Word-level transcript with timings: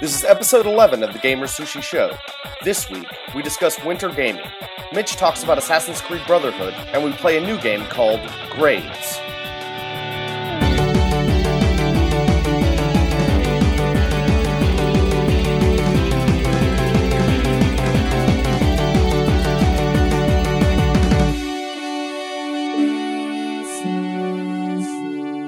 This 0.00 0.14
is 0.14 0.22
episode 0.24 0.64
11 0.64 1.02
of 1.02 1.12
the 1.12 1.18
GamerSushi 1.18 1.82
Show. 1.82 2.16
This 2.62 2.88
week, 2.88 3.08
we 3.34 3.42
discuss 3.42 3.82
winter 3.82 4.10
gaming. 4.10 4.46
Mitch 4.92 5.16
talks 5.16 5.42
about 5.42 5.58
Assassin's 5.58 6.00
Creed 6.00 6.22
Brotherhood, 6.24 6.72
and 6.92 7.02
we 7.02 7.10
play 7.10 7.36
a 7.36 7.40
new 7.40 7.60
game 7.60 7.84
called 7.86 8.20
Grades. 8.50 9.18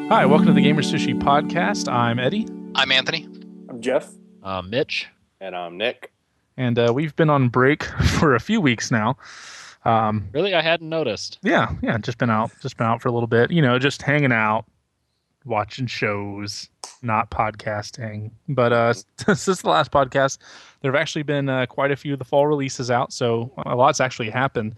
Hi, 0.09 0.27
welcome 0.27 0.47
to 0.49 0.53
the 0.53 0.65
GamerSushi 0.65 1.21
Podcast. 1.21 1.89
I'm 1.89 2.19
Eddie, 2.19 2.49
I'm 2.75 2.91
Anthony. 2.91 3.29
I'm 3.69 3.81
Jeff. 3.81 4.11
Uh, 4.43 4.63
Mitch. 4.63 5.09
And 5.41 5.55
I'm 5.57 5.77
Nick. 5.79 6.13
and 6.57 6.79
uh, 6.79 6.93
we've 6.95 7.15
been 7.17 7.31
on 7.31 7.49
break 7.49 7.85
for 8.19 8.35
a 8.35 8.41
few 8.41 8.61
weeks 8.61 8.91
now. 8.91 9.17
Um, 9.85 10.29
Really, 10.33 10.55
I 10.55 10.61
hadn't 10.61 10.89
noticed. 10.89 11.39
yeah, 11.43 11.73
yeah, 11.83 11.97
just 11.99 12.19
been 12.19 12.29
out, 12.31 12.51
just 12.61 12.77
been 12.77 12.87
out 12.87 13.01
for 13.01 13.09
a 13.09 13.13
little 13.13 13.27
bit. 13.27 13.51
You 13.51 13.63
know, 13.63 13.79
just 13.79 14.03
hanging 14.03 14.33
out, 14.33 14.67
watching 15.47 15.87
shows, 15.87 16.69
not 17.01 17.31
podcasting. 17.31 18.31
But 18.49 18.73
uh, 18.75 18.93
since 19.35 19.63
the 19.63 19.69
last 19.71 19.91
podcast, 19.91 20.37
there 20.83 20.93
have 20.93 21.01
actually 21.01 21.23
been 21.23 21.49
uh, 21.49 21.65
quite 21.67 21.91
a 21.91 21.97
few 21.97 22.13
of 22.13 22.19
the 22.19 22.27
fall 22.27 22.47
releases 22.47 22.91
out, 22.91 23.13
so 23.13 23.51
a 23.65 23.75
lot's 23.75 24.01
actually 24.01 24.29
happened. 24.29 24.75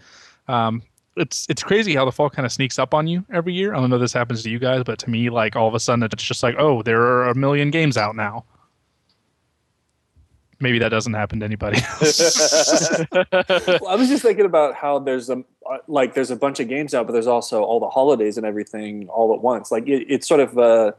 Um, 0.47 0.81
it's 1.17 1.45
it's 1.49 1.61
crazy 1.63 1.93
how 1.95 2.05
the 2.05 2.11
fall 2.13 2.29
kind 2.29 2.45
of 2.45 2.51
sneaks 2.53 2.79
up 2.79 2.93
on 2.93 3.05
you 3.07 3.25
every 3.31 3.53
year. 3.53 3.73
I 3.75 3.79
don't 3.81 3.89
know 3.89 3.97
if 3.97 4.01
this 4.01 4.13
happens 4.13 4.41
to 4.43 4.49
you 4.49 4.57
guys, 4.59 4.83
but 4.85 4.97
to 4.99 5.09
me, 5.09 5.29
like 5.29 5.55
all 5.57 5.67
of 5.67 5.75
a 5.75 5.79
sudden, 5.81 6.03
it's 6.03 6.23
just 6.23 6.41
like, 6.43 6.55
oh, 6.57 6.81
there 6.81 7.01
are 7.01 7.27
a 7.29 7.35
million 7.35 7.69
games 7.71 7.97
out 7.97 8.15
now. 8.15 8.45
Maybe 10.63 10.79
that 10.79 10.89
doesn't 10.89 11.13
happen 11.13 11.41
to 11.41 11.45
anybody 11.45 11.81
else. 11.83 13.03
Well, 13.11 13.89
I 13.89 13.95
was 13.95 14.07
just 14.07 14.23
thinking 14.23 14.45
about 14.45 14.75
how 14.75 14.99
there's 14.99 15.29
a 15.29 15.43
uh, 15.69 15.79
like 15.87 16.13
there's 16.13 16.31
a 16.31 16.37
bunch 16.37 16.61
of 16.61 16.69
games 16.69 16.93
out, 16.93 17.05
but 17.05 17.11
there's 17.11 17.27
also 17.27 17.63
all 17.63 17.81
the 17.81 17.89
holidays 17.89 18.37
and 18.37 18.45
everything 18.45 19.09
all 19.09 19.33
at 19.33 19.41
once. 19.41 19.71
Like 19.71 19.87
it, 19.89 20.05
it's 20.07 20.25
sort 20.25 20.39
of 20.39 20.57
a 20.57 20.95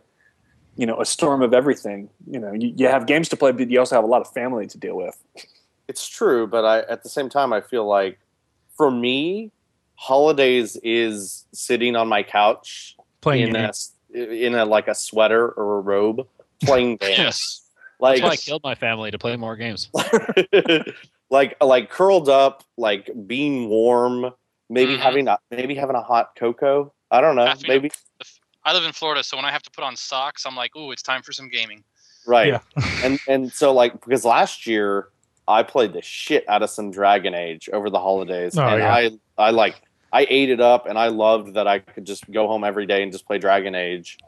you 0.76 0.84
know 0.84 1.00
a 1.00 1.06
storm 1.06 1.40
of 1.40 1.54
everything. 1.54 2.10
You 2.26 2.40
know, 2.40 2.52
you, 2.52 2.74
you 2.76 2.88
have 2.88 3.06
games 3.06 3.30
to 3.30 3.36
play, 3.38 3.52
but 3.52 3.70
you 3.70 3.78
also 3.78 3.94
have 3.94 4.04
a 4.04 4.06
lot 4.06 4.20
of 4.20 4.30
family 4.32 4.66
to 4.66 4.76
deal 4.76 4.96
with. 4.96 5.16
It's 5.88 6.06
true, 6.06 6.46
but 6.46 6.66
I 6.66 6.80
at 6.80 7.02
the 7.02 7.08
same 7.08 7.30
time 7.30 7.54
I 7.54 7.62
feel 7.62 7.86
like 7.86 8.18
for 8.76 8.90
me, 8.90 9.50
holidays 9.94 10.76
is 10.82 11.46
sitting 11.52 11.96
on 11.96 12.06
my 12.06 12.22
couch 12.22 12.96
Playing 13.22 13.48
in 13.48 13.56
a, 13.56 13.72
in 14.14 14.54
a 14.54 14.66
like 14.66 14.88
a 14.88 14.94
sweater 14.94 15.48
or 15.48 15.78
a 15.78 15.80
robe 15.80 16.26
playing 16.62 16.96
games. 17.00 17.18
Yes. 17.18 17.63
Like 18.00 18.16
That's 18.16 18.24
why 18.24 18.32
I 18.32 18.36
killed 18.36 18.62
my 18.64 18.74
family 18.74 19.10
to 19.10 19.18
play 19.18 19.36
more 19.36 19.56
games. 19.56 19.88
like 21.30 21.56
like 21.62 21.90
curled 21.90 22.28
up, 22.28 22.64
like 22.76 23.10
being 23.26 23.68
warm, 23.68 24.32
maybe 24.68 24.96
Mhm. 24.96 25.00
having 25.00 25.28
a 25.28 25.38
maybe 25.50 25.74
having 25.74 25.96
a 25.96 26.02
hot 26.02 26.30
cocoa. 26.36 26.92
I 27.10 27.20
don't 27.20 27.36
know. 27.36 27.46
Having 27.46 27.64
a- 27.66 27.68
Maybe 27.68 27.90
I 28.64 28.72
live 28.72 28.84
in 28.84 28.92
Florida, 28.92 29.22
so 29.22 29.36
when 29.36 29.44
I 29.44 29.50
have 29.52 29.62
to 29.62 29.70
put 29.70 29.84
on 29.84 29.94
socks, 29.96 30.46
I'm 30.46 30.56
like, 30.56 30.74
"Ooh, 30.76 30.90
it's 30.90 31.02
time 31.02 31.22
for 31.22 31.32
some 31.32 31.48
gaming." 31.48 31.84
right. 32.26 32.48
Yeah. 32.48 32.60
and 33.04 33.18
and 33.28 33.52
so 33.52 33.72
like 33.72 33.92
because 34.00 34.24
last 34.24 34.66
year 34.66 35.08
I 35.46 35.62
played 35.62 35.92
the 35.92 36.00
shit 36.02 36.48
out 36.48 36.62
of 36.62 36.70
some 36.70 36.90
Dragon 36.90 37.34
Age 37.34 37.68
over 37.72 37.90
the 37.90 37.98
holidays, 38.00 38.56
Oh, 38.56 38.62
and 38.66 38.80
yeah. 38.80 38.94
I 38.94 39.10
I 39.38 39.50
like 39.50 39.82
I 40.12 40.26
ate 40.30 40.48
it 40.50 40.60
up, 40.60 40.86
and 40.86 40.98
I 40.98 41.08
loved 41.08 41.54
that 41.54 41.66
I 41.66 41.80
could 41.80 42.04
just 42.06 42.30
go 42.30 42.46
home 42.46 42.64
every 42.64 42.86
day 42.86 43.02
and 43.02 43.10
just 43.12 43.26
play 43.26 43.38
Dragon 43.38 43.74
Age. 43.74 44.18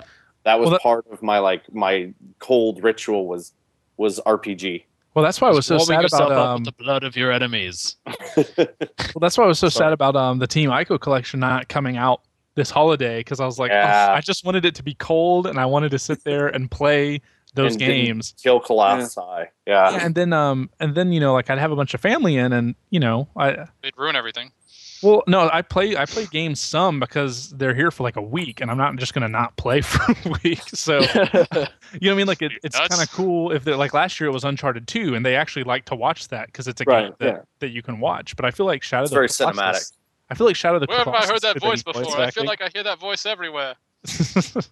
That 0.47 0.58
was 0.58 0.66
Well, 0.69 0.72
that- 0.72 0.83
part 0.83 1.06
of 1.11 1.22
my 1.22 1.39
like 1.41 1.62
my 1.75 2.14
cold 2.39 2.83
ritual 2.83 3.27
was 3.27 3.52
was 3.98 4.19
RPG. 4.25 4.84
Well, 5.14 5.25
that's 5.25 5.41
why 5.41 5.48
I 5.48 5.52
was 5.52 5.64
so 5.66 5.77
Warming 5.77 5.86
sad 5.97 6.02
yourself 6.02 6.27
about 6.30 6.39
up 6.39 6.48
um, 6.48 6.55
with 6.62 6.64
the 6.77 6.83
blood 6.84 7.02
of 7.02 7.16
your 7.16 7.33
enemies. 7.33 7.97
well, 8.36 8.67
that's 9.20 9.36
why 9.39 9.44
I 9.44 9.47
was 9.47 9.58
so 9.58 9.69
Sorry. 9.69 9.86
sad 9.89 9.92
about 9.92 10.17
um 10.17 10.39
the 10.39 10.47
Team 10.47 10.70
Ico 10.70 11.00
collection 11.00 11.41
not 11.41 11.69
coming 11.69 11.97
out 11.97 12.20
this 12.55 12.70
holiday 12.70 13.18
because 13.20 13.40
I 13.40 13.45
was 13.46 13.58
like, 13.58 13.70
oh, 13.70 13.74
Yeah. 13.74 14.12
I 14.12 14.20
just 14.20 14.45
wanted 14.45 14.64
it 14.64 14.74
to 14.77 14.83
be 14.83 14.95
cold 14.95 15.46
and 15.46 15.58
I 15.58 15.67
wanted 15.67 15.90
to 15.90 15.98
sit 15.98 16.24
there 16.24 16.46
and 16.48 16.70
play 16.70 17.20
those 17.55 17.73
And 17.73 17.80
games. 17.80 18.35
Kill 18.42 18.61
Colossi. 18.61 19.20
Yeah. 19.67 19.90
Yeah, 19.90 19.98
and 20.05 20.14
then 20.14 20.33
um 20.33 20.70
and 20.80 20.95
then 20.95 21.11
you 21.12 21.20
know 21.20 21.33
like 21.33 21.48
I'd 21.51 21.58
have 21.58 21.73
a 21.73 21.77
bunch 21.77 21.95
of 21.95 22.01
family 22.01 22.36
in 22.36 22.52
and 22.52 22.74
you 22.90 23.01
know 23.01 23.29
I 23.36 23.52
It'd 23.83 23.96
ruin 23.96 24.14
everything. 24.17 24.52
Well 25.02 25.23
no 25.27 25.48
I 25.52 25.62
play 25.62 25.96
I 25.96 26.07
play 26.07 26.27
games 26.27 26.61
some 26.61 27.01
because 27.01 27.51
they're 27.51 27.74
here 27.74 27.90
for 27.90 28.02
like 28.02 28.17
a 28.17 28.23
week 28.23 28.61
and 28.61 28.70
I'm 28.70 28.79
not 28.79 28.96
just 28.96 29.14
gonna 29.14 29.29
not 29.29 29.57
play 29.57 29.80
for 29.83 30.01
a 30.12 30.33
week 30.42 30.61
so 30.68 31.01
you 31.01 31.07
know 31.07 31.39
what 31.55 32.02
I 32.02 32.14
mean 32.14 32.27
like 32.27 32.42
it, 32.42 32.52
it's 32.62 32.79
kind 32.79 33.02
of 33.02 33.11
cool 33.12 33.52
if 33.52 33.64
they're 33.64 33.77
like 33.77 33.95
last 33.95 34.18
year 34.20 34.29
it 34.29 34.33
was 34.33 34.45
Uncharted 34.45 34.86
2 34.89 35.14
and 35.14 35.24
they 35.24 35.36
actually 35.36 35.64
like 35.64 35.85
to 35.86 35.95
watch 35.95 36.29
that 36.29 36.46
because 36.46 36.68
it's 36.68 36.80
a 36.80 36.85
Right, 36.85 37.05
game 37.06 37.14
that, 37.18 37.27
yeah. 37.35 37.40
that 37.61 37.68
you 37.70 37.83
can 37.83 38.01
watch 38.01 38.36
but 38.36 38.45
I 38.45 38.51
feel 38.51 38.67
like 38.67 38.83
Shadow 38.83 39.02
It's 39.05 39.11
the 39.11 39.17
very 39.17 39.29
Colossus- 39.29 39.90
cinematic. 39.90 39.92
I 40.29 40.35
feel 40.35 40.46
like 40.46 40.56
Shadow 40.56 40.79
the 40.80 40.86
Where 40.86 40.98
have 40.98 41.08
I 41.08 41.24
heard 41.27 41.40
that 41.42 41.61
voice 41.61 41.83
before? 41.85 42.02
voice 42.02 42.14
I 42.14 42.30
feel 42.33 42.45
like 42.45 42.61
I 42.61 42.68
hear 42.74 42.83
that 42.83 42.98
voice 42.98 43.27
everywhere. 43.27 43.74
but 44.55 44.67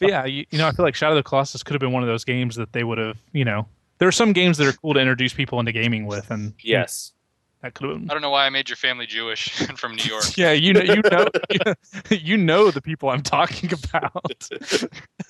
yeah, 0.00 0.24
you, 0.24 0.44
you 0.50 0.58
know, 0.58 0.66
I 0.68 0.72
feel 0.72 0.84
like 0.84 0.94
Shadow 0.94 1.12
of 1.12 1.24
the 1.24 1.28
Colossus 1.28 1.62
could 1.62 1.74
have 1.74 1.80
been 1.80 1.92
one 1.92 2.02
of 2.02 2.08
those 2.08 2.24
games 2.24 2.56
that 2.56 2.72
they 2.72 2.84
would 2.84 2.98
have, 2.98 3.16
you 3.32 3.44
know, 3.44 3.66
there 3.98 4.08
are 4.08 4.12
some 4.12 4.32
games 4.32 4.58
that 4.58 4.66
are 4.66 4.72
cool 4.72 4.94
to 4.94 5.00
introduce 5.00 5.32
people 5.32 5.58
into 5.60 5.72
gaming 5.72 6.06
with, 6.06 6.30
and 6.30 6.52
Yes. 6.62 7.12
That 7.64 7.72
could 7.72 7.88
have 7.88 7.98
been. 7.98 8.10
I 8.10 8.12
don't 8.12 8.20
know 8.20 8.28
why 8.28 8.44
I 8.44 8.50
made 8.50 8.68
your 8.68 8.76
family 8.76 9.06
Jewish 9.06 9.58
and 9.68 9.78
from 9.78 9.94
New 9.96 10.04
York. 10.04 10.36
Yeah, 10.36 10.52
you 10.52 10.74
know, 10.74 10.82
you 10.82 11.00
know, 11.10 11.26
you 12.10 12.36
know 12.36 12.70
the 12.70 12.82
people 12.82 13.08
I'm 13.08 13.22
talking 13.22 13.72
about 13.72 14.12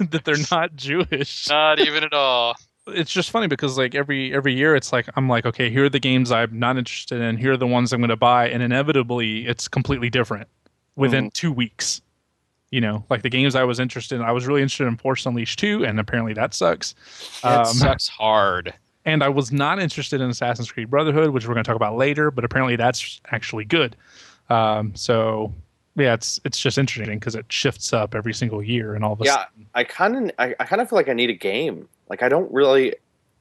that 0.00 0.22
they're 0.24 0.34
not 0.50 0.74
Jewish. 0.74 1.48
Not 1.48 1.78
even 1.78 2.02
at 2.02 2.12
all. 2.12 2.56
It's 2.88 3.12
just 3.12 3.30
funny 3.30 3.46
because 3.46 3.78
like 3.78 3.94
every 3.94 4.34
every 4.34 4.52
year, 4.52 4.74
it's 4.74 4.92
like 4.92 5.08
I'm 5.16 5.28
like, 5.28 5.46
okay, 5.46 5.70
here 5.70 5.84
are 5.84 5.88
the 5.88 6.00
games 6.00 6.32
I'm 6.32 6.58
not 6.58 6.76
interested 6.76 7.20
in. 7.20 7.36
Here 7.36 7.52
are 7.52 7.56
the 7.56 7.68
ones 7.68 7.92
I'm 7.92 8.00
going 8.00 8.08
to 8.10 8.16
buy, 8.16 8.48
and 8.48 8.62
inevitably, 8.62 9.46
it's 9.46 9.68
completely 9.68 10.10
different 10.10 10.48
within 10.96 11.30
two 11.30 11.52
weeks. 11.52 12.02
You 12.72 12.80
know, 12.80 13.04
like 13.08 13.22
the 13.22 13.30
games 13.30 13.54
I 13.54 13.62
was 13.62 13.78
interested 13.78 14.16
in, 14.16 14.22
I 14.22 14.32
was 14.32 14.46
really 14.48 14.60
interested 14.60 14.88
in 14.88 14.96
Force 14.96 15.24
Unleashed 15.24 15.60
2, 15.60 15.84
and 15.86 16.00
apparently 16.00 16.34
that 16.34 16.52
sucks. 16.52 16.96
That 17.44 17.60
Um, 17.60 17.74
sucks 17.74 18.08
hard. 18.08 18.74
And 19.04 19.22
I 19.22 19.28
was 19.28 19.52
not 19.52 19.80
interested 19.80 20.20
in 20.20 20.30
Assassin's 20.30 20.70
Creed 20.72 20.90
Brotherhood, 20.90 21.30
which 21.30 21.46
we're 21.46 21.54
going 21.54 21.64
to 21.64 21.68
talk 21.68 21.76
about 21.76 21.96
later. 21.96 22.30
But 22.30 22.44
apparently, 22.44 22.76
that's 22.76 23.20
actually 23.30 23.64
good. 23.64 23.96
Um, 24.50 24.94
so 24.94 25.52
yeah, 25.96 26.14
it's 26.14 26.40
it's 26.44 26.58
just 26.58 26.76
interesting 26.78 27.18
because 27.18 27.34
it 27.34 27.46
shifts 27.50 27.92
up 27.92 28.14
every 28.14 28.34
single 28.34 28.62
year, 28.62 28.94
and 28.94 29.04
all 29.04 29.12
of 29.12 29.20
a 29.20 29.24
Yeah. 29.24 29.34
sudden, 29.36 29.66
I 29.74 29.84
kind 29.84 30.16
of 30.16 30.30
I, 30.38 30.54
I 30.60 30.64
kind 30.64 30.82
of 30.82 30.88
feel 30.88 30.96
like 30.96 31.08
I 31.08 31.12
need 31.14 31.30
a 31.30 31.34
game. 31.34 31.88
Like 32.08 32.22
I 32.22 32.28
don't 32.28 32.52
really 32.52 32.94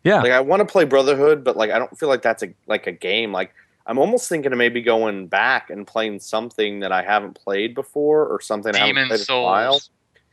Yeah. 0.04 0.22
Like 0.22 0.32
I 0.32 0.40
want 0.42 0.60
to 0.62 0.66
play 0.66 0.84
Brotherhood, 0.86 1.44
but 1.44 1.58
like 1.58 1.72
I 1.72 1.80
don't 1.80 1.98
feel 1.98 2.10
like 2.10 2.22
that's 2.22 2.44
a 2.44 2.54
like 2.68 2.88
a 2.88 2.92
game. 2.92 3.32
Like 3.32 3.54
I'm 3.86 3.98
almost 4.00 4.30
thinking 4.30 4.52
of 4.54 4.58
maybe 4.58 4.82
going 4.82 5.28
back 5.28 5.70
and 5.70 5.86
playing 5.86 6.20
something 6.22 6.80
that 6.82 6.92
I 6.94 7.02
haven't 7.04 7.34
played 7.34 7.76
before 7.76 8.26
or 8.28 8.40
something 8.40 8.74
I 8.74 8.78
haven't 8.80 8.96
Demon 8.96 9.08
played 9.10 9.20
in 9.28 9.36
a 9.36 9.42
while. 9.42 9.72
Souls. 9.74 9.90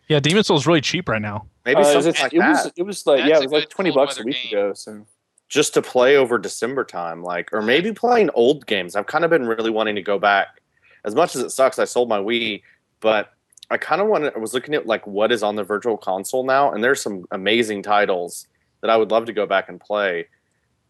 yeah, 0.08 0.20
Demon 0.20 0.44
Souls 0.44 0.62
is 0.62 0.66
really 0.68 0.80
cheap 0.80 1.08
right 1.08 1.20
now. 1.22 1.46
Maybe 1.64 1.80
Uh, 1.80 1.84
something 1.84 2.10
it's- 2.10 2.22
like 2.22 2.32
it 2.34 2.38
was 2.38 2.72
it 2.76 2.82
was 2.84 3.06
like 3.06 3.18
That's 3.18 3.28
yeah, 3.28 3.36
it 3.38 3.42
was 3.42 3.52
like 3.52 3.68
twenty 3.70 3.90
bucks 3.90 4.20
a 4.20 4.22
week 4.24 4.36
game. 4.50 4.52
ago. 4.58 4.74
So 4.74 5.04
just 5.50 5.74
to 5.74 5.82
play 5.82 6.16
over 6.16 6.38
December 6.38 6.84
time, 6.84 7.22
like, 7.22 7.52
or 7.52 7.60
maybe 7.60 7.92
playing 7.92 8.30
old 8.34 8.66
games. 8.66 8.96
I've 8.96 9.08
kind 9.08 9.24
of 9.24 9.30
been 9.30 9.46
really 9.46 9.70
wanting 9.70 9.96
to 9.96 10.02
go 10.02 10.18
back. 10.18 10.60
As 11.04 11.14
much 11.14 11.34
as 11.34 11.42
it 11.42 11.50
sucks, 11.50 11.78
I 11.78 11.84
sold 11.84 12.08
my 12.08 12.18
Wii, 12.18 12.62
but 13.00 13.32
I 13.68 13.76
kind 13.76 14.00
of 14.00 14.06
wanted. 14.06 14.32
I 14.34 14.38
was 14.38 14.54
looking 14.54 14.74
at 14.74 14.86
like 14.86 15.06
what 15.06 15.32
is 15.32 15.42
on 15.42 15.56
the 15.56 15.64
Virtual 15.64 15.96
Console 15.96 16.44
now, 16.44 16.72
and 16.72 16.82
there's 16.82 17.02
some 17.02 17.24
amazing 17.32 17.82
titles 17.82 18.46
that 18.80 18.90
I 18.90 18.96
would 18.96 19.10
love 19.10 19.26
to 19.26 19.32
go 19.32 19.44
back 19.44 19.68
and 19.68 19.80
play. 19.80 20.28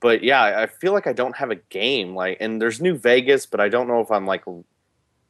But 0.01 0.23
yeah, 0.23 0.43
I 0.43 0.67
feel 0.67 0.93
like 0.93 1.07
I 1.07 1.13
don't 1.13 1.37
have 1.37 1.51
a 1.51 1.57
game. 1.57 2.15
Like, 2.15 2.39
and 2.41 2.61
there's 2.61 2.81
New 2.81 2.97
Vegas, 2.97 3.47
but 3.47 3.61
I 3.61 3.69
don't 3.69 3.89
know 3.89 4.01
if 4.01 4.11
I'm 4.11 4.27
like 4.27 4.45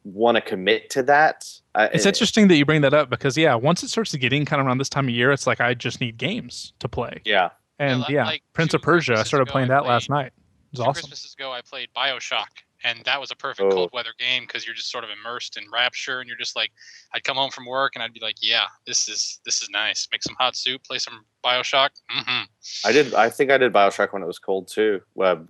want 0.03 0.35
to 0.35 0.41
commit 0.41 0.89
to 0.91 1.03
that. 1.03 1.47
I, 1.75 1.85
It's 1.85 2.05
eh. 2.05 2.09
interesting 2.09 2.47
that 2.49 2.55
you 2.55 2.65
bring 2.65 2.81
that 2.81 2.93
up 2.93 3.09
because 3.09 3.37
yeah, 3.37 3.55
once 3.55 3.83
it 3.83 3.89
starts 3.89 4.11
to 4.11 4.17
get 4.17 4.33
in 4.33 4.45
kind 4.45 4.59
of 4.59 4.67
around 4.67 4.79
this 4.79 4.89
time 4.89 5.07
of 5.07 5.13
year, 5.13 5.31
it's 5.31 5.47
like 5.47 5.61
I 5.61 5.73
just 5.73 6.01
need 6.01 6.17
games 6.17 6.73
to 6.79 6.89
play. 6.89 7.21
Yeah, 7.23 7.49
And 7.81 8.01
like- 8.01 8.09
yeah, 8.09 8.25
like 8.25 8.43
Prince 8.53 8.73
of 8.73 8.81
Persia, 8.81 9.13
I 9.17 9.23
started 9.23 9.43
ago, 9.43 9.51
playing 9.53 9.71
I 9.71 9.75
that 9.75 9.85
last 9.85 10.09
night. 10.09 10.27
It 10.27 10.33
was 10.71 10.79
Two 10.79 10.83
awesome. 10.83 10.93
Christmases 11.01 11.33
ago, 11.33 11.51
I 11.51 11.61
played 11.61 11.89
Bioshock, 11.95 12.45
and 12.83 13.03
that 13.03 13.19
was 13.19 13.31
a 13.31 13.35
perfect 13.35 13.71
Oh. 13.71 13.75
cold 13.75 13.89
weather 13.91 14.11
game 14.17 14.43
because 14.47 14.65
you're 14.65 14.75
just 14.75 14.89
sort 14.91 15.03
of 15.03 15.09
immersed 15.09 15.57
in 15.57 15.63
rapture, 15.71 16.19
and 16.21 16.27
you're 16.29 16.37
just 16.37 16.55
like, 16.55 16.71
I'd 17.13 17.23
come 17.23 17.35
home 17.37 17.51
from 17.51 17.65
work 17.65 17.93
and 17.95 18.03
I'd 18.03 18.13
be 18.13 18.21
like, 18.21 18.35
yeah, 18.41 18.65
this 18.87 19.09
is 19.09 19.39
this 19.43 19.61
is 19.61 19.69
nice. 19.69 20.07
Make 20.11 20.23
some 20.23 20.35
hot 20.39 20.55
soup, 20.55 20.83
play 20.83 20.97
some 20.99 21.25
Bioshock. 21.43 21.89
hmm 22.09 22.43
I 22.85 22.91
did. 22.93 23.13
I 23.15 23.29
think 23.29 23.51
I 23.51 23.57
did 23.57 23.73
Bioshock 23.73 24.13
when 24.13 24.21
it 24.23 24.27
was 24.27 24.39
cold 24.39 24.67
too. 24.69 25.01
Well, 25.15 25.35
th- 25.37 25.47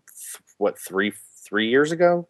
what 0.57 0.79
three 0.79 1.13
three 1.45 1.67
years 1.69 1.91
ago, 1.91 2.27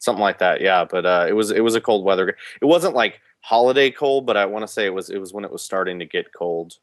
something 0.00 0.22
like 0.22 0.38
that. 0.38 0.60
Yeah, 0.60 0.84
but 0.84 1.06
uh, 1.06 1.26
it 1.28 1.32
was 1.32 1.50
it 1.50 1.64
was 1.64 1.74
a 1.74 1.80
cold 1.80 2.04
weather. 2.04 2.28
It 2.60 2.66
wasn't 2.66 2.94
like 2.94 3.20
holiday 3.40 3.90
cold, 3.90 4.26
but 4.26 4.36
I 4.36 4.44
want 4.46 4.62
to 4.64 4.68
say 4.72 4.84
it 4.86 4.94
was 4.94 5.10
it 5.10 5.18
was 5.18 5.32
when 5.32 5.44
it 5.44 5.50
was 5.50 5.62
starting 5.62 5.98
to 5.98 6.04
get 6.04 6.32
cold. 6.32 6.74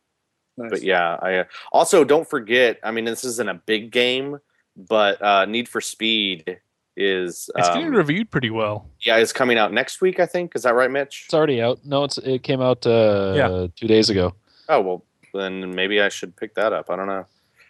Nice. 0.58 0.70
But 0.72 0.82
yeah, 0.84 1.18
I 1.22 1.36
uh, 1.40 1.44
also 1.72 2.04
don't 2.04 2.28
forget. 2.30 2.80
I 2.84 2.92
mean, 2.92 3.06
this 3.06 3.24
isn't 3.24 3.50
a 3.50 3.56
big 3.56 3.92
game, 3.92 4.40
but 4.76 5.22
uh, 5.22 5.46
Need 5.46 5.68
for 5.70 5.82
Speed 5.82 6.60
is 6.98 7.50
It's 7.56 7.68
um, 7.68 7.74
getting 7.76 7.92
reviewed 7.94 8.32
pretty 8.32 8.50
well. 8.50 8.90
yeah, 9.02 9.18
it's 9.18 9.34
coming 9.34 9.58
out 9.58 9.74
next 9.74 10.00
week. 10.02 10.20
I 10.20 10.26
think 10.26 10.54
is 10.56 10.64
that 10.64 10.76
right, 10.76 10.90
Mitch? 10.90 11.24
It's 11.26 11.34
already 11.34 11.62
out. 11.62 11.80
No, 11.86 12.04
it's 12.06 12.18
it 12.20 12.44
came 12.44 12.62
out 12.62 12.86
uh, 12.88 13.34
Yeah. 13.36 13.68
two 13.76 13.88
days 13.88 14.10
ago. 14.10 14.34
Oh 14.70 14.82
well, 14.82 15.06
then 15.34 15.76
maybe 15.76 16.02
I 16.02 16.10
should 16.10 16.36
pick 16.36 16.56
that 16.56 16.72
up. 16.74 16.90
I 16.90 16.96
don't 16.96 17.08
know. 17.08 17.26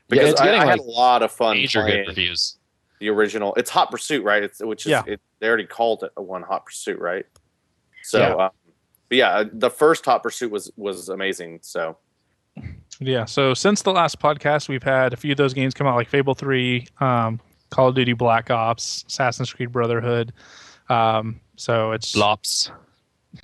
because 0.08 0.30
it's 0.30 0.42
I, 0.42 0.46
getting 0.46 0.62
I 0.62 0.66
had 0.66 0.80
like 0.80 0.88
a 0.88 0.92
lot 0.92 1.24
of 1.24 1.32
fun 1.32 1.58
major 1.58 1.84
good 1.86 2.08
reviews. 2.08 2.58
the 3.00 3.10
original. 3.10 3.56
It's 3.56 3.72
Hot 3.72 3.90
Pursuit, 3.90 4.24
right? 4.24 4.44
It's 4.44 4.62
which 4.64 4.86
is 4.86 4.92
Yeah. 4.92 5.02
it, 5.08 5.20
they 5.40 5.48
already 5.48 5.66
called 5.66 6.04
it 6.04 6.12
a 6.18 6.22
one 6.22 6.44
Hot 6.44 6.66
Pursuit, 6.66 7.00
right? 7.00 7.26
So, 8.04 8.20
Yeah. 8.20 8.36
um, 8.46 8.52
but 9.10 9.18
yeah, 9.18 9.44
the 9.52 9.72
first 9.72 10.06
Hot 10.06 10.22
Pursuit 10.22 10.52
was 10.52 10.72
was 10.78 11.10
amazing. 11.10 11.60
So 11.64 11.98
Yeah. 13.00 13.26
So 13.26 13.54
since 13.54 13.82
the 13.82 13.92
last 13.92 14.20
podcast, 14.20 14.70
we've 14.70 14.84
had 14.84 15.14
a 15.14 15.18
few 15.18 15.32
of 15.32 15.38
those 15.38 15.54
games 15.54 15.74
come 15.74 15.88
out, 15.88 15.96
like 15.96 16.10
Fable 16.10 16.34
Three, 16.34 16.88
um, 17.00 17.40
Call 17.70 17.90
of 17.90 17.96
Duty 17.96 18.14
Black 18.14 18.50
Ops, 18.50 19.04
Assassin's 19.08 19.52
Creed 19.52 19.72
Brotherhood. 19.72 20.32
Um, 20.90 21.40
so 21.56 21.92
it's 21.92 22.16
Blops. 22.16 22.72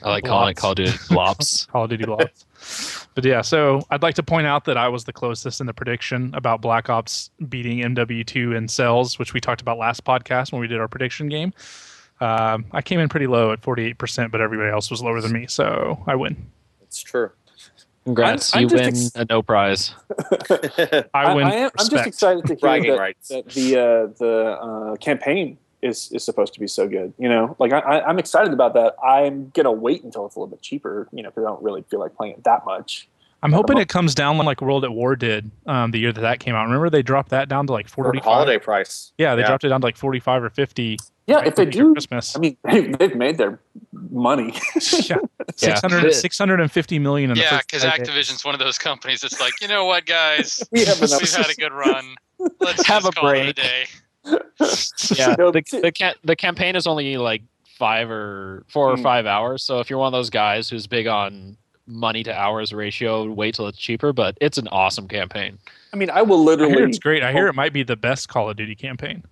I 0.03 0.09
like 0.09 0.23
calling 0.23 0.51
it 0.51 0.57
Blops. 0.57 0.57
Call 0.57 0.71
of 0.71 0.77
Duty 0.77 0.97
Blops. 1.09 1.67
Call 1.71 1.83
of 1.83 1.89
Duty 1.89 2.05
Blocks. 2.05 3.07
but 3.15 3.25
yeah, 3.25 3.41
so 3.41 3.81
I'd 3.89 4.03
like 4.03 4.15
to 4.15 4.23
point 4.23 4.47
out 4.47 4.65
that 4.65 4.77
I 4.77 4.87
was 4.87 5.03
the 5.03 5.13
closest 5.13 5.59
in 5.59 5.67
the 5.67 5.73
prediction 5.73 6.33
about 6.33 6.61
Black 6.61 6.89
Ops 6.89 7.29
beating 7.49 7.79
MW2 7.79 8.55
in 8.55 8.67
sales, 8.67 9.19
which 9.19 9.33
we 9.33 9.41
talked 9.41 9.61
about 9.61 9.77
last 9.77 10.03
podcast 10.03 10.51
when 10.51 10.61
we 10.61 10.67
did 10.67 10.79
our 10.79 10.87
prediction 10.87 11.27
game. 11.27 11.53
Um, 12.21 12.65
I 12.71 12.81
came 12.81 12.99
in 12.99 13.09
pretty 13.09 13.27
low 13.27 13.51
at 13.51 13.61
48%, 13.61 14.31
but 14.31 14.41
everybody 14.41 14.69
else 14.71 14.91
was 14.91 15.01
lower 15.01 15.19
than 15.21 15.33
me, 15.33 15.47
so 15.47 16.01
I 16.05 16.15
win. 16.15 16.51
it's 16.83 17.01
true. 17.01 17.31
Congrats, 18.05 18.55
I'm 18.55 18.63
you 18.63 18.67
win 18.67 18.85
ex- 18.85 19.11
a 19.15 19.25
no 19.29 19.43
prize. 19.43 19.93
I 21.13 21.35
win. 21.35 21.45
I, 21.45 21.55
am, 21.55 21.71
I'm 21.77 21.89
just 21.89 22.07
excited 22.07 22.45
to 22.45 22.55
hear 22.55 22.97
that, 22.97 23.15
that 23.29 23.49
the 23.49 23.77
uh, 23.77 24.07
the 24.17 24.57
uh, 24.59 24.95
campaign 24.95 25.57
is 25.83 26.11
is 26.11 26.23
supposed 26.23 26.53
to 26.55 26.59
be 26.59 26.67
so 26.67 26.87
good. 26.87 27.13
You 27.19 27.29
know, 27.29 27.55
like 27.59 27.73
I, 27.73 27.79
I, 27.79 28.07
I'm 28.07 28.17
excited 28.17 28.53
about 28.53 28.73
that. 28.73 28.95
I'm 29.03 29.51
gonna 29.53 29.71
wait 29.71 30.03
until 30.03 30.25
it's 30.25 30.35
a 30.35 30.39
little 30.39 30.49
bit 30.49 30.61
cheaper. 30.61 31.07
You 31.11 31.21
know, 31.21 31.29
because 31.29 31.43
I 31.43 31.49
don't 31.49 31.61
really 31.61 31.83
feel 31.83 31.99
like 31.99 32.15
playing 32.15 32.33
it 32.33 32.43
that 32.43 32.65
much. 32.65 33.07
I'm 33.43 33.51
hoping 33.51 33.77
it 33.79 33.89
comes 33.89 34.13
down 34.13 34.37
like 34.37 34.61
World 34.61 34.83
at 34.83 34.91
War 34.91 35.15
did 35.15 35.49
um, 35.65 35.91
the 35.91 35.99
year 35.99 36.11
that 36.13 36.21
that 36.21 36.39
came 36.39 36.53
out. 36.55 36.65
Remember 36.65 36.89
they 36.89 37.01
dropped 37.01 37.29
that 37.29 37.49
down 37.49 37.65
to 37.67 37.73
like 37.73 37.87
forty. 37.89 38.19
holiday 38.19 38.59
price. 38.59 39.11
Yeah, 39.17 39.33
they 39.35 39.41
Yeah. 39.41 39.47
dropped 39.47 39.63
it 39.63 39.69
down 39.69 39.81
to 39.81 39.87
like 39.87 39.97
45 39.97 40.43
or 40.43 40.49
50. 40.51 40.97
Yeah, 41.27 41.35
right 41.37 41.47
if 41.47 41.55
they 41.55 41.65
do, 41.65 41.93
Christmas. 41.93 42.35
I 42.35 42.39
mean, 42.39 42.57
they've, 42.71 42.97
they've 42.97 43.15
made 43.15 43.37
their 43.37 43.59
money. 44.11 44.53
yeah. 44.75 45.17
600, 45.55 46.13
650 46.13 46.99
million 46.99 47.31
in 47.31 47.37
the 47.37 47.41
Yeah, 47.43 47.59
because 47.59 47.83
five 47.83 47.97
days. 47.97 48.09
Activision's 48.09 48.43
one 48.45 48.53
of 48.53 48.59
those 48.59 48.77
companies 48.77 49.21
that's 49.21 49.39
like, 49.39 49.53
you 49.61 49.67
know 49.67 49.85
what, 49.85 50.05
guys, 50.05 50.61
we 50.71 50.85
have 50.85 50.97
enough. 50.97 51.19
we've 51.21 51.33
had 51.33 51.49
a 51.49 51.55
good 51.55 51.71
run. 51.73 52.15
Let's 52.59 52.85
Have 52.87 53.03
just 53.03 53.17
a 53.17 53.19
call 53.19 53.29
it 53.29 53.39
a 53.39 53.43
break. 53.53 53.55
day. 53.55 53.85
Yeah, 55.15 55.35
the, 55.35 55.63
the, 55.81 55.91
ca- 55.91 56.13
the 56.23 56.35
campaign 56.35 56.75
is 56.75 56.85
only 56.87 57.17
like 57.17 57.41
five 57.77 58.09
or 58.11 58.63
four 58.67 58.91
or 58.91 58.97
Hmm. 58.97 59.03
five 59.03 59.25
hours. 59.25 59.63
So 59.63 59.79
if 59.79 59.89
you're 59.89 59.99
one 59.99 60.07
of 60.07 60.13
those 60.17 60.29
guys 60.29 60.69
who's 60.69 60.87
big 60.87 61.07
on 61.07 61.57
money 61.87 62.23
to 62.23 62.33
hours 62.37 62.73
ratio, 62.73 63.29
wait 63.31 63.55
till 63.55 63.67
it's 63.67 63.77
cheaper. 63.77 64.13
But 64.13 64.37
it's 64.41 64.57
an 64.57 64.67
awesome 64.69 65.07
campaign. 65.07 65.57
I 65.93 65.97
mean, 65.97 66.09
I 66.09 66.21
will 66.21 66.41
I 66.41 66.43
literally. 66.43 66.73
hear 66.73 66.87
it's 66.87 66.99
great. 66.99 67.23
I 67.23 67.31
hear 67.31 67.47
it 67.47 67.53
might 67.55 67.73
be 67.73 67.83
the 67.83 67.95
best 67.95 68.29
Call 68.29 68.49
of 68.49 68.57
Duty 68.57 68.75
campaign. 68.75 69.23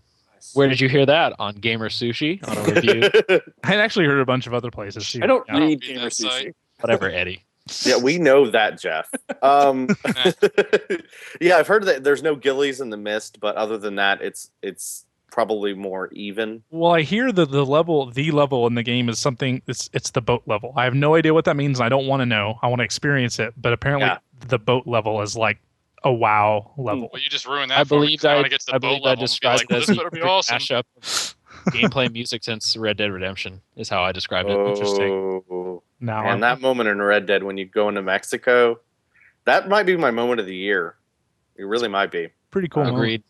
Where 0.54 0.68
did 0.68 0.80
you 0.80 0.90
hear 0.90 1.06
that? 1.06 1.34
On 1.38 1.54
GamerSushi 1.54 2.48
on 2.48 2.58
a 2.58 2.74
review. 2.74 3.42
I 3.64 3.68
had 3.68 3.80
actually 3.80 4.06
heard 4.06 4.20
a 4.20 4.26
bunch 4.26 4.48
of 4.48 4.54
other 4.54 4.72
places 4.72 5.10
too. 5.12 5.20
I 5.22 5.28
don't 5.28 5.46
Yeah. 5.48 5.58
read 5.60 5.80
Beat 5.82 5.88
Gamer 5.90 6.04
that 6.06 6.14
site. 6.14 6.48
Sushi. 6.48 6.54
Whatever, 6.80 7.10
Eddie. 7.12 7.44
yeah, 7.86 7.98
we 7.98 8.18
know 8.18 8.50
that, 8.50 8.80
Jeff. 8.80 9.10
Um, 9.44 9.90
yeah, 11.42 11.58
I've 11.58 11.68
heard 11.68 11.84
that 11.84 12.04
there's 12.04 12.24
no 12.24 12.36
ghillies 12.36 12.82
in 12.82 12.90
the 12.90 12.98
mist, 12.98 13.40
but 13.40 13.56
other 13.58 13.78
than 13.78 13.96
that, 13.96 14.22
it's 14.22 14.50
it's 14.62 15.06
probably 15.32 15.74
more 15.74 16.10
even. 16.14 16.64
Well, 16.72 16.92
I 16.94 17.02
hear 17.02 17.32
that 17.32 17.52
the 17.52 17.66
level, 17.66 18.10
the 18.12 18.32
level 18.32 18.66
in 18.68 18.76
the 18.76 18.84
game 18.84 19.10
is 19.10 19.20
something. 19.20 19.62
It's 19.68 19.90
it's 19.94 20.12
the 20.12 20.22
boat 20.22 20.44
level. 20.46 20.74
I 20.76 20.84
have 20.86 20.94
no 20.96 21.16
idea 21.16 21.34
what 21.34 21.46
that 21.46 21.56
means. 21.56 21.80
and 21.80 21.86
I 21.86 21.90
don't 21.90 22.08
want 22.08 22.22
to 22.22 22.26
know. 22.26 22.60
I 22.62 22.68
want 22.68 22.80
to 22.80 22.84
experience 22.86 23.40
it. 23.40 23.54
But 23.58 23.74
apparently, 23.74 24.08
Yeah. 24.08 24.18
the 24.48 24.60
boat 24.60 24.88
level 24.88 25.22
is 25.22 25.36
like 25.38 25.60
a 26.04 26.12
wow 26.14 26.72
level. 26.78 27.10
Well, 27.12 27.22
you 27.22 27.30
just 27.30 27.46
ruined 27.48 27.72
that. 27.72 27.80
I 27.80 27.84
for 27.84 27.96
me, 27.96 28.00
believe 28.08 28.20
'cause 28.20 28.24
now 28.26 28.32
I, 28.32 28.36
when 28.38 28.46
it 28.46 28.50
gets 28.50 28.66
to 28.66 28.72
the 28.72 28.76
I 28.76 28.80
boat 28.80 28.88
believe 28.88 29.02
I 29.02 29.06
level, 29.10 29.22
I'm 29.22 29.26
described 29.26 29.68
gonna 29.68 29.82
it 29.82 29.88
be 29.88 29.88
like, 29.88 29.88
the 29.88 29.94
this 29.94 29.98
better 29.98 30.10
be 30.12 30.22
awesome. 30.22 30.58
mashup 30.58 30.84
of 30.98 31.74
gameplay 31.74 32.12
music 32.12 32.44
since 32.44 32.78
Red 32.78 32.98
Dead 32.98 33.12
Redemption 33.12 33.62
is 33.76 33.90
how 33.90 34.02
I 34.04 34.12
described 34.14 34.50
it. 34.50 34.58
Interesting. 34.58 35.12
Oh, 35.52 35.84
Now, 36.00 36.20
and 36.22 36.28
I'm- 36.30 36.40
that 36.42 36.62
moment 36.62 36.88
in 36.90 37.02
Red 37.02 37.26
Dead 37.26 37.44
when 37.44 37.58
you 37.58 37.66
go 37.66 37.90
into 37.90 38.02
Mexico, 38.02 38.80
that 39.46 39.68
might 39.68 39.84
be 39.86 39.98
my 39.98 40.12
moment 40.12 40.40
of 40.40 40.46
the 40.46 40.56
year. 40.56 40.96
It 41.58 41.64
really 41.64 41.90
might 41.90 42.12
be. 42.12 42.30
pretty 42.52 42.70
cool. 42.70 42.84
moment. 42.84 42.98
Agreed. 42.98 43.24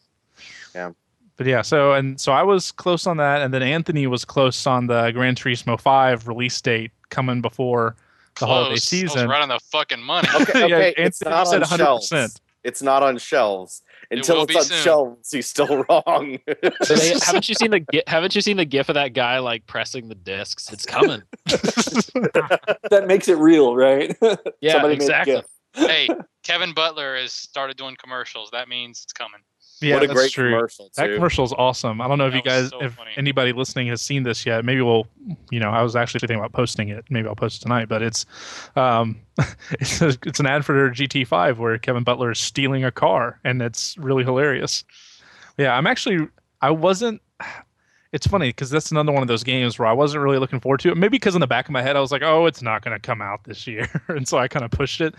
But 1.40 1.48
yeah, 1.48 1.62
so 1.62 1.94
and 1.94 2.20
so 2.20 2.34
I 2.34 2.44
was 2.44 2.74
close 2.74 3.08
on 3.08 3.16
that, 3.16 3.42
and 3.42 3.54
then 3.54 3.64
Anthony 3.64 4.08
was 4.08 4.26
close 4.26 4.68
on 4.68 4.88
the 4.88 5.10
Gran 5.12 5.36
Turismo 5.36 5.80
Five 5.80 6.28
release 6.28 6.60
date 6.62 6.92
coming 7.10 7.40
before 7.40 7.96
the 8.42 8.46
holiday 8.46 8.68
Close. 8.68 8.70
I 8.70 8.74
was 8.74 8.84
season. 8.84 9.30
right 9.30 9.42
on 9.42 9.48
the 9.48 9.60
fucking 9.72 10.02
money. 10.04 10.28
Okay, 10.42 10.68
Yeah, 10.70 10.92
it's 10.98 11.24
not 11.24 11.48
said 11.48 11.64
on 11.64 11.70
100%. 11.70 11.78
shelves. 11.78 12.42
It's 12.66 12.82
not 12.82 13.04
on 13.04 13.18
shelves 13.18 13.84
until 14.12 14.36
will 14.36 14.44
it's 14.44 14.56
on 14.58 14.64
soon. 14.64 14.78
shelves. 14.84 15.32
He's 15.32 15.48
still 15.48 15.86
wrong. 15.90 16.40
So 16.84 16.96
they- 16.96 17.18
haven't 17.24 17.48
you 17.48 17.56
seen 17.56 17.72
the 17.72 17.80
gi- 17.90 18.04
haven't 18.06 18.36
you 18.36 18.42
seen 18.42 18.58
the 18.58 18.66
gif 18.66 18.90
of 18.90 18.96
that 18.96 19.14
guy 19.14 19.40
like 19.40 19.66
pressing 19.66 20.10
the 20.10 20.16
discs? 20.16 20.70
It's 20.74 20.86
coming. 20.86 21.24
That 22.90 23.06
makes 23.08 23.30
it 23.30 23.38
real, 23.38 23.76
right? 23.78 24.14
Yeah, 24.62 24.74
Somebody 24.74 24.96
made 24.96 25.02
a 25.02 25.04
exactly. 25.06 25.42
GIF. 25.76 25.88
hey, 25.90 26.10
Kevin 26.44 26.74
Butler 26.74 27.16
has 27.18 27.34
started 27.34 27.78
doing 27.78 27.96
commercials. 28.02 28.50
That 28.52 28.70
means 28.70 29.02
it's 29.04 29.14
coming. 29.14 29.40
yeah, 29.82 29.96
what 29.96 30.04
a 30.04 30.08
that's 30.08 30.20
great 30.20 30.32
true. 30.32 30.52
commercial 30.52 30.90
That 30.96 31.14
commercial 31.14 31.44
is 31.46 31.54
awesome. 31.54 32.02
I 32.02 32.08
don't 32.08 32.18
know 32.18 32.28
if 32.28 32.34
That 32.34 32.38
you 32.38 32.44
guys, 32.44 32.70
so 32.70 32.82
if 32.84 32.94
funny. 32.96 33.12
anybody 33.18 33.54
listening 33.54 33.88
has 33.88 34.02
seen 34.02 34.24
this 34.24 34.46
yet. 34.46 34.66
Maybe 34.66 34.82
we'll, 34.82 35.06
you 35.52 35.60
know, 35.60 35.70
I 35.70 35.82
was 35.82 35.96
actually 35.96 36.20
thinking 36.22 36.38
about 36.38 36.54
posting 36.54 36.90
it. 36.90 37.06
Maybe 37.10 37.28
I'll 37.28 37.36
post 37.36 37.58
it 37.62 37.64
tonight. 37.64 37.88
But 37.90 38.02
it's, 38.02 38.26
um, 38.76 39.20
it's 39.72 40.02
a, 40.02 40.10
it's 40.26 40.40
an 40.40 40.46
ad 40.48 40.66
for 40.66 40.90
GT5 40.90 41.58
where 41.58 41.78
Kevin 41.78 42.04
Butler 42.04 42.32
is 42.32 42.40
stealing 42.40 42.84
a 42.84 42.92
car, 42.92 43.40
and 43.44 43.62
it's 43.62 43.98
really 43.98 44.24
hilarious. 44.24 44.84
Yeah, 45.58 45.76
I'm 45.76 45.88
actually, 45.88 46.28
I 46.62 46.72
wasn't. 46.72 47.22
It's 48.12 48.26
funny 48.26 48.50
because 48.50 48.72
that's 48.72 48.90
another 48.90 49.12
one 49.12 49.22
of 49.22 49.28
those 49.28 49.44
games 49.44 49.78
where 49.78 49.88
I 49.88 49.92
wasn't 49.94 50.24
really 50.24 50.40
looking 50.40 50.60
forward 50.60 50.80
to 50.80 50.90
it. 50.90 50.98
Maybe 50.98 51.12
because 51.12 51.36
in 51.36 51.42
the 51.42 51.48
back 51.48 51.66
of 51.68 51.72
my 51.72 51.82
head 51.84 51.96
I 51.96 52.00
was 52.00 52.12
like, 52.12 52.24
"Oh, 52.24 52.48
it's 52.48 52.62
not 52.64 52.84
going 52.84 52.96
to 52.96 53.00
come 53.00 53.22
out 53.22 53.44
this 53.44 53.68
year," 53.68 53.88
and 54.08 54.28
so 54.28 54.38
I 54.40 54.48
kind 54.48 54.66
of 54.66 54.72
pushed 54.72 55.00
it. 55.00 55.14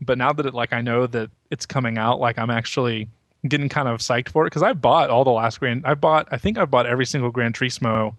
But 0.00 0.16
now 0.16 0.32
that 0.32 0.46
it, 0.46 0.54
like 0.54 0.72
I 0.72 0.80
know 0.80 1.06
that 1.08 1.30
it's 1.50 1.66
coming 1.66 1.98
out, 1.98 2.18
like 2.18 2.38
I'm 2.38 2.48
actually 2.50 3.08
getting 3.48 3.68
kind 3.68 3.88
of 3.88 3.98
psyched 4.00 4.30
for 4.30 4.44
it 4.46 4.50
because 4.50 4.62
I 4.62 4.72
bought 4.72 5.10
all 5.10 5.24
the 5.24 5.30
last 5.30 5.60
Grand. 5.60 5.82
I 5.84 5.92
bought. 5.94 6.28
I 6.30 6.38
think 6.38 6.56
I 6.56 6.64
bought 6.64 6.86
every 6.86 7.04
single 7.04 7.30
Gran 7.30 7.52
Turismo 7.52 8.14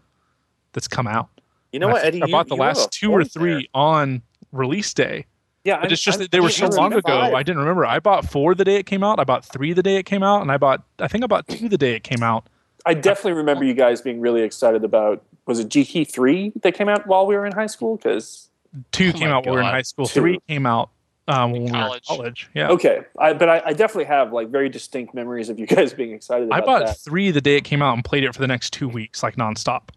that's 0.74 0.88
come 0.88 1.08
out. 1.08 1.30
You 1.72 1.80
know 1.80 1.88
And 1.88 1.92
I 1.92 1.94
what, 1.96 2.02
think 2.04 2.14
Eddie? 2.16 2.24
I 2.24 2.26
You- 2.28 2.32
bought 2.32 2.48
the 2.50 2.56
you 2.56 2.62
last 2.62 2.92
two 2.92 3.12
or 3.12 3.24
three 3.24 3.54
there. 3.54 3.64
on 3.74 4.22
release 4.52 4.94
day. 4.94 5.26
Yeah, 5.64 5.76
But 5.78 5.84
I'm- 5.86 5.92
it's 5.94 6.04
just 6.04 6.18
I'm- 6.18 6.24
that 6.26 6.32
they 6.32 6.40
were 6.40 6.50
so 6.50 6.68
long 6.68 6.94
ago. 6.94 7.02
five. 7.08 7.34
I 7.34 7.42
didn't 7.44 7.60
remember. 7.60 7.86
I 7.86 8.00
bought 8.00 8.30
four 8.30 8.54
the 8.54 8.66
day 8.66 8.76
it 8.76 8.86
came 8.86 9.04
out. 9.04 9.20
I 9.20 9.24
bought 9.24 9.46
three 9.46 9.74
the 9.74 9.82
day 9.84 9.98
it 9.98 10.04
came 10.04 10.22
out, 10.22 10.42
and 10.42 10.52
I 10.52 10.58
bought. 10.58 10.84
I 11.00 11.08
think 11.08 11.24
I 11.24 11.28
bought 11.28 11.48
two 11.48 11.70
the 11.70 11.78
day 11.78 11.94
it 11.96 12.04
came 12.04 12.22
out. 12.22 12.46
I 12.86 12.94
definitely 12.94 13.34
remember 13.34 13.64
you 13.64 13.74
guys 13.74 14.02
being 14.02 14.20
really 14.20 14.42
excited 14.42 14.84
about. 14.84 15.24
Was 15.46 15.60
it 15.60 15.70
GT 15.70 16.10
three 16.10 16.52
that 16.62 16.74
came 16.74 16.88
out 16.90 17.08
while 17.08 17.26
we 17.28 17.36
were 17.36 17.46
in 17.46 17.52
high 17.54 17.68
school? 17.68 17.98
Because 17.98 18.50
Two 18.92 19.10
Oh 19.10 19.18
came 19.18 19.30
my 19.30 19.36
out 19.36 19.46
while 19.46 19.56
we 19.56 19.62
were 19.62 19.68
in 19.68 19.74
high 19.74 19.82
school. 19.82 20.06
Two. 20.06 20.22
Three 20.22 20.40
came 20.48 20.66
out 20.66 20.90
um, 21.28 21.52
when 21.52 21.64
In 21.64 21.66
we 21.66 21.72
were 21.72 21.78
in 21.78 21.84
college. 21.84 22.06
college. 22.08 22.50
Yeah. 22.54 22.70
okay, 22.70 23.02
I, 23.20 23.34
but 23.34 23.50
I, 23.50 23.62
I 23.68 23.74
definitely 23.74 24.06
have 24.06 24.32
like 24.34 24.50
very 24.50 24.70
distinct 24.70 25.14
memories 25.14 25.50
of 25.50 25.60
you 25.60 25.68
guys 25.68 25.94
being 26.02 26.12
excited. 26.14 26.50
I 26.52 26.62
bought 26.62 26.86
that. 26.86 26.98
three 27.00 27.32
the 27.32 27.42
day 27.42 27.58
it 27.58 27.64
came 27.64 27.82
out 27.82 27.94
and 27.94 28.04
played 28.06 28.24
it 28.24 28.34
for 28.34 28.40
the 28.42 28.48
next 28.48 28.72
two 28.72 28.88
weeks, 28.88 29.22
like 29.24 29.36
nonstop. 29.36 29.90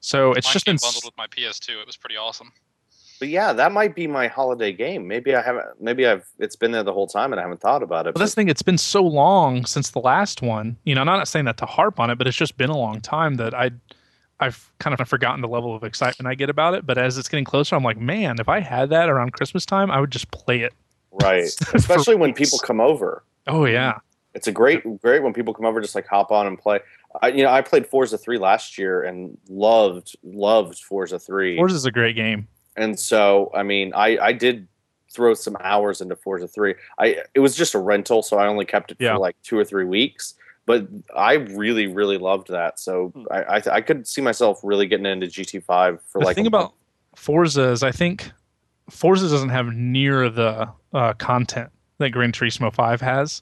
So 0.00 0.32
it's 0.32 0.46
Mine 0.46 0.52
just 0.52 0.64
came 0.66 0.74
been. 0.74 0.78
bundled 0.82 1.04
with 1.04 1.16
my 1.16 1.26
PS2. 1.26 1.80
It 1.80 1.86
was 1.86 1.96
pretty 1.96 2.16
awesome. 2.16 2.52
But 3.18 3.28
yeah, 3.28 3.52
that 3.52 3.72
might 3.72 3.94
be 3.94 4.06
my 4.06 4.26
holiday 4.26 4.72
game. 4.72 5.06
Maybe 5.06 5.34
I 5.34 5.42
haven't. 5.42 5.66
Maybe 5.80 6.06
I've. 6.06 6.26
It's 6.38 6.56
been 6.56 6.72
there 6.72 6.82
the 6.82 6.92
whole 6.92 7.06
time 7.06 7.32
and 7.32 7.40
I 7.40 7.42
haven't 7.42 7.60
thought 7.60 7.82
about 7.82 8.06
it. 8.06 8.14
But 8.14 8.20
that's 8.20 8.32
the 8.32 8.40
thing. 8.40 8.48
It's 8.48 8.62
been 8.62 8.78
so 8.78 9.02
long 9.02 9.64
since 9.64 9.90
the 9.90 10.00
last 10.00 10.42
one. 10.42 10.76
You 10.84 10.94
know, 10.94 11.02
I'm 11.02 11.06
not 11.06 11.28
saying 11.28 11.44
that 11.44 11.56
to 11.58 11.66
harp 11.66 12.00
on 12.00 12.10
it, 12.10 12.18
but 12.18 12.26
it's 12.26 12.36
just 12.36 12.56
been 12.56 12.70
a 12.70 12.76
long 12.76 13.00
time 13.00 13.36
that 13.36 13.54
I, 13.54 13.70
I've 14.40 14.70
kind 14.78 14.98
of 14.98 15.08
forgotten 15.08 15.40
the 15.40 15.48
level 15.48 15.74
of 15.74 15.84
excitement 15.84 16.28
I 16.28 16.34
get 16.34 16.50
about 16.50 16.74
it. 16.74 16.86
But 16.86 16.98
as 16.98 17.16
it's 17.16 17.28
getting 17.28 17.44
closer, 17.44 17.76
I'm 17.76 17.84
like, 17.84 17.98
man, 17.98 18.36
if 18.40 18.48
I 18.48 18.60
had 18.60 18.90
that 18.90 19.08
around 19.08 19.32
Christmas 19.32 19.64
time, 19.64 19.90
I 19.90 20.00
would 20.00 20.10
just 20.10 20.30
play 20.30 20.60
it. 20.60 20.72
right, 21.12 21.44
especially 21.74 22.16
when 22.16 22.30
weeks. 22.30 22.50
people 22.50 22.58
come 22.58 22.80
over. 22.80 23.22
Oh 23.46 23.66
yeah, 23.66 23.98
It's 24.34 24.48
a 24.48 24.52
great, 24.52 24.82
great 25.00 25.22
when 25.22 25.32
people 25.32 25.54
come 25.54 25.66
over, 25.66 25.80
just 25.80 25.94
like 25.94 26.06
hop 26.06 26.32
on 26.32 26.46
and 26.46 26.58
play. 26.58 26.80
I, 27.22 27.28
you 27.28 27.44
know, 27.44 27.50
I 27.50 27.62
played 27.62 27.86
Forza 27.86 28.18
Three 28.18 28.38
last 28.38 28.76
year 28.78 29.02
and 29.02 29.38
loved, 29.48 30.16
loved 30.24 30.78
Forza 30.80 31.18
Three. 31.18 31.56
Forza 31.56 31.76
is 31.76 31.84
a 31.84 31.92
great 31.92 32.16
game. 32.16 32.48
And 32.76 32.98
so 32.98 33.50
I 33.54 33.62
mean, 33.62 33.92
I 33.94 34.18
I 34.18 34.32
did 34.32 34.68
throw 35.12 35.32
some 35.34 35.56
hours 35.60 36.00
into 36.00 36.16
Forza 36.16 36.48
Three. 36.48 36.74
I 36.98 37.18
it 37.34 37.40
was 37.40 37.54
just 37.56 37.74
a 37.74 37.78
rental, 37.78 38.22
so 38.22 38.38
I 38.38 38.46
only 38.46 38.64
kept 38.64 38.90
it 38.92 38.96
Yeah. 39.00 39.14
for 39.14 39.20
like 39.20 39.36
two 39.42 39.58
or 39.58 39.64
three 39.64 39.84
weeks. 39.84 40.34
But 40.66 40.88
I 41.14 41.34
really, 41.34 41.86
really 41.88 42.16
loved 42.16 42.48
that. 42.48 42.78
So 42.80 43.08
Hmm. 43.14 43.24
I 43.30 43.42
I, 43.42 43.62
I 43.72 43.80
could 43.80 44.06
see 44.08 44.20
myself 44.22 44.60
really 44.62 44.86
getting 44.86 45.06
into 45.06 45.26
GT 45.26 45.62
Five 45.62 46.00
for 46.08 46.18
the 46.20 46.24
like 46.26 46.34
thing 46.36 46.46
a 46.46 46.48
about 46.48 46.74
Forza 47.16 47.68
is 47.70 47.82
I 47.82 47.92
think 47.92 48.30
Forza 48.90 49.28
doesn't 49.28 49.50
have 49.50 49.66
near 49.74 50.28
the 50.28 50.68
uh, 50.92 51.12
content 51.14 51.70
that 51.98 52.10
Gran 52.10 52.32
Turismo 52.32 52.74
Five 52.74 53.00
has, 53.00 53.40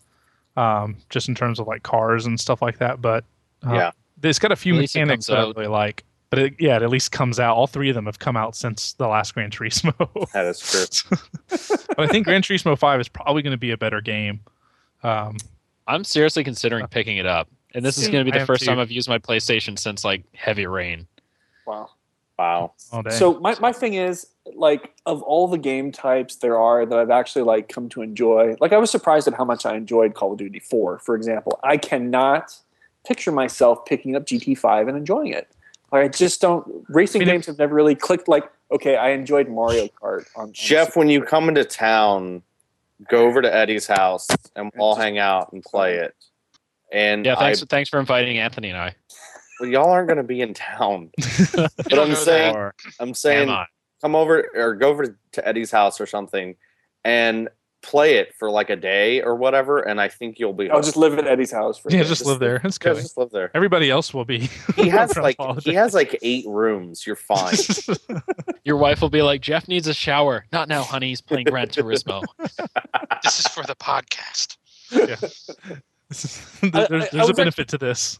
um, 0.56 0.96
just 1.08 1.28
in 1.28 1.34
terms 1.34 1.58
of 1.58 1.66
like 1.66 1.82
cars 1.82 2.26
and 2.26 2.38
stuff 2.38 2.60
like 2.60 2.78
that. 2.78 3.00
But 3.00 3.24
uh, 3.66 3.72
Yeah. 3.74 3.90
it's 4.22 4.38
got 4.38 4.52
a 4.52 4.56
few 4.56 4.74
At 4.74 4.80
least 4.80 4.96
it 4.96 5.00
mechanics 5.00 5.26
that 5.26 5.38
I 5.38 5.42
really 5.42 5.66
like. 5.68 6.04
But 6.32 6.38
it, 6.38 6.54
yeah, 6.58 6.76
it 6.76 6.82
at 6.82 6.88
least 6.88 7.12
comes 7.12 7.38
out. 7.38 7.56
All 7.56 7.66
three 7.66 7.90
of 7.90 7.94
them 7.94 8.06
have 8.06 8.18
come 8.18 8.38
out 8.38 8.56
since 8.56 8.94
the 8.94 9.06
last 9.06 9.34
Gran 9.34 9.50
Turismo. 9.50 9.92
that 10.32 10.46
is 10.46 10.58
true. 10.60 11.18
but 11.88 11.98
I 11.98 12.06
think 12.06 12.24
Gran 12.24 12.40
Turismo 12.40 12.76
Five 12.78 13.02
is 13.02 13.08
probably 13.08 13.42
going 13.42 13.50
to 13.50 13.58
be 13.58 13.70
a 13.70 13.76
better 13.76 14.00
game. 14.00 14.40
Um, 15.02 15.36
I'm 15.86 16.04
seriously 16.04 16.42
considering 16.42 16.86
picking 16.86 17.18
it 17.18 17.26
up, 17.26 17.50
and 17.74 17.84
this 17.84 17.98
is 17.98 18.08
going 18.08 18.24
to 18.24 18.32
be 18.32 18.34
the 18.34 18.40
am 18.40 18.46
first 18.46 18.62
too. 18.62 18.70
time 18.70 18.78
I've 18.78 18.90
used 18.90 19.10
my 19.10 19.18
PlayStation 19.18 19.78
since 19.78 20.06
like 20.06 20.24
Heavy 20.32 20.64
Rain. 20.64 21.06
Wow. 21.66 21.90
Wow. 22.38 22.72
Oh. 22.94 23.02
So 23.10 23.38
my, 23.40 23.54
my 23.60 23.70
thing 23.70 23.92
is 23.92 24.26
like 24.54 24.94
of 25.04 25.20
all 25.20 25.48
the 25.48 25.58
game 25.58 25.92
types 25.92 26.36
there 26.36 26.58
are 26.58 26.86
that 26.86 26.98
I've 26.98 27.10
actually 27.10 27.42
like 27.42 27.68
come 27.68 27.90
to 27.90 28.00
enjoy. 28.00 28.56
Like 28.58 28.72
I 28.72 28.78
was 28.78 28.90
surprised 28.90 29.28
at 29.28 29.34
how 29.34 29.44
much 29.44 29.66
I 29.66 29.76
enjoyed 29.76 30.14
Call 30.14 30.32
of 30.32 30.38
Duty 30.38 30.60
4, 30.60 30.98
for 31.00 31.14
example. 31.14 31.60
I 31.62 31.76
cannot 31.76 32.56
picture 33.06 33.32
myself 33.32 33.84
picking 33.84 34.16
up 34.16 34.24
GT5 34.24 34.88
and 34.88 34.96
enjoying 34.96 35.34
it. 35.34 35.54
Like 35.92 36.04
I 36.04 36.08
just 36.08 36.40
don't 36.40 36.84
racing 36.88 37.22
I 37.22 37.25
mean, 37.26 37.34
games 37.34 37.46
have 37.46 37.58
never 37.58 37.75
really 37.75 37.94
clicked 37.94 38.26
like 38.26 38.50
okay, 38.70 38.96
I 38.96 39.11
enjoyed 39.11 39.49
Mario 39.49 39.88
Kart 39.88 40.25
on, 40.34 40.44
on 40.44 40.52
Jeff, 40.52 40.96
when 40.96 41.11
you 41.11 41.22
come 41.22 41.49
into 41.50 41.64
town, 41.64 42.42
go 43.11 43.26
over 43.26 43.42
to 43.42 43.54
Eddie's 43.54 43.87
house 43.87 44.26
and 44.56 44.70
we'll 44.75 44.87
all 44.87 44.94
hang 44.94 45.18
out 45.18 45.52
and 45.52 45.62
play 45.62 45.96
it. 45.96 46.14
And 46.90 47.26
Yeah, 47.26 47.34
I, 47.34 47.54
thanks. 47.54 47.62
thanks 47.64 47.90
for 47.90 48.00
inviting 48.00 48.38
Anthony 48.38 48.70
and 48.70 48.78
I. 48.78 48.94
well, 49.61 49.68
y'all 49.68 49.90
aren't 49.90 50.08
going 50.08 50.16
to 50.16 50.22
be 50.22 50.40
in 50.40 50.54
town. 50.54 51.11
You 51.18 51.25
But 51.76 51.88
don't 51.90 52.11
I'm 52.11 52.16
saying, 52.16 52.70
I'm 52.99 53.14
saying, 53.14 53.54
come 54.00 54.14
over 54.14 54.46
or 54.54 54.75
go 54.75 54.88
over 54.88 55.18
to 55.32 55.46
Eddie's 55.49 55.70
house 55.70 56.00
or 56.00 56.06
something 56.06 56.56
and 57.04 57.49
play 57.82 58.14
it 58.16 58.34
for 58.38 58.50
like 58.50 58.70
a 58.70 58.76
day 58.76 59.20
or 59.22 59.34
whatever. 59.34 59.80
And 59.80 60.00
I 60.00 60.08
think 60.08 60.38
you'll 60.38 60.52
be. 60.52 60.70
I'll 60.70 60.80
just 60.82 60.96
live 60.96 61.18
at 61.18 61.26
Eddie's 61.26 61.50
house 61.52 61.78
for 61.78 61.90
yeah, 61.90 62.02
day. 62.02 62.08
just 62.08 62.24
live 62.24 62.38
there. 62.38 62.60
It's 62.64 62.78
Yeah, 62.84 62.94
just 62.94 63.16
live 63.18 63.30
there. 63.30 63.50
Everybody 63.54 63.90
else 63.90 64.14
will 64.14 64.24
be. 64.24 64.48
He 64.76 64.88
has 64.88 65.16
like 65.16 65.36
holidays. 65.36 65.64
he 65.64 65.74
has 65.74 65.92
like 65.94 66.18
eight 66.22 66.46
rooms. 66.46 67.06
You're 67.06 67.16
fine. 67.16 67.54
Your 68.64 68.76
wife 68.76 69.00
will 69.02 69.10
be 69.10 69.22
like, 69.22 69.40
Jeff 69.40 69.66
needs 69.68 69.88
a 69.88 69.94
shower. 69.94 70.46
Not 70.52 70.68
now, 70.68 70.82
honey. 70.82 71.08
He's 71.08 71.20
playing 71.20 71.46
Gran 71.46 71.68
Turismo. 71.68 72.22
This 73.22 73.38
is 73.38 73.46
for 73.46 73.62
the 73.64 73.76
podcast. 73.76 74.56
there's 74.90 75.50
I- 76.62 76.82
I 76.82 76.86
there's 76.88 77.12
was 77.12 77.28
a 77.30 77.34
benefit 77.34 77.68
to 77.68 77.78
this. 77.78 78.18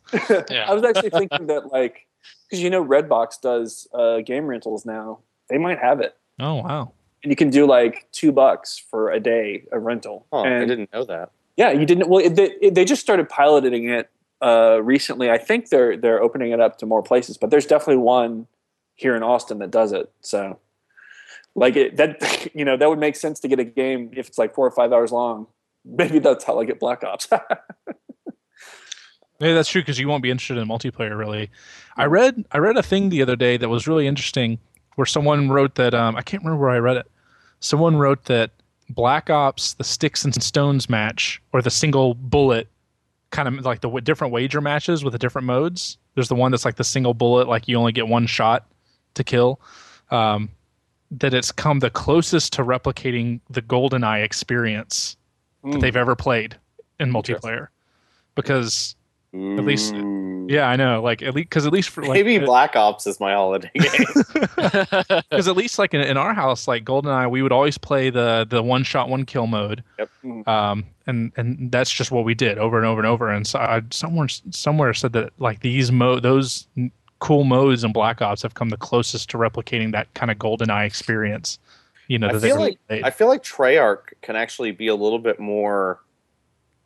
Yeah. 0.51 0.65
I 0.69 0.75
was 0.75 0.85
actually 0.85 1.11
thinking 1.11 1.47
that 1.49 1.73
like 1.73 2.07
because 2.49 2.63
you 2.63 2.71
know 2.71 2.85
Redbox 2.85 3.41
does 3.41 3.89
uh, 3.93 4.21
game 4.21 4.47
rentals 4.47 4.85
now. 4.87 5.19
They 5.49 5.59
might 5.59 5.79
have 5.79 6.01
it. 6.01 6.17
Oh 6.39 6.55
wow. 6.63 6.93
And 7.23 7.31
you 7.31 7.37
can 7.37 7.51
do 7.51 7.67
like 7.67 8.07
two 8.13 8.33
bucks 8.33 8.79
for 8.79 9.11
a 9.11 9.21
day 9.21 9.65
of 9.73 9.83
rental. 9.83 10.27
Oh, 10.33 10.45
I 10.45 10.65
didn't 10.65 10.93
know 10.93 11.05
that. 11.05 11.31
yeah, 11.57 11.71
you 11.71 11.87
didn't. 11.87 12.09
Well, 12.09 12.25
it, 12.25 12.35
they, 12.35 12.71
they 12.71 12.85
just 12.85 13.03
started 13.03 13.29
piloting 13.29 13.89
it 13.89 14.11
uh, 14.41 14.81
recently. 14.83 15.31
I 15.31 15.39
think 15.39 15.69
they're 15.69 15.97
they're 15.97 16.23
opening 16.23 16.53
it 16.53 16.61
up 16.61 16.79
to 16.79 16.87
more 16.87 17.03
places, 17.03 17.37
but 17.39 17.51
there's 17.51 17.67
definitely 17.67 18.03
one 18.03 18.47
here 18.95 19.15
in 19.17 19.23
Austin 19.23 19.59
that 19.59 19.71
does 19.71 19.93
it. 19.93 20.11
So, 20.21 20.59
like 21.55 21.77
it 21.77 21.97
that 21.97 22.49
you 22.55 22.65
know 22.65 22.77
that 22.77 22.89
would 22.89 22.99
make 22.99 23.17
sense 23.17 23.41
to 23.41 23.49
get 23.49 23.59
a 23.61 23.65
game 23.65 24.11
if 24.15 24.29
it's 24.29 24.39
like 24.39 24.55
four 24.55 24.67
or 24.67 24.73
five 24.73 24.93
hours 24.93 25.13
long. 25.13 25.47
Maybe 25.85 26.19
that's 26.21 26.45
how 26.45 26.61
I 26.61 26.65
get 26.65 26.79
Black 26.79 27.03
Ops. 27.05 27.29
Yeah, 29.41 29.55
that's 29.55 29.69
true 29.69 29.83
because 29.83 29.99
you 29.99 30.07
won't 30.07 30.23
be 30.23 30.31
interested 30.31 30.57
in 30.57 30.69
multiplayer 30.69 31.19
really. 31.19 31.51
I 31.97 32.05
read 32.05 32.45
I 32.53 32.59
read 32.59 32.77
a 32.77 32.83
thing 32.83 33.09
the 33.09 33.23
other 33.23 33.35
day 33.35 33.57
that 33.57 33.69
was 33.69 33.89
really 33.89 34.07
interesting 34.07 34.61
where 34.95 35.07
someone 35.07 35.49
wrote 35.49 35.75
that 35.75 35.95
um, 35.95 36.15
I 36.15 36.23
can't 36.23 36.45
remember 36.45 36.63
where 36.63 36.71
I 36.71 36.79
read 36.79 36.99
it. 36.99 37.11
Someone 37.63 37.97
wrote 37.97 38.25
that 38.25 38.51
Black 38.91 39.31
Ops 39.31 39.75
the 39.75 39.85
sticks 39.85 40.25
and 40.25 40.35
stones 40.43 40.91
match 40.91 41.41
or 41.53 41.63
the 41.63 41.71
single 41.71 42.13
bullet 42.15 42.69
kind 43.31 43.49
of 43.49 43.65
like 43.65 43.81
the 43.81 43.89
w- 43.89 44.03
different 44.03 44.33
wager 44.33 44.61
matches 44.61 45.03
with 45.03 45.13
the 45.13 45.19
different 45.19 45.47
modes. 45.47 45.97
There's 46.15 46.29
the 46.29 46.35
one 46.35 46.51
that's 46.51 46.67
like 46.67 46.77
the 46.77 46.85
single 46.85 47.15
bullet 47.15 47.49
like 47.49 47.67
you 47.69 47.77
only 47.77 47.93
get 47.93 48.07
one 48.09 48.27
shot 48.27 48.67
to 49.15 49.25
kill. 49.25 49.59
Um, 50.11 50.51
that 51.13 51.33
it's 51.33 51.51
come 51.53 51.79
the 51.79 51.89
closest 51.91 52.53
to 52.55 52.63
replicating 52.65 53.41
the 53.49 53.63
GoldenEye 53.63 54.23
experience 54.25 55.17
that 55.63 55.75
Hmm. 55.75 55.79
they've 55.81 55.97
ever 55.97 56.15
played 56.17 56.57
in 57.01 57.11
multiplayer. 57.13 57.69
Because 58.35 58.97
At 59.35 59.65
least- 59.65 59.95
yeah, 60.49 60.69
I 60.69 60.77
know. 60.77 61.01
Like 61.03 61.23
at 61.23 61.35
least 61.35 61.49
because 61.49 61.67
at 61.67 61.73
least 61.73 61.89
for 61.91 62.03
like 62.03 62.13
maybe 62.25 62.39
Black 62.45 62.75
Ops 62.77 63.07
is 63.07 63.21
my 63.21 63.33
holiday 63.33 63.71
game. 63.79 64.05
because 64.57 65.49
at 65.49 65.57
least 65.57 65.79
like 65.79 65.95
in, 65.95 66.01
in 66.01 66.17
our 66.17 66.35
house, 66.35 66.67
like 66.69 66.85
GoldenEye, 66.85 67.31
we 67.31 67.43
would 67.43 67.53
always 67.53 67.79
play 67.79 68.11
the 68.11 68.47
the 68.51 68.63
one 68.63 68.83
shot 68.83 69.09
one 69.09 69.25
kill 69.25 69.47
mode. 69.47 69.83
Yep. 69.99 70.11
Mhm. 70.25 70.49
Um, 70.49 70.85
and 71.07 71.33
and 71.37 71.71
that's 71.71 71.91
just 71.91 72.11
what 72.11 72.25
we 72.25 72.35
did 72.35 72.59
over 72.59 72.77
and 72.77 72.87
over 72.87 73.01
and 73.01 73.07
over. 73.07 73.29
And 73.31 73.47
so 73.47 73.59
I, 73.61 73.83
somewhere 73.91 74.29
somewhere 74.51 74.93
said 74.95 75.13
that 75.15 75.33
like 75.39 75.61
these 75.61 75.91
mo 75.93 76.19
those 76.21 76.67
cool 77.21 77.45
modes 77.45 77.85
in 77.85 77.93
Black 77.93 78.21
Ops 78.21 78.43
have 78.43 78.55
come 78.55 78.69
the 78.69 78.77
closest 78.77 79.31
to 79.31 79.39
replicating 79.39 79.93
that 79.93 80.13
kind 80.15 80.31
of 80.31 80.39
GoldenEye 80.39 80.85
experience. 80.87 81.59
You 82.09 82.19
know, 82.19 82.29
I 82.29 82.39
feel 82.41 82.59
like 82.59 82.79
played. 82.89 83.05
I 83.05 83.11
feel 83.11 83.29
like 83.29 83.43
Treyarch 83.45 84.13
can 84.23 84.35
actually 84.37 84.73
be 84.73 84.89
a 84.89 84.95
little 84.97 85.21
bit 85.21 85.39
more 85.39 86.01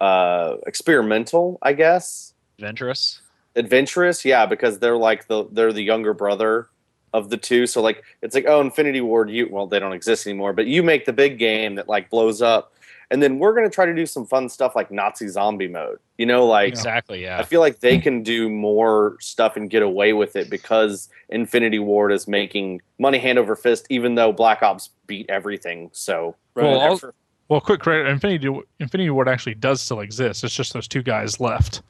uh, 0.00 0.57
experimental, 0.67 1.59
I 1.62 1.73
guess. 1.73 2.35
Adventurous. 2.59 3.21
Adventurous, 3.55 4.25
yeah, 4.25 4.47
because 4.47 4.79
they're 4.79 4.97
like 4.97 5.29
the 5.29 5.47
they're 5.53 5.73
the 5.73 5.83
younger 5.83 6.15
brother 6.15 6.69
of 7.13 7.31
the 7.31 7.37
two. 7.37 7.67
So 7.67 7.81
like 7.81 8.05
it's 8.23 8.35
like 8.35 8.45
oh, 8.47 8.61
Infinity 8.61 9.01
Ward, 9.01 9.31
you 9.31 9.49
well 9.51 9.67
they 9.67 9.79
don't 9.79 9.93
exist 9.93 10.27
anymore, 10.27 10.53
but 10.53 10.67
you 10.67 10.83
make 10.83 11.07
the 11.07 11.13
big 11.13 11.39
game 11.39 11.75
that 11.77 11.89
like 11.89 12.11
blows 12.11 12.43
up, 12.43 12.75
and 13.11 13.23
then 13.23 13.39
we're 13.39 13.55
gonna 13.55 13.71
try 13.71 13.87
to 13.87 13.95
do 13.95 14.05
some 14.05 14.27
fun 14.27 14.49
stuff 14.49 14.77
like 14.77 14.91
Nazi 14.91 15.29
zombie 15.29 15.69
mode. 15.69 15.99
You 16.19 16.27
know, 16.27 16.47
like 16.47 16.69
Exactly. 16.69 17.23
Yeah. 17.23 17.39
I 17.39 17.45
feel 17.45 17.61
like 17.61 17.81
they 17.81 17.99
can 17.99 18.23
do 18.23 18.51
more 18.51 19.17
stuff 19.21 19.57
and 19.57 19.71
get 19.71 19.83
away 19.83 20.13
with 20.13 20.37
it 20.37 20.51
because 20.51 21.09
Infinity 21.31 21.79
Ward 21.79 22.13
is 22.13 22.29
making 22.29 22.83
money 22.99 23.19
hand 23.19 23.39
over 23.39 23.57
fist, 23.57 23.87
even 23.91 24.15
though 24.15 24.33
Black 24.33 24.63
Ops 24.63 24.91
beat 25.07 25.27
everything. 25.29 25.91
So 25.93 26.37
Well, 26.55 26.99
Right. 27.03 27.15
Well, 27.49 27.61
quick 27.61 27.81
credit. 27.81 28.09
Infinity 28.09 28.61
Infinity 28.81 29.11
Ward 29.11 29.29
actually 29.29 29.55
does 29.55 29.81
still 29.81 30.01
exist. 30.01 30.43
It's 30.43 30.55
just 30.55 30.73
those 30.73 30.89
two 30.89 31.03
guys 31.03 31.41
left. 31.41 31.83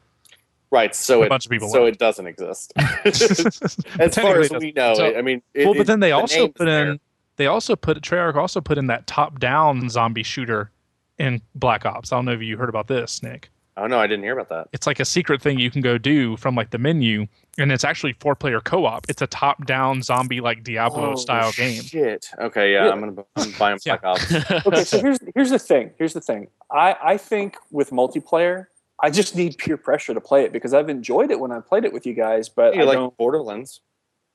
Right, 0.71 0.95
so 0.95 1.23
A 1.23 1.27
it 1.27 1.29
bunch 1.29 1.47
of 1.47 1.51
people 1.51 1.69
so 1.69 1.85
left. 1.85 1.97
it 1.97 1.99
doesn't 1.99 2.27
exist 2.27 2.73
as 2.79 4.15
far 4.15 4.41
as 4.41 4.51
we 4.53 4.73
know. 4.73 4.95
So- 4.95 5.17
I 5.17 5.23
mean, 5.23 5.43
it, 5.55 5.65
well, 5.65 5.75
but 5.75 5.87
then 5.87 6.01
they 6.01 6.09
the 6.11 6.17
also 6.17 6.39
name's 6.41 6.53
put 6.55 6.65
there. 6.67 6.91
in 6.93 7.01
they 7.37 7.47
also 7.47 7.77
put 7.77 8.01
Treyarch 8.01 8.35
also 8.37 8.61
put 8.63 8.79
in 8.79 8.87
that 8.87 9.07
top 9.07 9.39
down 9.41 9.89
zombie 9.91 10.23
shooter 10.23 10.71
in 11.19 11.43
Black 11.55 11.85
Ops. 11.85 12.11
I 12.13 12.17
don't 12.17 12.25
know 12.25 12.33
if 12.33 12.41
you 12.43 12.57
heard 12.57 12.71
about 12.71 12.89
this, 12.89 13.23
Nick. 13.23 13.51
Oh 13.79 13.87
no, 13.87 13.99
I 13.99 14.07
didn't 14.07 14.25
hear 14.25 14.33
about 14.33 14.49
that. 14.49 14.69
It's 14.73 14.87
like 14.87 15.01
a 15.01 15.05
secret 15.05 15.43
thing 15.43 15.59
you 15.59 15.71
can 15.71 15.83
go 15.83 15.99
do 15.99 16.39
from 16.39 16.55
like 16.55 16.71
the 16.71 16.79
menu, 16.79 17.27
and 17.59 17.71
it's 17.71 17.85
actually 17.85 18.15
four 18.21 18.35
player 18.35 18.59
co 18.63 18.87
op. 18.87 19.05
It's 19.11 19.21
a 19.21 19.27
top 19.27 19.67
down 19.67 20.01
zombie 20.01 20.41
like 20.41 20.65
Diablo 20.65 21.13
Oh, 21.13 21.15
style 21.17 21.53
game. 21.53 21.83
Shit. 21.83 22.31
Okay, 22.41 22.73
yeah, 22.73 22.79
Really? 22.85 22.93
I'm 22.93 23.01
gonna 23.01 23.13
bu- 23.13 23.25
I'm 23.37 23.53
buying 23.59 23.79
Black 23.85 24.03
Ops. 24.03 24.33
okay, 24.67 24.85
so 24.85 24.99
here's 25.03 25.19
here's 25.35 25.51
the 25.51 25.59
thing. 25.59 25.91
Here's 25.99 26.15
the 26.15 26.23
thing. 26.23 26.49
I 26.73 26.97
I 27.03 27.17
think 27.19 27.59
with 27.71 27.91
multiplayer, 27.91 28.69
I 29.03 29.11
just 29.11 29.37
need 29.37 29.59
peer 29.59 29.77
pressure 29.77 30.15
to 30.15 30.21
play 30.21 30.45
it 30.45 30.53
because 30.53 30.73
I've 30.73 30.89
enjoyed 30.89 31.31
it 31.31 31.39
when 31.39 31.53
I 31.53 31.61
played 31.61 31.85
it 31.85 31.93
with 31.93 32.07
you 32.07 32.15
guys. 32.15 32.49
But 32.49 32.75
You 32.75 32.83
I 32.83 32.85
like. 32.85 33.17
Borderlands? 33.17 33.81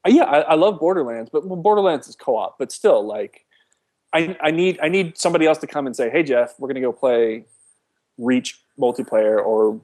Uh, 0.06 0.10
yeah, 0.10 0.24
I, 0.24 0.40
I 0.40 0.54
love 0.56 0.80
Borderlands, 0.80 1.30
but 1.32 1.46
well, 1.46 1.62
Borderlands 1.62 2.08
is 2.08 2.16
co-op. 2.16 2.58
But 2.58 2.72
still, 2.72 3.06
like, 3.06 3.46
I 4.14 4.38
I 4.42 4.52
need 4.52 4.80
I 4.82 4.90
need 4.90 5.18
somebody 5.18 5.46
else 5.46 5.58
to 5.60 5.68
come 5.68 5.86
and 5.88 5.96
say, 5.96 6.10
"Hey, 6.10 6.24
Jeff, 6.24 6.60
we're 6.60 6.68
gonna 6.68 6.82
go 6.82 6.92
play 6.92 7.46
Reach 8.18 8.60
multiplayer 8.80 9.44
or 9.44 9.80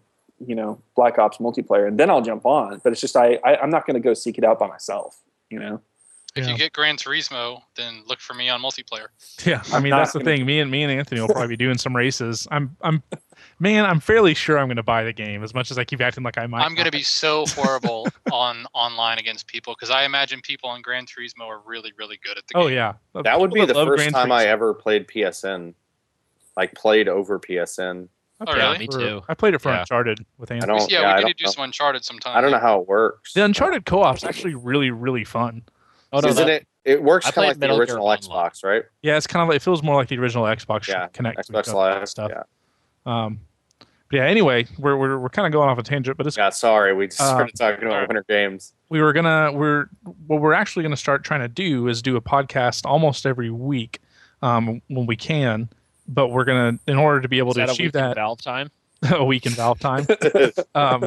you 0.45 0.55
know 0.55 0.81
Black 0.95 1.17
Ops 1.17 1.37
multiplayer," 1.37 1.87
and 1.87 1.99
then 1.99 2.09
I'll 2.09 2.21
jump 2.21 2.45
on. 2.45 2.81
But 2.83 2.91
it's 2.93 3.01
just 3.01 3.15
I, 3.15 3.39
I 3.43 3.57
I'm 3.57 3.69
not 3.69 3.85
gonna 3.87 3.99
go 3.99 4.13
seek 4.13 4.37
it 4.37 4.43
out 4.43 4.59
by 4.59 4.67
myself. 4.67 5.21
You 5.49 5.59
know. 5.59 5.81
If 6.37 6.45
Yeah. 6.45 6.51
you 6.51 6.57
get 6.57 6.73
Gran 6.73 6.97
Turismo, 6.97 7.61
then 7.75 8.03
look 8.05 8.19
for 8.19 8.33
me 8.33 8.49
on 8.49 8.61
multiplayer. 8.61 9.07
Yeah, 9.45 9.63
I 9.73 9.79
mean 9.79 9.91
that's 9.91 10.11
the 10.13 10.19
gonna- 10.19 10.37
thing. 10.37 10.45
Me 10.45 10.59
and 10.59 10.69
me 10.71 10.83
and 10.83 10.91
Anthony 10.91 11.19
will 11.21 11.27
probably 11.27 11.47
be 11.47 11.57
doing 11.57 11.77
some 11.77 11.95
races. 11.95 12.47
I'm 12.51 12.75
I'm 12.81 13.01
man, 13.59 13.85
I'm 13.85 13.99
fairly 13.99 14.33
sure 14.33 14.57
I'm 14.59 14.67
going 14.67 14.75
to 14.77 14.83
buy 14.83 15.03
the 15.03 15.13
game 15.13 15.43
as 15.43 15.53
much 15.53 15.71
as 15.71 15.77
I 15.77 15.83
keep 15.83 15.99
acting 16.01 16.23
like 16.23 16.37
I 16.37 16.45
might. 16.47 16.63
I'm 16.63 16.75
going 16.75 16.85
to 16.85 16.91
be 16.91 17.01
so 17.03 17.45
horrible 17.47 18.07
on 18.31 18.65
online 18.73 19.17
against 19.19 19.47
people 19.47 19.73
because 19.73 19.89
I 19.89 20.03
imagine 20.03 20.41
people 20.41 20.69
on 20.69 20.81
Gran 20.81 21.05
Turismo 21.05 21.47
are 21.47 21.59
really, 21.65 21.91
really 21.97 22.19
good 22.23 22.37
at 22.37 22.45
the 22.47 22.57
Oh 22.57 22.61
game. 22.67 22.67
Oh 22.69 22.73
yeah, 22.73 22.93
uh, 23.15 23.21
That 23.23 23.39
would 23.39 23.51
be 23.51 23.61
People 23.61 23.75
the 23.83 23.85
first 23.85 23.97
Gran 24.01 24.11
time 24.13 24.31
I 24.31 24.45
ever 24.45 24.73
played 24.73 25.07
PSN. 25.07 25.73
Like 26.55 26.73
played 26.75 27.07
over 27.07 27.39
PSN. 27.39 28.07
I 28.39 28.43
Oh, 28.47 28.53
really? 28.53 28.75
it 28.75 28.79
Me 28.79 28.87
too. 28.87 29.23
I 29.27 29.33
played 29.33 29.55
it 29.55 29.61
for 29.61 29.69
Yeah. 29.71 29.79
Uncharted 29.79 30.19
with 30.37 30.51
I 30.51 30.55
Anthony. 30.55 30.77
don't. 30.77 30.91
yeah, 30.91 31.01
yeah, 31.01 31.07
I 31.07 31.09
we 31.09 31.15
need 31.17 31.21
don't 31.23 31.29
to 31.29 31.33
do 31.37 31.45
know. 31.45 31.51
some 31.51 31.63
Uncharted 31.63 32.05
sometime. 32.05 32.37
I 32.37 32.41
don't 32.41 32.51
know 32.51 32.59
how 32.59 32.81
it 32.81 32.87
works. 32.87 33.33
The 33.33 33.43
Uncharted 33.43 33.85
co-op's 33.85 34.23
actually 34.23 34.53
really 34.55 34.91
really 34.91 35.23
fun. 35.23 35.63
Oh 36.13 36.19
no, 36.19 36.29
Isn't 36.29 36.47
that, 36.47 36.61
it? 36.61 36.67
It 36.85 37.03
works 37.03 37.25
kind 37.25 37.31
of 37.31 37.33
played 37.35 37.47
like 37.47 37.55
the 37.55 37.59
Metal 37.61 37.75
Gear 37.77 37.81
original 37.97 38.05
Online. 38.07 38.19
Xbox, 38.19 38.63
right? 38.63 38.83
Yeah, 39.01 39.17
it's 39.17 39.27
kind 39.27 39.43
of 39.43 39.49
like 39.49 39.57
it 39.57 39.61
feels 39.61 39.83
more 39.83 39.95
like 39.95 40.07
the 40.07 40.17
original 40.17 40.45
Xbox 40.45 40.87
Yeah, 40.87 41.07
Connect 41.07 41.37
Xbox 41.37 41.63
stuff- 41.65 41.75
Live 41.75 42.07
stuff. 42.09 42.31
Yeah. 42.33 42.43
Um, 43.05 43.39
but 44.09 44.17
yeah. 44.17 44.23
Anyway, 44.25 44.67
we're 44.79 44.95
we're, 44.95 45.17
we're 45.19 45.29
kind 45.29 45.45
of 45.45 45.51
going 45.51 45.67
off 45.67 45.77
a 45.77 45.83
tangent, 45.83 46.15
but 46.17 46.25
it's 46.27 46.37
yeah. 46.37 46.49
Sorry, 46.49 46.93
we 46.93 47.07
just 47.07 47.19
Uh, 47.19 47.25
started 47.33 47.55
talking 47.55 47.85
about 47.87 48.07
winter 48.07 48.23
games. 48.29 48.73
we 48.89 49.01
were 49.01 49.11
gonna 49.11 49.51
we're 49.51 49.87
what 50.27 50.39
we're 50.39 50.53
actually 50.53 50.83
gonna 50.83 50.95
start 50.95 51.23
trying 51.25 51.41
to 51.41 51.49
do 51.49 51.87
is 51.89 52.01
do 52.01 52.15
a 52.15 52.21
podcast 52.21 52.85
almost 52.85 53.25
every 53.25 53.49
week 53.51 53.99
um, 54.41 54.81
when 54.87 55.05
we 55.07 55.17
can. 55.17 55.67
But 56.07 56.29
we're 56.29 56.45
gonna 56.45 56.79
in 56.87 56.97
order 56.97 57.19
to 57.19 57.27
be 57.27 57.37
able 57.39 57.51
is 57.51 57.55
to 57.55 57.59
that 57.61 57.69
a 57.69 57.71
achieve 57.73 57.85
week 57.87 57.93
that 57.93 58.15
Valve 58.15 58.39
time? 58.41 58.71
a 59.11 59.25
week 59.25 59.45
in 59.45 59.51
Valve 59.51 59.79
time. 59.79 60.07
um, 60.75 61.05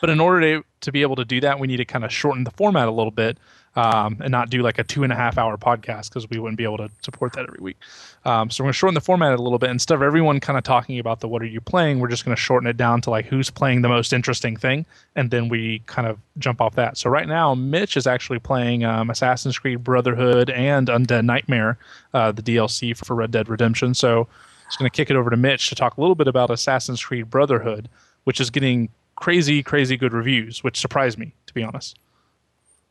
But 0.00 0.10
in 0.10 0.20
order 0.20 0.40
to, 0.60 0.64
to 0.82 0.92
be 0.92 1.00
able 1.02 1.16
to 1.16 1.24
do 1.24 1.40
that, 1.40 1.58
we 1.58 1.66
need 1.66 1.78
to 1.78 1.84
kind 1.86 2.04
of 2.04 2.12
shorten 2.12 2.44
the 2.44 2.50
format 2.50 2.86
a 2.86 2.90
little 2.90 3.10
bit 3.10 3.38
um, 3.76 4.16
and 4.20 4.30
not 4.30 4.50
do 4.50 4.62
like 4.62 4.78
a 4.78 4.84
two 4.84 5.04
and 5.04 5.12
a 5.12 5.16
half 5.16 5.38
hour 5.38 5.56
podcast 5.56 6.08
because 6.08 6.28
we 6.28 6.38
wouldn't 6.38 6.56
be 6.56 6.64
able 6.64 6.78
to 6.78 6.90
support 7.02 7.34
that 7.34 7.46
every 7.46 7.60
week. 7.60 7.76
Um, 8.24 8.50
so 8.50 8.64
we're 8.64 8.66
going 8.66 8.72
to 8.72 8.78
shorten 8.78 8.94
the 8.94 9.00
format 9.00 9.38
a 9.38 9.42
little 9.42 9.58
bit. 9.58 9.70
Instead 9.70 9.94
of 9.94 10.02
everyone 10.02 10.40
kind 10.40 10.58
of 10.58 10.64
talking 10.64 10.98
about 10.98 11.20
the 11.20 11.28
what 11.28 11.42
are 11.42 11.46
you 11.46 11.60
playing, 11.60 12.00
we're 12.00 12.08
just 12.08 12.24
going 12.24 12.34
to 12.34 12.40
shorten 12.40 12.68
it 12.68 12.76
down 12.76 13.00
to 13.02 13.10
like 13.10 13.26
who's 13.26 13.50
playing 13.50 13.82
the 13.82 13.88
most 13.88 14.12
interesting 14.12 14.56
thing. 14.56 14.86
And 15.14 15.30
then 15.30 15.48
we 15.48 15.80
kind 15.86 16.08
of 16.08 16.18
jump 16.38 16.60
off 16.60 16.74
that. 16.74 16.96
So 16.96 17.10
right 17.10 17.28
now, 17.28 17.54
Mitch 17.54 17.96
is 17.96 18.06
actually 18.06 18.38
playing 18.38 18.84
um, 18.84 19.10
Assassin's 19.10 19.58
Creed 19.58 19.84
Brotherhood 19.84 20.50
and 20.50 20.88
Undead 20.88 21.24
Nightmare, 21.24 21.78
uh, 22.14 22.32
the 22.32 22.42
DLC 22.42 22.96
for 22.96 23.14
Red 23.14 23.30
Dead 23.30 23.48
Redemption. 23.48 23.94
So 23.94 24.26
just 24.64 24.78
going 24.78 24.90
to 24.90 24.96
kick 24.96 25.10
it 25.10 25.16
over 25.16 25.30
to 25.30 25.36
Mitch 25.36 25.68
to 25.68 25.74
talk 25.74 25.96
a 25.96 26.00
little 26.00 26.16
bit 26.16 26.26
about 26.26 26.50
Assassin's 26.50 27.04
Creed 27.04 27.30
Brotherhood, 27.30 27.88
which 28.24 28.40
is 28.40 28.50
getting 28.50 28.88
crazy, 29.14 29.62
crazy 29.62 29.96
good 29.96 30.12
reviews, 30.12 30.64
which 30.64 30.80
surprised 30.80 31.18
me, 31.18 31.32
to 31.46 31.54
be 31.54 31.62
honest. 31.62 31.98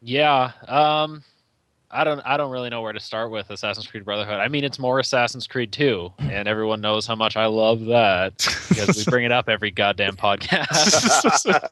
Yeah. 0.01 0.51
Um, 0.67 1.23
I 1.95 2.03
don't. 2.03 2.19
I 2.25 2.35
don't 2.35 2.51
really 2.51 2.69
know 2.69 2.81
where 2.81 2.93
to 2.93 2.99
start 2.99 3.31
with 3.31 3.49
Assassin's 3.49 3.87
Creed 3.87 4.03
Brotherhood. 4.03 4.35
I 4.35 4.49
mean, 4.49 4.63
it's 4.63 4.77
more 4.79 4.99
Assassin's 4.99 5.47
Creed 5.47 5.71
2, 5.71 6.13
and 6.19 6.47
everyone 6.47 6.81
knows 6.81 7.07
how 7.07 7.15
much 7.15 7.37
I 7.37 7.45
love 7.45 7.85
that 7.85 8.37
because 8.69 8.97
we 8.97 9.05
bring 9.05 9.23
it 9.23 9.31
up 9.31 9.47
every 9.47 9.71
goddamn 9.71 10.17
podcast. 10.17 11.69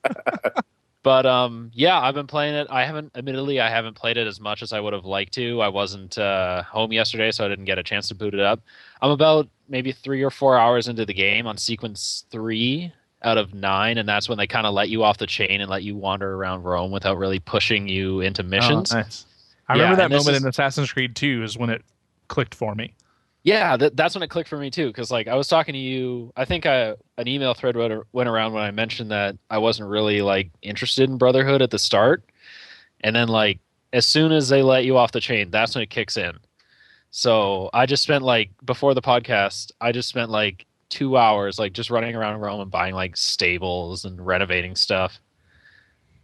but 1.04 1.26
um, 1.26 1.72
yeah, 1.74 2.00
I've 2.00 2.14
been 2.14 2.28
playing 2.28 2.56
it. 2.56 2.68
I 2.70 2.86
haven't, 2.86 3.12
admittedly, 3.16 3.60
I 3.60 3.70
haven't 3.70 3.96
played 3.96 4.16
it 4.16 4.26
as 4.26 4.40
much 4.40 4.62
as 4.62 4.72
I 4.72 4.80
would 4.80 4.94
have 4.94 5.06
liked 5.06 5.34
to. 5.34 5.62
I 5.62 5.68
wasn't 5.68 6.18
uh, 6.18 6.64
home 6.64 6.94
yesterday, 6.94 7.32
so 7.32 7.46
I 7.46 7.50
didn't 7.50 7.66
get 7.66 7.78
a 7.78 7.84
chance 7.84 8.08
to 8.08 8.16
boot 8.16 8.34
it 8.34 8.40
up. 8.40 8.62
I'm 9.02 9.12
about 9.12 9.50
maybe 9.68 9.92
three 9.92 10.24
or 10.24 10.32
four 10.32 10.58
hours 10.58 10.88
into 10.88 11.06
the 11.06 11.14
game 11.14 11.48
on 11.48 11.58
sequence 11.58 12.26
three 12.32 12.94
out 13.24 13.38
of 13.38 13.54
nine, 13.54 13.98
and 13.98 14.08
that's 14.08 14.28
when 14.28 14.38
they 14.38 14.48
kind 14.48 14.66
of 14.66 14.74
let 14.74 14.90
you 14.90 15.04
off 15.04 15.18
the 15.18 15.28
chain 15.28 15.62
and 15.62 15.70
let 15.70 15.84
you 15.84 15.96
wander 15.96 16.36
around 16.36 16.64
Rome 16.64 16.92
without 16.92 17.18
really 17.18 17.40
pushing 17.40 17.88
you 17.88 18.22
into 18.22 18.44
oh, 18.44 18.46
missions. 18.46 18.94
Oh, 18.94 18.98
nice. 18.98 19.26
I 19.68 19.76
Yeah, 19.76 19.84
remember 19.84 20.02
that 20.02 20.12
moment 20.12 20.36
is- 20.36 20.44
in 20.44 20.50
Assassin's 20.50 20.92
Creed 20.92 21.16
2 21.16 21.44
is 21.44 21.58
when 21.58 21.70
it 21.70 21.84
clicked 22.28 22.56
for 22.56 22.76
me. 22.76 22.94
Yeah, 23.44 23.76
that, 23.76 23.98
that's 23.98 24.16
when 24.16 24.24
it 24.24 24.30
clicked 24.30 24.48
for 24.48 24.58
me 24.58 24.70
too. 24.72 24.88
Because 24.88 25.12
like 25.12 25.28
I 25.28 25.36
was 25.36 25.50
talking 25.50 25.74
to 25.74 25.80
you, 25.80 26.32
I 26.38 26.46
think 26.46 26.66
I, 26.66 26.96
an 27.18 27.28
email 27.28 27.54
thread 27.54 27.76
went, 27.76 27.94
went 28.14 28.30
around 28.30 28.54
when 28.54 28.64
I 28.64 28.72
mentioned 28.72 29.12
that 29.12 29.38
I 29.50 29.58
wasn't 29.58 29.90
really 29.90 30.22
like 30.22 30.50
interested 30.62 31.10
in 31.10 31.18
Brotherhood 31.18 31.62
at 31.62 31.70
the 31.70 31.80
start, 31.80 32.24
and 33.02 33.14
then 33.14 33.28
like 33.28 33.60
as 33.92 34.06
soon 34.06 34.32
as 34.32 34.48
they 34.48 34.62
let 34.62 34.86
you 34.86 34.98
off 34.98 35.12
the 35.12 35.20
chain, 35.20 35.52
that's 35.52 35.76
when 35.76 35.82
it 35.82 35.90
kicks 35.90 36.16
in. 36.16 36.38
So 37.12 37.70
I 37.74 37.86
just 37.86 38.02
spent 38.02 38.24
like 38.24 38.52
before 38.64 38.94
the 38.94 39.02
podcast, 39.02 39.72
I 39.82 39.92
just 39.92 40.08
spent 40.10 40.32
like 40.32 40.66
two 40.94 41.18
hours 41.18 41.58
like 41.58 41.74
just 41.74 41.90
running 41.90 42.16
around 42.16 42.40
Rome 42.40 42.62
and 42.62 42.70
buying 42.70 42.94
like 42.94 43.18
stables 43.18 44.06
and 44.06 44.24
renovating 44.24 44.76
stuff. 44.76 45.20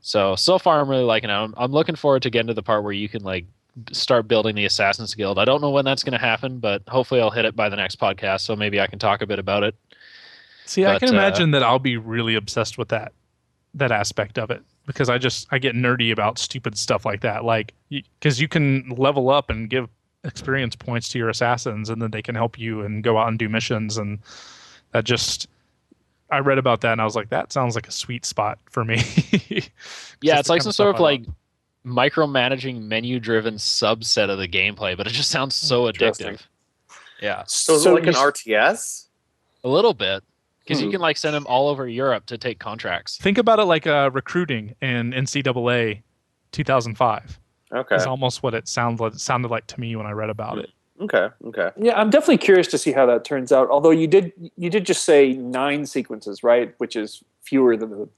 So 0.02 0.36
so 0.36 0.60
far 0.60 0.80
I'm 0.80 0.88
really 0.88 1.04
liking 1.04 1.32
it. 1.32 1.34
I'm, 1.34 1.56
I'm 1.58 1.72
looking 1.72 1.96
forward 1.96 2.22
to 2.22 2.30
getting 2.30 2.50
to 2.50 2.54
the 2.54 2.62
part 2.62 2.84
where 2.84 2.94
you 2.94 3.10
can 3.10 3.24
like 3.24 3.46
start 3.92 4.28
building 4.28 4.56
the 4.56 4.66
Assassin's 4.66 5.16
Guild. 5.16 5.40
I 5.40 5.46
don't 5.46 5.60
know 5.60 5.72
when 5.72 5.86
that's 5.86 6.04
going 6.04 6.14
to 6.14 6.24
happen, 6.24 6.60
but 6.60 6.84
hopefully 6.88 7.20
I'll 7.20 7.32
hit 7.32 7.46
it 7.46 7.56
by 7.56 7.68
the 7.68 7.76
next 7.78 8.00
podcast, 8.00 8.42
so 8.42 8.56
maybe 8.56 8.80
I 8.80 8.86
can 8.86 9.00
talk 9.00 9.24
a 9.24 9.26
bit 9.26 9.40
about 9.40 9.64
it. 9.64 9.76
See, 10.66 10.86
I 10.86 10.94
But, 10.94 11.00
can 11.00 11.10
uh, 11.10 11.14
imagine 11.14 11.50
that 11.52 11.64
I'll 11.64 11.80
be 11.80 11.98
really 11.98 12.36
obsessed 12.36 12.78
with 12.78 12.90
that 12.90 13.14
that 13.74 13.92
aspect 13.92 14.38
of 14.38 14.52
it 14.52 14.62
because 14.86 15.10
I 15.10 15.18
just 15.18 15.48
I 15.50 15.58
get 15.58 15.76
nerdy 15.76 16.12
about 16.12 16.38
stupid 16.38 16.78
stuff 16.78 17.06
like 17.06 17.22
that. 17.22 17.44
Like 17.44 17.74
because 17.90 18.40
you 18.40 18.48
can 18.48 18.90
level 18.90 19.32
up 19.32 19.50
and 19.50 19.68
give 19.68 19.90
experience 20.24 20.76
points 20.76 21.10
to 21.10 21.18
your 21.18 21.30
assassins, 21.30 21.90
and 21.90 22.00
then 22.00 22.12
they 22.12 22.22
can 22.22 22.36
help 22.36 22.60
you 22.60 22.82
and 22.82 23.04
go 23.04 23.18
out 23.18 23.30
and 23.30 23.40
do 23.40 23.50
missions, 23.50 23.98
and 23.98 24.20
that 24.92 25.04
just. 25.06 25.48
I 26.32 26.40
read 26.40 26.60
about 26.60 26.82
that 26.82 26.92
and 26.92 27.02
I 27.02 27.06
was 27.06 27.16
like, 27.16 27.30
that 27.30 27.52
sounds 27.52 27.74
like 27.74 27.88
a 27.88 27.92
sweet 27.92 28.24
spot 28.24 28.60
for 28.70 28.86
me. 28.86 28.98
Yeah, 30.22 30.38
it's 30.40 30.48
like 30.50 30.62
some 30.62 30.72
sort 30.74 30.94
of 30.96 31.02
I 31.02 31.04
like 31.04 31.26
micromanaging 31.86 32.82
menu-driven 32.84 33.56
subset 33.56 34.30
of 34.30 34.38
the 34.38 34.48
gameplay, 34.48 34.96
but 34.96 35.08
it 35.08 35.12
just 35.12 35.32
sounds 35.32 35.56
so 35.56 35.84
addictive. 35.92 36.42
Yeah, 37.22 37.44
So 37.48 37.76
is 37.76 37.84
So 37.84 37.92
it 37.98 38.06
like 38.06 38.08
an 38.08 38.14
RTS? 38.14 39.08
a 39.64 39.70
little 39.70 39.94
bit 39.96 40.24
because 40.64 40.80
you 40.82 40.88
Hmm. 40.88 40.92
can 40.92 41.02
like 41.02 41.18
send 41.18 41.34
them 41.34 41.48
all 41.48 41.68
over 41.68 41.88
Europe 41.88 42.26
to 42.28 42.38
take 42.38 42.60
contracts. 42.60 43.18
Think 43.18 43.38
about 43.40 43.58
it 43.60 43.66
like 43.66 43.88
uh, 43.88 44.12
recruiting 44.14 44.76
in 44.82 45.12
NCAA 45.14 46.02
2005. 46.52 47.40
Okay. 47.74 47.96
Is 47.96 48.06
almost 48.06 48.42
what 48.44 48.54
it 48.54 48.68
sounded 48.68 49.20
sounded 49.20 49.50
like 49.50 49.66
to 49.68 49.80
me 49.80 49.96
when 49.96 50.06
I 50.06 50.12
read 50.12 50.30
about 50.30 50.60
it. 50.60 50.70
Okay. 51.00 51.30
Okay. 51.46 51.70
Yeah, 51.78 52.00
I'm 52.00 52.10
definitely 52.10 52.40
curious 52.40 52.68
to 52.68 52.78
see 52.78 52.92
how 52.92 53.06
that 53.06 53.24
turns 53.24 53.52
out. 53.52 53.70
Although 53.70 53.92
you 53.92 54.08
did 54.08 54.34
you 54.58 54.70
did 54.70 54.86
just 54.86 55.06
say 55.06 55.34
nine 55.34 55.86
sequences, 55.86 56.44
right? 56.44 56.74
Which 56.78 56.96
is 56.96 57.24
fewer 57.42 57.78
than 57.78 57.90
the 57.92 58.10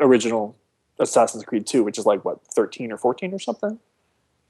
original 0.00 0.56
Assassin's 0.98 1.44
Creed 1.44 1.66
2, 1.66 1.84
which 1.84 1.98
is 1.98 2.06
like 2.06 2.24
what, 2.24 2.38
13 2.54 2.92
or 2.92 2.96
14 2.96 3.32
or 3.34 3.38
something? 3.38 3.78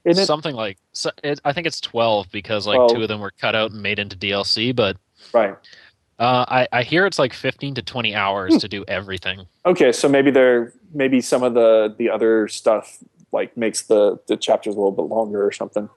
Isn't 0.05 0.23
it? 0.23 0.27
Something 0.27 0.55
like 0.55 0.79
so 0.93 1.11
it, 1.23 1.41
I 1.45 1.53
think 1.53 1.67
it's 1.67 1.81
twelve 1.81 2.31
because 2.33 2.67
like 2.67 2.77
12. 2.77 2.91
two 2.95 3.03
of 3.03 3.09
them 3.09 3.21
were 3.21 3.31
cut 3.31 3.55
out 3.55 3.71
and 3.71 3.81
made 3.83 3.99
into 4.01 4.17
DLC, 4.17 4.75
but 4.75 4.97
right. 5.33 5.55
uh, 6.19 6.45
I, 6.49 6.67
I 6.73 6.83
hear 6.83 7.07
it's 7.07 7.21
like 7.21 7.33
fifteen 7.33 7.75
to 7.77 7.83
twenty 7.83 8.11
Hmm. 8.13 8.19
hours 8.19 8.57
to 8.59 8.69
do 8.69 8.85
everything. 8.89 9.47
Okay, 9.65 9.93
so 9.93 10.09
maybe 10.09 10.33
there 10.33 10.73
maybe 10.93 11.21
some 11.21 11.45
of 11.45 11.55
the 11.55 11.95
the 11.97 12.11
other 12.11 12.49
stuff 12.49 12.99
like 13.31 13.57
makes 13.57 13.83
the 13.83 14.19
the 14.27 14.37
chapters 14.37 14.75
a 14.75 14.79
little 14.79 14.91
bit 14.91 15.03
longer 15.03 15.47
or 15.47 15.53
something. 15.53 15.89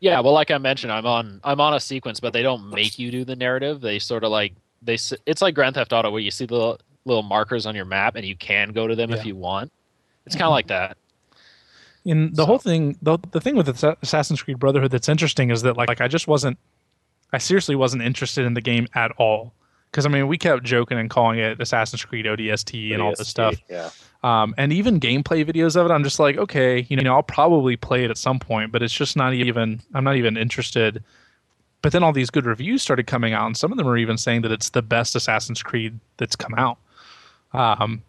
Yeah, 0.00 0.20
well, 0.20 0.32
like 0.32 0.50
I 0.50 0.58
mentioned, 0.58 0.92
I'm 0.92 1.06
on 1.06 1.40
I'm 1.42 1.60
on 1.60 1.74
a 1.74 1.80
sequence, 1.80 2.20
but 2.20 2.32
they 2.32 2.42
don't 2.42 2.70
make 2.70 2.98
you 2.98 3.10
do 3.10 3.24
the 3.24 3.34
narrative. 3.36 3.80
They 3.80 3.98
sort 3.98 4.22
of 4.24 4.30
like 4.30 4.54
they. 4.82 4.96
It's 5.26 5.42
like 5.42 5.54
Grand 5.54 5.74
Theft 5.74 5.92
Auto, 5.92 6.10
where 6.10 6.20
you 6.20 6.30
see 6.30 6.46
the 6.46 6.76
little, 7.04 7.22
markers 7.22 7.66
on 7.66 7.74
your 7.74 7.84
map, 7.84 8.14
and 8.16 8.24
you 8.24 8.36
can 8.36 8.70
go 8.72 8.86
to 8.86 8.94
them 8.94 9.10
Yeah. 9.10 9.16
if 9.16 9.26
you 9.26 9.34
want. 9.34 9.72
It's 10.26 10.34
kind 10.36 10.44
of 10.46 10.50
like 10.52 10.66
that. 10.68 10.96
And 12.04 12.32
the 12.36 12.42
So- 12.42 12.46
whole 12.46 12.58
thing, 12.58 12.96
the, 13.02 13.18
the 13.32 13.40
thing 13.40 13.56
with 13.56 13.68
Assassin's 13.68 14.42
Creed 14.42 14.58
Brotherhood 14.58 14.90
that's 14.90 15.08
interesting 15.08 15.50
is 15.50 15.62
that 15.62 15.76
like, 15.76 15.88
like 15.88 16.00
I 16.02 16.08
just 16.08 16.28
wasn't, 16.28 16.58
I 17.32 17.38
seriously 17.38 17.74
wasn't 17.76 18.02
interested 18.02 18.44
in 18.44 18.52
the 18.54 18.60
game 18.60 18.86
at 18.94 19.10
all. 19.18 19.52
Because 19.90 20.06
I 20.06 20.08
mean, 20.08 20.28
we 20.28 20.38
kept 20.38 20.64
joking 20.64 20.98
and 20.98 21.08
calling 21.08 21.38
it 21.38 21.60
Assassin's 21.60 22.04
Creed 22.04 22.26
ODST 22.26 22.92
and 22.92 23.02
all 23.02 23.14
this 23.16 23.28
stuff. 23.28 23.56
Yeah. 23.68 23.90
Um, 24.22 24.54
and 24.58 24.72
even 24.72 24.98
gameplay 24.98 25.44
videos 25.44 25.76
of 25.76 25.86
it, 25.86 25.92
I'm 25.92 26.04
just 26.04 26.18
like, 26.18 26.36
okay, 26.36 26.86
you 26.88 26.96
know, 26.96 27.14
I'll 27.14 27.22
probably 27.22 27.76
play 27.76 28.04
it 28.04 28.10
at 28.10 28.18
some 28.18 28.38
point, 28.38 28.72
but 28.72 28.82
it's 28.82 28.92
just 28.92 29.16
not 29.16 29.32
even, 29.32 29.80
I'm 29.94 30.04
not 30.04 30.16
even 30.16 30.36
interested. 30.36 31.02
But 31.82 31.92
then 31.92 32.02
all 32.02 32.12
these 32.12 32.30
good 32.30 32.44
reviews 32.44 32.82
started 32.82 33.06
coming 33.06 33.32
out, 33.32 33.46
and 33.46 33.56
some 33.56 33.70
of 33.70 33.78
them 33.78 33.86
are 33.86 33.96
even 33.96 34.18
saying 34.18 34.42
that 34.42 34.50
it's 34.50 34.70
the 34.70 34.82
best 34.82 35.14
Assassin's 35.14 35.62
Creed 35.62 35.98
that's 36.16 36.34
come 36.34 36.54
out. 36.54 36.78
Um, 37.52 38.02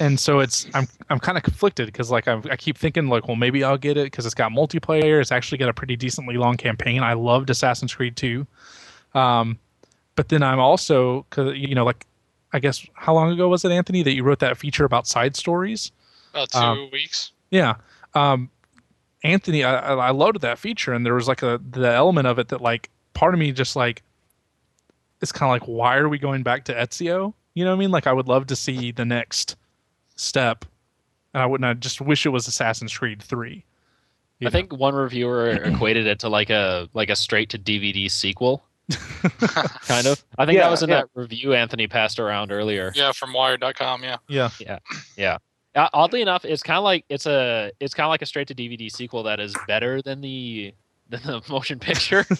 and 0.00 0.18
so 0.18 0.40
it's 0.40 0.66
I'm 0.74 0.88
I'm 1.10 1.20
kind 1.20 1.38
of 1.38 1.44
conflicted 1.44 1.86
because 1.86 2.10
like 2.10 2.26
I'm, 2.26 2.42
I 2.50 2.56
keep 2.56 2.76
thinking 2.76 3.08
like, 3.08 3.28
well, 3.28 3.36
maybe 3.36 3.62
I'll 3.62 3.78
get 3.78 3.96
it 3.96 4.06
because 4.06 4.26
it's 4.26 4.34
got 4.34 4.50
multiplayer. 4.50 5.20
It's 5.20 5.30
actually 5.30 5.58
got 5.58 5.68
a 5.68 5.72
pretty 5.74 5.94
decently 5.94 6.36
long 6.36 6.56
campaign. 6.56 7.02
I 7.02 7.12
loved 7.12 7.50
Assassin's 7.50 7.94
Creed 7.94 8.16
2. 8.16 8.46
Um, 9.14 9.58
but 10.14 10.28
then 10.28 10.42
I'm 10.42 10.58
also, 10.60 11.26
cause, 11.30 11.54
you 11.56 11.74
know, 11.74 11.84
like, 11.84 12.06
I 12.52 12.58
guess 12.58 12.86
how 12.94 13.14
long 13.14 13.32
ago 13.32 13.48
was 13.48 13.64
it, 13.64 13.72
Anthony, 13.72 14.02
that 14.02 14.12
you 14.12 14.22
wrote 14.24 14.40
that 14.40 14.58
feature 14.58 14.84
about 14.84 15.06
side 15.06 15.36
stories? 15.36 15.90
About 16.34 16.50
two 16.50 16.58
Um, 16.58 16.90
weeks. 16.92 17.32
Yeah. 17.50 17.74
Um, 18.14 18.50
Anthony, 19.24 19.64
I, 19.64 19.76
I 19.78 20.08
I 20.08 20.10
loaded 20.10 20.42
that 20.42 20.58
feature, 20.58 20.92
and 20.92 21.06
there 21.06 21.14
was 21.14 21.28
like 21.28 21.42
a 21.42 21.60
the 21.70 21.88
element 21.92 22.26
of 22.26 22.38
it 22.38 22.48
that 22.48 22.60
like 22.60 22.90
part 23.14 23.34
of 23.34 23.40
me 23.40 23.52
just 23.52 23.76
like 23.76 24.02
it's 25.20 25.30
kind 25.32 25.48
of 25.48 25.54
like 25.60 25.68
why 25.68 25.96
are 25.96 26.08
we 26.08 26.18
going 26.18 26.42
back 26.42 26.64
to 26.64 26.74
Ezio? 26.74 27.32
You 27.54 27.64
know 27.64 27.70
what 27.70 27.76
I 27.76 27.78
mean? 27.78 27.90
Like 27.90 28.06
I 28.06 28.12
would 28.12 28.26
love 28.28 28.46
to 28.48 28.56
see 28.56 28.90
the 28.90 29.04
next 29.04 29.56
step, 30.16 30.64
and 31.32 31.42
I 31.42 31.46
wouldn't. 31.46 31.64
I 31.66 31.74
just 31.74 32.00
wish 32.00 32.26
it 32.26 32.30
was 32.30 32.48
Assassin's 32.48 32.96
Creed 32.96 33.22
Three. 33.22 33.64
You 34.40 34.48
I 34.48 34.50
think 34.50 34.72
one 34.72 34.94
reviewer 34.94 35.50
equated 35.50 36.06
it 36.06 36.18
to 36.20 36.28
like 36.28 36.50
a 36.50 36.88
like 36.92 37.08
a 37.08 37.16
straight 37.16 37.48
to 37.50 37.58
DVD 37.58 38.10
sequel, 38.10 38.64
kind 39.86 40.06
of. 40.06 40.22
I 40.38 40.46
think 40.46 40.56
Yeah, 40.56 40.64
that 40.64 40.70
was 40.70 40.82
in 40.82 40.88
yeah. 40.90 40.96
that 41.02 41.08
review 41.14 41.54
Anthony 41.54 41.86
passed 41.86 42.18
around 42.18 42.52
earlier. 42.52 42.92
Yeah, 42.94 43.12
from 43.12 43.32
Wired.com. 43.32 44.02
Yeah. 44.02 44.16
Yeah. 44.28 44.78
yeah, 45.16 45.38
Uh, 45.74 45.88
oddly 45.92 46.22
enough, 46.22 46.44
it's 46.44 46.62
kind 46.62 46.78
of 46.78 46.84
like 46.84 47.04
it's 47.08 47.26
a 47.26 47.72
it's 47.80 47.94
kind 47.94 48.06
of 48.06 48.10
like 48.10 48.22
a 48.22 48.26
straight 48.26 48.48
to 48.48 48.54
DVD 48.54 48.90
sequel 48.90 49.22
that 49.24 49.40
is 49.40 49.54
better 49.66 50.02
than 50.02 50.20
the 50.20 50.74
than 51.08 51.22
the 51.22 51.42
motion 51.50 51.78
picture. 51.78 52.24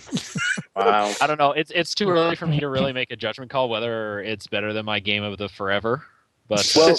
Wow. 0.75 1.13
I 1.21 1.27
don't 1.27 1.39
know. 1.39 1.53
It's 1.53 1.71
it's 1.75 1.95
too 1.95 2.09
early 2.09 2.35
for 2.35 2.47
me 2.47 2.59
to 2.61 2.69
really 2.69 2.95
make 2.95 3.11
a 3.11 3.17
judgment 3.17 3.51
call 3.51 3.69
whether 3.69 4.21
it's 4.23 4.47
better 4.47 4.73
than 4.73 4.87
my 4.87 5.01
game 5.01 5.23
of 5.23 5.37
the 5.37 5.49
forever. 5.51 6.03
But 6.49 6.73
Well, 6.75 6.97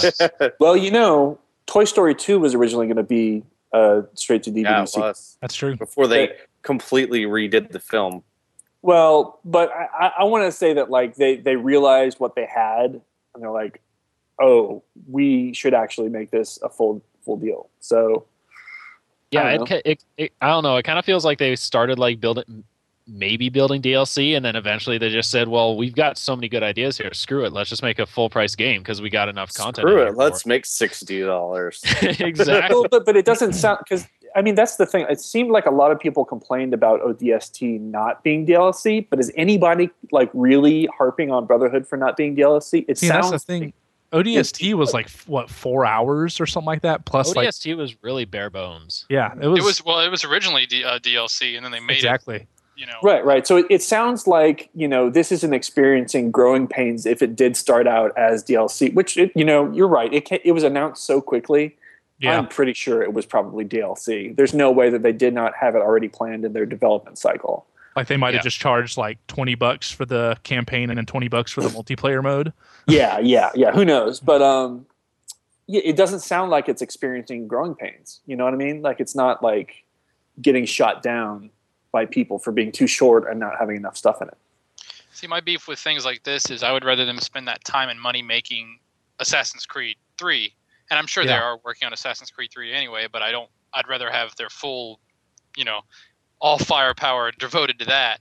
Well, 0.60 0.78
you 0.78 0.92
know, 0.92 1.40
Toy 1.66 1.86
Story 1.86 2.14
2 2.14 2.40
was 2.40 2.54
originally 2.54 2.86
going 2.86 2.98
to 2.98 3.04
be 3.04 3.44
uh, 3.74 4.02
straight 4.14 4.44
to 4.44 4.52
DVD. 4.52 4.64
yeah, 4.64 4.86
sequel. 4.86 5.14
That's 5.42 5.56
true. 5.56 5.76
before 5.76 6.06
they 6.08 6.34
completely 6.62 7.24
redid 7.24 7.72
the 7.72 7.80
film. 7.80 8.24
Well, 8.84 9.40
but 9.46 9.72
I, 9.72 9.88
I, 9.98 10.12
I 10.20 10.24
want 10.26 10.44
to 10.44 10.52
say 10.52 10.74
that 10.74 10.92
like 10.92 11.16
they 11.16 11.38
they 11.38 11.56
realized 11.56 12.20
what 12.20 12.36
they 12.36 12.46
had, 12.46 13.02
and 13.34 13.42
they're 13.42 13.50
like, 13.50 13.82
"Oh, 14.40 14.84
we 15.10 15.54
should 15.54 15.74
actually 15.74 16.10
make 16.10 16.30
this 16.32 16.60
a 16.62 16.70
full 16.70 17.02
full 17.24 17.38
deal." 17.38 17.70
So 17.80 18.26
yeah, 19.32 19.44
I 19.44 19.54
it, 19.54 19.58
don't 19.58 19.72
it, 19.86 20.04
it 20.18 20.34
I 20.42 20.50
don't 20.50 20.64
know. 20.64 20.76
It 20.76 20.84
kind 20.84 21.00
of 21.00 21.06
feels 21.06 21.24
like 21.24 21.40
they 21.40 21.56
started 21.56 21.98
like 21.98 22.20
building 22.20 22.66
maybe 23.08 23.50
building 23.50 23.82
DLC, 23.82 24.36
and 24.36 24.44
then 24.44 24.58
eventually 24.58 24.98
they 24.98 25.10
just 25.10 25.32
said, 25.32 25.48
"Well, 25.48 25.78
we've 25.78 25.96
got 25.96 26.18
so 26.18 26.36
many 26.36 26.50
good 26.50 26.62
ideas 26.62 26.98
here. 26.98 27.14
Screw 27.14 27.46
it. 27.46 27.54
Let's 27.54 27.70
just 27.70 27.84
make 27.84 28.00
a 28.00 28.06
full 28.06 28.30
price 28.30 28.54
game 28.54 28.82
because 28.82 29.02
we 29.02 29.10
got 29.10 29.30
enough 29.30 29.54
content." 29.54 29.88
Screw 29.88 30.02
it. 30.04 30.18
Let's 30.18 30.44
for 30.44 30.50
make 30.50 30.66
sixty 30.66 31.22
dollars. 31.22 31.82
exactly. 32.02 32.76
well, 32.76 32.88
but, 32.92 33.06
but 33.06 33.16
it 33.16 33.24
doesn't 33.24 33.54
sound 33.54 33.80
because 33.80 34.08
I 34.36 34.42
mean 34.42 34.56
that's 34.56 34.78
the 34.78 34.86
thing. 34.86 35.06
It 35.10 35.20
seemed 35.20 35.52
like 35.52 35.66
a 35.66 35.72
lot 35.72 35.92
of 35.92 36.00
people 36.00 36.26
complained 36.26 36.74
about 36.74 37.02
ODST 37.02 37.80
not 37.80 38.24
being 38.24 38.46
DLC, 38.46 39.06
but 39.10 39.20
is 39.20 39.32
anybody 39.36 39.90
like 40.12 40.30
really 40.34 40.88
harping 40.98 41.32
on 41.32 41.46
Brotherhood 41.46 41.88
for 41.88 41.98
not 41.98 42.18
being 42.18 42.36
DLC? 42.36 42.86
It 42.88 42.98
See, 42.98 43.08
sounds 43.08 43.32
that's 43.32 43.44
the 43.44 43.60
thing. 43.60 43.74
ODST 44.14 44.76
was 44.76 44.94
like 44.94 45.10
what 45.26 45.50
four 45.50 45.86
hours 45.86 46.40
or 46.40 46.46
something 46.46 46.68
like 46.68 46.84
that. 46.84 47.06
Plus, 47.06 47.36
like 47.36 47.48
ODST 47.48 47.76
was 47.76 47.96
really 48.04 48.26
bare 48.26 48.50
bones. 48.50 49.06
yeah, 49.10 49.34
it 49.42 49.48
was, 49.48 49.60
It 49.60 49.64
was 49.64 49.86
well, 49.86 50.00
it 50.02 50.10
was 50.10 50.24
originally 50.24 50.66
D, 50.66 50.84
uh, 50.84 51.00
DLC, 51.00 51.56
and 51.56 51.66
then 51.66 51.72
they 51.72 51.80
made 51.80 51.96
exactly. 51.96 52.36
it. 52.38 52.48
You 52.76 52.88
know, 52.88 52.98
Right, 53.04 53.24
right. 53.24 53.46
So 53.46 53.58
it, 53.58 53.68
it 53.70 53.84
sounds 53.84 54.26
like 54.26 54.70
you 54.74 54.88
know 54.88 55.10
this 55.10 55.32
isn't 55.32 55.54
experiencing 55.54 56.32
growing 56.32 56.68
pains 56.68 57.06
if 57.06 57.22
it 57.22 57.36
did 57.36 57.56
start 57.56 57.88
out 57.88 58.18
as 58.18 58.44
DLC, 58.44 58.94
which 58.94 59.18
it, 59.18 59.32
you 59.36 59.46
know 59.46 59.72
you're 59.72 59.88
right. 59.88 60.14
It 60.14 60.28
ca 60.28 60.40
it 60.44 60.52
was 60.54 60.64
announced 60.64 61.04
so 61.06 61.22
quickly. 61.22 61.76
Yeah, 62.24 62.38
I'm 62.38 62.48
pretty 62.48 62.74
sure 62.74 63.02
it 63.04 63.14
was 63.14 63.26
probably 63.26 63.66
DLC. 63.66 64.36
There's 64.36 64.54
no 64.54 64.72
way 64.72 64.90
that 64.90 65.04
they 65.04 65.12
did 65.12 65.34
not 65.34 65.54
have 65.56 65.76
it 65.76 65.80
already 65.82 66.08
planned 66.08 66.46
in 66.46 66.54
their 66.54 66.66
development 66.66 67.18
cycle. 67.18 67.66
like 67.96 68.08
they 68.08 68.18
might 68.18 68.34
have 68.34 68.40
Yeah. 68.40 68.50
just 68.50 68.60
charged 68.60 68.98
like 68.98 69.18
twenty 69.28 69.56
bucks 69.56 69.92
for 69.92 70.06
the 70.06 70.38
campaign 70.44 70.90
and 70.90 70.98
then 70.98 71.06
twenty 71.06 71.28
bucks 71.28 71.52
for 71.52 71.62
the 71.62 71.70
multiplayer 71.78 72.24
mode. 72.24 72.52
yeah, 72.88 73.20
yeah, 73.20 73.52
yeah. 73.54 73.72
Who 73.72 73.86
knows? 73.86 74.20
But 74.20 74.42
um, 74.42 74.86
yeah, 75.68 75.82
it 75.86 75.96
doesn't 75.96 76.22
sound 76.22 76.50
like 76.52 76.68
it's 76.68 76.82
experiencing 76.82 77.48
growing 77.48 77.76
pains. 77.76 78.22
You 78.26 78.36
know 78.36 78.46
what 78.46 78.54
I 78.54 78.58
mean? 78.58 78.82
Like 78.82 79.00
it's 79.00 79.16
not 79.16 79.44
like 79.44 79.84
getting 80.42 80.66
shot 80.66 81.04
down 81.04 81.50
by 81.92 82.06
people 82.08 82.40
for 82.40 82.52
being 82.52 82.72
too 82.72 82.88
short 82.88 83.30
and 83.30 83.40
not 83.40 83.54
having 83.60 83.76
enough 83.76 83.96
stuff 83.96 84.22
in 84.22 84.28
it. 84.28 84.38
See, 85.12 85.28
my 85.28 85.40
beef 85.40 85.68
with 85.68 85.78
things 85.78 86.04
like 86.06 86.24
this 86.24 86.50
is 86.50 86.64
I 86.64 86.72
would 86.72 86.84
rather 86.84 87.06
them 87.06 87.20
spend 87.20 87.48
that 87.48 87.64
time 87.64 87.90
and 87.90 88.02
money 88.02 88.24
making 88.24 88.80
Assassin's 89.20 89.68
Creed 89.68 89.98
3. 90.18 90.52
And 90.94 91.00
I'm 91.00 91.08
sure 91.08 91.26
they 91.26 91.32
are 91.34 91.60
working 91.66 91.88
on 91.88 91.94
Assassin's 91.94 92.30
Creed 92.30 92.52
3 92.54 92.72
anyway, 92.72 93.08
but 93.12 93.24
I 93.24 93.32
don't 93.32 93.50
I'd 93.74 93.88
rather 93.88 94.12
have 94.12 94.36
their 94.36 94.52
full, 94.52 95.00
you 95.58 95.66
know, 95.66 95.80
all 96.40 96.60
firepower 96.60 97.32
devoted 97.32 97.80
to 97.80 97.86
that 97.86 98.20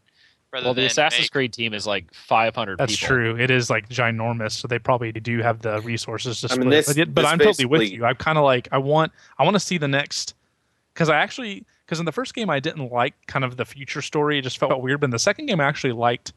rather 0.54 0.64
Well, 0.68 0.72
the 0.72 0.86
Assassin's 0.86 1.24
make- 1.24 1.32
Creed 1.32 1.52
team 1.52 1.74
is 1.74 1.86
like 1.86 2.06
500 2.14 2.78
That's 2.78 2.96
people. 2.96 3.08
true. 3.14 3.36
It 3.38 3.50
is 3.50 3.68
like 3.68 3.90
ginormous, 3.90 4.52
so 4.52 4.68
they 4.68 4.78
probably 4.78 5.12
do 5.12 5.40
have 5.42 5.60
the 5.60 5.82
resources 5.82 6.40
to 6.40 6.46
I 6.46 6.54
split. 6.54 6.60
mean, 6.60 6.68
it. 6.68 6.76
this- 6.76 6.86
but 6.86 6.96
yet- 6.96 7.14
but 7.14 7.22
this 7.22 7.30
I'm 7.30 7.38
totally 7.40 7.66
with 7.66 7.90
you. 7.92 8.06
I'm 8.06 8.14
kind 8.16 8.38
of 8.38 8.44
like 8.44 8.68
I 8.72 8.78
want 8.78 9.12
I 9.38 9.44
want 9.44 9.54
to 9.56 9.60
see 9.60 9.76
the 9.76 9.88
next 9.88 10.34
because 10.94 11.10
I 11.10 11.18
actually 11.18 11.66
because 11.84 11.98
in 11.98 12.06
the 12.06 12.12
first 12.12 12.32
game 12.34 12.48
I 12.48 12.58
didn't 12.58 12.90
like 12.90 13.12
kind 13.26 13.44
of 13.44 13.58
the 13.58 13.66
future 13.66 14.00
story. 14.00 14.38
It 14.38 14.42
just 14.42 14.56
felt 14.56 14.80
weird. 14.80 15.00
But 15.00 15.08
in 15.08 15.10
the 15.10 15.18
second 15.18 15.44
game 15.44 15.60
I 15.60 15.64
actually 15.64 15.92
liked 15.92 16.32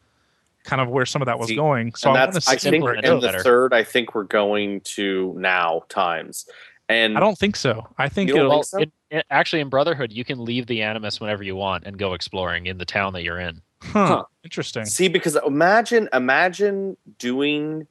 kind 0.65 0.81
of 0.81 0.89
where 0.89 1.05
some 1.05 1.21
of 1.21 1.27
that 1.27 1.39
was 1.39 1.47
See, 1.47 1.55
going. 1.55 1.93
So 1.95 2.09
and 2.09 2.17
I 2.17 2.25
that's 2.25 2.47
I 2.47 2.57
see. 2.57 2.69
think 2.71 2.83
where 2.83 2.95
in 2.95 3.05
it 3.05 3.09
the 3.09 3.19
better. 3.19 3.39
third, 3.43 3.73
I 3.73 3.83
think 3.83 4.13
we're 4.15 4.23
going 4.23 4.81
to 4.81 5.33
now 5.37 5.83
times. 5.89 6.47
And 6.89 7.17
I 7.17 7.19
don't 7.19 7.37
think 7.37 7.55
so. 7.55 7.87
I 7.97 8.09
think 8.09 8.29
it'll. 8.29 8.51
Think 8.51 8.65
so? 8.65 8.77
in, 8.79 8.91
in- 9.11 9.23
actually, 9.31 9.61
in 9.61 9.69
Brotherhood, 9.69 10.11
you 10.11 10.23
can 10.25 10.43
leave 10.43 10.67
the 10.67 10.81
Animus 10.83 11.19
whenever 11.19 11.41
you 11.43 11.55
want 11.55 11.85
and 11.85 11.97
go 11.97 12.13
exploring 12.13 12.67
in 12.67 12.77
the 12.77 12.85
town 12.85 13.13
that 13.13 13.23
you're 13.23 13.39
in. 13.39 13.61
Huh, 13.81 14.05
Huh. 14.07 14.23
Interesting. 14.43 14.85
See, 14.85 15.07
because 15.07 15.35
imagine 15.45 16.09
imagine 16.13 16.97
doing 17.17 17.87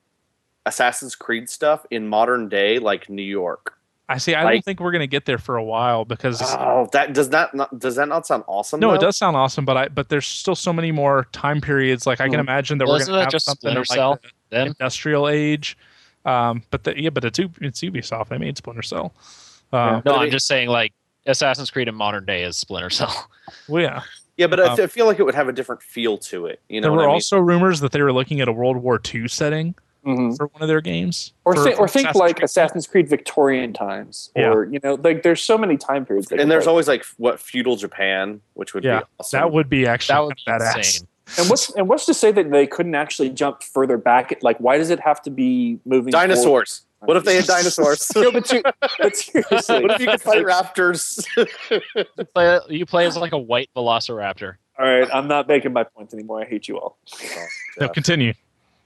Assassin's 0.66 1.14
Creed 1.14 1.50
stuff 1.50 1.84
in 1.90 2.06
modern 2.08 2.48
day, 2.48 2.78
like 2.78 3.08
New 3.10 3.22
York. 3.22 3.76
I 4.08 4.18
see. 4.18 4.34
I 4.34 4.44
like- 4.44 4.54
don't 4.56 4.64
think 4.64 4.80
we're 4.80 4.92
gonna 4.92 5.06
get 5.06 5.24
there 5.24 5.38
for 5.38 5.56
a 5.56 5.64
while 5.64 6.04
because 6.04 6.42
Oh, 6.42 6.88
that 6.92 7.14
does 7.14 7.30
that 7.30 7.54
not 7.54 7.78
does 7.78 7.96
that 7.96 8.08
not 8.08 8.26
sound 8.26 8.44
awesome? 8.46 8.78
no, 8.80 8.92
it 8.92 9.00
does 9.00 9.16
sound 9.16 9.36
awesome. 9.36 9.64
But 9.64 9.76
I 9.76 9.88
but 9.88 10.08
there's 10.10 10.26
still 10.26 10.54
so 10.54 10.72
many 10.72 10.92
more 10.92 11.26
time 11.32 11.60
periods. 11.60 12.06
Like 12.06 12.20
I 12.20 12.28
can 12.28 12.36
Mhm. 12.36 12.40
imagine 12.40 12.78
that 12.78 12.86
Well, 12.86 12.98
we're 12.98 13.06
gonna 13.06 13.18
that 13.18 13.24
have 13.24 13.32
just 13.32 13.46
something 13.46 13.60
Splinter 13.70 13.80
like 13.80 13.96
Cell? 13.96 14.18
the 14.22 14.28
Then 14.50 14.66
industrial 14.68 15.28
age. 15.28 15.78
Um, 16.26 16.62
but 16.70 16.84
the, 16.84 17.00
yeah, 17.00 17.10
but 17.10 17.24
it's 17.24 17.38
U- 17.38 17.50
it's 17.60 17.80
Ubisoft. 17.80 18.26
I 18.30 18.38
made 18.38 18.56
Splinter 18.58 18.82
Cell. 18.82 19.14
Uh, 19.72 20.00
no, 20.04 20.16
I'm 20.16 20.28
it- 20.28 20.30
just 20.32 20.46
saying 20.46 20.68
like 20.68 20.92
Assassin's 21.26 21.70
Creed 21.70 21.88
in 21.88 21.94
modern 21.94 22.24
day 22.26 22.42
is 22.44 22.56
Splinter 22.56 22.90
Cell. 22.90 23.28
Well, 23.68 23.82
yeah. 23.82 24.02
Yeah, 24.36 24.46
but 24.48 24.58
I, 24.58 24.64
Um, 24.68 24.76
th- 24.76 24.84
I 24.84 24.86
feel 24.88 25.06
like 25.06 25.18
it 25.20 25.22
would 25.22 25.34
have 25.34 25.48
a 25.48 25.52
different 25.52 25.80
feel 25.82 26.16
to 26.18 26.46
it. 26.46 26.60
You 26.68 26.80
know 26.80 26.86
there 26.88 26.92
were 26.92 27.02
I 27.04 27.06
mean? 27.06 27.12
also 27.14 27.38
rumors 27.38 27.80
that 27.80 27.92
they 27.92 28.02
were 28.02 28.12
looking 28.12 28.40
at 28.40 28.48
a 28.48 28.52
World 28.52 28.78
War 28.78 28.98
II 29.14 29.28
setting 29.28 29.74
Mhm. 30.04 30.36
for 30.36 30.46
one 30.48 30.62
of 30.62 30.68
their 30.68 30.80
games. 30.80 31.32
Or, 31.44 31.54
for- 31.54 31.64
think, 31.64 31.80
or 31.80 31.88
think 31.88 32.04
Assassin's 32.08 32.20
like 32.20 32.36
Creed. 32.36 32.44
Assassin's 32.44 32.86
Creed 32.86 33.08
Victorian 33.08 33.72
times, 33.72 34.30
Yeah. 34.36 34.52
or 34.52 34.64
you 34.64 34.78
know, 34.82 34.94
like 35.02 35.22
there's 35.22 35.42
so 35.42 35.56
many 35.58 35.76
time 35.76 36.04
periods. 36.06 36.28
they 36.28 36.38
and 36.38 36.50
there's 36.50 36.64
play. 36.64 36.70
always 36.70 36.88
like 36.88 37.04
what 37.16 37.40
feudal 37.40 37.76
Japan, 37.76 38.40
which 38.54 38.74
would 38.74 38.84
Yeah, 38.84 39.00
be 39.00 39.04
awesome. 39.20 39.40
That 39.40 39.52
would 39.52 39.68
be 39.68 39.86
actually 39.86 40.14
that 40.14 40.24
would 40.24 40.36
be 40.36 40.42
badass. 40.50 40.76
insane. 40.76 41.08
and 41.38 41.48
what's 41.50 41.70
and 41.74 41.88
what's 41.88 42.04
to 42.06 42.14
say 42.14 42.30
that 42.32 42.50
they 42.50 42.66
couldn't 42.66 42.94
actually 42.94 43.30
jump 43.30 43.62
further 43.62 43.96
back? 43.96 44.36
Like, 44.42 44.58
why 44.58 44.76
does 44.78 44.90
it 44.90 45.00
have 45.00 45.22
to 45.22 45.30
be 45.30 45.78
moving? 45.84 46.12
forward? 46.12 46.28
dinosaurs. 46.28 46.82
What 47.00 47.16
if 47.18 47.24
they 47.24 47.36
had 47.36 47.44
dinosaurs? 47.46 48.10
no, 48.16 48.30
but, 48.32 48.50
you, 48.50 48.62
but 48.98 49.14
seriously, 49.14 49.82
what 49.82 49.90
if 49.90 50.00
you 50.00 50.06
could 50.06 50.22
fight 50.22 50.44
raptors? 50.44 51.26
You 52.16 52.24
play, 52.34 52.60
you 52.70 52.86
play 52.86 53.06
as 53.06 53.16
like 53.16 53.32
a 53.32 53.38
white 53.38 53.68
Velociraptor. 53.76 54.54
all 54.78 54.86
right, 54.86 55.06
I'm 55.12 55.28
not 55.28 55.46
making 55.46 55.72
my 55.74 55.84
point 55.84 56.14
anymore. 56.14 56.40
I 56.40 56.46
hate 56.46 56.66
you 56.68 56.78
all. 56.78 56.96
No, 57.78 57.88
continue. 57.90 58.32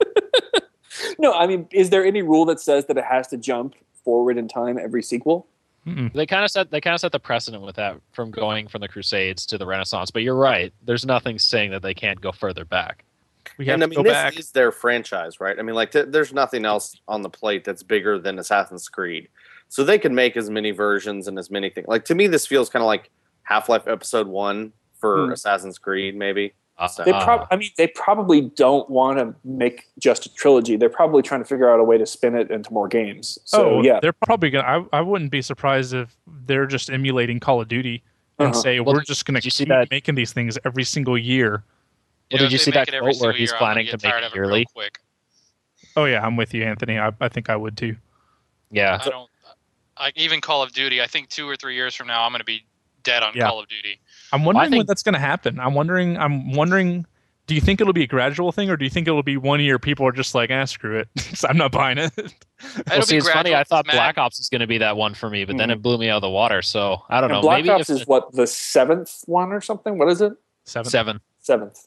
No, 1.19 1.33
I 1.33 1.47
mean, 1.47 1.67
is 1.71 1.91
there 1.91 2.05
any 2.05 2.23
rule 2.23 2.45
that 2.47 2.61
says 2.61 2.87
that 2.87 2.97
it 2.97 3.05
has 3.05 3.29
to 3.29 3.37
jump 3.37 3.75
forward 4.05 4.39
in 4.39 4.49
time 4.49 4.79
every 4.79 5.03
sequel? 5.03 5.47
Mm-mm. 5.87 6.13
They 6.13 6.27
kind 6.27 6.45
of 6.45 6.51
set 6.51 6.71
they 6.71 6.81
kind 6.81 6.95
of 6.95 7.01
set 7.01 7.13
the 7.13 7.21
precedent 7.21 7.63
with 7.63 7.77
that 7.77 7.97
from 8.13 8.31
going 8.31 8.69
from 8.69 8.81
the 8.81 8.89
Crusades 8.89 9.47
to 9.47 9.59
the 9.59 9.65
Renaissance. 9.67 10.11
But 10.11 10.23
you're 10.23 10.35
right. 10.35 10.73
There's 10.85 11.07
nothing 11.07 11.39
saying 11.39 11.71
that 11.71 11.83
they 11.83 11.95
can't 11.95 12.21
go 12.21 12.31
further 12.33 12.65
back. 12.65 13.05
We 13.57 13.65
have 13.67 13.75
and 13.75 13.85
I 13.85 13.87
to 13.87 13.91
mean, 13.91 13.97
go 13.97 14.03
this 14.03 14.13
back. 14.13 14.39
is 14.39 14.51
their 14.53 14.71
franchise, 14.71 15.41
right? 15.41 15.59
I 15.59 15.63
mean, 15.63 15.75
like, 15.75 15.91
th- 15.93 16.07
there's 16.11 16.35
nothing 16.35 16.67
else 16.67 17.01
on 17.09 17.23
the 17.23 17.31
plate 17.31 17.65
that's 17.65 17.83
bigger 17.83 18.19
than 18.19 18.39
Assassin's 18.39 18.89
Creed, 18.89 19.29
so 19.69 19.83
they 19.85 19.99
can 19.99 20.15
make 20.15 20.37
as 20.37 20.51
many 20.51 20.71
versions 20.73 21.27
and 21.29 21.39
as 21.39 21.51
many 21.51 21.71
things. 21.71 21.89
Like 21.89 22.05
to 22.07 22.15
me, 22.15 22.27
this 22.27 22.47
feels 22.47 22.69
kind 22.69 22.83
of 22.83 22.87
like 22.87 23.11
Half 23.45 23.69
Life 23.71 23.89
Episode 23.89 24.27
One 24.27 24.73
for 25.01 25.27
Hmm. 25.27 25.33
Assassin's 25.33 25.79
Creed, 25.79 26.15
maybe. 26.17 26.53
They 27.05 27.11
prob- 27.13 27.49
I 27.51 27.57
mean, 27.57 27.71
they 27.77 27.89
probably 27.89 28.41
don't 28.43 28.89
want 28.89 29.19
to 29.19 29.35
make 29.45 29.89
just 29.99 30.27
a 30.27 30.35
trilogy. 30.35 30.77
They're 30.77 30.89
probably 30.89 31.23
trying 31.23 31.41
to 31.41 31.45
figure 31.45 31.69
out 31.73 31.81
a 31.81 31.85
way 31.85 31.99
to 31.99 32.07
spin 32.07 32.37
it 32.37 32.51
into 32.53 32.73
more 32.73 32.87
games. 32.87 33.39
So 33.45 33.79
oh, 33.79 33.83
yeah, 33.83 33.99
they're 34.01 34.13
probably 34.13 34.51
gonna. 34.51 34.87
I, 34.93 34.99
I 34.99 35.01
wouldn't 35.01 35.31
be 35.33 35.43
surprised 35.43 35.93
if 35.95 36.17
they're 36.47 36.67
just 36.67 36.89
emulating 36.91 37.41
Call 37.41 37.61
of 37.61 37.67
Duty 37.69 38.03
and 38.39 38.51
Uh-huh. 38.51 38.61
say 38.63 38.79
Well, 38.81 38.95
we're 38.95 39.03
just 39.03 39.25
gonna 39.27 39.41
did 39.41 39.53
keep 39.53 39.69
that- 39.69 39.91
making 39.91 40.15
these 40.15 40.33
things 40.33 40.57
every 40.65 40.85
single 40.85 41.19
year. 41.19 41.65
Well, 42.31 42.39
did 42.43 42.53
you 42.53 42.59
see 42.59 42.71
that 42.73 42.89
every 42.93 43.13
quote 43.15 43.23
where 43.23 43.33
he's 43.33 43.51
year, 43.51 43.57
I'm 43.57 43.61
gonna 43.61 43.75
planning 43.75 43.99
to 43.99 44.07
make 44.07 44.25
it 44.31 44.35
yearly? 44.35 44.67
quick. 44.73 44.99
Oh 45.97 46.05
yeah, 46.05 46.25
I'm 46.25 46.37
with 46.37 46.55
you, 46.55 46.63
Anthony. 46.63 46.99
I, 46.99 47.11
I 47.21 47.29
think 47.29 47.51
I 47.51 47.57
would 47.57 47.77
too. 47.77 47.97
Yeah. 48.71 48.99
I 49.05 49.09
don't. 49.09 49.31
I, 49.97 50.13
even 50.15 50.41
Call 50.41 50.63
of 50.63 50.71
Duty. 50.73 51.03
I 51.03 51.09
think 51.09 51.29
two 51.29 51.49
or 51.49 51.57
three 51.57 51.75
years 51.75 51.95
from 51.95 52.07
now, 52.07 52.23
I'm 52.25 52.31
going 52.31 52.39
to 52.39 52.45
be 52.45 52.65
dead 53.09 53.23
on 53.23 53.33
Yeah. 53.35 53.47
Call 53.49 53.61
of 53.61 53.69
Duty. 53.69 54.01
I'm 54.33 54.45
wondering 54.45 54.71
when 54.71 54.81
think- 54.81 54.89
that's 54.89 55.03
going 55.03 55.15
to 55.15 55.19
happen. 55.21 55.59
I'm 55.59 55.75
wondering. 55.75 56.17
I'm 56.19 56.53
wondering. 56.53 57.07
Do 57.47 57.55
you 57.55 57.63
think 57.63 57.81
it'll 57.81 57.95
be 57.95 58.03
a 58.03 58.07
gradual 58.07 58.53
thing, 58.53 58.69
or 58.69 58.77
do 58.77 58.85
you 58.85 58.91
think 58.91 59.09
it'll 59.09 59.23
be 59.23 59.39
one 59.39 59.59
year 59.61 59.79
people 59.79 60.07
are 60.07 60.13
just 60.13 60.35
like, 60.35 60.51
ah, 60.51 60.67
screw 60.67 60.99
it, 60.99 61.09
I'm 61.49 61.57
not 61.57 61.73
buying 61.73 61.97
it? 61.97 62.13
Well, 62.15 62.27
It'll 62.93 63.03
see, 63.03 63.15
be 63.15 63.19
it's 63.21 63.31
funny. 63.31 63.55
I 63.55 63.65
thought 63.65 63.87
Matt. 63.87 63.97
Black 63.97 64.19
Ops 64.19 64.39
was 64.39 64.51
going 64.51 64.61
to 64.61 64.67
be 64.67 64.77
that 64.79 64.99
one 64.99 65.15
for 65.15 65.31
me, 65.31 65.47
but 65.47 65.57
then 65.57 65.71
Mhm. 65.71 65.73
it 65.77 65.83
blew 65.83 65.97
me 65.97 66.11
out 66.11 66.17
of 66.17 66.21
the 66.23 66.29
water. 66.29 66.61
So 66.61 67.03
I 67.09 67.23
don't 67.23 67.31
and 67.31 67.39
know. 67.39 67.41
Black 67.41 67.61
Maybe 67.65 67.71
Ops 67.71 67.89
if 67.89 68.01
is 68.03 68.07
what 68.07 68.31
the 68.33 68.47
seventh 68.47 69.23
one 69.25 69.51
or 69.53 69.63
something. 69.63 69.97
What 69.97 70.09
is 70.11 70.21
it? 70.21 70.33
the- 70.33 70.71
Seven. 70.71 70.91
seven. 70.91 71.21
Seventh. 71.41 71.87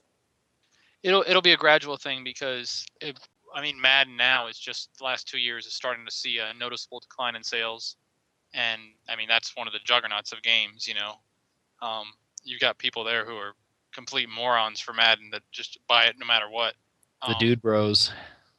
It'll 1.04 1.24
it'll 1.28 1.44
be 1.44 1.52
a 1.54 1.58
gradual 1.58 1.96
thing 1.98 2.24
because 2.24 2.84
if 3.00 3.16
I 3.54 3.62
mean 3.62 3.80
Madden 3.80 4.16
now 4.18 4.48
is 4.48 4.58
just 4.58 4.90
the 4.98 5.04
last 5.04 5.28
two 5.28 5.38
years 5.38 5.68
is 5.68 5.74
starting 5.76 6.06
to 6.08 6.12
see 6.12 6.40
a 6.40 6.54
noticeable 6.56 7.00
decline 7.02 7.36
in 7.36 7.44
sales, 7.44 7.98
and 8.54 8.82
I 9.10 9.16
mean 9.16 9.28
that's 9.28 9.56
one 9.56 9.68
of 9.68 9.74
the 9.74 9.80
juggernauts 9.84 10.32
of 10.32 10.42
games. 10.42 10.88
You 10.88 10.96
know, 10.96 11.16
um, 11.82 12.08
you've 12.44 12.60
got 12.60 12.78
people 12.78 13.04
there 13.04 13.26
who 13.26 13.36
are 13.36 13.54
complete 13.94 14.30
morons 14.30 14.80
for 14.80 14.94
Madden 14.94 15.30
that 15.32 15.44
just 15.52 15.78
buy 15.88 16.06
it 16.06 16.16
no 16.20 16.26
matter 16.26 16.50
what. 16.50 16.76
The 17.22 17.34
Um, 17.34 17.36
dude 17.40 17.62
bros. 17.62 18.12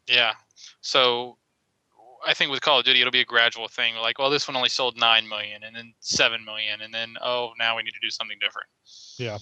Yeah. 0.07 0.33
So 0.81 1.39
I 2.25 2.35
think 2.35 2.51
with 2.51 2.61
Call 2.61 2.79
of 2.79 2.85
Duty, 2.85 3.01
it'll 3.01 3.11
be 3.11 3.21
a 3.21 3.25
gradual 3.25 3.69
thing. 3.69 3.97
Like, 3.97 4.19
well, 4.19 4.31
this 4.31 4.47
one 4.47 4.57
only 4.57 4.69
sold 4.69 4.97
nine 4.97 5.29
million, 5.29 5.65
and 5.65 5.75
then 5.75 5.95
seven 6.01 6.45
million, 6.45 6.81
and 6.81 6.93
then 6.93 7.15
oh, 7.21 7.53
now 7.59 7.77
we 7.77 7.83
need 7.83 7.95
to 7.95 8.01
do 8.01 8.11
something 8.11 8.39
different. 8.41 8.69
Yeah. 9.19 9.39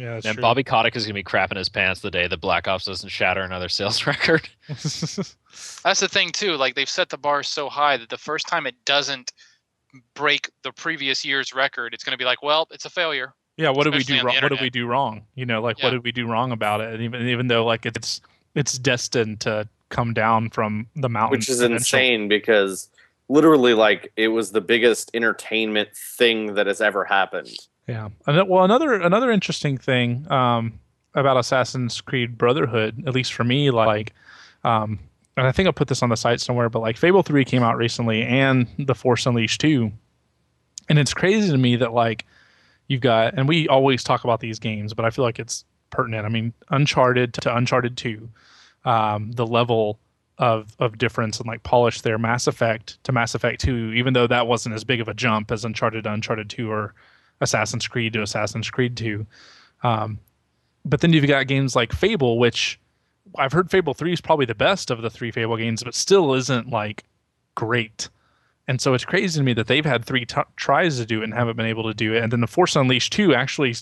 Yeah, 0.00 0.14
that's 0.14 0.26
And 0.26 0.34
true. 0.36 0.42
Bobby 0.42 0.64
Kotick 0.64 0.96
is 0.96 1.04
going 1.04 1.10
to 1.14 1.14
be 1.14 1.22
crapping 1.22 1.56
his 1.56 1.68
pants 1.68 2.00
the 2.00 2.10
day 2.10 2.26
that 2.26 2.40
Black 2.40 2.66
Ops 2.66 2.84
doesn't 2.86 3.08
shatter 3.10 3.42
another 3.42 3.68
sales 3.68 4.06
record. 4.06 4.48
That's 4.68 6.00
the 6.00 6.08
thing 6.08 6.30
too. 6.30 6.56
Like 6.56 6.74
they've 6.74 6.88
set 6.88 7.08
the 7.10 7.18
bar 7.18 7.42
so 7.42 7.68
high 7.68 7.96
that 7.96 8.08
the 8.08 8.18
first 8.18 8.48
time 8.48 8.66
it 8.66 8.74
doesn't 8.84 9.32
break 10.14 10.50
the 10.62 10.72
previous 10.72 11.24
year's 11.24 11.52
record, 11.54 11.92
it's 11.94 12.04
going 12.04 12.12
to 12.12 12.18
be 12.18 12.24
like, 12.24 12.42
well, 12.42 12.66
it's 12.70 12.84
a 12.84 12.90
failure. 12.90 13.34
yeah. 13.56 13.70
What 13.70 13.84
did 13.84 13.94
we 13.94 14.04
do 14.04 14.22
wrong? 14.22 14.36
What 14.40 14.48
did 14.50 14.60
we 14.60 14.70
do 14.70 14.86
wrong? 14.86 15.22
You 15.34 15.46
know, 15.46 15.60
like 15.60 15.78
Yeah. 15.78 15.86
what 15.86 15.90
did 15.90 16.04
we 16.04 16.12
do 16.12 16.26
wrong 16.26 16.52
about 16.52 16.80
it? 16.80 16.94
And 16.94 17.02
even 17.02 17.26
even 17.28 17.46
though 17.48 17.64
like 17.64 17.84
it's 17.86 18.20
it's 18.54 18.78
destined 18.78 19.40
to 19.40 19.68
come 19.90 20.14
down 20.14 20.50
from 20.50 20.86
the 20.96 21.08
mountain, 21.08 21.32
which 21.38 21.48
is 21.48 21.60
insane 21.60 22.28
because 22.28 22.88
literally 23.28 23.74
like 23.74 24.12
it 24.16 24.28
was 24.28 24.52
the 24.52 24.60
biggest 24.60 25.10
entertainment 25.14 25.88
thing 25.96 26.54
that 26.54 26.66
has 26.66 26.80
ever 26.80 27.04
happened 27.04 27.50
Yeah. 27.90 28.08
Well, 28.44 28.64
another 28.64 28.94
another 28.94 29.32
interesting 29.32 29.76
thing 29.76 30.30
um, 30.30 30.78
about 31.14 31.36
Assassin's 31.36 32.00
Creed 32.00 32.38
Brotherhood, 32.38 33.02
at 33.04 33.14
least 33.14 33.32
for 33.32 33.42
me, 33.42 33.72
like, 33.72 34.12
um, 34.62 35.00
and 35.36 35.46
I 35.46 35.50
think 35.50 35.66
I'll 35.66 35.72
put 35.72 35.88
this 35.88 36.02
on 36.02 36.08
the 36.08 36.16
site 36.16 36.40
somewhere, 36.40 36.68
but 36.68 36.82
like 36.82 36.96
Fable 36.96 37.24
Three 37.24 37.44
came 37.44 37.64
out 37.64 37.76
recently, 37.76 38.22
and 38.22 38.68
The 38.78 38.94
Force 38.94 39.26
Unleashed 39.26 39.60
Two, 39.60 39.90
and 40.88 41.00
it's 41.00 41.12
crazy 41.12 41.50
to 41.50 41.58
me 41.58 41.74
that 41.76 41.92
like 41.92 42.26
you've 42.86 43.00
got, 43.00 43.34
and 43.34 43.48
we 43.48 43.66
always 43.66 44.04
talk 44.04 44.22
about 44.22 44.38
these 44.38 44.60
games, 44.60 44.94
but 44.94 45.04
I 45.04 45.10
feel 45.10 45.24
like 45.24 45.40
it's 45.40 45.64
pertinent. 45.90 46.24
I 46.24 46.28
mean, 46.28 46.52
Uncharted 46.70 47.34
to 47.34 47.56
Uncharted 47.56 47.96
Two, 47.96 48.28
um, 48.84 49.32
the 49.32 49.46
level 49.46 49.98
of 50.38 50.76
of 50.78 50.96
difference 50.96 51.40
and 51.40 51.48
like 51.48 51.64
polish 51.64 52.02
there. 52.02 52.18
Mass 52.18 52.46
Effect 52.46 53.02
to 53.02 53.10
Mass 53.10 53.34
Effect 53.34 53.60
Two, 53.60 53.92
even 53.94 54.12
though 54.12 54.28
that 54.28 54.46
wasn't 54.46 54.76
as 54.76 54.84
big 54.84 55.00
of 55.00 55.08
a 55.08 55.14
jump 55.14 55.50
as 55.50 55.64
Uncharted 55.64 56.06
Uncharted 56.06 56.48
Two 56.48 56.70
or 56.70 56.94
Assassin's 57.40 57.86
Creed 57.86 58.12
to 58.14 58.22
Assassin's 58.22 58.70
Creed 58.70 58.96
Two. 58.96 59.26
Um, 59.82 60.18
but 60.84 61.00
then 61.00 61.12
you've 61.12 61.26
got 61.26 61.46
games 61.46 61.76
like 61.76 61.92
Fable, 61.92 62.38
which 62.38 62.80
I've 63.36 63.52
heard 63.52 63.70
Fable 63.70 63.94
3 63.94 64.12
is 64.12 64.20
probably 64.20 64.46
the 64.46 64.54
best 64.54 64.90
of 64.90 65.02
the 65.02 65.10
three 65.10 65.30
Fable 65.30 65.56
games, 65.56 65.82
but 65.82 65.94
still 65.94 66.34
isn't 66.34 66.68
like 66.70 67.04
great. 67.54 68.08
And 68.68 68.80
so 68.80 68.94
it's 68.94 69.04
crazy 69.04 69.38
to 69.38 69.44
me 69.44 69.52
that 69.54 69.66
they've 69.66 69.84
had 69.84 70.04
three 70.04 70.24
t- 70.24 70.40
tries 70.56 70.98
to 70.98 71.06
do 71.06 71.20
it 71.20 71.24
and 71.24 71.34
haven't 71.34 71.56
been 71.56 71.66
able 71.66 71.84
to 71.84 71.94
do 71.94 72.14
it. 72.14 72.22
And 72.22 72.32
then 72.32 72.40
the 72.40 72.46
Force 72.46 72.76
Unleashed 72.76 73.12
2 73.12 73.34
actually 73.34 73.74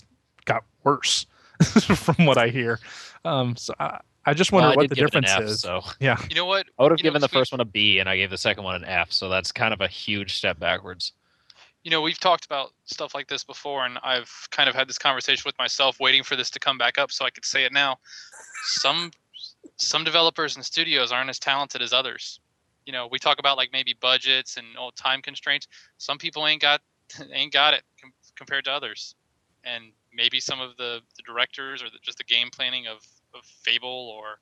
got 0.45 0.63
worse 0.83 1.25
from 1.63 2.25
what 2.25 2.37
I 2.37 2.49
hear. 2.49 2.79
Um, 3.23 3.55
so 3.55 3.73
I, 3.79 3.99
I 4.25 4.33
just 4.33 4.51
wonder 4.51 4.69
Well, 4.69 4.77
what 4.77 4.89
the 4.89 4.95
give 4.95 5.07
it 5.07 5.15
an 5.15 5.23
difference 5.23 5.43
F, 5.43 5.49
is. 5.49 5.61
So 5.61 5.81
Yeah. 5.99 6.17
You 6.29 6.35
know 6.35 6.45
what? 6.45 6.67
I 6.77 6.83
would 6.83 6.91
have 6.91 6.99
You 6.99 7.03
know, 7.03 7.09
given 7.09 7.21
the 7.21 7.27
first 7.27 7.51
one 7.51 7.61
a 7.61 7.65
B, 7.65 7.99
and 7.99 8.09
I 8.09 8.17
gave 8.17 8.29
the 8.29 8.37
second 8.37 8.63
one 8.63 8.75
an 8.75 8.85
F. 8.85 9.11
So 9.11 9.29
that's 9.29 9.51
kind 9.51 9.73
of 9.73 9.81
a 9.81 9.87
huge 9.87 10.35
step 10.35 10.59
backwards. 10.59 11.13
You 11.83 11.91
know 11.91 12.01
we've 12.01 12.19
talked 12.19 12.45
about 12.45 12.71
stuff 12.85 13.15
like 13.15 13.27
this 13.27 13.43
before 13.43 13.85
and 13.85 13.97
i've 14.03 14.47
kind 14.51 14.67
of 14.67 14.75
had 14.75 14.87
this 14.87 14.97
conversation 14.97 15.43
with 15.45 15.57
myself 15.57 15.99
waiting 15.99 16.23
for 16.23 16.35
this 16.35 16.49
to 16.49 16.59
come 16.59 16.77
back 16.77 16.97
up 16.97 17.11
so 17.11 17.25
i 17.25 17.29
could 17.29 17.45
say 17.45 17.63
it 17.63 17.73
now. 17.73 17.97
Some 18.63 19.11
some 19.77 20.03
developers 20.03 20.55
and 20.55 20.65
studios 20.65 21.11
aren't 21.11 21.29
as 21.29 21.39
talented 21.39 21.81
as 21.81 21.93
others. 21.93 22.39
You 22.85 22.93
know 22.93 23.07
we 23.07 23.19
talk 23.19 23.39
about 23.39 23.57
like 23.57 23.69
maybe 23.71 23.95
budgets 23.99 24.57
and 24.57 24.67
oh, 24.77 24.91
time 24.95 25.21
constraints. 25.21 25.67
Some 25.97 26.17
people 26.17 26.45
ain't 26.47 26.61
got 26.61 26.81
ain't 27.33 27.53
got 27.53 27.73
it 27.73 27.83
com- 28.01 28.13
compared 28.35 28.65
to 28.65 28.71
others. 28.71 29.15
And 29.63 29.91
maybe 30.13 30.39
some 30.39 30.61
of 30.61 30.77
the, 30.77 31.01
the 31.17 31.23
directors 31.23 31.83
or 31.83 31.85
the, 31.85 31.97
just 32.01 32.17
the 32.17 32.23
game 32.23 32.49
planning 32.51 32.87
of, 32.87 33.05
of 33.35 33.45
fable 33.63 34.13
or 34.15 34.39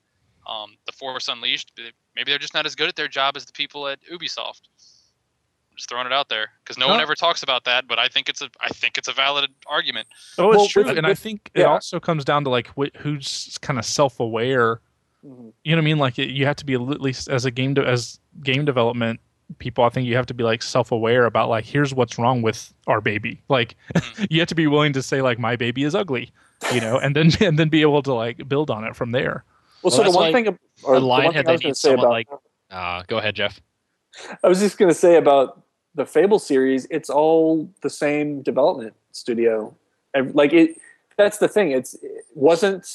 um, 0.47 0.77
the 0.85 0.91
force 0.93 1.27
unleashed 1.27 1.73
maybe 2.15 2.31
they're 2.31 2.39
just 2.39 2.53
not 2.53 2.65
as 2.65 2.73
good 2.73 2.87
at 2.87 2.95
their 2.95 3.09
job 3.09 3.35
as 3.35 3.45
the 3.45 3.51
people 3.51 3.85
at 3.87 3.99
ubisoft 4.09 4.61
just 5.77 5.89
throwing 5.89 6.05
it 6.07 6.11
out 6.13 6.27
there 6.29 6.49
because 6.63 6.77
no 6.77 6.87
one 6.87 6.99
ever 6.99 7.15
talks 7.15 7.43
about 7.43 7.63
that 7.65 7.87
but 7.87 7.99
i 7.99 8.07
think 8.07 8.27
it's 8.29 8.41
a 8.41 8.49
i 8.61 8.67
think 8.69 8.97
it's 8.97 9.07
a 9.07 9.13
valid 9.13 9.49
argument 9.67 10.07
Oh, 10.37 10.49
it's 10.51 10.57
Well, 10.57 10.67
true. 10.67 10.83
with- 10.85 10.97
and 10.97 11.05
I 11.05 11.09
with- 11.09 11.19
think 11.19 11.51
it 11.53 11.63
also 11.63 11.99
comes 11.99 12.25
down 12.25 12.43
to 12.45 12.49
like 12.49 12.67
wh- 12.77 12.95
who's 12.97 13.57
kind 13.61 13.79
of 13.79 13.85
self 13.85 14.19
aware 14.19 14.81
Mhm. 15.25 15.51
you 15.63 15.75
know 15.75 15.77
what 15.77 15.81
I 15.81 15.85
mean? 15.85 15.97
Like 15.97 16.19
it, 16.19 16.29
you 16.29 16.45
have 16.45 16.55
to 16.57 16.65
be 16.65 16.75
at 16.75 16.81
least 16.81 17.27
as 17.27 17.45
a 17.45 17.51
game 17.51 17.73
de- 17.73 17.85
as 17.85 18.19
game 18.43 18.65
development 18.65 19.19
people. 19.57 19.83
I 19.83 19.89
think 19.89 20.05
you 20.07 20.15
have 20.15 20.27
to 20.27 20.33
be 20.35 20.43
like 20.43 20.61
self 20.61 20.91
aware 20.91 21.25
about 21.25 21.49
like 21.49 21.65
here's 21.65 21.91
what's 21.93 22.19
wrong 22.19 22.43
with 22.43 22.71
our 22.85 23.01
baby. 23.01 23.41
Like 23.49 23.75
Mhm. 23.95 24.27
you 24.31 24.39
have 24.39 24.47
to 24.49 24.55
be 24.55 24.67
willing 24.67 24.93
to 24.93 25.01
say 25.01 25.21
like 25.23 25.39
my 25.39 25.55
baby 25.55 25.83
is 25.83 25.95
ugly, 25.95 26.31
you 26.71 26.79
know, 26.81 26.99
and 26.99 27.15
then 27.15 27.31
and 27.41 27.57
then 27.57 27.67
be 27.69 27.81
able 27.81 28.03
to 28.03 28.13
like 28.13 28.47
build 28.47 28.69
on 28.69 28.83
it 28.83 28.95
from 28.95 29.11
there. 29.11 29.43
Well, 29.81 29.91
Well, 29.91 29.91
so 29.91 30.03
the 30.03 30.11
one 30.11 30.25
why 30.27 30.31
thing, 30.31 30.47
ab- 30.47 30.59
or 30.83 30.95
the 30.95 31.01
the 31.01 31.07
one 31.07 31.23
Lionhead, 31.23 31.33
thing 31.33 31.47
I 31.49 31.51
was 31.53 31.61
going 31.61 31.73
to 31.73 31.79
say 31.79 31.93
about, 31.93 32.09
like- 32.09 32.27
Uh, 32.69 33.03
go 33.07 33.17
ahead, 33.17 33.35
Jeff. 33.35 33.59
I 34.43 34.47
was 34.47 34.59
just 34.59 34.77
going 34.77 34.89
to 34.89 34.95
say 34.95 35.15
about 35.17 35.61
the 35.97 36.05
Fable 36.05 36.39
series, 36.39 36.85
it's 36.89 37.09
all 37.09 37.69
the 37.81 37.89
same 37.89 38.41
development 38.43 38.93
studio. 39.11 39.75
Like 40.15 40.53
it, 40.53 40.77
that's 41.17 41.39
the 41.39 41.47
thing. 41.47 41.71
It's 41.71 41.95
it 41.95 42.25
wasn't 42.33 42.87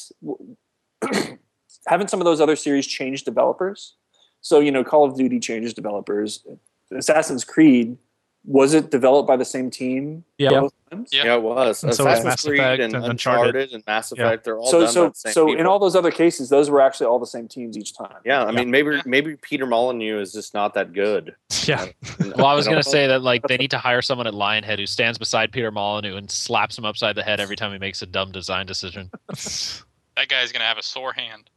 haven't 1.87 2.11
some 2.11 2.21
of 2.21 2.25
those 2.25 2.41
other 2.41 2.57
series 2.57 2.87
changed 2.87 3.25
developers? 3.25 3.95
So 4.41 4.61
you 4.61 4.71
know, 4.71 4.85
Call 4.85 5.05
of 5.05 5.17
Duty 5.17 5.41
changes 5.41 5.75
developers. 5.75 6.47
Assassin's 6.93 7.45
Creed 7.45 7.97
was 8.45 8.75
it 8.75 8.91
developed 8.91 9.29
by 9.29 9.37
the 9.37 9.45
same 9.45 9.71
team? 9.71 10.25
Yeah. 10.37 10.51
both 10.51 10.73
times? 10.91 11.11
Yeah. 11.13 11.25
Yeah, 11.27 11.35
it 11.37 11.43
was. 11.43 11.85
And 11.85 11.95
so 11.95 12.05
was 12.05 12.19
Assassin's 12.19 12.25
Mass 12.25 12.45
Creed 12.45 12.59
Effect 12.61 12.83
and 12.83 12.95
and 12.97 13.05
Uncharted, 13.05 13.47
Uncharted. 13.55 13.73
and 13.75 13.85
Mass 13.87 14.13
Yeah. 14.17 14.25
Effect. 14.27 14.45
They're 14.45 14.59
all 14.59 14.67
So 14.67 14.79
done 14.81 14.87
by 14.89 14.93
so 14.93 15.09
the 15.09 15.15
same 15.15 15.33
so 15.33 15.53
in 15.57 15.67
all 15.67 15.79
those 15.79 15.95
other 15.95 16.11
cases, 16.11 16.49
those 16.49 16.69
were 16.69 16.81
actually 16.81 17.07
all 17.07 17.21
the 17.21 17.27
same 17.27 17.47
teams 17.47 17.79
each 17.79 17.97
time. 17.97 18.17
Yeah, 18.25 18.43
I 18.45 18.51
mean, 18.51 18.71
maybe 18.71 18.97
Yeah. 18.97 19.03
maybe 19.07 19.37
Peter 19.37 19.65
Molyneux 19.67 20.21
is 20.21 20.33
just 20.33 20.55
not 20.55 20.75
that 20.75 20.93
good. 20.93 21.35
Yeah. 21.67 21.87
Well, 22.37 22.47
I 22.47 22.55
was 22.55 22.67
going 22.67 22.83
to 22.83 22.89
say 22.89 23.07
that 23.07 23.23
like 23.23 23.47
they 23.47 23.57
need 23.57 23.71
to 23.73 23.79
hire 23.79 24.03
someone 24.03 24.27
at 24.27 24.35
Lionhead 24.35 24.79
who 24.79 24.87
stands 24.87 25.19
beside 25.19 25.53
Peter 25.53 25.71
Molyneux 25.71 26.17
and 26.17 26.29
slaps 26.31 26.77
him 26.79 26.85
upside 26.85 27.15
the 27.15 27.23
head 27.23 27.39
every 27.41 27.55
time 27.57 27.73
he 27.73 27.79
makes 27.79 28.03
a 28.03 28.07
dumb 28.07 28.33
design 28.33 28.67
decision. 28.67 29.11
that 29.29 30.29
guy's 30.29 30.51
gonna 30.51 30.65
have 30.65 30.79
a 30.79 30.83
sore 30.83 31.13
hand 31.13 31.49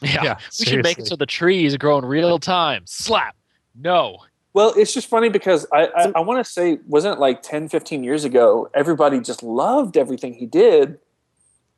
Yeah, 0.00 0.22
Yeah, 0.24 0.38
we 0.60 0.64
should 0.66 0.82
make 0.82 0.98
it 0.98 1.06
so 1.06 1.16
the 1.16 1.26
trees 1.26 1.76
grow 1.76 1.98
in 1.98 2.04
real 2.06 2.38
time. 2.38 2.82
Slap. 2.86 3.36
No. 3.74 4.18
Well, 4.56 4.72
it's 4.74 4.94
just 4.94 5.08
funny 5.08 5.28
because 5.28 5.66
I, 5.70 5.86
I, 5.94 6.12
I 6.16 6.20
want 6.20 6.42
to 6.42 6.50
say, 6.50 6.78
wasn't 6.86 7.18
it 7.18 7.20
like 7.20 7.42
10, 7.42 7.68
15 7.68 8.02
years 8.02 8.24
ago, 8.24 8.70
everybody 8.72 9.20
just 9.20 9.42
loved 9.42 9.98
everything 9.98 10.32
he 10.32 10.46
did. 10.46 10.98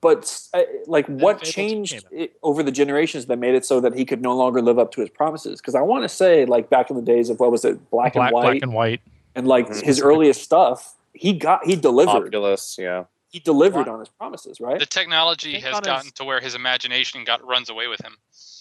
But 0.00 0.40
uh, 0.54 0.62
like, 0.86 1.06
what 1.08 1.42
changed 1.42 2.04
it 2.12 2.36
over 2.44 2.62
the 2.62 2.70
generations 2.70 3.26
that 3.26 3.36
made 3.40 3.56
it 3.56 3.66
so 3.66 3.80
that 3.80 3.96
he 3.96 4.04
could 4.04 4.22
no 4.22 4.36
longer 4.36 4.62
live 4.62 4.78
up 4.78 4.92
to 4.92 5.00
his 5.00 5.10
promises? 5.10 5.60
Because 5.60 5.74
I 5.74 5.80
want 5.80 6.04
to 6.04 6.08
say, 6.08 6.44
like 6.44 6.70
back 6.70 6.88
in 6.88 6.94
the 6.94 7.02
days 7.02 7.30
of 7.30 7.40
what 7.40 7.50
was 7.50 7.64
it, 7.64 7.90
Black, 7.90 8.12
black 8.12 8.26
and 8.28 8.32
White, 8.32 8.42
black 8.42 8.62
and 8.62 8.72
white. 8.72 9.00
and 9.34 9.48
like 9.48 9.66
Mhm. 9.68 9.82
his 9.82 10.00
earliest 10.00 10.40
stuff, 10.42 10.94
he 11.14 11.32
got 11.32 11.64
he 11.66 11.74
delivered. 11.74 12.30
Populous, 12.30 12.76
yeah. 12.78 13.06
He 13.30 13.40
delivered 13.40 13.88
on 13.88 13.98
his 13.98 14.08
promises, 14.08 14.60
right? 14.60 14.78
the 14.78 14.86
technology 14.86 15.58
has 15.58 15.74
on 15.74 15.80
his- 15.82 15.86
gotten 15.86 16.10
to 16.12 16.24
where 16.24 16.38
his 16.40 16.54
imagination 16.54 17.24
got 17.24 17.44
runs 17.44 17.68
away 17.68 17.88
with 17.88 18.00
him 18.04 18.18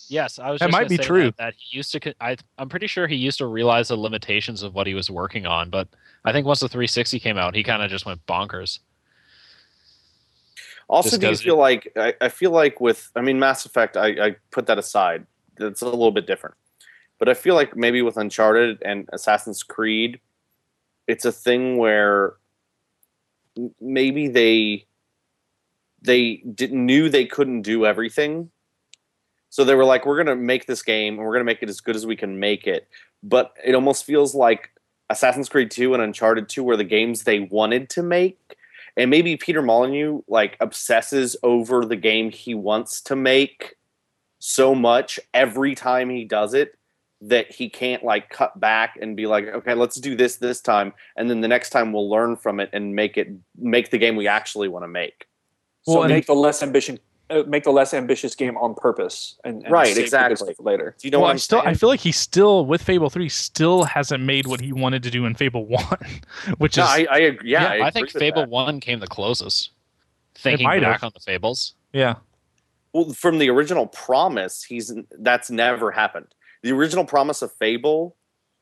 Yes, 0.10 0.40
I 0.40 0.52
was. 0.52 0.60
That 0.60 0.68
just 0.68 0.80
might 0.80 0.90
be 0.90 0.98
say 0.98 1.04
true. 1.04 1.26
That, 1.26 1.38
that 1.38 1.54
he 1.58 1.78
used 1.78 1.92
to. 1.94 2.16
I, 2.22 2.38
I'm 2.58 2.70
pretty 2.70 2.88
sure 2.88 3.08
he 3.08 3.16
used 3.16 3.38
to 3.40 3.46
realize 3.46 3.90
the 3.90 3.98
limitations 3.98 4.64
of 4.64 4.74
what 4.74 4.88
he 4.88 4.94
was 4.94 5.10
working 5.10 5.46
on, 5.46 5.70
but 5.70 5.88
I 6.26 6.32
think 6.32 6.46
once 6.46 6.60
the 6.60 6.70
360 6.70 7.20
came 7.20 7.38
out, 7.38 7.56
he 7.56 7.64
kind 7.64 7.82
of 7.82 7.90
just 7.90 8.06
went 8.06 8.26
bonkers. 8.26 8.80
Also, 10.90 11.10
Just 11.10 11.22
do 11.22 11.30
you 11.30 11.36
feel 11.36 11.58
like 11.58 11.92
I, 11.98 12.14
I 12.22 12.30
feel 12.30 12.52
like 12.52 12.80
with 12.80 13.12
I 13.16 13.22
mean 13.22 13.40
Mass 13.40 13.66
Effect, 13.66 13.98
I, 13.98 14.08
I 14.08 14.36
put 14.52 14.68
that 14.68 14.78
aside. 14.78 15.26
It's 15.60 15.82
a 15.82 15.86
little 15.86 16.12
bit 16.12 16.28
different, 16.28 16.56
but 17.20 17.28
I 17.28 17.34
feel 17.34 17.56
like 17.56 17.76
maybe 17.76 18.02
with 18.02 18.16
Uncharted 18.16 18.82
and 18.84 19.10
Assassin's 19.12 19.64
Creed, 19.64 20.20
it's 21.08 21.26
a 21.26 21.32
thing 21.32 21.78
where 21.78 22.36
maybe 23.82 24.30
they 24.30 24.86
they 26.02 26.36
didn't 26.54 26.86
knew 26.86 27.10
they 27.10 27.26
couldn't 27.26 27.64
do 27.64 27.86
everything, 27.86 28.50
so 29.58 29.64
they 29.64 29.74
were 29.74 29.86
like, 29.86 30.06
"We're 30.06 30.18
gonna 30.18 30.36
make 30.36 30.68
this 30.68 30.84
game 30.84 31.16
and 31.16 31.26
we're 31.26 31.34
gonna 31.34 31.44
make 31.44 31.64
it 31.64 31.70
as 31.70 31.82
good 31.82 31.96
as 31.96 32.06
we 32.06 32.16
can 32.16 32.40
make 32.40 32.68
it." 32.68 32.88
But 33.24 33.54
it 33.66 33.74
almost 33.74 34.06
feels 34.06 34.36
like 34.36 34.70
Assassin's 35.10 35.50
Creed 35.50 35.72
Two 35.72 35.96
and 35.96 36.04
Uncharted 36.04 36.48
Two 36.48 36.64
were 36.64 36.78
the 36.78 36.84
games 36.84 37.24
they 37.24 37.40
wanted 37.40 37.90
to 37.90 38.04
make 38.04 38.38
and 38.96 39.10
maybe 39.10 39.36
Peter 39.36 39.64
Molyneux 39.64 40.22
like 40.28 40.58
obsesses 40.60 41.36
over 41.42 41.86
the 41.86 41.96
game 41.96 42.30
he 42.30 42.54
wants 42.54 43.02
to 43.02 43.16
make 43.16 43.78
so 44.38 44.76
much 44.76 45.20
every 45.34 45.74
time 45.74 46.12
he 46.12 46.24
does 46.24 46.54
it 46.54 46.78
that 47.22 47.52
he 47.52 47.68
can't 47.68 48.04
like 48.04 48.30
cut 48.30 48.60
back 48.60 48.96
and 49.02 49.16
be 49.16 49.26
like 49.26 49.46
okay 49.48 49.74
let's 49.74 49.96
do 49.96 50.16
this 50.16 50.36
this 50.36 50.62
time 50.62 50.94
and 51.16 51.32
then 51.32 51.42
the 51.42 51.48
next 51.48 51.72
time 51.72 51.92
we'll 51.92 52.08
learn 52.08 52.36
from 52.36 52.60
it 52.60 52.70
and 52.74 52.94
make 52.94 53.18
it 53.18 53.28
make 53.58 53.90
the 53.90 53.98
game 53.98 54.16
we 54.16 54.28
actually 54.28 54.68
want 54.68 54.84
to 54.84 54.88
make 54.88 55.28
so 55.84 55.94
Well, 55.94 56.04
and- 56.04 56.14
make 56.14 56.28
the 56.28 56.36
less 56.36 56.62
ambition, 56.62 57.00
Uh, 57.30 57.44
make 57.46 57.64
the 57.66 57.72
less 57.72 57.94
ambitious 57.94 58.36
game 58.36 58.56
on 58.58 58.74
purpose, 58.74 59.38
and, 59.44 59.62
and 59.64 59.72
Right, 59.72 59.88
save 59.88 59.96
the 59.96 60.02
good 60.18 60.32
exactly. 60.32 60.56
later. 60.60 60.96
do 60.98 61.08
you 61.08 61.12
know 61.12 61.20
well, 61.20 61.24
what 61.26 61.30
I'm 61.32 61.34
i'm 61.36 61.40
still. 61.40 61.60
saying 61.60 61.70
I 61.70 61.74
feel 61.74 61.90
like 61.90 62.00
he 62.00 62.14
still 62.14 62.66
with 62.66 62.82
Fable 62.82 63.10
Three 63.10 63.28
still 63.28 63.84
hasn't 63.84 64.24
made 64.24 64.48
what 64.48 64.62
he 64.62 64.72
wanted 64.72 65.04
to 65.04 65.10
do 65.12 65.26
in 65.26 65.36
Fable 65.36 65.66
One, 65.68 65.86
which 66.58 66.78
no, 66.78 66.84
is 66.84 66.90
I, 66.90 67.08
I 67.12 67.18
agree 67.20 67.52
yeah, 67.52 67.76
Yeah, 67.76 67.84
I, 67.84 67.88
I, 67.88 67.92
think 67.92 68.10
Fable 68.12 68.44
that. 68.44 68.50
One 68.50 68.80
came 68.80 69.00
the 69.02 69.08
closest. 69.08 69.72
Thinking 70.36 70.66
might 70.68 70.82
back 70.82 71.02
have. 71.02 71.08
on 71.08 71.12
the 71.14 71.20
Fables. 71.20 71.74
yeah. 71.92 72.16
well 72.94 73.12
from 73.12 73.40
the 73.40 73.50
original 73.50 73.88
promise 73.88 74.64
he's 74.64 74.94
that's 75.20 75.50
never 75.52 75.92
happened 75.92 76.28
the 76.64 76.72
original 76.72 77.04
promise 77.06 77.42
of 77.42 77.52
fable 77.54 78.16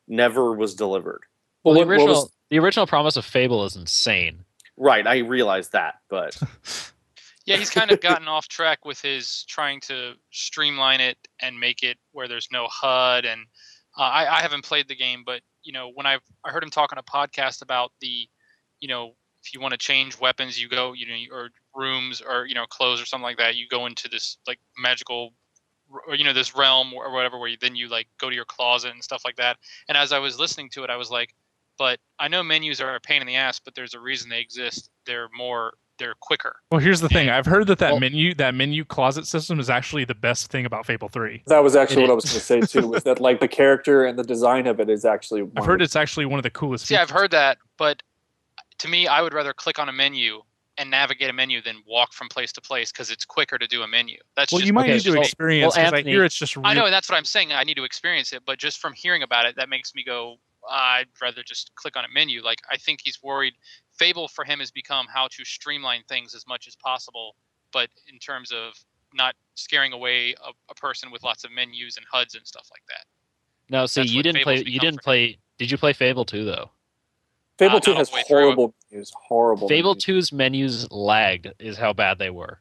never 0.08 0.54
was 0.54 0.74
delivered 0.74 1.22
Well, 1.64 1.76
Well, 1.76 1.76
the 1.76 1.80
what- 1.82 1.88
what 1.88 1.92
original 1.92 2.16
was- 2.24 2.32
the 2.50 2.60
original 2.60 2.88
promise 2.88 3.16
of 3.18 3.26
Fable 3.26 3.64
is 3.66 3.76
insane. 3.76 4.40
right 4.78 5.06
i 5.06 5.18
realize 5.20 5.70
that 5.70 5.96
but 6.10 6.36
yeah 7.46 7.58
he's 7.58 7.70
kind 7.70 7.92
of 7.92 8.02
gotten 8.02 8.28
off 8.28 8.48
track 8.48 8.86
with 8.86 9.02
his 9.02 9.44
trying 9.48 9.80
to 9.82 10.14
streamline 10.32 11.02
it 11.02 11.18
and 11.42 11.60
make 11.60 11.84
it 11.84 11.98
where 12.12 12.28
there's 12.28 12.50
no 12.52 12.68
hud 12.68 13.26
and 13.26 13.42
uh, 13.98 14.02
I, 14.02 14.38
I 14.38 14.42
haven't 14.42 14.64
played 14.66 14.88
the 14.88 14.96
game 14.96 15.24
but 15.26 15.42
you 15.64 15.74
know 15.74 15.92
when 15.94 16.06
I've, 16.06 16.22
i 16.44 16.50
heard 16.50 16.64
him 16.64 16.70
talk 16.70 16.92
on 16.92 16.98
a 16.98 17.04
podcast 17.04 17.62
about 17.62 17.92
the 18.02 18.28
you 18.80 18.88
know 18.88 19.14
if 19.44 19.54
you 19.54 19.60
want 19.60 19.74
to 19.74 19.78
change 19.78 20.20
weapons 20.20 20.62
you 20.62 20.68
go 20.70 20.94
you 20.94 21.08
know 21.08 21.36
or 21.36 21.50
rooms 21.76 22.22
or 22.22 22.46
you 22.46 22.56
know 22.56 22.66
clothes 22.66 23.02
or 23.02 23.06
something 23.06 23.24
like 23.24 23.38
that 23.38 23.56
you 23.56 23.68
go 23.70 23.86
into 23.86 24.10
this 24.10 24.38
like 24.48 24.60
magical 24.78 25.34
or 26.08 26.16
you 26.16 26.24
know 26.24 26.34
this 26.34 26.56
realm 26.56 26.94
or 26.94 27.12
whatever 27.14 27.38
where 27.38 27.50
you, 27.50 27.58
then 27.62 27.76
you 27.76 27.88
like 27.88 28.08
go 28.20 28.30
to 28.30 28.36
your 28.36 28.46
closet 28.46 28.92
and 28.92 29.04
stuff 29.04 29.22
like 29.24 29.36
that 29.36 29.58
and 29.88 29.98
as 29.98 30.12
i 30.12 30.20
was 30.20 30.40
listening 30.40 30.70
to 30.70 30.84
it 30.84 30.90
i 30.90 30.96
was 30.96 31.12
like 31.12 31.34
But 31.78 32.00
I 32.20 32.30
know 32.30 32.42
menus 32.42 32.82
are 32.82 32.96
a 32.96 33.00
pain 33.02 33.22
in 33.22 33.28
the 33.28 33.36
ass, 33.36 33.60
but 33.60 33.76
there's 33.76 33.94
a 33.94 34.00
reason 34.00 34.30
they 34.30 34.40
exist. 34.40 34.90
They're 35.06 35.30
more, 35.36 35.74
they're 35.98 36.16
quicker. 36.20 36.58
Well, 36.72 36.80
here's 36.80 37.02
the 37.02 37.10
thing. 37.10 37.30
I've 37.30 37.46
heard 37.46 37.68
that 37.68 37.80
that 37.80 37.92
Well- 37.92 38.00
menu 38.00 38.34
that 38.36 38.54
menu 38.56 38.86
closet 38.86 39.26
system 39.28 39.60
is 39.60 39.70
actually 39.70 40.06
the 40.06 40.16
best 40.16 40.52
thing 40.52 40.66
about 40.66 40.86
Fable 40.86 41.10
Three. 41.10 41.44
That 41.48 41.64
was 41.64 41.76
actually 41.76 42.04
It 42.04 42.08
what 42.08 42.12
I 42.12 42.16
was 42.16 42.26
going 42.26 42.62
to 42.62 42.68
say 42.70 42.80
too. 42.82 42.88
Was 42.88 43.04
that 43.04 43.20
like 43.20 43.40
the 43.40 43.48
character 43.48 44.06
and 44.06 44.18
the 44.18 44.24
design 44.24 44.68
of 44.68 44.80
it 44.80 44.90
is 44.90 45.06
actually. 45.06 45.42
I've 45.42 45.52
one 45.54 45.66
heard 45.66 45.82
it's 45.82 45.96
actually 45.96 46.26
one 46.26 46.40
of 46.40 46.44
the 46.44 46.50
coolest. 46.50 46.90
Yeah, 46.90 47.02
I've 47.02 47.10
heard 47.10 47.32
that, 47.32 47.58
but 47.78 48.02
to 48.80 48.88
me, 48.88 49.08
I 49.08 49.22
would 49.22 49.34
rather 49.34 49.54
click 49.54 49.80
on 49.80 49.88
a 49.90 49.94
menu 49.94 50.42
and 50.78 50.92
navigate 50.92 51.30
a 51.30 51.34
menu 51.34 51.62
than 51.62 51.78
walk 51.88 52.12
from 52.12 52.28
place 52.28 52.52
to 52.52 52.60
place 52.62 52.92
because 52.92 53.10
it's 53.10 53.24
quicker 53.24 53.58
to 53.58 53.66
do 53.68 53.82
a 53.84 53.88
menu. 53.88 54.18
That's 54.36 54.52
Well, 54.52 54.60
just 54.60 54.68
you 54.68 54.74
might 54.74 54.84
okay, 54.84 54.94
need 54.96 55.02
to 55.04 55.12
well- 55.12 55.22
experience 55.22 55.62
well, 55.76 55.84
because 55.84 55.94
I 55.94 55.98
Anthony- 56.00 56.12
hear 56.12 56.26
it's 56.26 56.36
just. 56.36 56.58
Real, 56.58 56.66
I 56.68 56.74
know, 56.74 56.84
and 56.86 56.94
that's 56.94 57.10
what 57.10 57.18
I'm 57.18 57.24
saying. 57.26 57.54
I 57.54 57.64
need 57.64 57.76
to 57.78 57.86
experience 57.86 58.34
it, 58.34 58.44
but 58.46 58.60
just 58.60 58.80
from 58.80 58.92
hearing 58.94 59.24
about 59.24 59.46
it, 59.46 59.56
that 59.56 59.70
makes 59.70 59.96
me 59.96 60.04
go. 60.04 60.38
I'd 60.70 61.06
rather 61.22 61.44
just 61.44 61.74
click 61.76 61.96
on 61.96 62.06
a 62.06 62.10
menu. 62.10 62.42
Like 62.44 62.60
I 62.72 62.78
think 62.78 63.00
he's 63.04 63.22
worried. 63.22 63.54
Fable 63.98 64.28
for 64.28 64.44
him 64.44 64.60
has 64.60 64.72
become 64.72 65.06
how 65.14 65.28
to 65.32 65.46
streamline 65.46 66.04
things 66.10 66.36
as 66.36 66.46
much 66.48 66.68
as 66.68 66.76
possible, 66.76 67.36
but 67.72 67.90
in 68.12 68.20
terms 68.20 68.52
of 68.52 68.74
not 69.14 69.36
scaring 69.56 69.94
away 69.94 70.34
a, 70.46 70.52
a 70.70 70.76
person 70.76 71.12
with 71.12 71.24
lots 71.24 71.44
of 71.46 71.52
menus 71.52 71.98
and 71.98 72.06
HUDs 72.12 72.36
and 72.36 72.46
stuff 72.46 72.68
like 72.72 72.84
that. 72.90 73.06
No, 73.70 73.86
see, 73.86 74.02
That's 74.02 74.12
you 74.12 74.22
didn't 74.24 74.44
Fable's 74.44 74.64
play. 74.64 74.72
You 74.72 74.80
didn't 74.80 74.96
for 75.04 75.12
him. 75.12 75.30
play. 75.30 75.38
Did 75.58 75.72
you 75.72 75.78
play 75.78 75.94
Fable 75.94 76.26
two 76.26 76.44
though? 76.46 76.70
Fable 77.58 77.78
Uh, 77.78 77.80
Two 77.80 77.94
has 77.94 78.10
all 78.10 78.16
the 78.16 78.18
way 78.18 78.24
through. 78.28 78.38
horrible 78.42 78.74
menus. 78.92 79.14
Horrible. 79.16 79.70
Fable 79.70 79.92
menus. 79.92 80.04
2's 80.06 80.34
menus 80.34 80.92
lagged. 80.92 81.54
Is 81.60 81.78
how 81.78 81.94
bad 81.94 82.20
they 82.20 82.30
were. 82.30 82.60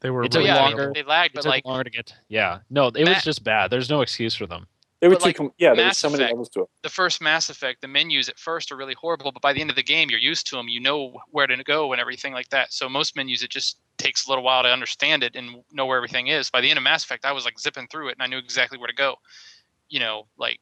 they 0.00 0.10
were 0.10 0.24
it 0.24 0.32
took 0.32 0.40
really 0.40 0.48
yeah, 0.48 0.56
I 0.64 0.68
mean, 0.68 0.76
longer. 0.76 0.92
they 0.92 1.02
lagged, 1.04 1.34
It 1.34 1.36
but 1.36 1.42
took 1.42 1.50
like 1.50 1.64
longer 1.64 1.84
to 1.84 1.90
get. 1.90 2.12
Yeah, 2.28 2.58
no, 2.68 2.88
it 2.88 3.08
was 3.08 3.22
just 3.22 3.44
bad. 3.44 3.70
There's 3.70 3.88
no 3.88 4.00
excuse 4.00 4.34
for 4.34 4.46
them. 4.48 4.66
They 5.00 5.06
were 5.08 5.14
too. 5.14 5.26
like, 5.26 5.36
com- 5.36 5.52
yeah, 5.58 5.74
there 5.74 5.86
Mass 5.86 5.98
so 5.98 6.08
many 6.10 6.24
Effect- 6.24 6.32
levels 6.32 6.48
to 6.50 6.62
it. 6.62 6.68
the 6.82 6.88
first 6.88 7.20
Mass 7.20 7.50
Effect, 7.50 7.80
the 7.80 7.88
menus 7.88 8.28
at 8.28 8.36
first 8.38 8.72
are 8.72 8.76
really 8.76 8.94
horrible, 8.94 9.30
but 9.30 9.40
by 9.42 9.52
the 9.52 9.60
end 9.60 9.70
of 9.70 9.76
the 9.76 9.82
game, 9.82 10.10
you're 10.10 10.18
used 10.18 10.46
to 10.48 10.56
them. 10.56 10.68
You 10.68 10.80
know 10.80 11.12
where 11.30 11.46
to 11.46 11.62
go 11.62 11.92
and 11.92 12.00
everything 12.00 12.32
like 12.32 12.48
that. 12.48 12.72
So 12.72 12.88
most 12.88 13.14
menus, 13.14 13.42
it 13.44 13.50
just 13.50 13.78
takes 13.96 14.26
a 14.26 14.28
little 14.28 14.42
while 14.42 14.62
to 14.64 14.68
understand 14.68 15.22
it 15.22 15.36
and 15.36 15.62
know 15.72 15.86
where 15.86 15.96
everything 15.96 16.26
is. 16.28 16.50
By 16.50 16.60
the 16.60 16.68
end 16.70 16.78
of 16.78 16.82
Mass 16.82 17.04
Effect, 17.04 17.24
I 17.24 17.30
was 17.32 17.44
like 17.44 17.58
zipping 17.60 17.86
through 17.86 18.08
it 18.08 18.12
and 18.18 18.22
I 18.22 18.26
knew 18.26 18.38
exactly 18.38 18.76
where 18.78 18.88
to 18.88 18.94
go. 18.94 19.16
You 19.88 20.00
know, 20.00 20.26
like, 20.36 20.58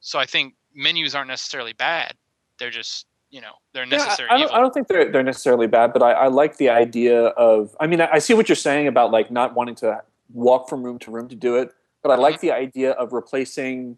so 0.00 0.18
I 0.18 0.26
think 0.26 0.54
menus 0.74 1.14
aren't 1.14 1.28
necessarily 1.28 1.72
bad. 1.72 2.14
They're 2.58 2.70
just, 2.70 3.06
you 3.30 3.40
know, 3.40 3.52
they're 3.72 3.82
Yeah, 3.84 3.96
necessary 3.98 4.28
I, 4.30 4.38
don't. 4.38 4.52
I 4.52 4.58
don't 4.60 4.72
think 4.72 4.86
they're 4.88 5.10
they're 5.10 5.22
necessarily 5.24 5.66
bad, 5.66 5.92
but 5.92 6.02
I, 6.02 6.12
I 6.12 6.26
like 6.28 6.56
the 6.56 6.68
idea 6.70 7.26
of. 7.28 7.74
I 7.80 7.86
mean, 7.88 8.00
I, 8.00 8.08
I 8.12 8.18
see 8.20 8.34
what 8.34 8.48
you're 8.48 8.56
saying 8.56 8.86
about 8.86 9.10
like 9.10 9.30
not 9.30 9.54
wanting 9.54 9.74
to 9.76 10.02
walk 10.32 10.68
from 10.68 10.82
room 10.84 10.98
to 11.00 11.10
room 11.10 11.28
to 11.28 11.34
do 11.34 11.56
it, 11.56 11.72
but 12.02 12.10
I 12.10 12.16
like 12.16 12.36
Mm-hmm. 12.36 12.46
the 12.46 12.52
idea 12.54 12.90
of 12.92 13.12
replacing, 13.12 13.96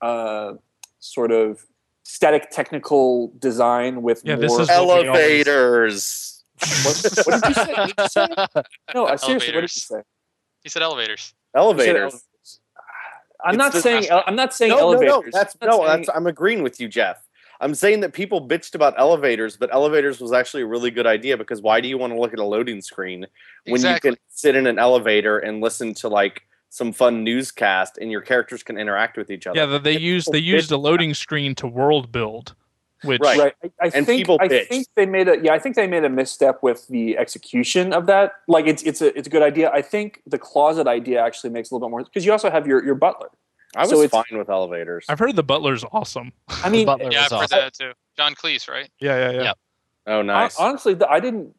uh, 0.00 0.54
sort 0.98 1.32
of 1.32 1.64
static 2.04 2.50
technical 2.50 3.32
design 3.38 4.02
with 4.02 4.22
Yeah, 4.24 4.34
more. 4.36 4.42
this 4.42 4.52
is 4.52 4.68
what 4.68 4.68
we 4.68 4.74
always- 4.74 5.06
Elevators. 5.06 6.44
what, 6.84 7.26
what 7.26 7.42
did 7.42 7.48
you 7.48 7.54
say? 7.54 7.74
Did 7.74 7.94
you 7.98 8.08
say? 8.08 8.26
No, 8.94 9.06
I 9.06 9.16
seriously, 9.16 9.54
what 9.54 9.60
did 9.62 9.74
you 9.74 9.80
say? 9.80 10.02
He 10.62 10.68
said 10.68 10.82
elevators. 10.82 11.34
You 11.54 11.60
said 11.60 11.60
Elevators. 11.60 11.96
elevators. 11.96 12.60
I'm 13.44 13.56
not 13.56 13.72
saying 13.74 14.06
I'm 14.10 14.36
not 14.36 14.54
saying 14.54 14.70
No, 14.70 14.76
no, 14.78 14.82
elevators. 14.92 15.12
no. 15.12 15.24
That's 15.32 15.56
I'm 15.60 15.68
no. 15.68 15.76
saying- 15.78 15.86
That's 15.88 16.08
I'm 16.14 16.26
agreeing 16.28 16.62
with 16.62 16.80
you, 16.80 16.88
Jeff. 16.88 17.18
I'm 17.60 17.74
saying 17.74 18.00
that 18.00 18.12
people 18.12 18.46
bitched 18.48 18.74
about 18.74 18.94
elevators, 18.98 19.56
but 19.56 19.72
elevators 19.72 20.20
was 20.20 20.32
actually 20.32 20.62
a 20.64 20.66
really 20.66 20.90
good 20.90 21.06
idea 21.06 21.36
because 21.36 21.60
why 21.62 21.80
do 21.80 21.86
you 21.88 21.96
want 21.98 22.12
to 22.12 22.18
look 22.18 22.32
at 22.32 22.38
a 22.40 22.44
loading 22.44 22.80
screen 22.82 23.26
when 23.64 23.74
Exactly. 23.74 24.10
you 24.10 24.16
can 24.16 24.22
sit 24.28 24.56
in 24.56 24.66
an 24.66 24.78
elevator 24.80 25.38
and 25.38 25.60
listen 25.60 25.94
to 25.94 26.08
like 26.08 26.42
some 26.72 26.90
fun 26.90 27.22
newscast 27.22 27.98
and 27.98 28.10
your 28.10 28.22
characters 28.22 28.62
can 28.62 28.78
interact 28.78 29.18
with 29.18 29.30
each 29.30 29.46
other? 29.46 29.58
Yeah, 29.58 29.78
they 29.78 29.96
And 29.96 30.02
used 30.02 30.32
they 30.32 30.38
used 30.38 30.72
a 30.72 30.78
loading 30.78 31.12
screen 31.12 31.54
to 31.56 31.66
world 31.66 32.10
build, 32.10 32.54
which 33.04 33.20
Right. 33.20 33.38
right. 33.38 33.54
I, 33.62 33.68
I 33.82 33.90
And 33.94 34.06
think 34.06 34.20
people 34.20 34.38
I 34.40 34.48
bitched. 34.48 34.68
think 34.68 34.86
they 34.96 35.04
made 35.04 35.28
a 35.28 35.36
yeah. 35.42 35.52
I 35.52 35.58
think 35.58 35.76
they 35.76 35.86
made 35.86 36.02
a 36.04 36.08
misstep 36.08 36.62
with 36.62 36.88
the 36.88 37.18
execution 37.18 37.92
of 37.92 38.06
that. 38.06 38.32
Like 38.48 38.66
it's 38.66 38.82
it's 38.84 39.02
a 39.02 39.16
it's 39.18 39.26
a 39.26 39.30
good 39.30 39.42
idea. 39.42 39.70
I 39.70 39.82
think 39.82 40.22
the 40.26 40.38
closet 40.38 40.86
idea 40.86 41.22
actually 41.22 41.50
makes 41.50 41.70
a 41.70 41.74
little 41.74 41.86
bit 41.86 41.90
more 41.90 42.04
because 42.04 42.24
you 42.24 42.32
also 42.32 42.50
have 42.50 42.66
your 42.66 42.82
your 42.82 42.94
butler. 42.94 43.28
I 43.76 43.80
was 43.82 43.90
So 43.90 44.08
fine 44.08 44.24
with 44.38 44.48
elevators. 44.48 45.04
I've 45.10 45.18
heard 45.18 45.36
the 45.36 45.42
butler's 45.42 45.84
awesome. 45.92 46.32
I 46.48 46.70
mean, 46.70 46.86
Butler 46.92 47.10
Yeah, 47.12 47.24
I've 47.24 47.32
was 47.32 47.40
heard 47.40 47.44
awesome. 47.44 47.58
that 47.58 47.72
too. 47.74 47.92
John 48.16 48.34
Cleese, 48.34 48.68
right? 48.68 48.88
Yeah, 48.98 49.16
yeah, 49.18 49.30
yeah. 49.36 49.42
Yep. 49.42 49.58
oh, 50.06 50.16
hon- 50.16 50.26
nice. 50.26 50.58
honestly, 50.58 50.92
the, 50.94 51.08
I 51.08 51.20
didn't 51.20 51.54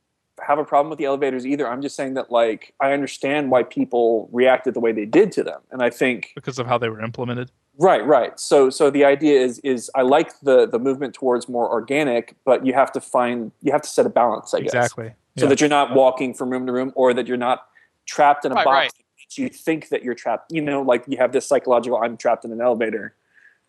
have 0.45 0.59
a 0.59 0.63
problem 0.65 0.89
with 0.89 0.99
the 0.99 1.05
elevators 1.05 1.45
either. 1.45 1.67
I'm 1.67 1.81
just 1.81 1.95
saying 1.95 2.13
that 2.15 2.31
like 2.31 2.73
I 2.79 2.93
understand 2.93 3.51
why 3.51 3.63
people 3.63 4.29
reacted 4.31 4.73
the 4.73 4.79
way 4.79 4.91
they 4.91 5.05
did 5.05 5.31
to 5.33 5.43
them, 5.43 5.61
and 5.71 5.81
I 5.81 5.89
think 5.89 6.31
Because 6.35 6.59
of 6.59 6.67
how 6.67 6.77
they 6.77 6.89
were 6.89 7.01
implemented. 7.01 7.51
Right, 7.77 8.05
right. 8.05 8.39
So 8.39 8.69
so 8.69 8.89
the 8.89 9.03
idea 9.05 9.39
is 9.41 9.59
is 9.59 9.89
I 9.95 10.01
like 10.03 10.39
the 10.41 10.67
the 10.67 10.79
movement 10.79 11.13
towards 11.15 11.49
more 11.49 11.69
organic, 11.71 12.35
but 12.45 12.65
you 12.65 12.73
have 12.73 12.91
to 12.93 13.01
find 13.01 13.51
you 13.61 13.71
have 13.71 13.81
to 13.81 13.89
set 13.89 14.05
a 14.05 14.09
balance, 14.09 14.53
I 14.53 14.59
guess. 14.59 14.73
Exactly. 14.73 15.13
So 15.37 15.45
Yeah. 15.45 15.49
that 15.49 15.61
you're 15.61 15.69
not 15.69 15.95
walking 15.95 16.33
from 16.33 16.49
room 16.51 16.67
to 16.67 16.71
room 16.71 16.91
or 16.95 17.13
that 17.13 17.25
you're 17.27 17.37
not 17.37 17.67
trapped 18.05 18.45
in 18.45 18.51
a 18.51 18.55
Right, 18.55 18.65
box 18.65 18.75
right. 18.75 18.91
that 19.17 19.37
you 19.37 19.49
think 19.49 19.89
that 19.89 20.03
you're 20.03 20.13
trapped. 20.13 20.51
You 20.51 20.61
know, 20.61 20.81
like 20.81 21.03
you 21.07 21.17
have 21.17 21.31
this 21.31 21.47
psychological 21.47 21.97
I'm 21.97 22.17
trapped 22.17 22.45
in 22.45 22.51
an 22.51 22.61
elevator, 22.61 23.15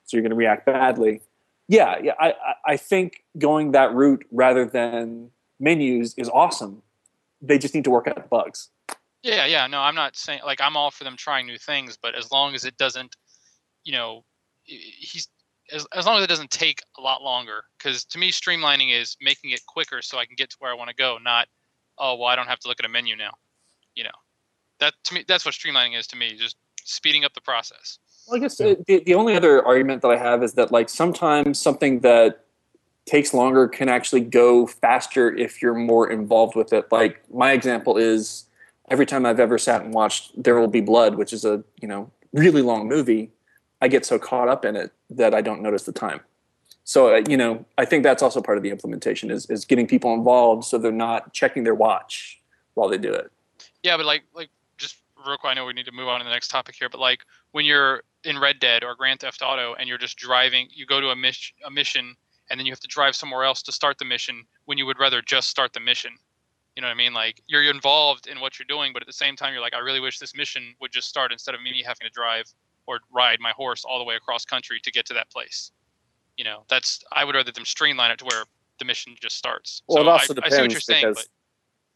so 0.04 0.16
you're 0.16 0.22
gonna 0.22 0.34
react 0.34 0.66
badly. 0.66 1.22
Yeah, 1.66 1.96
yeah. 2.02 2.12
I, 2.20 2.28
I, 2.32 2.54
I 2.72 2.76
think 2.76 3.24
going 3.38 3.72
that 3.72 3.94
route 3.94 4.22
rather 4.30 4.66
than 4.66 5.30
menus 5.64 6.14
is 6.16 6.28
awesome. 6.28 6.82
They 7.42 7.58
just 7.58 7.74
need 7.74 7.84
to 7.84 7.90
work 7.90 8.06
out 8.06 8.14
the 8.14 8.22
bugs. 8.22 8.68
Yeah, 9.22 9.46
yeah. 9.46 9.66
No, 9.66 9.80
I'm 9.80 9.94
not 9.94 10.16
saying 10.16 10.40
like 10.44 10.60
I'm 10.60 10.76
all 10.76 10.90
for 10.90 11.04
them 11.04 11.16
trying 11.16 11.46
new 11.46 11.58
things, 11.58 11.98
but 12.00 12.14
as 12.14 12.30
long 12.30 12.54
as 12.54 12.64
it 12.64 12.76
doesn't, 12.76 13.16
you 13.82 13.92
know, 13.92 14.24
he's 14.64 15.28
as, 15.72 15.86
as 15.94 16.06
long 16.06 16.18
as 16.18 16.24
it 16.24 16.28
doesn't 16.28 16.50
take 16.50 16.82
a 16.98 17.00
lot 17.00 17.22
longer. 17.22 17.64
Because 17.78 18.04
to 18.04 18.18
me, 18.18 18.30
streamlining 18.30 18.98
is 18.98 19.16
making 19.20 19.50
it 19.50 19.64
quicker 19.66 20.02
so 20.02 20.18
I 20.18 20.26
can 20.26 20.36
get 20.36 20.50
to 20.50 20.56
where 20.58 20.70
I 20.70 20.74
want 20.74 20.90
to 20.90 20.96
go. 20.96 21.18
Not, 21.22 21.48
oh 21.98 22.16
well, 22.16 22.28
I 22.28 22.36
don't 22.36 22.46
have 22.46 22.60
to 22.60 22.68
look 22.68 22.78
at 22.78 22.86
a 22.86 22.88
menu 22.88 23.16
now. 23.16 23.32
You 23.94 24.04
know, 24.04 24.18
that 24.80 24.94
to 25.04 25.14
me, 25.14 25.24
that's 25.26 25.44
what 25.46 25.54
streamlining 25.54 25.98
is 25.98 26.06
to 26.08 26.16
me. 26.16 26.36
Just 26.36 26.56
speeding 26.84 27.24
up 27.24 27.32
the 27.32 27.40
process. 27.40 27.98
Well, 28.28 28.36
I 28.36 28.40
guess 28.40 28.60
uh, 28.60 28.74
the, 28.86 29.02
the 29.04 29.14
only 29.14 29.34
other 29.34 29.64
argument 29.64 30.02
that 30.02 30.08
I 30.08 30.16
have 30.18 30.42
is 30.42 30.52
that 30.54 30.70
like 30.70 30.88
sometimes 30.88 31.60
something 31.60 32.00
that 32.00 32.43
takes 33.06 33.34
longer 33.34 33.68
can 33.68 33.88
actually 33.88 34.22
go 34.22 34.66
faster 34.66 35.34
if 35.34 35.60
you're 35.60 35.74
more 35.74 36.10
involved 36.10 36.56
with 36.56 36.72
it. 36.72 36.90
Like 36.90 37.22
my 37.32 37.52
example 37.52 37.96
is 37.96 38.46
every 38.90 39.06
time 39.06 39.26
I've 39.26 39.40
ever 39.40 39.58
sat 39.58 39.82
and 39.82 39.92
watched 39.92 40.42
There 40.42 40.58
Will 40.58 40.68
Be 40.68 40.80
Blood, 40.80 41.16
which 41.16 41.32
is 41.32 41.44
a 41.44 41.62
you 41.80 41.88
know 41.88 42.10
really 42.32 42.62
long 42.62 42.88
movie, 42.88 43.30
I 43.80 43.88
get 43.88 44.06
so 44.06 44.18
caught 44.18 44.48
up 44.48 44.64
in 44.64 44.76
it 44.76 44.92
that 45.10 45.34
I 45.34 45.40
don't 45.40 45.62
notice 45.62 45.84
the 45.84 45.92
time. 45.92 46.20
So 46.84 47.14
uh, 47.14 47.22
you 47.28 47.36
know, 47.36 47.64
I 47.78 47.84
think 47.84 48.02
that's 48.02 48.22
also 48.22 48.40
part 48.40 48.56
of 48.56 48.62
the 48.62 48.70
implementation 48.70 49.30
is 49.30 49.46
is 49.50 49.64
getting 49.64 49.86
people 49.86 50.14
involved 50.14 50.64
so 50.64 50.78
they're 50.78 50.92
not 50.92 51.32
checking 51.32 51.64
their 51.64 51.74
watch 51.74 52.40
while 52.74 52.88
they 52.88 52.98
do 52.98 53.12
it. 53.12 53.30
Yeah, 53.82 53.96
but 53.96 54.06
like 54.06 54.24
like 54.34 54.48
just 54.78 54.96
real 55.26 55.36
quick, 55.36 55.50
I 55.50 55.54
know 55.54 55.66
we 55.66 55.74
need 55.74 55.86
to 55.86 55.92
move 55.92 56.08
on 56.08 56.20
to 56.20 56.24
the 56.24 56.30
next 56.30 56.48
topic 56.48 56.74
here, 56.74 56.88
but 56.88 57.00
like 57.00 57.20
when 57.52 57.64
you're 57.64 58.02
in 58.24 58.38
Red 58.38 58.58
Dead 58.58 58.82
or 58.82 58.94
Grand 58.94 59.20
Theft 59.20 59.42
Auto 59.42 59.74
and 59.74 59.88
you're 59.88 59.98
just 59.98 60.16
driving, 60.16 60.68
you 60.72 60.86
go 60.86 61.00
to 61.00 61.10
a, 61.10 61.16
mis- 61.16 61.52
a 61.66 61.70
mission 61.70 62.16
and 62.50 62.58
then 62.58 62.66
you 62.66 62.72
have 62.72 62.80
to 62.80 62.88
drive 62.88 63.16
somewhere 63.16 63.44
else 63.44 63.62
to 63.62 63.72
start 63.72 63.98
the 63.98 64.04
mission 64.04 64.44
when 64.66 64.78
you 64.78 64.86
would 64.86 64.98
rather 64.98 65.22
just 65.22 65.48
start 65.48 65.72
the 65.72 65.80
mission. 65.80 66.12
You 66.76 66.82
know 66.82 66.88
what 66.88 66.94
I 66.94 66.96
mean? 66.96 67.14
Like 67.14 67.40
you're 67.46 67.62
involved 67.62 68.26
in 68.26 68.40
what 68.40 68.58
you're 68.58 68.66
doing, 68.66 68.92
but 68.92 69.02
at 69.02 69.06
the 69.06 69.12
same 69.12 69.36
time, 69.36 69.52
you're 69.52 69.62
like, 69.62 69.74
I 69.74 69.78
really 69.78 70.00
wish 70.00 70.18
this 70.18 70.34
mission 70.34 70.74
would 70.80 70.92
just 70.92 71.08
start 71.08 71.32
instead 71.32 71.54
of 71.54 71.62
me 71.62 71.82
having 71.86 72.06
to 72.06 72.10
drive 72.10 72.46
or 72.86 72.98
ride 73.12 73.38
my 73.40 73.52
horse 73.52 73.84
all 73.84 73.98
the 73.98 74.04
way 74.04 74.16
across 74.16 74.44
country 74.44 74.80
to 74.82 74.90
get 74.90 75.06
to 75.06 75.14
that 75.14 75.30
place. 75.30 75.72
You 76.36 76.44
know, 76.44 76.64
that's 76.68 77.02
I 77.12 77.24
would 77.24 77.34
rather 77.34 77.52
them 77.52 77.64
streamline 77.64 78.10
it 78.10 78.18
to 78.18 78.24
where 78.24 78.44
the 78.78 78.84
mission 78.84 79.14
just 79.20 79.36
starts. 79.36 79.82
Well, 79.86 79.98
so 79.98 80.02
it 80.02 80.08
also 80.08 80.34
I, 80.42 80.46
I 80.46 80.48
see 80.48 80.60
what 80.62 80.72
you're 80.72 80.80
depends 80.80 80.86
saying, 80.86 81.10
because 81.10 81.28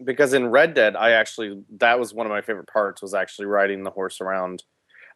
because 0.05 0.33
in 0.33 0.47
Red 0.47 0.75
Dead, 0.75 0.95
I 0.95 1.11
actually 1.11 1.61
that 1.79 1.99
was 1.99 2.15
one 2.15 2.25
of 2.25 2.31
my 2.31 2.41
favorite 2.41 2.69
parts 2.69 3.03
was 3.03 3.15
actually 3.15 3.47
riding 3.47 3.83
the 3.83 3.91
horse 3.91 4.21
around. 4.21 4.63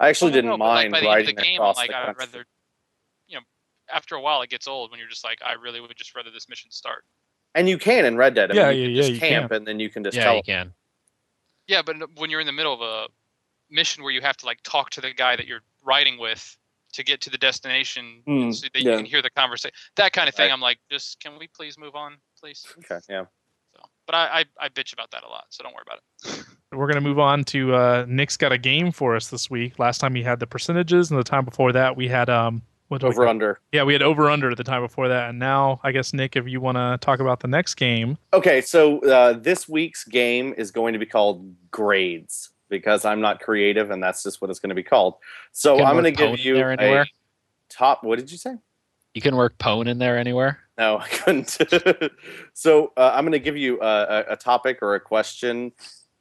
I 0.01 0.09
actually 0.09 0.33
Well, 0.33 0.35
didn't 0.35 0.51
no, 0.51 0.59
but, 0.59 0.65
like, 0.65 0.91
mind 0.91 0.93
by 0.93 1.01
the 1.01 1.07
end 1.07 1.13
of 1.13 1.15
riding 1.15 1.37
the 1.37 1.43
game, 1.43 1.61
across 1.61 1.77
like 1.77 1.91
the 1.91 1.97
I 1.97 2.07
would 2.09 2.19
rather, 2.19 2.45
after 3.93 4.15
a 4.15 4.21
while 4.21 4.43
it 4.43 4.51
gets 4.51 4.67
old 4.67 4.91
when 4.91 4.99
you're 5.01 5.09
just 5.09 5.25
like, 5.25 5.39
I 5.45 5.53
really 5.55 5.81
would 5.81 5.93
just 5.97 6.15
rather 6.15 6.31
this 6.31 6.49
mission 6.49 6.71
start. 6.71 7.05
And 7.55 7.69
you 7.69 7.79
can 7.79 8.05
in 8.05 8.17
Red 8.17 8.35
Dead. 8.35 8.51
I 8.51 8.55
Yeah, 8.55 8.71
mean, 8.71 8.77
you 8.79 8.83
yeah, 8.83 8.87
can 8.87 8.95
yeah, 8.95 9.03
just 9.03 9.13
you 9.13 9.19
camp 9.21 9.53
and 9.53 9.67
then 9.67 9.79
you 9.81 9.91
can 9.91 10.03
just 10.05 10.17
Yeah, 10.17 10.25
tell. 10.25 10.37
you 10.37 10.43
can. 10.43 10.73
Yeah, 11.67 11.83
but 11.83 11.97
when 12.19 12.31
you're 12.31 12.41
in 12.41 12.47
the 12.47 12.53
middle 12.53 12.73
of 12.73 12.81
a 12.81 13.07
mission 13.71 14.03
where 14.03 14.13
you 14.13 14.21
have 14.21 14.37
to 14.39 14.47
like 14.47 14.59
talk 14.63 14.91
to 14.91 15.01
the 15.01 15.13
guy 15.13 15.37
that 15.37 15.47
you're 15.47 15.61
riding 15.85 16.19
with 16.19 16.57
to 16.95 17.03
get 17.03 17.21
to 17.23 17.31
the 17.31 17.39
destination, 17.39 18.23
Mm, 18.29 18.55
so 18.55 18.67
that 18.73 18.83
yeah. 18.83 18.93
you 18.93 18.97
can 18.99 19.07
hear 19.07 19.23
the 19.23 19.31
conversation, 19.31 19.75
that 19.97 20.13
kind 20.13 20.29
of 20.29 20.35
thing. 20.35 20.47
Right. 20.49 20.53
I'm 20.53 20.61
like, 20.61 20.79
just 20.91 21.21
can 21.21 21.39
we 21.39 21.49
please 21.49 21.79
move 21.79 21.95
on, 21.95 22.17
please? 22.39 22.67
Okay, 22.79 22.99
yeah. 23.09 23.25
So, 23.75 23.81
but 24.07 24.15
I, 24.15 24.41
I 24.41 24.45
I 24.67 24.69
bitch 24.69 24.93
about 24.93 25.11
that 25.13 25.25
a 25.25 25.29
lot, 25.29 25.45
so 25.51 25.63
don't 25.63 25.73
worry 25.75 25.85
about 25.87 26.01
it. 26.39 26.45
We're 26.73 26.87
gonna 26.87 27.01
move 27.01 27.19
on 27.19 27.45
to 27.45 27.75
uh, 27.75 28.05
Nick's 28.09 28.37
got 28.37 28.53
a 28.53 28.59
game 28.59 28.93
for 28.93 29.17
us 29.17 29.29
this 29.29 29.49
week. 29.51 29.79
Last 29.79 29.99
time 29.99 30.15
he 30.15 30.23
had 30.23 30.39
the 30.41 30.47
percentages, 30.47 31.11
and 31.11 31.19
the 31.19 31.25
time 31.25 31.45
before 31.45 31.73
that 31.73 31.97
we 31.97 32.09
had 32.09 32.29
um 32.29 32.63
what 32.93 33.03
Over 33.03 33.27
under. 33.27 33.59
Yeah, 33.73 33.85
we 33.85 33.95
had 33.95 34.03
over 34.03 34.31
under 34.31 34.51
at 34.51 34.57
the 34.57 34.65
time 34.65 34.83
before 34.83 35.09
that, 35.09 35.31
and 35.31 35.39
now 35.39 35.81
I 35.83 35.93
guess 35.93 36.13
Nick, 36.13 36.37
if 36.37 36.47
you 36.47 36.61
want 36.61 36.77
to 36.77 36.99
talk 37.01 37.21
about 37.21 37.41
the 37.41 37.49
next 37.49 37.75
game, 37.75 38.19
Okay, 38.33 38.61
so 38.61 39.01
uh, 39.01 39.33
this 39.33 39.69
week's 39.69 40.05
game 40.05 40.55
is 40.57 40.71
going 40.71 40.93
to 40.93 40.99
be 40.99 41.07
called 41.07 41.55
Grades 41.71 42.51
because 42.69 43.05
I'm 43.05 43.21
not 43.21 43.41
creative 43.41 43.91
and 43.91 44.03
that's 44.03 44.23
just 44.23 44.41
what 44.41 44.51
it's 44.51 44.59
going 44.59 44.71
to 44.71 44.75
be 44.75 44.83
called. 44.83 45.15
So 45.53 45.83
I'm 45.83 45.95
going 45.95 46.05
to 46.05 46.11
give 46.11 46.39
you 46.39 46.55
there 46.55 46.73
a 46.73 47.05
top. 47.69 48.05
What 48.05 48.19
did 48.19 48.31
you 48.31 48.39
say? 48.39 48.55
You 49.15 49.21
can 49.21 49.37
work 49.37 49.59
pwn 49.59 49.89
in 49.89 49.99
there 49.99 50.17
anywhere. 50.17 50.59
No, 50.79 50.99
I 51.01 51.09
couldn't. 51.09 51.59
so 52.55 52.93
uh, 52.97 53.13
I'm 53.15 53.25
going 53.25 53.33
to 53.33 53.39
give 53.39 53.57
you 53.57 53.81
a, 53.81 53.85
a, 53.87 54.25
a 54.33 54.37
topic 54.37 54.79
or 54.83 54.95
a 54.95 55.01
question, 55.01 55.73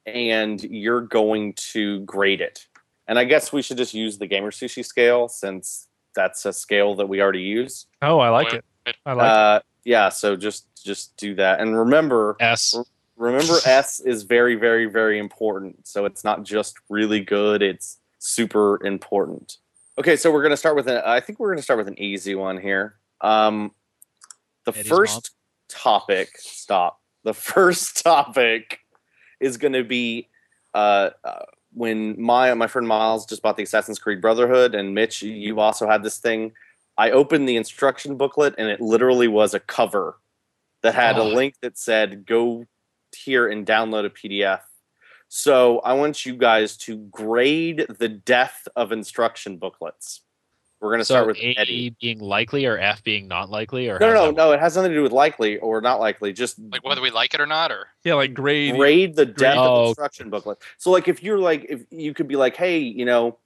and 0.06 0.62
you're 0.64 1.02
going 1.02 1.54
to 1.54 2.02
grade 2.02 2.42
it. 2.42 2.68
And 3.08 3.18
I 3.18 3.24
guess 3.24 3.52
we 3.52 3.62
should 3.62 3.78
just 3.78 3.94
use 3.94 4.18
the 4.18 4.28
GamerSushi 4.28 4.86
scale 4.86 5.28
since 5.28 5.88
that's 6.16 6.46
a 6.46 6.54
scale 6.54 6.96
that 6.96 7.08
we 7.08 7.22
already 7.22 7.42
use. 7.42 7.88
Oh, 8.02 8.20
I 8.20 8.30
like 8.30 8.54
it. 8.54 8.66
I 9.06 9.14
like 9.14 9.26
it. 9.26 9.32
Uh, 9.32 9.60
yeah, 9.84 10.10
so 10.10 10.36
just 10.36 10.68
just 10.84 11.16
do 11.18 11.36
that, 11.36 11.60
and 11.60 11.78
remember, 11.78 12.36
S. 12.40 12.76
remember 13.16 13.58
S 13.66 14.00
is 14.00 14.24
very 14.24 14.56
very 14.56 14.86
very 14.86 15.20
important. 15.20 15.88
So 15.88 16.06
it's 16.06 16.24
not 16.24 16.44
just 16.44 16.78
really 16.90 17.22
good; 17.22 17.62
it's 17.62 17.98
super 18.20 18.84
important. 18.86 19.58
Okay, 19.98 20.16
so 20.16 20.32
we're 20.32 20.42
going 20.42 20.52
to 20.52 20.58
start 20.58 20.76
with 20.76 20.88
an. 20.88 21.02
I 21.06 21.20
think 21.20 21.40
we're 21.40 21.50
going 21.50 21.58
to 21.58 21.64
start 21.64 21.78
with 21.78 21.88
an 21.88 22.00
easy 22.00 22.36
one 22.36 22.58
here. 22.58 22.96
Um, 23.22 23.72
the 24.66 24.72
Eddie's 24.72 24.88
first 24.88 25.32
topic. 25.68 26.30
Stop. 26.38 27.02
The 27.24 27.34
first 27.34 28.04
topic 28.04 28.80
is 29.40 29.58
going 29.58 29.74
to 29.74 29.84
be 29.84 30.30
uh, 30.74 31.12
uh, 31.24 31.46
when 31.74 32.20
my 32.22 32.54
my 32.54 32.68
friend 32.68 32.88
Miles 32.88 33.26
just 33.26 33.42
bought 33.42 33.58
the 33.58 33.64
Assassin's 33.64 34.00
Creed 34.00 34.22
Brotherhood, 34.22 34.76
and 34.76 34.94
Mitch, 34.94 35.22
you 35.22 35.60
also 35.60 35.88
had 35.88 36.04
this 36.04 36.18
thing. 36.18 36.54
I 36.98 37.12
opened 37.12 37.48
the 37.48 37.56
instruction 37.56 38.18
booklet, 38.18 38.56
and 38.58 38.68
it 38.70 38.82
literally 38.82 39.28
was 39.28 39.54
a 39.54 39.60
cover 39.60 40.18
that 40.84 40.96
had 40.96 41.18
a 41.18 41.22
Oh. 41.22 41.28
link 41.30 41.56
that 41.62 41.78
said, 41.78 42.26
"Go 42.26 42.66
here 43.16 43.48
and 43.48 43.66
download 43.66 44.06
a 44.06 44.10
PDF." 44.10 44.62
So 45.30 45.80
I 45.80 45.94
want 45.94 46.26
you 46.26 46.36
guys 46.36 46.76
to 46.78 46.98
grade 46.98 47.86
the 48.00 48.10
depth 48.10 48.68
of 48.76 48.92
instruction 48.92 49.58
booklets. 49.58 50.22
We're 50.82 50.90
going 50.90 51.00
to 51.00 51.06
So 51.06 51.14
start 51.14 51.28
with 51.28 51.38
A 51.38 51.54
Eddie. 51.60 51.96
being 52.02 52.18
likely 52.20 52.66
or 52.66 52.78
F 52.80 53.04
being 53.04 53.28
not 53.28 53.52
likely 53.52 53.88
or 53.88 54.00
No, 54.00 54.08
no, 54.12 54.26
no, 54.26 54.32
no. 54.32 54.52
It 54.52 54.60
has 54.60 54.76
nothing 54.76 54.90
to 54.90 54.96
do 54.98 55.04
with 55.04 55.12
likely 55.12 55.60
or 55.60 55.80
not 55.80 56.00
likely. 56.00 56.34
Just 56.34 56.58
Like 56.60 56.84
whether 56.84 57.02
we 57.02 57.12
like 57.12 57.36
it 57.36 57.40
or 57.40 57.46
not, 57.46 57.72
or 57.72 57.88
Yeah, 58.04 58.16
like 58.16 58.34
grade. 58.34 58.76
grade 58.76 59.16
the 59.16 59.28
depth 59.28 59.58
Oh, 59.60 59.62
of 59.64 59.80
okay. 59.82 59.90
instruction 59.90 60.30
booklet. 60.32 60.58
So, 60.80 60.90
like, 60.90 61.08
if 61.08 61.22
you're 61.22 61.38
like, 61.38 61.68
if 61.70 61.84
you 61.92 62.16
could 62.16 62.28
be 62.28 62.36
like, 62.36 62.56
hey, 62.56 62.80
you 62.80 63.06
know, 63.06 63.38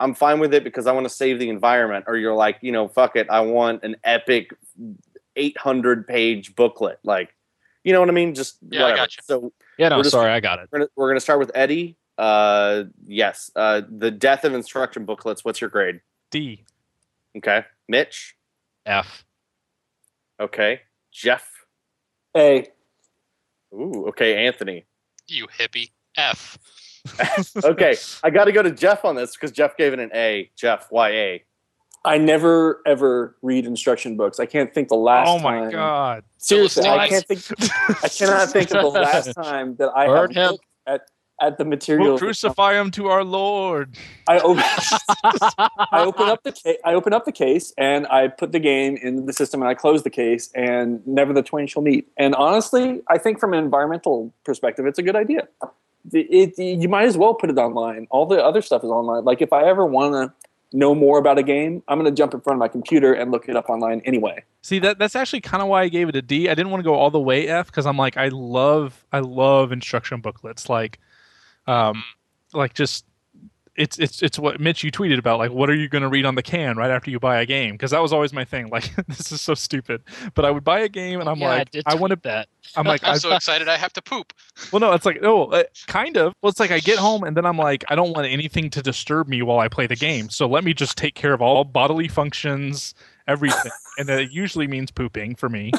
I'm 0.00 0.14
fine 0.14 0.40
with 0.40 0.52
it 0.52 0.64
because 0.64 0.88
I 0.88 0.92
want 0.92 1.04
to 1.04 1.10
save 1.14 1.38
the 1.38 1.48
environment, 1.48 2.06
or 2.08 2.16
you're 2.16 2.34
like, 2.34 2.58
you 2.60 2.72
know, 2.72 2.88
fuck 2.88 3.14
it, 3.14 3.28
I 3.30 3.40
want 3.42 3.84
an 3.84 3.94
epic 4.02 4.52
800 5.36 6.08
page 6.08 6.56
booklet, 6.56 6.98
like, 7.04 7.34
you 7.84 7.92
know 7.92 8.00
what 8.00 8.08
I 8.08 8.12
mean? 8.12 8.34
Just 8.34 8.56
Yeah, 8.68 8.80
I 8.80 8.82
whatever. 8.84 8.96
gotcha. 9.02 9.22
So 9.22 9.52
Yeah, 9.78 9.90
no, 9.90 9.96
We're 9.98 10.02
just- 10.02 10.12
sorry, 10.12 10.32
I 10.32 10.40
got 10.40 10.58
it. 10.58 10.68
we're 10.72 10.80
gonna, 10.80 10.90
we're 10.96 11.08
gonna 11.08 11.20
start 11.20 11.38
with 11.38 11.50
Eddie. 11.54 11.96
Uh, 12.18 12.84
yes. 13.06 13.50
Uh, 13.56 13.80
the 13.88 14.10
death 14.10 14.44
of 14.44 14.52
instruction 14.54 15.04
booklets. 15.06 15.44
What's 15.44 15.60
your 15.60 15.70
grade? 15.70 16.00
D. 16.30 16.64
Okay, 17.36 17.64
Mitch. 17.88 18.34
F. 18.86 19.24
Okay, 20.40 20.80
Jeff. 21.12 21.48
A. 22.36 22.66
Ooh, 23.74 24.06
okay, 24.08 24.46
Anthony. 24.46 24.84
you 25.28 25.46
hippie. 25.58 25.90
F. 26.16 26.58
Okay, 27.64 27.94
I 28.22 28.28
got 28.28 28.44
to 28.44 28.52
go 28.52 28.62
to 28.62 28.70
Jeff 28.70 29.06
on 29.06 29.14
this 29.16 29.34
because 29.34 29.52
Jeff 29.52 29.74
gave 29.78 29.94
it 29.94 29.98
an 29.98 30.10
A. 30.14 30.50
Jeff, 30.54 30.86
why 30.90 31.10
A? 31.10 31.44
I 32.04 32.18
never 32.18 32.82
ever 32.86 33.36
read 33.40 33.64
instruction 33.64 34.16
books. 34.18 34.38
I 34.38 34.44
can't 34.46 34.72
think 34.74 34.88
the 34.88 34.96
last. 34.96 35.28
oh 35.28 35.38
my 35.38 35.60
time- 35.60 35.70
god. 35.70 36.24
Seriously, 36.38 36.86
I 36.86 37.08
can't 37.08 37.26
think. 37.26 37.40
I 38.04 38.08
cannot 38.08 38.48
think 38.50 38.70
of 38.74 38.82
the 38.82 39.00
last 39.00 39.32
time 39.42 39.76
that 39.76 39.90
I 39.96 40.06
Burn 40.08 40.30
have 40.34 40.36
him. 40.44 40.50
looked 40.52 40.64
at 40.86 41.00
at 41.40 41.58
the 41.58 41.64
material. 41.64 42.10
We'll 42.10 42.18
crucify 42.18 42.78
him 42.80 42.90
to 42.92 43.06
our 43.08 43.24
Lord. 43.24 43.96
I 44.28 44.38
open, 44.40 44.62
I 45.92 46.04
open 46.04 46.28
up 46.28 46.42
the 46.42 46.52
ca- 46.52 46.78
I 46.84 46.94
open 46.94 47.12
up 47.12 47.24
the 47.24 47.32
case 47.32 47.72
and 47.78 48.06
I 48.08 48.28
put 48.28 48.52
the 48.52 48.58
game 48.60 48.96
in 49.02 49.26
the 49.26 49.32
system 49.32 49.60
and 49.62 49.68
I 49.68 49.74
close 49.74 50.02
the 50.02 50.10
case 50.10 50.50
and 50.54 51.06
never 51.06 51.32
the 51.32 51.42
twain 51.42 51.66
shall 51.66 51.82
meet. 51.82 52.08
And 52.16 52.34
honestly, 52.34 53.02
I 53.08 53.18
think 53.18 53.38
from 53.40 53.52
an 53.54 53.58
environmental 53.64 54.32
perspective, 54.44 54.86
it's 54.86 54.98
a 54.98 55.02
good 55.02 55.16
idea. 55.16 55.48
It, 56.12 56.54
it- 56.58 56.80
you 56.80 56.88
might 56.88 57.04
as 57.06 57.16
well 57.16 57.34
put 57.34 57.50
it 57.50 57.58
online. 57.58 58.06
All 58.10 58.26
the 58.26 58.42
other 58.42 58.62
stuff 58.62 58.84
is 58.84 58.90
online. 58.90 59.24
Like 59.24 59.42
if 59.42 59.52
I 59.52 59.64
ever 59.64 59.84
want 59.86 60.14
to 60.14 60.32
know 60.76 60.94
more 60.94 61.18
about 61.18 61.36
a 61.36 61.42
game, 61.42 61.82
I'm 61.88 61.98
going 61.98 62.08
to 62.12 62.16
jump 62.16 62.32
in 62.32 62.40
front 62.40 62.54
of 62.54 62.60
my 62.60 62.68
computer 62.68 63.12
and 63.12 63.32
look 63.32 63.48
it 63.48 63.56
up 63.56 63.68
online 63.68 64.00
anyway. 64.04 64.44
See 64.62 64.78
that 64.80 64.98
that's 64.98 65.16
actually 65.16 65.40
kind 65.40 65.62
of 65.62 65.68
why 65.68 65.82
I 65.82 65.88
gave 65.88 66.08
it 66.08 66.14
a 66.16 66.22
D. 66.22 66.48
I 66.48 66.54
didn't 66.54 66.70
want 66.70 66.80
to 66.80 66.84
go 66.84 66.94
all 66.94 67.10
the 67.10 67.18
way 67.20 67.48
F 67.48 67.66
because 67.66 67.86
I'm 67.86 67.96
like 67.96 68.16
I 68.16 68.28
love 68.28 69.04
I 69.12 69.18
love 69.18 69.72
instruction 69.72 70.20
booklets 70.20 70.68
like 70.68 71.00
um 71.70 72.02
like 72.52 72.74
just 72.74 73.04
it's 73.76 73.98
it's 73.98 74.22
it's 74.22 74.38
what 74.38 74.60
Mitch 74.60 74.82
you 74.84 74.90
tweeted 74.90 75.18
about 75.18 75.38
like 75.38 75.52
what 75.52 75.70
are 75.70 75.74
you 75.74 75.88
going 75.88 76.02
to 76.02 76.08
read 76.08 76.26
on 76.26 76.34
the 76.34 76.42
can 76.42 76.76
right 76.76 76.90
after 76.90 77.10
you 77.10 77.18
buy 77.18 77.40
a 77.40 77.46
game? 77.46 77.72
Because 77.72 77.92
that 77.92 78.02
was 78.02 78.12
always 78.12 78.32
my 78.32 78.44
thing 78.44 78.68
like 78.68 78.94
this 79.08 79.32
is 79.32 79.40
so 79.40 79.54
stupid. 79.54 80.02
But 80.34 80.44
I 80.44 80.50
would 80.50 80.64
buy 80.64 80.80
a 80.80 80.88
game 80.88 81.20
and 81.20 81.28
I'm 81.28 81.38
yeah, 81.38 81.48
like 81.48 81.70
did 81.70 81.84
I 81.86 81.94
want 81.94 82.10
to 82.10 82.16
tweet 82.16 82.24
that. 82.24 82.48
I'm 82.76 82.84
like 82.84 83.02
I'm 83.04 83.14
I, 83.14 83.18
so 83.18 83.32
excited 83.34 83.68
I 83.68 83.76
have 83.76 83.92
to 83.94 84.02
poop. 84.02 84.32
well 84.72 84.80
no 84.80 84.92
it's 84.92 85.06
like 85.06 85.20
oh 85.22 85.46
uh, 85.46 85.62
kind 85.86 86.16
of. 86.16 86.34
Well 86.42 86.50
it's 86.50 86.60
like 86.60 86.72
I 86.72 86.80
get 86.80 86.98
home 86.98 87.22
and 87.22 87.36
then 87.36 87.46
I'm 87.46 87.56
like 87.56 87.84
I 87.88 87.94
don't 87.94 88.12
want 88.12 88.26
anything 88.26 88.68
to 88.70 88.82
disturb 88.82 89.28
me 89.28 89.40
while 89.42 89.60
I 89.60 89.68
play 89.68 89.86
the 89.86 89.96
game. 89.96 90.28
So 90.28 90.46
let 90.46 90.64
me 90.64 90.74
just 90.74 90.98
take 90.98 91.14
care 91.14 91.32
of 91.32 91.40
all 91.40 91.64
bodily 91.64 92.08
functions 92.08 92.94
everything. 93.28 93.70
And 93.96 94.08
that 94.08 94.32
usually 94.32 94.66
means 94.66 94.90
pooping 94.90 95.36
for 95.36 95.48
me. 95.48 95.70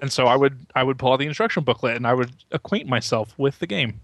And 0.00 0.12
so 0.12 0.26
i 0.26 0.36
would 0.36 0.66
i 0.74 0.82
would 0.82 0.98
pull 0.98 1.12
out 1.12 1.18
the 1.18 1.26
instruction 1.26 1.64
booklet 1.64 1.96
and 1.96 2.06
i 2.06 2.12
would 2.12 2.32
acquaint 2.50 2.88
myself 2.88 3.34
with 3.38 3.58
the 3.58 3.66
game 3.66 4.00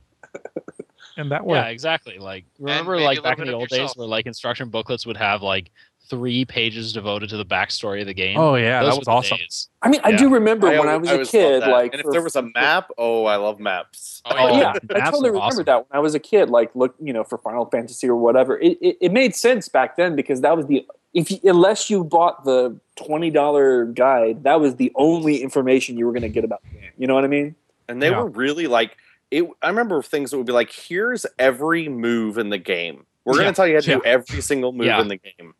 and 1.16 1.30
that 1.30 1.44
way 1.44 1.58
Yeah, 1.58 1.66
exactly. 1.68 2.18
Like 2.18 2.44
remember, 2.58 2.98
like 3.00 3.22
back 3.22 3.38
in 3.38 3.46
the 3.46 3.54
of 3.54 3.60
old 3.60 3.68
days, 3.68 3.92
where 3.94 4.06
like 4.06 4.26
instruction 4.26 4.68
booklets 4.70 5.06
would 5.06 5.16
have 5.16 5.42
like 5.42 5.70
three 6.10 6.44
pages 6.44 6.92
devoted 6.92 7.30
to 7.30 7.36
the 7.38 7.46
backstory 7.46 8.02
of 8.02 8.06
the 8.06 8.12
game. 8.12 8.38
oh 8.38 8.56
yeah 8.56 8.82
Those 8.82 8.90
that 8.90 8.94
were 8.96 8.98
was 9.00 9.08
awesome 9.08 9.38
days. 9.38 9.68
I 9.80 9.88
mean, 9.88 10.00
I 10.04 10.10
Yeah. 10.10 10.16
do 10.18 10.28
remember 10.28 10.68
when 10.68 10.86
I 10.88 10.98
was 10.98 11.10
a 11.10 11.24
kid, 11.24 11.60
like 11.66 11.92
and 11.92 12.00
if 12.00 12.04
for- 12.04 12.12
there 12.12 12.22
was 12.22 12.36
a 12.36 12.42
map, 12.42 12.90
oh, 12.98 13.24
I 13.24 13.36
love 13.36 13.58
maps. 13.58 14.20
Oh, 14.26 14.34
Oh, 14.36 14.48
yeah. 14.48 14.74
yeah, 14.90 14.96
I 14.96 15.00
totally 15.10 15.30
remember 15.30 15.46
awesome. 15.46 15.64
that 15.64 15.76
when 15.90 15.96
I 15.96 16.00
was 16.00 16.14
a 16.14 16.18
kid. 16.20 16.50
Like, 16.50 16.74
look, 16.74 16.94
you 17.00 17.12
know, 17.14 17.24
for 17.24 17.38
Final 17.38 17.64
Fantasy 17.66 18.06
or 18.08 18.16
whatever, 18.16 18.58
it, 18.58 18.76
it, 18.82 18.96
it 19.00 19.12
made 19.12 19.34
sense 19.34 19.68
back 19.68 19.96
then 19.96 20.14
because 20.14 20.42
that 20.42 20.56
was 20.56 20.66
the 20.66 20.86
if 21.14 21.30
you, 21.30 21.38
unless 21.44 21.88
you 21.88 22.04
bought 22.04 22.44
the 22.44 22.78
twenty 22.96 23.30
dollar 23.30 23.86
guide, 23.86 24.44
that 24.44 24.60
was 24.60 24.76
the 24.76 24.92
only 24.96 25.42
information 25.42 25.96
you 25.96 26.04
were 26.04 26.12
going 26.12 26.22
to 26.22 26.28
get 26.28 26.44
about 26.44 26.60
the 26.64 26.80
game. 26.80 26.90
You 26.98 27.06
know 27.06 27.14
what 27.14 27.24
I 27.24 27.28
mean? 27.28 27.54
and 27.88 28.00
they 28.02 28.08
Yeah. 28.10 28.20
were 28.22 28.28
really 28.30 28.66
like 28.66 28.96
it 29.30 29.44
i 29.62 29.68
remember 29.68 30.02
things 30.02 30.30
that 30.30 30.36
would 30.38 30.46
be 30.46 30.52
like 30.52 30.72
here's 30.72 31.24
every 31.38 31.88
move 31.88 32.38
in 32.38 32.50
the 32.50 32.58
game 32.58 33.04
we're 33.24 33.36
gonna 33.36 33.52
tell 33.52 33.66
you 33.66 33.74
how 33.74 33.80
to 33.80 33.94
do 33.94 34.02
every 34.04 34.40
single 34.40 34.72
move 34.72 34.86
Yeah. 34.86 35.00
in 35.00 35.08
the 35.08 35.16
game 35.16 35.54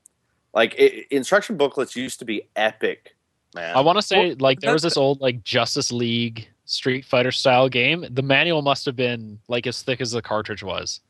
like 0.52 0.74
it, 0.78 1.06
instruction 1.10 1.56
booklets 1.56 1.96
used 1.96 2.18
to 2.20 2.24
be 2.24 2.42
epic 2.56 3.16
man 3.54 3.76
I 3.76 3.80
want 3.80 3.96
to 3.98 4.02
say 4.02 4.28
Well, 4.28 4.36
like 4.40 4.60
there 4.60 4.72
was 4.72 4.82
this 4.82 4.96
old 4.96 5.20
like 5.20 5.42
Justice 5.42 5.90
League 5.92 6.48
Street 6.66 7.04
Fighter 7.04 7.30
style 7.30 7.68
game. 7.68 8.06
The 8.10 8.22
manual 8.22 8.62
must 8.62 8.86
have 8.86 8.96
been 8.96 9.38
like 9.48 9.66
as 9.66 9.82
thick 9.82 10.00
as 10.00 10.12
the 10.12 10.22
cartridge 10.22 10.62
was. 10.62 11.00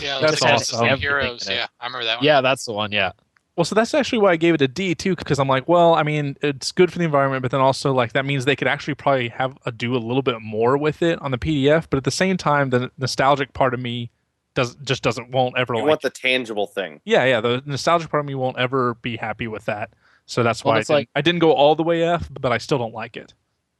Yeah, 0.00 0.18
That's 0.20 0.40
awesome. 0.42 0.48
Justice 0.48 0.72
League 0.80 0.90
Everything 0.92 1.00
Heroes. 1.00 1.48
Yeah, 1.48 1.66
I 1.80 1.86
remember 1.86 2.04
that 2.04 2.18
one. 2.18 2.24
Yeah, 2.24 2.40
that's 2.40 2.64
the 2.64 2.72
one. 2.72 2.92
Yeah. 2.92 3.10
Well 3.56 3.64
so 3.64 3.74
that's 3.74 3.94
actually 3.94 4.18
why 4.18 4.32
i 4.32 4.36
gave 4.36 4.54
it 4.54 4.62
a 4.62 4.68
d 4.68 4.94
too 4.94 5.14
because 5.16 5.38
i'm 5.38 5.48
like 5.48 5.66
well 5.68 5.94
i 5.94 6.02
mean 6.02 6.36
it's 6.42 6.72
good 6.72 6.92
for 6.92 6.98
the 6.98 7.04
environment 7.04 7.42
but 7.42 7.50
then 7.50 7.60
also 7.60 7.92
like 7.92 8.12
that 8.12 8.24
means 8.24 8.44
they 8.44 8.56
could 8.56 8.68
actually 8.68 8.94
probably 8.94 9.28
have 9.28 9.56
a, 9.66 9.72
do 9.72 9.94
a 9.94 9.98
little 9.98 10.22
bit 10.22 10.40
more 10.40 10.76
with 10.76 11.02
it 11.02 11.20
on 11.22 11.30
the 11.30 11.38
pdf 11.38 11.86
but 11.90 11.96
at 11.96 12.04
the 12.04 12.10
same 12.10 12.36
time 12.36 12.70
the 12.70 12.90
nostalgic 12.98 13.52
part 13.52 13.74
of 13.74 13.80
me 13.80 14.10
does 14.54 14.74
just 14.76 15.02
doesn't 15.02 15.30
won't 15.30 15.56
ever 15.58 15.74
you 15.74 15.80
like 15.80 15.88
want 15.88 16.00
the 16.00 16.08
tangible 16.08 16.66
thing 16.66 16.98
Yeah, 17.04 17.24
yeah. 17.24 17.42
The 17.42 17.62
nostalgic 17.66 18.08
part 18.10 18.20
of 18.20 18.26
me 18.26 18.34
won't 18.34 18.56
ever 18.56 18.94
be 19.02 19.18
happy 19.18 19.48
with 19.48 19.66
that. 19.66 19.90
So 20.24 20.42
that's 20.42 20.64
Well, 20.64 20.72
why 20.72 20.76
I 20.76 20.80
it's 20.80 20.88
didn't, 20.88 20.98
like- 21.00 21.08
I 21.14 21.20
didn't 21.20 21.40
go 21.40 21.52
all 21.52 21.74
the 21.76 21.82
way 21.82 22.02
F, 22.02 22.30
but 22.40 22.52
I 22.52 22.56
still 22.56 22.78
don't 22.78 22.94
like 22.94 23.18
it. 23.18 23.34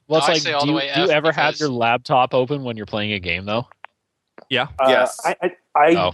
Well, 0.07 0.19
it's 0.19 0.29
I 0.29 0.33
like, 0.33 0.41
say 0.43 0.53
all 0.53 0.61
do 0.61 0.67
the 0.67 0.71
you, 0.73 0.77
way 0.77 0.91
do 0.93 1.01
you 1.01 1.09
F 1.09 1.11
ever 1.11 1.31
have 1.31 1.59
your 1.59 1.69
laptop 1.69 2.35
open 2.35 2.63
when 2.63 2.77
you're 2.77 2.85
playing 2.85 3.11
a 3.13 3.19
game 3.19 3.45
though? 3.45 3.67
Yeah. 4.49 4.67
Uh, 4.79 4.85
Yes. 4.89 5.19
I 5.25 5.35
I, 5.41 5.51
I 5.75 5.95
Oh. 5.95 6.11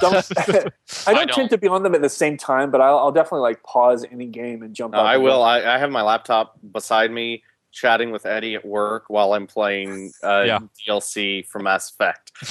don't. 0.00 0.26
I 0.38 0.42
don't 0.52 0.72
don't. 1.06 1.28
tend 1.32 1.50
to 1.50 1.58
be 1.58 1.68
on 1.68 1.82
them 1.82 1.94
at 1.94 2.02
the 2.02 2.08
same 2.08 2.36
time, 2.36 2.70
but 2.70 2.80
I'll, 2.80 2.98
I'll 2.98 3.12
definitely 3.12 3.40
like 3.42 3.62
pause 3.62 4.04
any 4.10 4.26
game 4.26 4.62
and 4.62 4.74
jump. 4.74 4.94
No, 4.94 5.00
i 5.00 5.16
will. 5.16 5.42
I, 5.42 5.62
I 5.62 5.78
have 5.78 5.90
my 5.90 6.02
laptop 6.02 6.58
beside 6.72 7.10
me 7.10 7.42
chatting 7.70 8.10
with 8.10 8.24
eddie 8.24 8.54
at 8.54 8.64
work 8.64 9.04
while 9.08 9.34
i'm 9.34 9.46
playing 9.46 10.10
uh, 10.24 10.42
Yeah. 10.46 10.58
dlc 10.88 11.46
from 11.46 11.64
mass 11.64 11.90
effect 11.90 12.32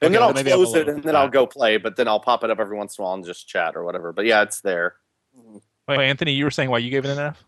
Okay, 0.00 0.06
and 0.06 0.14
then 0.14 0.22
i'll 0.22 0.32
maybe 0.32 0.52
close 0.52 0.72
it 0.76 0.88
and 0.88 0.98
at 0.98 1.04
then 1.04 1.16
i'll 1.16 1.28
go 1.28 1.44
play 1.44 1.78
but 1.78 1.96
then 1.96 2.06
i'll 2.06 2.20
pop 2.20 2.44
it 2.44 2.50
up 2.50 2.60
every 2.60 2.76
once 2.76 2.96
in 2.96 3.02
a 3.02 3.04
while 3.04 3.14
and 3.14 3.24
just 3.24 3.48
chat 3.48 3.74
or 3.74 3.82
whatever 3.84 4.12
but 4.12 4.24
yeah 4.24 4.42
it's 4.42 4.60
there 4.60 4.94
Wait, 5.88 5.98
Anthony, 6.08 6.32
you 6.32 6.44
were 6.44 6.50
saying 6.52 6.70
why 6.70 6.78
you 6.78 6.90
gave 6.90 7.04
it 7.04 7.10
an 7.10 7.18
F? 7.18 7.42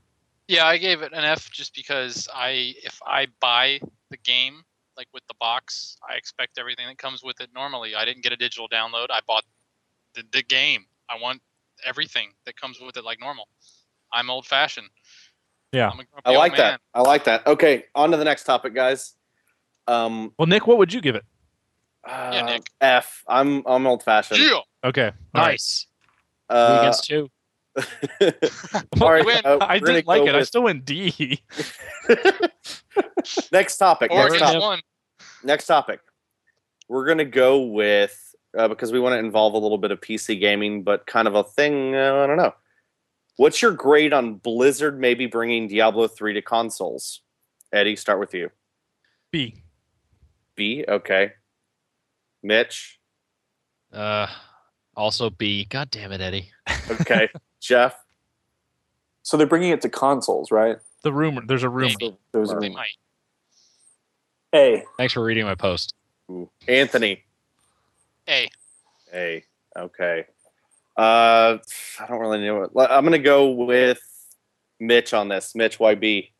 Yeah, 0.49 0.65
I 0.67 0.79
gave 0.79 1.03
it 1.03 1.13
an 1.13 1.25
F 1.25 1.51
just 1.53 1.75
because 1.75 2.27
I 2.35 2.75
if 2.83 2.99
I 3.07 3.29
buy 3.39 3.81
the 4.11 4.17
game 4.17 4.63
like 5.01 5.09
with 5.15 5.27
the 5.29 5.35
box, 5.41 5.97
I 6.07 6.17
expect 6.17 6.59
everything 6.59 6.87
that 6.87 6.99
comes 6.99 7.23
with 7.25 7.41
it 7.41 7.49
normally. 7.55 7.95
I 7.95 8.05
didn't 8.05 8.23
get 8.23 8.33
a 8.33 8.37
digital 8.37 8.69
download. 8.69 9.07
I 9.11 9.21
bought 9.27 9.45
the, 10.15 10.23
the 10.31 10.43
game. 10.43 10.85
I 11.09 11.19
want 11.19 11.41
everything 11.87 12.33
that 12.45 12.61
comes 12.61 12.79
with 12.79 12.99
it 12.99 13.05
like 13.05 13.19
normal. 13.19 13.49
I'm 14.13 14.29
old 14.29 14.45
fashioned. 14.45 14.89
Yeah. 15.73 15.87
I'm 15.89 16.01
a 16.01 16.05
grumpy 16.05 16.27
I 16.27 16.31
old 16.31 16.39
like 16.39 16.57
that. 16.59 16.81
I 16.93 17.01
like 17.01 17.25
that. 17.25 17.47
Okay, 17.47 17.85
on 17.95 18.11
to 18.11 18.19
the 18.19 18.25
next 18.25 18.45
topic, 18.45 18.75
guys. 18.75 19.15
Um, 19.87 20.35
Well, 20.39 20.47
Nick, 20.47 20.67
what 20.67 20.77
would 20.77 20.93
you 20.93 21.01
give 21.01 21.15
it? 21.15 21.25
Yeah, 22.07 22.43
uh, 22.43 22.47
Nick. 22.47 22.67
F. 22.83 23.25
I'm 23.27 23.63
I'm 23.67 23.87
old 23.87 24.03
fashioned. 24.03 24.41
Yeah. 24.41 24.59
Okay. 24.85 25.13
Nice. 25.33 25.87
Who 26.51 26.57
Uh, 26.57 26.79
against 26.81 27.05
two. 27.05 27.31
All 29.01 29.11
right, 29.13 29.45
uh, 29.47 29.59
I 29.61 29.79
didn't 29.79 30.07
like 30.07 30.23
go 30.25 30.27
it. 30.27 30.35
I 30.35 30.43
still 30.43 30.65
went 30.65 30.85
D. 30.85 31.41
next 33.53 33.77
topic. 33.77 34.11
Or 34.11 34.25
Next 34.25 34.39
just 34.39 34.45
topic. 34.45 34.61
one. 34.61 34.81
Next 35.45 35.67
topic. 35.67 36.01
We're 36.89 37.07
gonna 37.07 37.25
go 37.25 37.61
with 37.63 38.35
uh, 38.57 38.69
because 38.69 38.93
we 38.93 38.99
want 39.01 39.15
to 39.15 39.19
involve 39.19 39.55
a 39.55 39.59
little 39.59 39.79
bit 39.79 39.91
of 39.91 40.01
PC 40.01 40.41
gaming, 40.41 40.83
but 40.83 41.07
kind 41.07 41.29
of 41.29 41.35
a 41.35 41.45
thing. 41.45 41.95
Uh, 41.95 42.23
I 42.25 42.27
don't 42.27 42.37
know. 42.37 42.55
What's 43.37 43.63
your 43.63 43.73
grade 43.73 44.13
on 44.13 44.35
Blizzard 44.35 45.01
maybe 45.01 45.27
bringing 45.27 45.69
Diablo 45.69 46.09
three 46.09 46.35
to 46.35 46.43
consoles? 46.43 47.23
Eddie, 47.73 47.97
start 47.97 48.19
with 48.21 48.35
you. 48.35 48.51
B. 49.31 49.63
B. 50.57 50.85
Okay. 50.87 51.33
Mitch. 52.43 52.99
Uh, 53.93 54.27
also 54.97 55.31
B. 55.31 55.65
God 55.65 55.91
damn 55.91 56.13
it, 56.13 56.21
Eddie. 56.21 56.51
Okay. 56.91 57.29
Jeff. 57.61 57.97
So 59.23 59.37
they're 59.37 59.47
bringing 59.47 59.71
it 59.71 59.81
to 59.83 59.89
consoles, 59.89 60.51
right? 60.51 60.79
The 61.03 61.13
rumor. 61.13 61.43
There's 61.47 61.63
a 61.63 61.69
rumor. 61.69 61.95
Maybe. 62.01 62.17
There's 62.33 62.51
a 62.51 62.55
They 62.57 62.67
rumor. 62.69 62.79
might. 62.81 62.97
A. 64.55 64.85
Thanks 64.97 65.15
for 65.15 65.23
reading 65.23 65.45
my 65.45 65.55
post. 65.55 65.95
Ooh. 66.31 66.51
Anthony. 66.67 67.25
A. 68.29 68.49
A. 69.13 69.45
Okay. 69.77 70.27
Uh, 70.97 71.59
I 72.01 72.07
don't 72.09 72.21
really 72.21 72.45
know. 72.45 72.69
What, 72.73 72.91
I'm 72.91 73.05
gonna 73.05 73.19
go 73.19 73.51
with 73.51 74.01
Mitch 74.79 75.15
on 75.15 75.29
this. 75.29 75.55
Mitch, 75.55 75.79
why 75.79 75.95
B? 75.95 76.33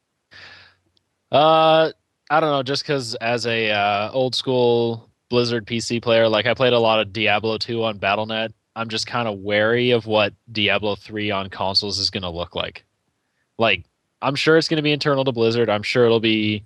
Uh, 1.31 1.93
I 2.31 2.41
don't 2.41 2.51
know. 2.51 2.63
Just 2.63 2.83
because 2.83 3.15
as 3.17 3.47
a 3.47 3.71
uh, 3.71 4.11
old 4.13 4.35
school 4.35 5.09
Blizzard 5.29 5.67
PC 5.67 6.03
player, 6.03 6.29
like 6.29 6.47
I 6.47 6.55
played 6.55 6.73
a 6.73 6.79
lot 6.79 7.01
of 7.01 7.13
Diablo 7.13 7.59
2 7.59 7.85
on 7.85 7.99
BattleNet. 7.99 8.53
I'm 8.77 8.89
just 8.89 9.07
kind 9.07 9.29
of 9.29 9.39
wary 9.39 9.91
of 9.91 10.07
what 10.07 10.33
Diablo 10.51 10.95
3 10.97 11.31
on 11.31 11.51
consoles 11.51 11.99
is 11.99 12.11
going 12.11 12.23
to 12.23 12.31
look 12.31 12.55
like. 12.55 12.85
Like, 13.59 13.85
I'm 14.23 14.35
sure 14.35 14.57
it's 14.57 14.69
going 14.69 14.77
to 14.77 14.83
be 14.83 14.93
internal 14.93 15.25
to 15.25 15.33
Blizzard. 15.33 15.69
I'm 15.69 15.83
sure 15.83 16.05
it'll 16.05 16.21
be 16.21 16.65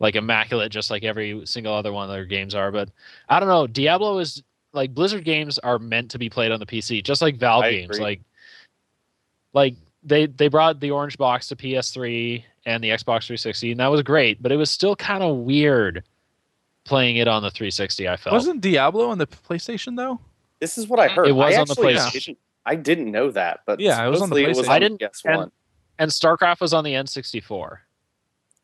like 0.00 0.16
immaculate, 0.16 0.72
just 0.72 0.90
like 0.90 1.04
every 1.04 1.42
single 1.46 1.72
other 1.74 1.92
one 1.92 2.04
of 2.08 2.14
their 2.14 2.24
games 2.24 2.54
are. 2.54 2.70
But 2.72 2.90
I 3.28 3.38
don't 3.40 3.48
know. 3.48 3.66
Diablo 3.66 4.18
is 4.18 4.42
like 4.72 4.92
Blizzard 4.94 5.24
games 5.24 5.58
are 5.60 5.78
meant 5.78 6.10
to 6.10 6.18
be 6.18 6.28
played 6.28 6.50
on 6.52 6.58
the 6.60 6.66
PC, 6.66 7.02
just 7.04 7.22
like 7.22 7.36
Valve 7.36 7.64
I 7.64 7.70
games. 7.70 7.90
agree. 7.96 8.02
Like, 8.04 8.20
like 9.52 9.74
they 10.02 10.26
they 10.26 10.48
brought 10.48 10.80
the 10.80 10.90
orange 10.90 11.16
box 11.16 11.48
to 11.48 11.56
PS3 11.56 12.42
and 12.66 12.82
the 12.82 12.88
Xbox 12.90 13.26
360, 13.26 13.72
and 13.72 13.80
that 13.80 13.86
was 13.88 14.02
great. 14.02 14.42
But 14.42 14.52
it 14.52 14.56
was 14.56 14.70
still 14.70 14.96
kind 14.96 15.22
of 15.22 15.36
weird 15.38 16.02
playing 16.84 17.16
it 17.16 17.28
on 17.28 17.42
the 17.42 17.50
360. 17.50 18.08
I 18.08 18.16
felt. 18.16 18.32
Wasn't 18.34 18.60
Diablo 18.60 19.08
on 19.08 19.18
the 19.18 19.26
PlayStation 19.26 19.96
though? 19.96 20.20
This 20.60 20.76
is 20.78 20.88
what 20.88 20.98
I 20.98 21.08
heard. 21.08 21.28
It 21.28 21.32
was 21.32 21.54
I 21.54 21.60
on 21.60 21.66
the 21.68 21.74
PlayStation. 21.74 22.12
Didn't, 22.26 22.38
I 22.66 22.74
didn't 22.74 23.10
know 23.10 23.30
that, 23.30 23.60
but 23.66 23.80
Yeah, 23.80 24.04
it 24.04 24.08
was 24.10 24.22
on 24.22 24.30
the 24.30 24.36
supposedly 24.36 24.44
it 24.44 24.48
was 24.56 24.66
PlayStation. 24.66 24.70
I 24.70 24.78
didn't- 24.78 25.00
Yes, 25.00 25.22
and- 25.24 25.36
one. 25.36 25.52
and 25.98 26.10
StarCraft 26.10 26.60
was 26.60 26.72
on 26.72 26.82
the 26.84 26.92
N64 26.94 27.78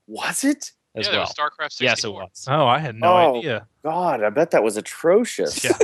Was 0.07 0.45
it? 0.45 0.73
As 0.95 1.07
yeah, 1.07 1.13
well. 1.13 1.21
was 1.23 1.31
StarCraft 1.35 1.73
64. 1.73 1.85
Yes, 1.85 2.05
it 2.05 2.13
was. 2.13 2.47
Oh, 2.49 2.67
I 2.67 2.79
had 2.79 2.97
no 2.97 3.07
Oh. 3.13 3.39
idea. 3.39 3.67
God, 3.83 4.23
I 4.23 4.31
bet 4.31 4.51
that 4.53 4.63
was 4.63 4.77
atrocious. 4.77 5.65
Yeah. 5.65 5.73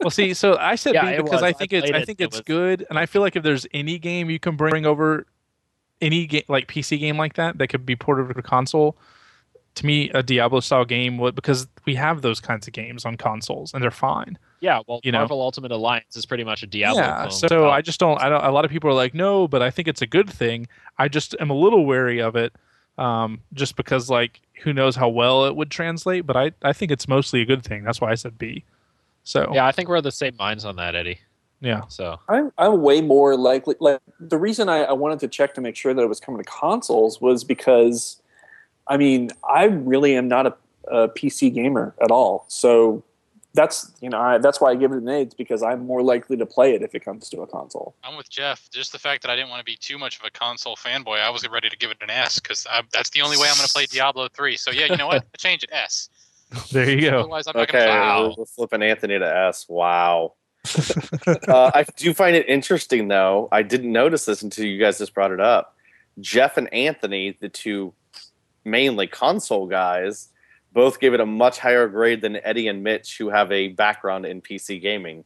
Well, 0.00 0.10
see, 0.10 0.34
so 0.34 0.58
I 0.58 0.74
said 0.74 0.92
Yeah, 0.94 1.06
B 1.06 1.08
it 1.14 1.16
because 1.24 1.32
was. 1.40 1.42
I 1.42 1.48
I 1.48 1.52
think 1.54 1.72
it's 1.72 1.90
played 1.90 1.94
I 2.02 2.04
think 2.04 2.20
It 2.20 2.24
it's 2.24 2.36
was- 2.36 2.42
good, 2.44 2.86
and 2.90 2.98
I 2.98 3.06
feel 3.06 3.22
like 3.22 3.36
if 3.36 3.42
there's 3.42 3.66
any 3.72 3.98
game 3.98 4.28
you 4.28 4.38
can 4.38 4.54
bring 4.56 4.84
over, 4.84 5.26
any 6.02 6.26
game 6.26 6.42
like 6.48 6.68
PC 6.68 6.98
game 7.00 7.16
like 7.16 7.34
that 7.34 7.56
that 7.56 7.68
could 7.68 7.86
be 7.86 7.96
ported 7.96 8.24
over 8.24 8.34
to 8.34 8.42
console, 8.42 8.96
to 9.76 9.86
me 9.86 10.10
a 10.10 10.22
Diablo 10.22 10.60
style 10.60 10.84
game 10.84 11.16
would 11.18 11.34
because 11.34 11.66
we 11.86 11.94
have 11.94 12.20
those 12.20 12.38
kinds 12.38 12.66
of 12.66 12.74
games 12.74 13.06
on 13.06 13.16
consoles 13.16 13.72
and 13.72 13.82
they're 13.82 13.90
fine. 13.90 14.36
Yeah, 14.60 14.80
well, 14.86 15.00
You 15.02 15.12
know? 15.12 15.26
Ultimate 15.30 15.72
Alliance 15.72 16.16
is 16.16 16.26
pretty 16.26 16.44
much 16.44 16.62
a 16.62 16.66
Diablo 16.66 17.00
yeah. 17.00 17.16
clone. 17.16 17.30
So 17.30 17.46
without- 17.62 17.70
I 17.70 17.80
just 17.80 17.98
don't. 17.98 18.20
I 18.20 18.28
don't. 18.28 18.44
A 18.44 18.50
lot 18.50 18.66
of 18.66 18.70
people 18.70 18.90
are 18.90 18.94
like, 18.94 19.14
no, 19.14 19.48
but 19.48 19.62
I 19.62 19.70
think 19.70 19.88
it's 19.88 20.02
a 20.02 20.06
good 20.06 20.28
thing. 20.28 20.68
I 20.98 21.08
just 21.08 21.34
am 21.40 21.48
a 21.48 21.54
little 21.54 21.86
wary 21.86 22.20
of 22.20 22.36
it, 22.36 22.52
um, 22.98 23.40
just 23.52 23.76
because 23.76 24.08
like 24.10 24.40
who 24.62 24.72
knows 24.72 24.96
how 24.96 25.08
well 25.08 25.46
it 25.46 25.56
would 25.56 25.70
translate. 25.70 26.26
But 26.26 26.36
I 26.36 26.52
I 26.62 26.72
think 26.72 26.90
it's 26.92 27.08
mostly 27.08 27.40
a 27.40 27.44
good 27.44 27.64
thing. 27.64 27.84
That's 27.84 28.00
why 28.00 28.10
I 28.10 28.14
said 28.14 28.38
B. 28.38 28.64
So 29.24 29.50
yeah, 29.54 29.66
I 29.66 29.72
think 29.72 29.88
we're 29.88 29.96
of 29.96 30.04
the 30.04 30.12
same 30.12 30.36
minds 30.38 30.64
on 30.64 30.76
that, 30.76 30.94
Eddie. 30.94 31.18
yeah. 31.60 31.82
So 31.88 32.18
I'm, 32.28 32.52
I'm 32.58 32.82
way 32.82 33.00
more 33.00 33.36
likely. 33.36 33.74
Like 33.80 34.00
the 34.20 34.36
reason 34.38 34.68
I, 34.68 34.84
I 34.84 34.92
wanted 34.92 35.20
to 35.20 35.28
check 35.28 35.54
to 35.54 35.60
make 35.60 35.76
sure 35.76 35.94
that 35.94 36.02
it 36.02 36.08
was 36.08 36.20
coming 36.20 36.42
to 36.42 36.48
consoles 36.48 37.20
was 37.20 37.42
because, 37.42 38.20
I 38.86 38.98
mean, 38.98 39.30
I 39.48 39.64
really 39.64 40.14
am 40.14 40.28
not 40.28 40.46
a, 40.46 40.54
a 40.88 41.08
PC 41.08 41.54
gamer 41.54 41.94
at 42.02 42.10
all. 42.10 42.44
So 42.48 43.02
that's 43.54 43.92
you 44.00 44.10
know 44.10 44.18
I, 44.18 44.38
that's 44.38 44.60
why 44.60 44.70
I 44.70 44.74
give 44.74 44.92
it 44.92 44.98
an 44.98 45.08
A. 45.08 45.22
It's 45.22 45.34
because 45.34 45.62
I'm 45.62 45.86
more 45.86 46.02
likely 46.02 46.36
to 46.36 46.46
play 46.46 46.74
it 46.74 46.82
if 46.82 46.94
it 46.94 47.04
comes 47.04 47.28
to 47.30 47.40
a 47.42 47.46
console. 47.46 47.94
I'm 48.02 48.16
with 48.16 48.28
Jeff. 48.28 48.68
Just 48.72 48.92
the 48.92 48.98
fact 48.98 49.22
that 49.22 49.30
I 49.30 49.36
didn't 49.36 49.50
want 49.50 49.60
to 49.60 49.64
be 49.64 49.76
too 49.76 49.96
much 49.96 50.18
of 50.18 50.24
a 50.24 50.30
console 50.30 50.76
fanboy, 50.76 51.20
I 51.20 51.30
was 51.30 51.48
ready 51.48 51.68
to 51.68 51.76
give 51.76 51.90
it 51.90 51.98
an 52.00 52.10
S 52.10 52.38
because 52.38 52.66
that's 52.92 53.10
the 53.10 53.22
only 53.22 53.36
way 53.36 53.48
I'm 53.48 53.56
going 53.56 53.66
to 53.66 53.72
play 53.72 53.86
Diablo 53.86 54.28
3. 54.28 54.56
So 54.56 54.70
yeah, 54.70 54.86
you 54.86 54.96
know 54.96 55.06
what? 55.06 55.24
I 55.34 55.36
change 55.38 55.62
it 55.62 55.70
S. 55.72 56.08
There 56.72 56.88
you 56.88 57.10
go. 57.10 57.20
Otherwise, 57.20 57.46
I'm 57.46 57.52
not 57.56 57.68
Okay, 57.68 57.86
going 57.86 57.88
to. 57.88 57.94
Wow. 58.00 58.22
we're, 58.28 58.34
we're 58.38 58.44
flipping 58.46 58.82
Anthony 58.82 59.18
to 59.18 59.36
S. 59.36 59.66
Wow. 59.68 60.34
uh, 61.48 61.70
I 61.74 61.84
do 61.96 62.14
find 62.14 62.34
it 62.36 62.48
interesting, 62.48 63.08
though. 63.08 63.48
I 63.52 63.62
didn't 63.62 63.92
notice 63.92 64.24
this 64.24 64.42
until 64.42 64.64
you 64.64 64.78
guys 64.78 64.98
just 64.98 65.14
brought 65.14 65.32
it 65.32 65.40
up. 65.40 65.76
Jeff 66.20 66.56
and 66.56 66.72
Anthony, 66.72 67.36
the 67.40 67.48
two 67.48 67.92
mainly 68.64 69.06
console 69.06 69.66
guys, 69.66 70.28
both 70.74 71.00
gave 71.00 71.14
it 71.14 71.20
a 71.20 71.26
much 71.26 71.58
higher 71.58 71.88
grade 71.88 72.20
than 72.20 72.36
Eddie 72.44 72.68
and 72.68 72.82
Mitch, 72.82 73.16
who 73.16 73.30
have 73.30 73.50
a 73.50 73.68
background 73.68 74.26
in 74.26 74.42
PC 74.42 74.80
gaming. 74.82 75.24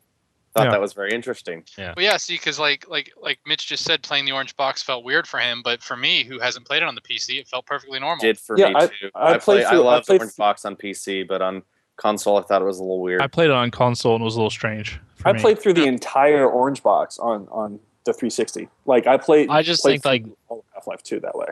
Thought 0.55 0.65
Yeah. 0.67 0.71
that 0.73 0.81
was 0.81 0.93
very 0.93 1.13
interesting. 1.13 1.65
Yeah. 1.77 1.95
Well, 1.97 2.05
yeah, 2.05 2.17
see, 2.17 2.35
because 2.35 2.59
like 2.59 2.89
like 2.89 3.11
like 3.21 3.39
Mitch 3.47 3.67
just 3.67 3.85
said, 3.85 4.03
playing 4.03 4.25
the 4.27 4.33
orange 4.33 4.57
box 4.57 4.83
felt 4.83 5.05
weird 5.05 5.27
for 5.27 5.39
him, 5.41 5.63
but 5.63 5.83
for 5.83 5.97
me, 5.97 6.25
who 6.25 6.39
hasn't 6.39 6.67
played 6.67 6.83
it 6.83 6.89
on 6.89 6.95
the 6.95 7.01
PC, 7.01 7.39
it 7.41 7.49
felt 7.49 7.67
perfectly 7.67 7.99
normal. 7.99 8.21
Did 8.23 8.39
for 8.39 8.59
Yeah, 8.59 8.69
me 8.69 8.75
I- 8.77 8.87
too. 8.87 9.11
I 9.15 9.33
I, 9.35 9.39
played 9.39 9.43
play. 9.43 9.65
I 9.65 9.71
through- 9.71 9.79
I 9.81 9.83
love 9.83 10.07
played 10.07 10.21
Orange 10.21 10.35
through- 10.35 10.43
Box 10.43 10.65
on 10.65 10.77
PC, 10.77 11.23
but 11.27 11.43
on 11.43 11.63
console, 11.97 12.39
I 12.39 12.43
thought 12.43 12.63
it 12.63 12.65
was 12.67 12.79
a 12.79 12.83
little 12.83 13.01
weird. 13.01 13.21
I 13.21 13.27
played 13.27 13.51
it 13.51 13.57
on 13.57 13.71
console 13.71 14.15
and 14.15 14.23
it 14.23 14.25
was 14.25 14.37
a 14.37 14.39
little 14.39 14.51
strange. 14.51 14.99
For 15.17 15.29
I 15.29 15.33
me. 15.33 15.41
played 15.41 15.59
through 15.59 15.75
the 15.75 15.85
entire 15.87 16.49
Orange 16.49 16.83
Box 16.83 17.19
on 17.19 17.47
on 17.51 17.81
the 18.05 18.13
360. 18.15 18.69
Like 18.87 19.07
I 19.07 19.17
played. 19.19 19.51
I 19.51 19.63
just 19.63 19.83
played 19.83 20.03
think 20.03 20.27
like 20.29 20.37
all 20.49 20.59
of 20.61 20.65
Half-Life 20.75 21.03
2 21.03 21.21
that 21.21 21.37
way. 21.37 21.49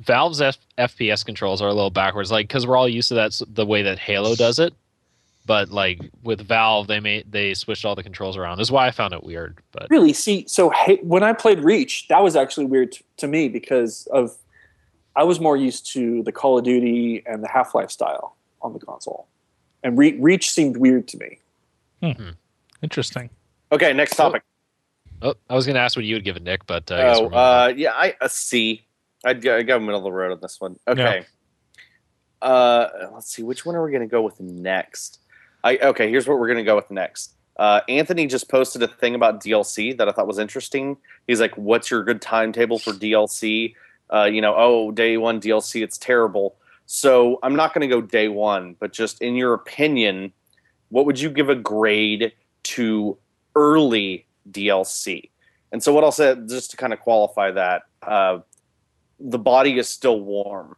Valve's 0.00 0.40
F- 0.40 0.58
FPS 0.78 1.24
controls 1.24 1.60
are 1.62 1.68
a 1.68 1.74
little 1.74 1.90
backwards, 1.90 2.30
like 2.30 2.48
because 2.48 2.66
we're 2.66 2.76
all 2.76 2.88
used 2.88 3.08
to 3.08 3.14
that 3.14 3.26
s- 3.26 3.42
the 3.48 3.66
way 3.66 3.82
that 3.82 3.98
Halo 3.98 4.34
does 4.34 4.58
it. 4.58 4.74
But 5.46 5.70
like 5.70 6.00
with 6.22 6.40
Valve, 6.42 6.86
they 6.86 7.00
made 7.00 7.30
they 7.30 7.54
switched 7.54 7.84
all 7.84 7.94
the 7.94 8.02
controls 8.02 8.36
around. 8.36 8.58
This 8.58 8.68
is 8.68 8.72
why 8.72 8.86
I 8.86 8.90
found 8.90 9.14
it 9.14 9.24
weird. 9.24 9.58
But 9.72 9.88
Really, 9.90 10.12
see, 10.12 10.44
so 10.46 10.70
hey, 10.70 10.98
when 11.02 11.22
I 11.22 11.32
played 11.32 11.60
Reach, 11.60 12.06
that 12.08 12.22
was 12.22 12.36
actually 12.36 12.66
weird 12.66 12.92
t- 12.92 13.04
to 13.18 13.26
me 13.26 13.48
because 13.48 14.06
of 14.12 14.36
I 15.16 15.24
was 15.24 15.40
more 15.40 15.56
used 15.56 15.90
to 15.92 16.22
the 16.22 16.30
Call 16.32 16.58
of 16.58 16.64
Duty 16.64 17.22
and 17.26 17.42
the 17.42 17.48
Half 17.48 17.74
Life 17.74 17.90
style 17.90 18.36
on 18.62 18.72
the 18.74 18.78
console, 18.78 19.26
and 19.82 19.98
Re- 19.98 20.16
Reach 20.20 20.50
seemed 20.50 20.76
weird 20.76 21.08
to 21.08 21.18
me. 21.18 21.38
Hmm. 22.02 22.30
Interesting. 22.82 23.28
okay, 23.72 23.92
next 23.92 24.16
topic. 24.16 24.42
oh, 25.22 25.34
I 25.48 25.54
was 25.54 25.66
gonna 25.66 25.80
ask 25.80 25.96
what 25.96 26.04
you 26.04 26.14
would 26.14 26.24
give 26.24 26.36
it, 26.36 26.42
Nick, 26.42 26.64
but 26.66 26.90
uh, 26.90 26.94
I 26.94 26.98
guess 26.98 27.16
Oh, 27.18 27.22
we're 27.24 27.28
moving 27.30 27.36
uh, 27.38 27.72
yeah, 27.76 27.92
I 27.92 28.14
a 28.20 28.28
C. 28.28 28.82
I'd 29.24 29.42
go, 29.42 29.56
I'd 29.56 29.66
go 29.66 29.78
middle 29.78 29.98
of 29.98 30.04
the 30.04 30.12
road 30.12 30.32
on 30.32 30.38
this 30.40 30.60
one. 30.60 30.78
Okay. 30.88 31.24
Uh, 32.40 32.88
let's 33.12 33.34
see. 33.34 33.42
Which 33.42 33.66
one 33.66 33.76
are 33.76 33.84
we 33.84 33.90
going 33.90 34.02
to 34.02 34.10
go 34.10 34.22
with 34.22 34.40
next? 34.40 35.20
I 35.62 35.76
okay. 35.78 36.08
Here's 36.08 36.26
what 36.26 36.38
we're 36.38 36.46
going 36.46 36.58
to 36.58 36.64
go 36.64 36.76
with 36.76 36.90
next. 36.90 37.34
Uh, 37.56 37.80
Anthony 37.88 38.26
just 38.26 38.48
posted 38.48 38.82
a 38.82 38.88
thing 38.88 39.14
about 39.14 39.42
DLC 39.42 39.96
that 39.98 40.08
I 40.08 40.12
thought 40.12 40.26
was 40.26 40.38
interesting. 40.38 40.96
He's 41.26 41.40
like, 41.40 41.54
"What's 41.56 41.90
your 41.90 42.02
good 42.02 42.22
timetable 42.22 42.78
for 42.78 42.92
DLC?" 42.92 43.74
Uh, 44.12 44.24
you 44.24 44.40
know, 44.40 44.54
oh, 44.56 44.90
day 44.90 45.16
one 45.16 45.40
DLC, 45.40 45.82
it's 45.82 45.98
terrible. 45.98 46.56
So 46.86 47.38
I'm 47.42 47.54
not 47.54 47.72
going 47.72 47.88
to 47.88 47.94
go 47.94 48.00
day 48.00 48.28
one, 48.28 48.74
but 48.80 48.92
just 48.92 49.22
in 49.22 49.36
your 49.36 49.54
opinion, 49.54 50.32
what 50.88 51.06
would 51.06 51.20
you 51.20 51.30
give 51.30 51.48
a 51.48 51.54
grade 51.54 52.32
to 52.64 53.16
early 53.54 54.26
DLC? 54.50 55.30
And 55.70 55.80
so 55.82 55.92
what 55.92 56.02
I'll 56.02 56.10
say, 56.10 56.34
just 56.48 56.72
to 56.72 56.76
kind 56.76 56.92
of 56.92 56.98
qualify 56.98 57.52
that, 57.52 57.82
uh, 58.02 58.40
the 59.20 59.38
body 59.38 59.78
is 59.78 59.88
still 59.88 60.20
warm. 60.20 60.76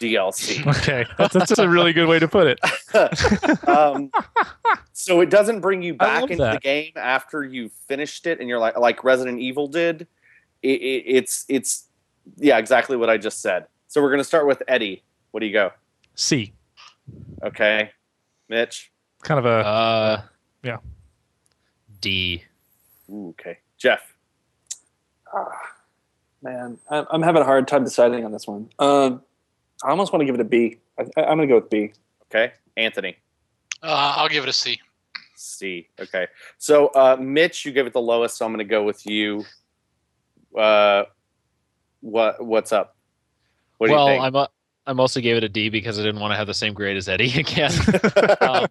DLC. 0.00 0.64
Okay, 0.78 1.04
that's, 1.16 1.34
that's 1.34 1.58
a 1.58 1.68
really 1.68 1.92
good 1.92 2.06
way 2.08 2.18
to 2.18 2.28
put 2.28 2.46
it. 2.46 2.58
um, 3.68 4.10
so 4.92 5.20
it 5.20 5.30
doesn't 5.30 5.60
bring 5.60 5.82
you 5.82 5.94
back 5.94 6.22
love 6.22 6.30
into 6.30 6.44
the 6.44 6.60
game 6.60 6.92
after 6.96 7.42
you 7.42 7.70
finished 7.88 8.26
it, 8.26 8.38
and 8.38 8.48
you're 8.48 8.58
like, 8.58 8.76
like 8.78 9.02
Resident 9.02 9.40
Evil 9.40 9.66
did. 9.66 10.06
It, 10.62 10.80
it, 10.80 11.04
it's 11.06 11.44
it's 11.48 11.86
yeah, 12.36 12.58
exactly 12.58 12.96
what 12.96 13.08
I 13.08 13.16
just 13.16 13.40
said. 13.40 13.66
So 13.88 14.02
we're 14.02 14.10
gonna 14.10 14.24
start 14.24 14.46
with 14.46 14.62
Eddie. 14.68 15.02
What 15.30 15.40
do 15.40 15.46
you 15.46 15.52
go? 15.52 15.70
C. 16.14 16.52
Okay, 17.42 17.90
Mitch. 18.48 18.92
Kind 19.22 19.38
of 19.38 19.46
a 19.46 19.66
Uh, 19.66 20.22
yeah. 20.62 20.78
D. 22.00 22.44
Ooh, 23.10 23.30
okay, 23.30 23.58
Jeff. 23.78 24.14
Ah, 25.34 25.48
man, 26.42 26.78
I'm, 26.90 27.06
I'm 27.10 27.22
having 27.22 27.42
a 27.42 27.44
hard 27.44 27.68
time 27.68 27.84
deciding 27.84 28.24
on 28.24 28.32
this 28.32 28.46
one. 28.46 28.68
Um, 28.78 29.22
I 29.82 29.90
almost 29.90 30.12
want 30.12 30.22
to 30.22 30.26
give 30.26 30.34
it 30.34 30.40
a 30.40 30.44
B. 30.44 30.78
I, 30.98 31.02
I, 31.16 31.24
I'm 31.24 31.38
going 31.38 31.48
to 31.48 31.54
go 31.54 31.56
with 31.56 31.70
B. 31.70 31.92
Okay, 32.24 32.52
Anthony. 32.76 33.16
Uh, 33.82 34.14
I'll 34.16 34.28
give 34.28 34.42
it 34.42 34.48
a 34.48 34.52
C. 34.52 34.80
C. 35.36 35.88
Okay. 35.98 36.26
So 36.58 36.88
uh, 36.88 37.16
Mitch, 37.18 37.64
you 37.64 37.72
gave 37.72 37.86
it 37.86 37.92
the 37.92 38.00
lowest, 38.00 38.36
so 38.36 38.44
I'm 38.44 38.52
gonna 38.52 38.64
go 38.64 38.82
with 38.82 39.06
you. 39.06 39.44
uh, 40.56 41.04
what 42.00 42.44
what's 42.44 42.72
up? 42.72 42.96
What 43.78 43.88
do 43.88 43.94
well, 43.94 44.06
you 44.06 44.12
think? 44.14 44.24
I'm 44.24 44.34
a, 44.34 44.48
I 44.86 44.92
mostly 44.92 45.22
gave 45.22 45.36
it 45.36 45.44
a 45.44 45.48
D 45.48 45.68
because 45.68 45.98
I 45.98 46.02
didn't 46.02 46.20
want 46.20 46.32
to 46.32 46.36
have 46.36 46.46
the 46.46 46.54
same 46.54 46.74
grade 46.74 46.96
as 46.96 47.08
Eddie 47.08 47.32
again. 47.38 47.72
um, 48.40 48.66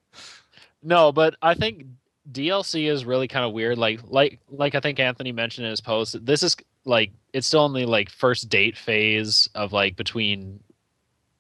no, 0.84 1.12
but 1.12 1.36
I 1.42 1.54
think 1.54 1.86
DLC 2.32 2.90
is 2.90 3.06
really 3.06 3.28
kind 3.28 3.46
of 3.46 3.54
weird. 3.54 3.78
Like 3.78 4.02
like 4.06 4.40
like 4.50 4.76
I 4.76 4.80
think 4.80 5.00
Anthony 5.00 5.32
mentioned 5.32 5.66
in 5.66 5.72
his 5.72 5.82
post. 5.82 6.26
This 6.26 6.44
is 6.44 6.56
like 6.88 7.12
it's 7.34 7.46
still 7.46 7.66
in 7.66 7.74
the 7.74 7.86
like 7.86 8.10
first 8.10 8.50
date 8.50 8.78
phase 8.78 9.48
of 9.54 9.74
like 9.74 9.96
between 9.96 10.60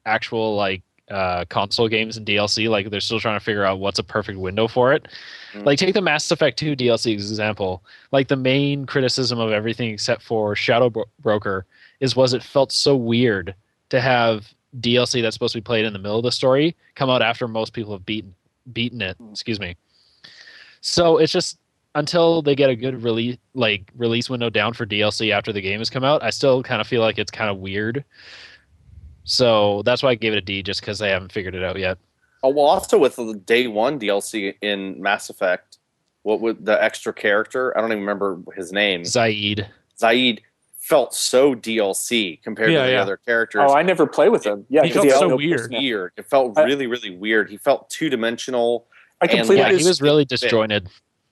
actual 0.06 0.56
like 0.56 0.84
uh 1.10 1.46
console 1.46 1.88
games 1.88 2.18
and 2.18 2.26
DLC. 2.26 2.70
Like 2.70 2.90
they're 2.90 3.00
still 3.00 3.20
trying 3.20 3.40
to 3.40 3.44
figure 3.44 3.64
out 3.64 3.80
what's 3.80 4.00
a 4.00 4.04
perfect 4.04 4.38
window 4.38 4.68
for 4.68 4.94
it. 4.94 5.08
Mm. 5.54 5.66
Like 5.66 5.80
take 5.80 5.94
the 5.94 6.02
Mass 6.02 6.30
Effect 6.30 6.60
2 6.60 6.76
DLC 6.76 7.14
example. 7.14 7.84
Like 8.12 8.28
the 8.28 8.36
main 8.36 8.86
criticism 8.86 9.40
of 9.40 9.52
everything 9.52 9.90
except 9.90 10.22
for 10.22 10.56
Shadow 10.56 10.90
Bro- 10.90 11.06
Broker 11.20 11.66
is 12.00 12.16
was 12.16 12.34
it 12.34 12.44
felt 12.44 12.72
so 12.72 12.96
weird 12.96 13.56
to 13.90 14.02
have 14.02 14.54
DLC 14.82 15.22
that's 15.22 15.36
supposed 15.36 15.54
to 15.54 15.60
be 15.60 15.64
played 15.64 15.86
in 15.86 15.94
the 15.94 16.00
middle 16.00 16.18
of 16.18 16.24
the 16.24 16.32
story 16.32 16.76
come 16.96 17.10
out 17.10 17.22
after 17.22 17.48
most 17.48 17.74
people 17.74 17.94
have 17.94 18.06
beaten 18.06 18.36
beaten 18.74 19.02
it. 19.02 19.18
Excuse 19.32 19.60
me. 19.62 19.78
So 20.82 21.18
it's 21.18 21.32
just 21.32 21.58
until 21.98 22.42
they 22.42 22.56
get 22.56 22.70
a 22.70 22.76
good 22.76 23.04
release 23.04 23.38
like 23.54 23.92
release 23.98 24.30
window 24.30 24.50
down 24.50 24.74
for 24.74 24.86
DLC 24.86 25.32
after 25.32 25.52
the 25.52 25.62
game 25.62 25.80
has 25.80 25.90
come 25.90 26.04
out, 26.04 26.24
I 26.24 26.30
still 26.30 26.64
kind 26.64 26.80
of 26.80 26.88
feel 26.88 27.02
like 27.02 27.18
it's 27.18 27.32
kind 27.32 27.50
of 27.50 27.58
weird. 27.58 28.06
So 29.24 29.82
that's 29.84 30.04
why 30.04 30.12
I 30.12 30.16
gave 30.16 30.34
it 30.34 30.38
a 30.38 30.42
D, 30.42 30.64
just 30.64 30.80
because 30.80 31.00
they 31.00 31.10
haven't 31.10 31.32
figured 31.32 31.56
it 31.56 31.64
out 31.64 31.78
yet. 31.78 31.98
Oh, 32.44 32.50
well, 32.50 32.66
also 32.66 32.98
with 32.98 33.16
the 33.18 33.34
day 33.34 33.68
one 33.68 34.00
DLC 34.00 34.54
in 34.62 35.02
Mass 35.02 35.30
Effect, 35.30 35.80
what 36.22 36.40
would 36.40 36.66
the 36.66 36.82
extra 36.82 37.12
character? 37.14 37.76
I 37.78 37.82
don't 37.82 37.92
even 37.92 38.02
remember 38.04 38.40
his 38.56 38.72
name. 38.72 39.02
Zaeed. 39.02 39.68
Zaeed 40.00 40.40
felt 40.78 41.14
so 41.14 41.54
DLC 41.56 42.42
compared 42.44 42.72
Yeah, 42.72 42.82
to 42.84 42.86
the 42.88 42.94
yeah. 42.94 43.02
other 43.02 43.18
characters. 43.18 43.64
Oh, 43.68 43.74
I 43.76 43.82
never 43.82 44.08
play 44.08 44.30
with 44.30 44.46
him. 44.46 44.66
Yeah, 44.70 44.84
He 44.84 44.90
'cause 44.90 44.96
felt 45.04 45.08
had 45.08 45.20
so 45.20 45.28
no 45.30 45.36
weird. 45.36 45.72
weird. 45.72 46.12
It 46.16 46.26
felt 46.28 46.56
really, 46.56 46.88
really 46.88 47.10
weird. 47.18 47.50
He 47.50 47.58
felt 47.58 47.90
two 47.90 48.10
dimensional. 48.10 48.86
I 49.20 49.26
And, 49.26 49.40
completed 49.40 49.64
Yeah, 49.72 49.78
he 49.78 49.86
was 49.86 50.02
really 50.02 50.24
bit. 50.24 50.40
disjointed. 50.40 50.88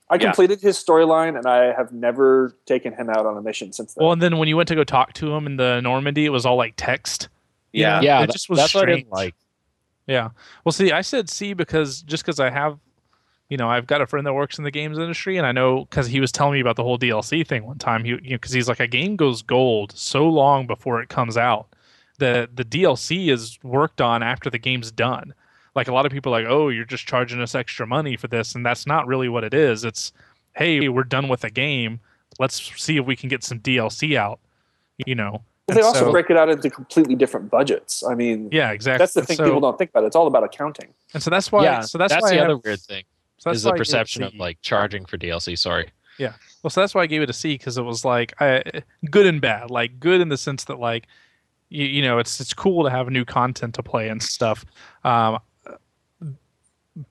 I 0.10 0.16
yeah. 0.16 0.22
completed 0.26 0.62
his 0.62 0.78
storyline, 0.78 1.38
and 1.38 1.48
I 1.48 1.74
have 1.74 1.92
never 1.92 2.56
taken 2.66 2.94
him 2.94 3.10
out 3.10 3.26
on 3.26 3.38
a 3.38 3.42
mission 3.42 3.74
since 3.74 3.94
then. 3.96 4.04
Well, 4.04 4.14
and 4.14 4.22
then 4.22 4.38
when 4.38 4.48
you 4.48 4.56
went 4.56 4.68
to 4.68 4.76
go 4.76 4.84
talk 4.84 5.14
to 5.14 5.34
him 5.34 5.48
in 5.48 5.58
the 5.58 5.82
Normandy, 5.82 6.26
it 6.26 6.30
was 6.30 6.46
all 6.46 6.58
like 6.58 6.74
text. 6.78 7.30
Yeah. 7.74 7.98
know? 8.00 8.02
Yeah, 8.02 8.18
it 8.20 8.28
that- 8.28 8.34
just 8.34 8.50
was 8.50 8.60
that's 8.60 8.74
what 8.76 8.82
I 8.82 8.84
strange. 8.84 9.00
didn't 9.06 9.14
like. 9.14 9.36
Yeah. 10.08 10.30
Well, 10.64 10.72
see, 10.72 10.92
I 10.92 11.02
said 11.02 11.30
C 11.30 11.54
because 11.54 12.04
just 12.04 12.24
because 12.24 12.40
I 12.40 12.52
have, 12.52 12.78
you 13.50 13.58
know, 13.58 13.68
I've 13.68 13.88
got 13.88 14.02
a 14.02 14.06
friend 14.06 14.26
that 14.28 14.34
works 14.34 14.60
in 14.60 14.64
the 14.64 14.70
games 14.70 15.00
industry, 15.00 15.38
and 15.38 15.48
I 15.48 15.52
know 15.52 15.86
because 15.86 16.06
he 16.06 16.20
was 16.20 16.32
telling 16.32 16.54
me 16.54 16.60
about 16.60 16.76
the 16.76 16.84
whole 16.84 17.00
DLC 17.00 17.46
thing 17.46 17.66
one 17.66 17.80
time. 17.80 18.04
He, 18.04 18.12
you 18.12 18.16
know, 18.16 18.22
because 18.36 18.52
he's 18.52 18.70
like, 18.70 18.80
a 18.80 18.88
game 18.88 19.16
goes 19.16 19.42
gold 19.42 19.92
so 19.96 20.28
long 20.30 20.68
before 20.68 21.02
it 21.02 21.10
comes 21.10 21.38
out. 21.38 21.68
The 22.20 22.48
the 22.54 22.64
DLC 22.64 23.30
is 23.30 23.58
worked 23.64 24.00
on 24.00 24.22
after 24.22 24.52
the 24.52 24.60
game's 24.60 24.92
done. 24.92 25.34
Like 25.76 25.88
a 25.88 25.94
lot 25.94 26.06
of 26.06 26.12
people 26.12 26.34
are 26.34 26.42
like, 26.42 26.50
oh, 26.50 26.70
you're 26.70 26.86
just 26.86 27.08
charging 27.08 27.42
us 27.42 27.54
extra 27.56 27.86
money 27.86 28.16
for 28.16 28.28
this, 28.28 28.56
and 28.56 28.66
that's 28.66 28.88
not 28.88 29.08
really 29.08 29.30
what 29.30 29.44
it 29.44 29.54
is. 29.54 29.84
It's, 29.84 30.14
hey, 30.56 30.88
we're 30.90 31.04
done 31.04 31.28
with 31.28 31.42
the 31.42 31.50
game. 31.50 32.00
Let's 32.40 32.56
see 32.82 32.98
if 32.98 33.06
we 33.06 33.16
can 33.16 33.30
get 33.30 33.44
some 33.44 33.60
DLC 33.60 34.18
out. 34.18 34.40
You 35.06 35.16
know. 35.16 35.42
But 35.68 35.74
they 35.74 35.80
And 35.82 35.88
also 35.88 36.06
so- 36.06 36.12
break 36.12 36.30
it 36.30 36.38
out 36.38 36.50
into 36.50 36.70
completely 36.70 37.16
different 37.16 37.50
budgets. 37.50 38.04
I 38.04 38.16
mean, 38.16 38.50
Yeah, 38.52 38.72
exactly. 38.72 39.00
that's 39.00 39.14
the 39.14 39.26
thing 39.26 39.38
so, 39.38 39.46
people 39.46 39.60
don't 39.60 39.78
think 39.78 39.90
about. 39.90 40.04
It's 40.06 40.16
all 40.16 40.28
about 40.28 40.44
accounting. 40.44 40.94
And 41.14 41.22
so 41.24 41.30
that's 41.30 41.52
why. 41.52 41.64
yeah, 41.64 41.82
so 41.82 41.98
that's, 41.98 42.14
that's, 42.14 42.22
why 42.24 42.30
I 42.30 42.32
the 42.32 42.38
have- 42.38 42.46
other 42.52 42.58
weird 42.58 42.80
thing 42.82 43.04
so 43.38 43.50
is 43.50 43.64
the 43.64 43.70
why 43.70 43.74
I 43.74 43.78
give 43.78 43.82
it 43.82 43.86
perception 43.86 44.24
of 44.24 44.36
like 44.36 44.62
charging 44.62 45.06
for 45.06 45.18
DLC. 45.18 45.58
Sorry. 45.58 45.90
Yeah 46.18 46.34
well, 46.66 46.72
so 46.72 46.82
that's 46.82 46.96
why 46.96 47.04
I 47.04 47.06
gave 47.06 47.22
it 47.22 47.30
a 47.30 47.34
C 47.34 47.54
because 47.54 47.78
it 47.78 47.84
was 47.84 48.04
like 48.04 48.34
I, 48.42 48.64
good 49.12 49.28
and 49.28 49.40
bad. 49.40 49.70
Like 49.70 50.00
good 50.00 50.20
in 50.20 50.30
the 50.30 50.38
sense 50.38 50.64
that 50.64 50.80
like 50.80 51.06
you, 51.70 51.86
you 51.86 52.02
know 52.02 52.18
it's 52.18 52.42
it's 52.42 52.56
cool 52.56 52.84
to 52.86 52.90
have 52.90 53.08
new 53.12 53.24
content 53.24 53.76
to 53.76 53.84
play 53.84 54.10
and 54.10 54.24
stuff. 54.24 54.66
Um, 55.04 55.38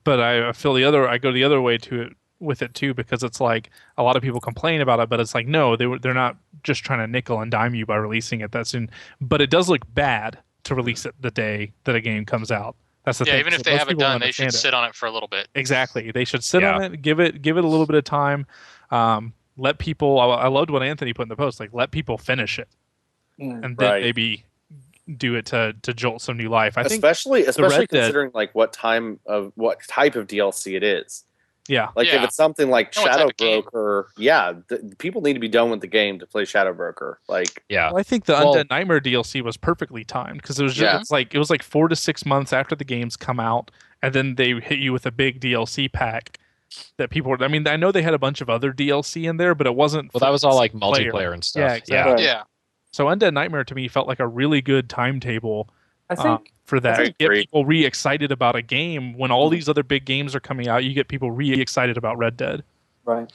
but 0.03 0.19
I 0.19 0.51
feel 0.53 0.73
the 0.73 0.83
other 0.83 1.07
I 1.07 1.17
go 1.17 1.31
the 1.31 1.43
other 1.43 1.61
way 1.61 1.77
to 1.79 2.01
it 2.01 2.13
with 2.39 2.61
it 2.61 2.73
too 2.73 2.93
because 2.93 3.23
it's 3.23 3.39
like 3.39 3.69
a 3.97 4.03
lot 4.03 4.15
of 4.15 4.21
people 4.21 4.39
complain 4.39 4.81
about 4.81 4.99
it, 4.99 5.09
but 5.09 5.19
it's 5.19 5.33
like 5.35 5.47
no, 5.47 5.75
they 5.75 5.85
they're 6.01 6.13
not 6.13 6.37
just 6.63 6.83
trying 6.83 6.99
to 6.99 7.07
nickel 7.07 7.39
and 7.41 7.51
dime 7.51 7.75
you 7.75 7.85
by 7.85 7.95
releasing 7.95 8.41
it 8.41 8.51
that 8.51 8.67
soon. 8.67 8.89
But 9.21 9.41
it 9.41 9.49
does 9.49 9.69
look 9.69 9.81
bad 9.93 10.39
to 10.65 10.75
release 10.75 11.05
it 11.05 11.13
the 11.21 11.31
day 11.31 11.71
that 11.83 11.95
a 11.95 12.01
game 12.01 12.25
comes 12.25 12.51
out. 12.51 12.75
That's 13.05 13.19
the 13.19 13.25
yeah, 13.25 13.33
thing. 13.33 13.39
even 13.41 13.53
if 13.53 13.63
they 13.63 13.71
have 13.77 13.87
it 13.87 13.91
people 13.91 13.99
don't 14.01 14.11
done, 14.13 14.21
they 14.21 14.31
should 14.31 14.47
it. 14.47 14.51
sit 14.53 14.73
on 14.73 14.83
it 14.89 14.95
for 14.95 15.05
a 15.05 15.11
little 15.11 15.27
bit. 15.27 15.47
Exactly. 15.53 16.09
They 16.11 16.25
should 16.25 16.43
sit 16.43 16.63
Yeah. 16.63 16.73
on 16.75 16.83
it, 16.83 17.01
give 17.03 17.19
it 17.19 17.41
give 17.43 17.57
it 17.57 17.63
a 17.63 17.67
little 17.67 17.85
bit 17.85 17.95
of 17.95 18.03
time. 18.03 18.47
Um, 18.89 19.33
let 19.57 19.77
people. 19.77 20.19
I, 20.19 20.25
I 20.25 20.47
loved 20.47 20.69
what 20.71 20.81
Anthony 20.83 21.13
put 21.13 21.23
in 21.23 21.29
the 21.29 21.35
post. 21.35 21.59
Like 21.59 21.69
let 21.73 21.91
people 21.91 22.17
finish 22.17 22.57
it, 22.59 22.67
Mm. 23.39 23.63
and 23.63 23.77
then 23.77 23.89
Right. 23.91 24.01
maybe 24.01 24.43
do 25.17 25.35
it 25.35 25.45
to 25.47 25.73
to 25.83 25.93
jolt 25.93 26.21
some 26.21 26.37
new 26.37 26.49
life. 26.49 26.77
I 26.77 26.83
think. 26.83 26.93
especially 26.93 27.45
especially 27.45 27.77
Red 27.79 27.87
Dead- 27.89 27.99
considering 28.01 28.31
like 28.33 28.53
what 28.55 28.73
time 28.73 29.19
of 29.25 29.51
what 29.55 29.79
type 29.87 30.15
of 30.15 30.27
DLC 30.27 30.75
it 30.75 30.83
is. 30.83 31.23
Yeah. 31.67 31.89
Like 31.95 32.07
if 32.07 32.21
it's 32.23 32.35
something 32.35 32.69
like 32.69 32.95
Know 32.95 33.01
what 33.03 33.07
type 33.11 33.19
Shadow. 33.39 33.61
Broker, 33.63 34.09
yeah, 34.17 34.53
th- 34.69 34.81
people 34.99 35.21
need 35.23 35.33
to 35.33 35.39
be 35.39 35.47
done 35.47 35.71
with 35.71 35.81
the 35.81 35.87
game 35.87 36.19
to 36.19 36.27
play 36.27 36.45
Shadow 36.45 36.73
Broker. 36.73 37.19
Like 37.27 37.63
Yeah. 37.69 37.87
Well, 37.87 37.97
I 37.97 38.03
think 38.03 38.25
the 38.25 38.33
Well- 38.33 38.53
Undead 38.55 38.69
Nightmare 38.69 38.99
DLC 39.01 39.41
was 39.41 39.57
perfectly 39.57 40.03
timed 40.03 40.41
because 40.43 40.59
it 40.59 40.63
was 40.63 40.75
just 40.75 40.93
Yeah. 40.93 40.99
it's 40.99 41.09
like 41.11 41.33
it 41.33 41.39
was 41.39 41.49
like 41.49 41.63
four 41.63 41.87
to 41.87 41.95
six 41.95 42.23
months 42.25 42.53
after 42.53 42.75
the 42.75 42.83
games 42.83 43.17
come 43.17 43.39
out, 43.39 43.71
and 44.03 44.13
then 44.13 44.35
they 44.35 44.51
hit 44.59 44.77
you 44.79 44.93
with 44.93 45.05
a 45.07 45.11
big 45.11 45.39
DLC 45.39 45.91
pack 45.91 46.37
that 46.97 47.09
people 47.09 47.31
were. 47.31 47.43
I 47.43 47.47
mean, 47.47 47.67
I 47.67 47.77
know 47.77 47.91
they 47.91 48.01
had 48.03 48.13
a 48.13 48.19
bunch 48.19 48.41
of 48.41 48.49
other 48.49 48.71
DLC 48.71 49.27
in 49.27 49.37
there, 49.37 49.55
but 49.55 49.65
it 49.65 49.75
wasn't. 49.75 50.13
Well, 50.13 50.19
that 50.19 50.29
was 50.31 50.43
all 50.43 50.55
like 50.55 50.71
player. 50.73 51.11
multiplayer 51.11 51.33
and 51.33 51.43
stuff. 51.43 51.61
Yeah, 51.61 51.67
Yeah, 51.69 51.75
exactly. 51.77 52.13
Right. 52.13 52.23
Yeah, 52.23 52.43
So 52.95 53.07
Undead 53.07 53.33
Nightmare 53.33 53.65
to 53.65 53.75
me 53.75 53.89
felt 53.89 54.07
like 54.07 54.21
a 54.21 54.27
really 54.27 54.61
good 54.61 54.89
timetable 54.89 55.67
I 56.09 56.15
think 56.15 56.27
um, 56.27 56.43
for 56.63 56.79
that. 56.79 56.97
I 56.97 57.05
to 57.07 57.11
get 57.19 57.29
people 57.29 57.65
re 57.65 57.83
excited 57.83 58.31
about 58.31 58.55
a 58.55 58.61
game 58.61 59.17
when 59.17 59.31
all 59.31 59.49
these 59.49 59.67
other 59.67 59.83
big 59.83 60.05
games 60.05 60.33
are 60.33 60.39
coming 60.39 60.69
out. 60.69 60.85
You 60.85 60.93
get 60.93 61.09
people 61.09 61.29
re 61.29 61.59
excited 61.59 61.97
about 61.97 62.17
Red 62.17 62.37
Dead. 62.37 62.63
right. 63.03 63.29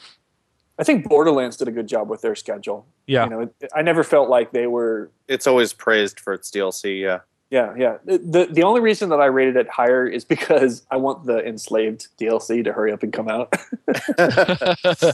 I 0.78 0.82
think 0.82 1.06
Borderlands 1.06 1.58
did 1.58 1.68
a 1.68 1.72
good 1.72 1.88
job 1.88 2.08
with 2.08 2.22
their 2.22 2.34
schedule. 2.34 2.86
Yeah. 3.06 3.24
You 3.24 3.30
know, 3.30 3.40
it, 3.40 3.54
I 3.74 3.82
never 3.82 4.02
felt 4.02 4.30
like 4.30 4.52
they 4.52 4.66
were. 4.66 5.10
it's 5.28 5.46
always 5.46 5.74
praised 5.74 6.20
for 6.20 6.32
its 6.32 6.50
DLC. 6.50 6.98
Yeah, 6.98 7.18
Yeah, 7.50 7.74
yeah. 7.76 7.98
The, 8.06 8.16
the 8.16 8.48
the 8.50 8.62
only 8.62 8.80
reason 8.80 9.10
that 9.10 9.20
I 9.20 9.26
rated 9.26 9.56
it 9.56 9.68
higher 9.68 10.06
is 10.06 10.24
because 10.24 10.86
I 10.90 10.96
want 10.96 11.26
the 11.26 11.46
enslaved 11.46 12.08
DLC 12.18 12.64
to 12.64 12.72
hurry 12.72 12.92
up 12.92 13.02
and 13.02 13.12
come 13.12 13.28
out. 13.28 13.52
uh, 14.18 15.12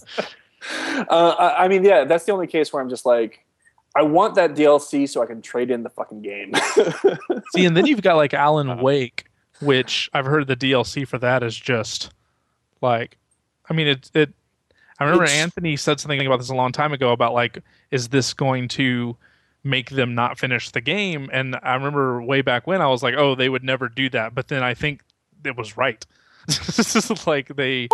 I, 1.10 1.64
I 1.64 1.68
mean, 1.68 1.82
yeah, 1.82 2.04
that's 2.04 2.26
the 2.26 2.32
only 2.32 2.46
case 2.46 2.72
where 2.72 2.80
I'm 2.80 2.88
just 2.88 3.04
like, 3.04 3.42
I 3.96 4.02
want 4.02 4.34
that 4.34 4.54
DLC 4.54 5.08
so 5.08 5.22
I 5.22 5.26
can 5.26 5.40
trade 5.42 5.70
in 5.70 5.82
the 5.82 5.90
fucking 5.90 6.22
game. 6.22 6.52
See, 7.54 7.64
and 7.64 7.76
then 7.76 7.86
you've 7.86 8.02
got 8.02 8.16
like 8.16 8.34
Alan 8.34 8.68
Uh-huh. 8.70 8.82
Wake, 8.82 9.24
which 9.60 10.10
I've 10.12 10.26
heard 10.26 10.46
the 10.46 10.56
DLC 10.56 11.06
for 11.08 11.18
that 11.18 11.42
is 11.42 11.56
just 11.56 12.12
like, 12.82 13.16
I 13.70 13.74
mean, 13.74 13.86
it 13.88 14.10
it. 14.14 14.32
I 14.98 15.04
remember 15.04 15.24
It's- 15.24 15.38
Anthony 15.38 15.76
said 15.76 16.00
something 16.00 16.24
about 16.26 16.38
this 16.38 16.48
a 16.50 16.54
long 16.54 16.72
time 16.72 16.92
ago 16.92 17.12
about 17.12 17.34
like, 17.34 17.62
is 17.90 18.08
this 18.08 18.32
going 18.34 18.68
to 18.68 19.16
make 19.64 19.90
them 19.90 20.14
not 20.14 20.38
finish 20.38 20.70
the 20.70 20.80
game? 20.80 21.28
And 21.32 21.56
I 21.62 21.74
remember 21.74 22.22
way 22.22 22.40
back 22.42 22.66
when 22.66 22.80
I 22.80 22.86
was 22.88 23.02
like, 23.02 23.14
oh, 23.16 23.34
they 23.34 23.48
would 23.48 23.64
never 23.64 23.88
do 23.88 24.08
that. 24.10 24.34
But 24.34 24.48
then 24.48 24.62
I 24.62 24.74
think 24.74 25.02
it 25.44 25.56
was 25.56 25.76
right. 25.76 26.04
this 26.46 26.94
is 27.10 27.26
like 27.26 27.54
they 27.56 27.88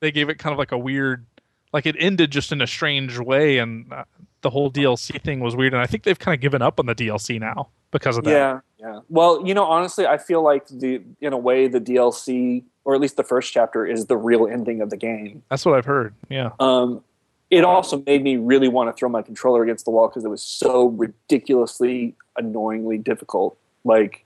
they 0.00 0.10
gave 0.10 0.28
it 0.28 0.38
kind 0.38 0.52
of 0.52 0.58
like 0.58 0.72
a 0.72 0.78
weird, 0.78 1.26
like 1.72 1.86
it 1.86 1.96
ended 1.98 2.30
just 2.30 2.52
in 2.52 2.60
a 2.60 2.66
strange 2.66 3.18
way, 3.18 3.58
and 3.58 3.92
uh, 3.92 4.04
the 4.42 4.50
whole 4.50 4.70
DLC 4.70 5.20
thing 5.22 5.40
was 5.40 5.56
weird. 5.56 5.74
And 5.74 5.82
I 5.82 5.86
think 5.86 6.04
they've 6.04 6.18
kind 6.18 6.34
of 6.34 6.40
given 6.40 6.62
up 6.62 6.78
on 6.78 6.86
the 6.86 6.94
DLC 6.94 7.40
now 7.40 7.68
because 7.90 8.18
of 8.18 8.24
that. 8.24 8.30
yeah, 8.30 8.60
yeah. 8.78 9.00
Well, 9.08 9.46
you 9.46 9.54
know, 9.54 9.64
honestly, 9.64 10.06
I 10.06 10.18
feel 10.18 10.42
like 10.42 10.66
the 10.68 11.02
in 11.20 11.32
a 11.32 11.38
way 11.38 11.68
the 11.68 11.80
DLC 11.80 12.64
or 12.84 12.94
at 12.94 13.00
least 13.00 13.16
the 13.16 13.24
first 13.24 13.52
chapter 13.52 13.84
is 13.84 14.06
the 14.06 14.16
real 14.16 14.46
ending 14.46 14.80
of 14.80 14.90
the 14.90 14.96
game. 14.96 15.42
That's 15.50 15.64
what 15.64 15.76
I've 15.76 15.84
heard. 15.84 16.14
Yeah. 16.28 16.50
Um, 16.60 17.02
it 17.50 17.64
also 17.64 18.02
made 18.06 18.22
me 18.22 18.36
really 18.36 18.68
want 18.68 18.88
to 18.88 18.98
throw 18.98 19.08
my 19.08 19.22
controller 19.22 19.62
against 19.62 19.84
the 19.84 19.90
wall 19.90 20.08
because 20.08 20.24
it 20.24 20.28
was 20.28 20.42
so 20.42 20.88
ridiculously, 20.88 22.14
annoyingly 22.36 22.98
difficult. 22.98 23.56
Like 23.84 24.25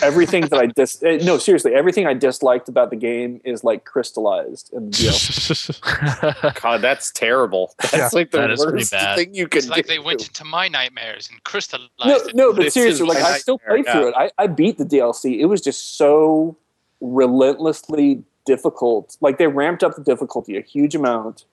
everything 0.00 0.42
that 0.42 0.58
I 0.58 0.66
dis 0.66 1.02
eh, 1.02 1.18
no 1.22 1.38
seriously, 1.38 1.74
everything 1.74 2.06
I 2.06 2.14
disliked 2.14 2.68
about 2.68 2.90
the 2.90 2.96
game 2.96 3.40
is 3.44 3.62
like 3.64 3.84
crystallized 3.84 4.72
in 4.72 4.86
the 4.86 4.90
DLC. 4.90 6.54
God, 6.62 6.80
that's 6.80 7.10
terrible. 7.10 7.74
That's 7.80 7.92
Yeah, 7.94 8.08
like 8.12 8.30
the 8.30 8.38
that 8.38 8.50
is 8.50 8.62
pretty 8.62 8.78
worst 8.78 8.90
thing 9.16 9.34
you 9.34 9.48
could 9.48 9.58
it's 9.58 9.68
like 9.68 9.86
do. 9.86 9.92
they 9.94 9.98
went 9.98 10.26
into 10.26 10.44
my 10.44 10.68
nightmares 10.68 11.28
and 11.30 11.42
crystallized 11.44 11.90
no, 12.04 12.16
it. 12.16 12.34
no, 12.34 12.52
but 12.52 12.62
This 12.62 12.74
seriously, 12.74 13.06
like 13.06 13.18
I 13.18 13.38
still 13.38 13.58
nightmare, 13.66 13.82
played 13.84 13.92
through 13.92 14.08
it. 14.08 14.14
I, 14.16 14.30
I 14.38 14.46
beat 14.46 14.78
the 14.78 14.84
DLC. 14.84 15.38
It 15.40 15.46
was 15.46 15.60
just 15.60 15.96
so 15.98 16.56
relentlessly 17.00 18.22
difficult. 18.44 19.16
Like 19.20 19.38
they 19.38 19.46
ramped 19.46 19.82
up 19.84 19.94
the 19.96 20.02
difficulty 20.02 20.56
a 20.56 20.62
huge 20.62 20.94
amount. 20.94 21.44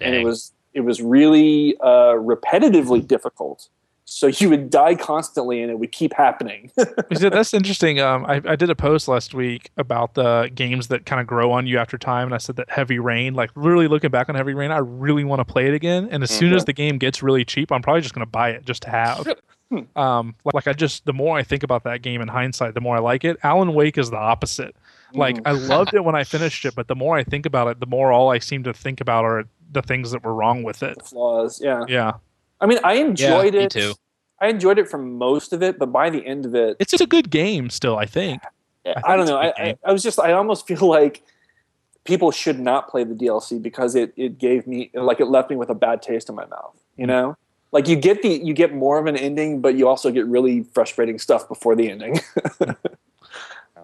and 0.00 0.14
it 0.14 0.24
was 0.24 0.52
it 0.74 0.80
was 0.82 1.02
really 1.02 1.76
uh, 1.80 2.14
repetitively 2.14 3.06
difficult. 3.06 3.68
So 4.12 4.26
you 4.26 4.50
would 4.50 4.70
die 4.70 4.96
constantly, 4.96 5.62
and 5.62 5.70
it 5.70 5.78
would 5.78 5.92
keep 5.92 6.12
happening. 6.12 6.72
That's 7.10 7.54
interesting. 7.54 8.00
Um, 8.00 8.26
I, 8.26 8.42
I 8.44 8.56
did 8.56 8.68
a 8.68 8.74
post 8.74 9.06
last 9.06 9.34
week 9.34 9.70
about 9.76 10.14
the 10.14 10.50
games 10.52 10.88
that 10.88 11.06
kind 11.06 11.20
of 11.20 11.28
grow 11.28 11.52
on 11.52 11.68
you 11.68 11.78
after 11.78 11.96
time, 11.96 12.26
and 12.26 12.34
I 12.34 12.38
said 12.38 12.56
that 12.56 12.68
Heavy 12.70 12.98
Rain, 12.98 13.34
like 13.34 13.50
really 13.54 13.86
looking 13.86 14.10
back 14.10 14.28
on 14.28 14.34
Heavy 14.34 14.52
Rain, 14.52 14.72
I 14.72 14.78
really 14.78 15.22
want 15.22 15.38
to 15.38 15.44
play 15.44 15.68
it 15.68 15.74
again. 15.74 16.08
And 16.10 16.24
as 16.24 16.30
soon 16.30 16.52
as 16.54 16.64
the 16.64 16.72
game 16.72 16.98
gets 16.98 17.22
really 17.22 17.44
cheap, 17.44 17.70
I'm 17.70 17.82
probably 17.82 18.00
just 18.00 18.12
going 18.12 18.26
to 18.26 18.30
buy 18.30 18.50
it 18.50 18.64
just 18.66 18.82
to 18.82 18.90
have. 18.90 19.28
Hmm. 19.70 19.96
Um, 19.96 20.34
like, 20.44 20.54
like 20.54 20.66
I 20.66 20.72
just 20.72 21.04
the 21.04 21.12
more 21.12 21.38
I 21.38 21.44
think 21.44 21.62
about 21.62 21.84
that 21.84 22.02
game 22.02 22.20
in 22.20 22.26
hindsight, 22.26 22.74
the 22.74 22.80
more 22.80 22.96
I 22.96 22.98
like 22.98 23.24
it. 23.24 23.36
Alan 23.44 23.72
Wake 23.74 23.96
is 23.96 24.10
the 24.10 24.16
opposite. 24.16 24.74
Like 25.14 25.36
Mm. 25.36 25.42
I 25.44 25.52
loved 25.52 25.94
it 25.94 26.04
when 26.04 26.16
I 26.16 26.24
finished 26.24 26.64
it, 26.64 26.74
but 26.74 26.88
the 26.88 26.96
more 26.96 27.16
I 27.16 27.22
think 27.22 27.46
about 27.46 27.68
it, 27.68 27.78
the 27.78 27.86
more 27.86 28.10
all 28.10 28.30
I 28.30 28.40
seem 28.40 28.64
to 28.64 28.72
think 28.72 29.00
about 29.00 29.24
are 29.24 29.44
the 29.70 29.82
things 29.82 30.10
that 30.10 30.24
were 30.24 30.34
wrong 30.34 30.64
with 30.64 30.82
it. 30.82 31.00
flaws. 31.04 31.60
Yeah. 31.62 31.84
Yeah, 31.88 32.12
I 32.60 32.66
mean, 32.66 32.78
I 32.84 32.94
enjoyed 32.94 33.54
me 33.54 33.60
it. 33.60 33.70
too. 33.70 33.94
I 34.40 34.48
enjoyed 34.48 34.78
it 34.78 34.88
for 34.88 34.98
most 34.98 35.52
of 35.52 35.62
it, 35.62 35.78
but 35.78 35.92
by 35.92 36.10
the 36.10 36.24
end 36.26 36.46
of 36.46 36.54
it, 36.54 36.76
it's 36.80 36.90
just 36.90 37.02
a 37.02 37.06
good 37.06 37.30
game 37.30 37.70
still. 37.70 37.96
I 37.96 38.06
think. 38.06 38.42
I, 38.86 38.92
think 38.94 39.06
don't 39.06 39.26
know. 39.26 39.36
I, 39.36 39.52
I. 39.58 39.78
I 39.84 39.92
was 39.92 40.02
just, 40.02 40.18
I 40.18 40.32
almost 40.32 40.66
feel 40.66 40.86
like 40.88 41.22
people 42.04 42.30
should 42.30 42.58
not 42.58 42.88
play 42.88 43.04
the 43.04 43.14
DLC 43.14 43.60
because 43.60 43.94
it, 43.94 44.12
it 44.16 44.38
gave 44.38 44.66
me, 44.66 44.90
like, 44.94 45.20
it 45.20 45.26
left 45.26 45.50
me 45.50 45.56
with 45.56 45.68
a 45.68 45.74
bad 45.74 46.00
taste 46.00 46.28
in 46.30 46.34
my 46.34 46.46
mouth. 46.46 46.72
Hmm. 46.96 47.00
You 47.00 47.06
know, 47.06 47.36
like 47.72 47.88
you 47.88 47.96
get 47.96 48.22
the, 48.22 48.28
you 48.30 48.54
get 48.54 48.74
more 48.74 48.98
of 48.98 49.06
an 49.06 49.16
ending, 49.16 49.60
but 49.60 49.74
you 49.74 49.86
also 49.86 50.10
get 50.10 50.26
really 50.26 50.64
frustrating 50.72 51.18
stuff 51.18 51.46
before 51.46 51.76
the 51.76 51.90
ending. 51.90 52.20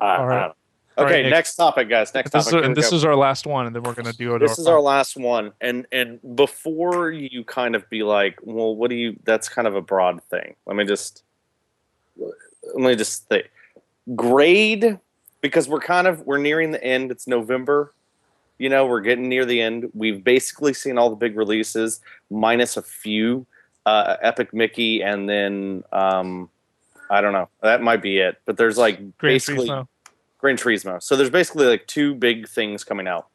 I- 0.01 0.17
All 0.17 0.27
right. 0.27 0.53
I 0.99 1.03
don't- 1.03 1.09
All 1.09 1.13
Okay, 1.13 1.23
right, 1.25 1.31
next 1.31 1.57
topic, 1.57 1.89
guys. 1.91 2.15
Next 2.15 2.31
This, 2.31 2.47
topic. 2.47 2.65
And 2.65 2.75
this 2.75 2.91
go. 2.91 2.97
is 2.97 3.05
our 3.05 3.15
last 3.15 3.47
one, 3.47 3.67
and 3.67 3.75
then 3.77 3.83
we're 3.83 3.93
gonna 3.95 4.13
do 4.15 4.35
it. 4.35 4.39
this 4.39 4.59
is 4.59 4.67
our 4.67 4.81
last 4.81 5.17
one 5.17 5.53
and 5.61 5.87
and 5.93 6.19
before 6.37 7.11
you 7.11 7.45
kind 7.45 7.75
of 7.77 7.89
be 7.91 8.03
like 8.03 8.39
well 8.43 8.75
what 8.75 8.89
do 8.91 8.97
you 8.97 9.17
that's 9.25 9.49
kind 9.49 9.69
of 9.69 9.75
a 9.75 9.83
broad 9.83 10.23
thing 10.31 10.55
let 10.67 10.75
me 10.77 10.85
just 10.85 11.23
let 12.19 12.77
me 12.77 12.95
just 12.97 13.29
think 13.29 13.47
grade 14.15 14.99
because 15.41 15.69
we're 15.69 15.81
kind 15.81 16.07
of 16.07 16.21
we're 16.27 16.39
nearing 16.39 16.71
the 16.71 16.83
end 16.83 17.11
it's 17.11 17.27
november 17.27 17.93
you 18.59 18.69
know 18.69 18.87
we're 18.87 19.01
getting 19.01 19.29
near 19.29 19.45
the 19.45 19.61
end 19.61 19.91
we've 19.95 20.23
basically 20.25 20.73
seen 20.73 20.97
all 20.99 21.11
the 21.11 21.17
big 21.17 21.37
releases 21.37 22.01
minus 22.31 22.77
a 22.77 22.83
few 22.83 23.47
uh 23.85 24.17
epic 24.23 24.55
mickey 24.55 25.03
and 25.03 25.29
then 25.29 25.83
um 25.93 26.49
i 27.11 27.21
don't 27.21 27.33
know 27.33 27.49
that 27.63 27.83
might 27.83 28.01
be 28.03 28.19
it 28.19 28.41
but 28.47 28.57
there's 28.57 28.79
like 28.79 28.97
Gran 29.19 29.35
basically. 29.35 29.69
Gran 30.47 30.57
Turismo. 30.57 31.03
So 31.03 31.17
there's 31.17 31.29
basically 31.29 31.67
like 31.67 31.89
two 31.89 32.15
big 32.15 32.49
things 32.49 32.85
coming 32.85 33.09
out. 33.09 33.27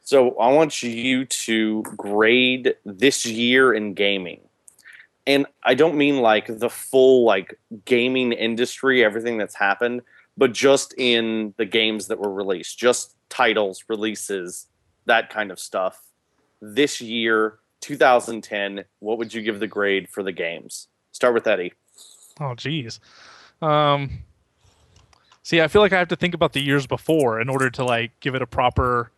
So 0.00 0.36
I 0.36 0.52
want 0.52 0.82
you 0.82 1.26
to 1.26 1.82
grade 1.96 2.74
this 2.84 3.24
year 3.24 3.72
in 3.72 3.94
gaming. 3.94 4.40
And 5.28 5.46
I 5.62 5.74
don't 5.74 5.94
mean 5.94 6.18
like 6.18 6.46
the 6.58 6.68
full 6.68 7.24
like 7.24 7.56
gaming 7.84 8.32
industry, 8.32 9.04
everything 9.04 9.38
that's 9.38 9.54
happened, 9.54 10.02
but 10.36 10.52
just 10.52 10.92
in 10.98 11.54
the 11.56 11.64
games 11.64 12.08
that 12.08 12.18
were 12.18 12.32
released, 12.32 12.80
just 12.80 13.14
titles, 13.28 13.84
releases, 13.88 14.66
that 15.06 15.30
kind 15.30 15.52
of 15.52 15.60
stuff. 15.60 16.02
This 16.60 17.00
year, 17.00 17.60
2010, 17.80 18.84
what 18.98 19.18
would 19.18 19.32
you 19.32 19.40
give 19.40 19.60
the 19.60 19.68
grade 19.68 20.08
for 20.08 20.24
the 20.24 20.32
games? 20.32 20.88
Start 21.12 21.32
with 21.32 21.46
Eddie. 21.46 21.74
Oh, 22.40 22.56
geez. 22.56 22.98
Um, 23.62 24.23
see, 25.44 25.60
I 25.60 25.68
feel 25.68 25.80
like 25.82 25.92
I 25.92 25.98
have 26.00 26.08
to 26.08 26.16
think 26.16 26.34
about 26.34 26.52
the 26.54 26.60
years 26.60 26.88
before 26.88 27.40
in 27.40 27.48
order 27.48 27.70
to 27.70 27.84
like 27.84 28.18
give 28.18 28.34
it 28.34 28.42
a 28.42 28.46
proper. 28.46 29.12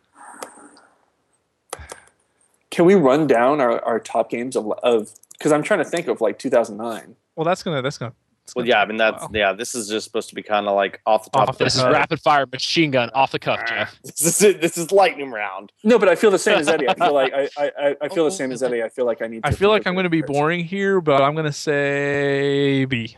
Can 2.69 2.85
we 2.85 2.93
run 2.95 3.25
down 3.25 3.59
our, 3.61 3.83
our 3.83 3.99
top 3.99 4.29
games 4.29 4.55
of, 4.55 4.71
of, 4.83 5.09
because 5.33 5.51
I'm 5.51 5.63
trying 5.63 5.79
to 5.79 5.85
think 5.89 6.07
of 6.07 6.21
like 6.21 6.37
2009. 6.37 7.15
Well, 7.35 7.45
that's 7.45 7.63
gonna 7.63 7.81
that's 7.81 7.97
gonna. 7.97 8.13
that's 8.43 8.55
Well, 8.55 8.63
gonna 8.63 8.69
yeah, 8.69 8.81
I 8.81 8.85
mean 8.85 8.97
that's 8.97 9.21
while. 9.21 9.31
yeah. 9.33 9.53
This 9.53 9.73
is 9.73 9.87
just 9.87 10.03
supposed 10.05 10.27
to 10.29 10.35
be 10.35 10.43
kind 10.43 10.67
of 10.67 10.75
like 10.75 10.99
off 11.05 11.23
the 11.23 11.29
top 11.29 11.43
Off 11.43 11.49
of 11.49 11.57
the 11.59 11.63
This 11.63 11.75
is 11.77 11.83
rapid 11.83 12.19
fire 12.19 12.45
machine 12.51 12.91
gun 12.91 13.09
off 13.13 13.31
the 13.31 13.39
cuff. 13.39 13.61
Jeff. 13.67 13.97
This 14.03 14.21
is 14.21 14.41
it. 14.41 14.61
This 14.61 14.77
is 14.77 14.91
lightning 14.91 15.31
round. 15.31 15.71
No, 15.83 15.97
but 15.97 16.09
I 16.09 16.15
feel 16.15 16.29
the 16.31 16.39
same 16.39 16.57
as 16.57 16.67
Eddie. 16.67 16.89
I 16.89 16.93
feel 16.95 17.13
like 17.13 17.33
I, 17.33 17.49
I, 17.57 17.71
I- 17.79 17.95
I 18.01 18.09
feel 18.09 18.25
the 18.25 18.31
same 18.41 18.51
as 18.51 18.61
Eddie. 18.61 18.83
I 18.83 18.89
feel 18.89 19.05
like 19.05 19.21
I 19.21 19.27
need. 19.27 19.43
to... 19.43 19.47
I 19.47 19.51
feel 19.51 19.69
like 19.69 19.87
I'm 19.87 19.95
gonna 19.95 20.09
be 20.09 20.21
boring 20.23 20.63
here, 20.65 20.99
but 20.99 21.21
I'm 21.21 21.35
gonna 21.35 21.53
say 21.53 22.85
B. 22.85 23.15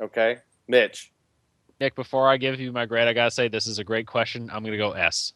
Okay, 0.00 0.38
Mitch. 0.66 1.11
Nick, 1.82 1.96
before 1.96 2.28
I 2.28 2.36
give 2.36 2.60
you 2.60 2.70
my 2.70 2.86
grade, 2.86 3.08
I 3.08 3.12
gotta 3.12 3.32
say 3.32 3.48
this 3.48 3.66
is 3.66 3.80
a 3.80 3.84
great 3.84 4.06
question. 4.06 4.48
I'm 4.52 4.62
gonna 4.62 4.76
go 4.76 4.92
S. 4.92 5.32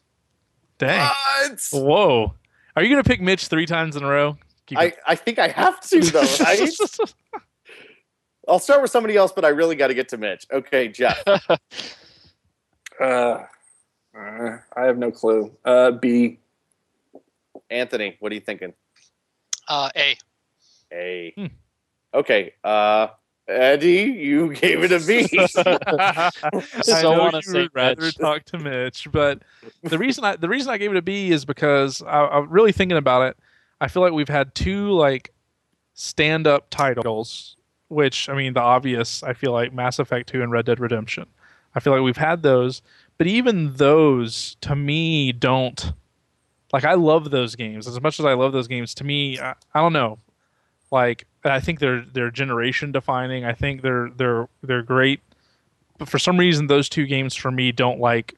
Dang. 0.77 1.05
What? 1.41 1.67
Whoa. 1.73 2.33
Are 2.73 2.83
you 2.83 2.89
gonna 2.89 3.03
pick 3.03 3.19
Mitch 3.19 3.47
three 3.47 3.65
times 3.65 3.97
in 3.97 4.03
a 4.03 4.07
row? 4.07 4.37
Keep 4.65 4.77
I, 4.77 4.83
it- 4.85 4.99
I 5.05 5.15
think 5.15 5.39
I 5.39 5.49
have 5.49 5.81
to 5.81 5.99
though, 5.99 6.21
right? 6.39 6.69
I'll 8.47 8.59
start 8.59 8.81
with 8.81 8.91
somebody 8.91 9.17
else, 9.17 9.33
but 9.33 9.43
I 9.43 9.49
really 9.49 9.75
got 9.75 9.87
to 9.87 9.93
get 9.93 10.07
to 10.09 10.17
Mitch. 10.17 10.45
Okay, 10.51 10.87
Jeff. 10.87 11.21
Uh, 12.99 13.43
uh, 14.17 14.57
I 14.75 14.85
have 14.85 14.97
no 14.97 15.11
clue. 15.11 15.55
Uh, 15.63 15.91
B. 15.91 16.39
Anthony, 17.69 18.17
what 18.19 18.31
are 18.31 18.35
you 18.35 18.41
thinking? 18.41 18.73
Uh, 19.67 19.91
A. 19.95 20.17
A. 20.91 21.31
Hmm. 21.37 21.45
Okay. 22.11 22.53
Uh, 22.63 23.09
Eddie, 23.47 24.13
you 24.17 24.53
gave 24.55 24.83
it 24.83 24.91
a 24.91 24.99
B. 24.99 25.49
I 25.57 26.31
So 26.81 27.01
know 27.03 27.17
wanna 27.17 27.41
you 27.41 27.41
say 27.43 27.61
would 27.61 27.71
rather 27.73 28.01
Mitch. 28.01 28.17
talk 28.19 28.45
to 28.45 28.59
Mitch, 28.59 29.07
but 29.11 29.41
the 29.83 29.97
reason 29.97 30.23
I 30.23 30.35
the 30.35 30.49
reason 30.49 30.71
I 30.71 30.77
gave 30.77 30.91
it 30.91 30.97
a 30.97 31.01
B 31.01 31.31
is 31.31 31.45
because 31.45 32.01
I, 32.03 32.27
I'm 32.27 32.49
really 32.49 32.71
thinking 32.71 32.97
about 32.97 33.23
it. 33.29 33.37
I 33.79 33.87
feel 33.87 34.01
like 34.01 34.13
we've 34.13 34.27
had 34.29 34.53
two 34.55 34.91
like 34.91 35.33
stand 35.93 36.47
up 36.47 36.69
titles, 36.69 37.55
which 37.89 38.29
I 38.29 38.35
mean 38.35 38.53
the 38.53 38.61
obvious. 38.61 39.23
I 39.23 39.33
feel 39.33 39.51
like 39.53 39.73
Mass 39.73 39.99
Effect 39.99 40.29
Two 40.29 40.41
and 40.43 40.51
Red 40.51 40.65
Dead 40.65 40.79
Redemption. 40.79 41.25
I 41.75 41.79
feel 41.79 41.93
like 41.93 42.01
we've 42.01 42.17
had 42.17 42.43
those, 42.43 42.81
but 43.17 43.27
even 43.27 43.73
those 43.75 44.57
to 44.61 44.75
me 44.75 45.31
don't 45.31 45.93
like. 46.73 46.83
I 46.83 46.95
love 46.95 47.31
those 47.31 47.55
games 47.55 47.87
as 47.87 48.01
much 48.01 48.19
as 48.19 48.25
I 48.25 48.33
love 48.33 48.51
those 48.51 48.67
games. 48.67 48.93
To 48.95 49.03
me, 49.03 49.39
I, 49.39 49.53
I 49.73 49.79
don't 49.81 49.93
know. 49.93 50.19
Like 50.91 51.27
I 51.51 51.59
think 51.59 51.79
they're 51.79 52.01
they're 52.13 52.31
generation 52.31 52.91
defining. 52.91 53.45
I 53.45 53.53
think 53.53 53.81
they're 53.81 54.09
they're 54.15 54.47
they're 54.63 54.83
great. 54.83 55.21
But 55.97 56.09
for 56.09 56.19
some 56.19 56.37
reason 56.37 56.67
those 56.67 56.89
two 56.89 57.05
games 57.05 57.35
for 57.35 57.51
me 57.51 57.71
don't 57.71 57.99
like 57.99 58.35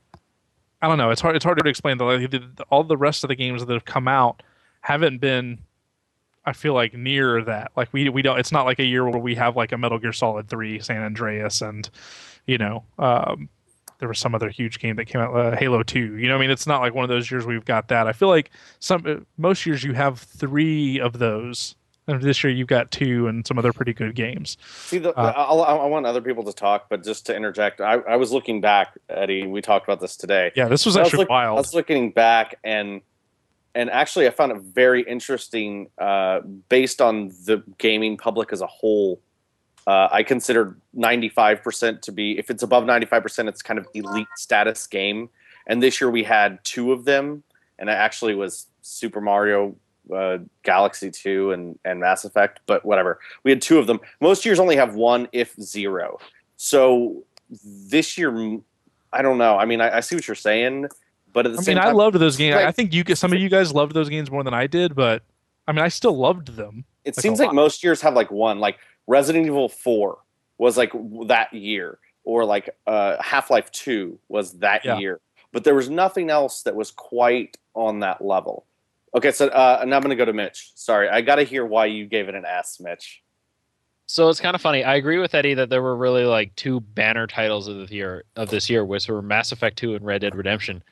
I 0.81 0.87
don't 0.87 0.97
know 0.97 1.09
it's 1.11 1.21
hard 1.21 1.35
it's 1.35 1.43
hard 1.45 1.59
to 1.63 1.69
explain. 1.69 1.97
Like, 1.97 2.29
the, 2.31 2.39
the- 2.39 2.63
all 2.69 2.83
the 2.83 2.97
rest 2.97 3.23
of 3.23 3.27
the 3.27 3.35
games 3.35 3.65
that 3.65 3.73
have 3.73 3.85
come 3.85 4.07
out 4.07 4.41
haven't 4.81 5.19
been 5.19 5.59
I 6.45 6.53
feel 6.53 6.73
like 6.73 6.93
near 6.93 7.43
that. 7.43 7.71
Like 7.75 7.89
we 7.93 8.09
we 8.09 8.21
don't 8.21 8.39
it's 8.39 8.51
not 8.51 8.65
like 8.65 8.79
a 8.79 8.85
year 8.85 9.07
where 9.07 9.19
we 9.19 9.35
have 9.35 9.55
like 9.55 9.71
a 9.71 9.77
Metal 9.77 9.99
Gear 9.99 10.13
Solid 10.13 10.47
3 10.49 10.79
San 10.79 11.03
Andreas 11.03 11.61
and 11.61 11.89
you 12.47 12.57
know 12.57 12.83
um 12.97 13.49
there 13.99 14.07
was 14.07 14.17
some 14.17 14.33
other 14.33 14.49
huge 14.49 14.79
game 14.79 14.95
that 14.95 15.05
came 15.05 15.19
out 15.19 15.35
uh, 15.35 15.55
Halo 15.57 15.83
2 15.83 16.15
you 16.17 16.27
know 16.29 16.37
I 16.37 16.39
mean? 16.39 16.49
It's 16.51 16.65
not 16.65 16.79
like 16.79 16.93
one 16.95 17.03
of 17.03 17.09
those 17.09 17.29
years 17.29 17.45
we've 17.45 17.65
got 17.65 17.89
that. 17.89 18.07
I 18.07 18.13
feel 18.13 18.29
like 18.29 18.49
some 18.79 19.03
uh, 19.05 19.15
most 19.37 19.65
years 19.65 19.83
you 19.83 19.91
have 19.93 20.19
3 20.19 20.99
of 21.01 21.19
those 21.19 21.75
and 22.09 22.21
this 22.21 22.43
year 22.43 22.51
you've 22.51 22.67
got 22.67 22.91
two 22.91 23.27
and 23.27 23.45
some 23.45 23.57
other 23.57 23.71
pretty 23.73 23.93
good 23.93 24.15
games 24.15 24.57
See, 24.85 24.97
the, 24.97 25.13
Uh, 25.17 25.33
I'll, 25.35 25.61
I 25.61 25.85
want 25.85 26.05
other 26.05 26.21
people 26.21 26.43
to 26.45 26.53
talk, 26.53 26.87
but 26.89 27.03
just 27.03 27.25
to 27.27 27.35
interject, 27.35 27.81
I, 27.81 27.93
I 28.07 28.15
was 28.15 28.31
looking 28.31 28.61
back, 28.61 28.97
Eddie. 29.09 29.45
We 29.47 29.61
talked 29.61 29.85
about 29.87 29.99
this 30.01 30.15
today. 30.17 30.51
yeah 30.55 30.67
this 30.67 30.85
was 30.85 30.95
I 30.97 31.01
was 31.01 31.07
actually 31.07 31.19
look- 31.25 31.31
I 31.31 31.51
was 31.51 31.73
looking 31.73 32.11
back 32.11 32.55
and 32.63 33.01
and 33.75 33.89
actually 33.91 34.27
I 34.27 34.31
found 34.31 34.51
it 34.51 34.61
very 34.61 35.03
interesting 35.03 35.89
uh, 35.99 36.39
based 36.69 37.01
on 37.01 37.29
the 37.45 37.63
gaming 37.77 38.17
public 38.17 38.51
as 38.51 38.61
a 38.61 38.67
whole. 38.67 39.21
Uh, 39.87 40.07
I 40.11 40.23
considered 40.23 40.79
95% 40.97 42.01
to 42.01 42.11
be 42.11 42.37
if 42.37 42.49
it's 42.49 42.63
above 42.63 42.83
95%, 42.83 43.47
it's 43.47 43.61
kind 43.61 43.79
of 43.79 43.87
elite 43.93 44.27
status 44.35 44.85
game. 44.87 45.29
And 45.67 45.81
this 45.83 46.01
year 46.01 46.09
we 46.09 46.23
had 46.23 46.59
two 46.63 46.91
of 46.91 47.05
them, 47.05 47.43
and 47.77 47.89
it 47.89 47.93
actually 47.93 48.33
was 48.35 48.67
Super 48.81 49.21
Mario 49.21 49.75
uh, 50.15 50.37
Galaxy 50.63 51.11
2 51.11 51.51
and, 51.51 51.79
and 51.85 51.99
Mass 51.99 52.25
Effect, 52.25 52.59
but 52.65 52.85
whatever. 52.85 53.19
We 53.43 53.51
had 53.51 53.61
two 53.61 53.77
of 53.79 53.87
them. 53.87 53.99
Most 54.21 54.45
years 54.45 54.59
only 54.59 54.75
have 54.75 54.95
one, 54.95 55.27
if 55.31 55.55
zero. 55.61 56.19
So 56.57 57.23
this 57.63 58.17
year, 58.17 58.59
I 59.13 59.21
don't 59.21 59.37
know. 59.37 59.57
I 59.57 59.65
mean, 59.65 59.81
I, 59.81 59.97
I 59.97 59.99
see 60.01 60.15
what 60.15 60.27
you're 60.27 60.35
saying, 60.35 60.87
but 61.33 61.45
at 61.45 61.53
the 61.53 61.59
I 61.59 61.61
same 61.61 61.75
mean, 61.75 61.83
time, 61.83 61.89
I 61.89 61.93
loved 61.97 62.17
those 62.17 62.37
games. 62.37 62.55
like- 62.55 62.65
I 62.65 62.71
think 62.71 62.93
you 62.93 63.03
get 63.03 63.17
some 63.17 63.33
of 63.33 63.39
you 63.39 63.49
guys 63.49 63.73
loved 63.73 63.93
those 63.93 64.09
games 64.09 64.29
more 64.31 64.43
than 64.43 64.53
I 64.53 64.67
did, 64.67 64.95
but 64.95 65.23
I 65.67 65.71
mean, 65.71 65.83
I 65.83 65.87
still 65.89 66.17
loved 66.17 66.55
them. 66.55 66.83
it 67.05 67.15
like 67.15 67.21
seems 67.21 67.39
like 67.39 67.53
most 67.53 67.83
years 67.83 68.01
have 68.01 68.13
like 68.15 68.31
one. 68.31 68.59
Like 68.59 68.77
Resident 69.07 69.45
Evil 69.45 69.69
4 69.69 70.17
was 70.57 70.77
like 70.77 70.91
that 71.27 71.53
year, 71.53 71.99
or 72.23 72.43
like 72.45 72.69
uh, 72.87 73.21
Half 73.21 73.49
Life 73.51 73.71
2 73.71 74.19
was 74.29 74.53
that 74.59 74.83
Yeah. 74.83 74.97
year. 74.97 75.19
But 75.51 75.63
there 75.63 75.73
was 75.75 75.89
nothing 75.89 76.29
else 76.29 76.61
that 76.63 76.75
was 76.75 76.91
quite 76.91 77.57
on 77.73 77.99
that 78.01 78.23
level. 78.23 78.65
Okay, 79.15 79.31
so 79.31 79.47
uh, 79.47 79.83
now 79.87 79.95
I'm 79.97 80.01
going 80.03 80.09
to 80.11 80.15
go 80.15 80.25
to 80.25 80.33
Mitch. 80.33 80.71
Sorry, 80.75 81.09
I 81.09 81.21
got 81.21 81.35
to 81.35 81.43
hear 81.43 81.65
why 81.65 81.85
you 81.87 82.05
gave 82.05 82.29
it 82.29 82.35
an 82.35 82.45
S, 82.45 82.79
Mitch. 82.79 83.23
So 84.07 84.29
it's 84.29 84.39
kind 84.39 84.55
of 84.55 84.61
funny. 84.61 84.83
I 84.83 84.95
agree 84.95 85.19
with 85.19 85.35
Eddie 85.35 85.53
that 85.55 85.69
there 85.69 85.81
were 85.83 85.95
really 85.95 86.25
like 86.25 86.55
two 86.55 86.79
banner 86.79 87.27
titles 87.27 87.67
of 87.67 87.87
the 87.89 87.95
year 87.95 88.23
of 88.35 88.49
this 88.49 88.69
year, 88.69 88.83
which 88.83 89.07
were 89.07 89.21
Mass 89.21 89.51
Effect 89.51 89.77
2 89.77 89.95
and 89.95 90.05
Red 90.05 90.21
Dead 90.21 90.35
Redemption. 90.35 90.83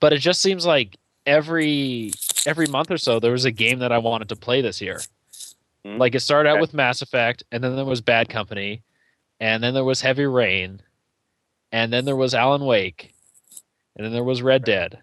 But 0.00 0.12
it 0.12 0.18
just 0.18 0.42
seems 0.42 0.66
like 0.66 0.96
every 1.26 2.12
every 2.44 2.66
month 2.66 2.90
or 2.90 2.98
so 2.98 3.18
there 3.20 3.32
was 3.32 3.44
a 3.44 3.50
game 3.52 3.78
that 3.80 3.92
I 3.92 3.98
wanted 3.98 4.28
to 4.30 4.36
play 4.36 4.62
this 4.62 4.80
year. 4.80 5.00
Mhm. 5.84 5.98
Like 5.98 6.14
it 6.16 6.20
started 6.20 6.48
out 6.48 6.54
Okay. 6.54 6.60
with 6.62 6.74
Mass 6.74 7.02
Effect, 7.02 7.44
and 7.52 7.62
then 7.62 7.76
there 7.76 7.84
was 7.84 8.00
Bad 8.00 8.28
Company, 8.28 8.82
and 9.38 9.62
then 9.62 9.72
there 9.74 9.84
was 9.84 10.00
Heavy 10.00 10.26
Rain, 10.26 10.82
and 11.70 11.92
then 11.92 12.04
there 12.04 12.16
was 12.16 12.34
Alan 12.34 12.64
Wake, 12.64 13.12
and 13.94 14.04
then 14.04 14.12
there 14.12 14.24
was 14.24 14.42
Red 14.42 14.64
Dead, 14.64 14.98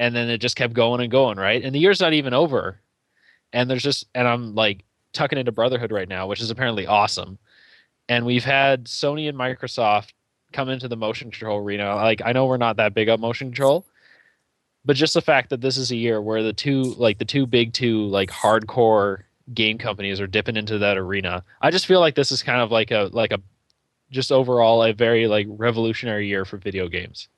and 0.00 0.16
then 0.16 0.30
it 0.30 0.38
just 0.38 0.56
kept 0.56 0.72
going 0.72 1.02
and 1.02 1.10
going, 1.10 1.36
right? 1.36 1.62
And 1.62 1.74
the 1.74 1.78
year's 1.78 2.00
not 2.00 2.14
even 2.14 2.32
over, 2.32 2.80
and 3.52 3.68
there's 3.68 3.82
just 3.82 4.06
and 4.14 4.26
I'm 4.26 4.54
like 4.54 4.82
tucking 5.12 5.38
into 5.38 5.52
Brotherhood 5.52 5.92
right 5.92 6.08
now, 6.08 6.26
which 6.26 6.40
is 6.40 6.50
apparently 6.50 6.86
awesome, 6.86 7.38
and 8.08 8.24
we've 8.24 8.44
had 8.44 8.86
Sony 8.86 9.28
and 9.28 9.38
Microsoft 9.38 10.14
come 10.52 10.70
into 10.70 10.88
the 10.88 10.96
motion 10.96 11.30
control 11.30 11.58
arena. 11.58 11.94
Like 11.96 12.22
I 12.24 12.32
know 12.32 12.46
we're 12.46 12.56
not 12.56 12.78
that 12.78 12.94
big 12.94 13.10
on 13.10 13.20
motion 13.20 13.48
control, 13.48 13.84
but 14.86 14.96
just 14.96 15.12
the 15.12 15.20
fact 15.20 15.50
that 15.50 15.60
this 15.60 15.76
is 15.76 15.90
a 15.90 15.96
year 15.96 16.22
where 16.22 16.42
the 16.42 16.54
two 16.54 16.82
like 16.96 17.18
the 17.18 17.24
two 17.26 17.46
big 17.46 17.74
two 17.74 18.06
like 18.06 18.30
hardcore 18.30 19.24
game 19.52 19.76
companies 19.76 20.18
are 20.18 20.26
dipping 20.26 20.56
into 20.56 20.78
that 20.78 20.96
arena. 20.96 21.44
I 21.60 21.70
just 21.70 21.84
feel 21.86 22.00
like 22.00 22.14
this 22.14 22.32
is 22.32 22.42
kind 22.42 22.62
of 22.62 22.72
like 22.72 22.90
a 22.90 23.10
like 23.12 23.32
a 23.32 23.40
just 24.10 24.32
overall 24.32 24.82
a 24.82 24.94
very 24.94 25.26
like 25.26 25.46
revolutionary 25.50 26.26
year 26.26 26.46
for 26.46 26.56
video 26.56 26.88
games. 26.88 27.28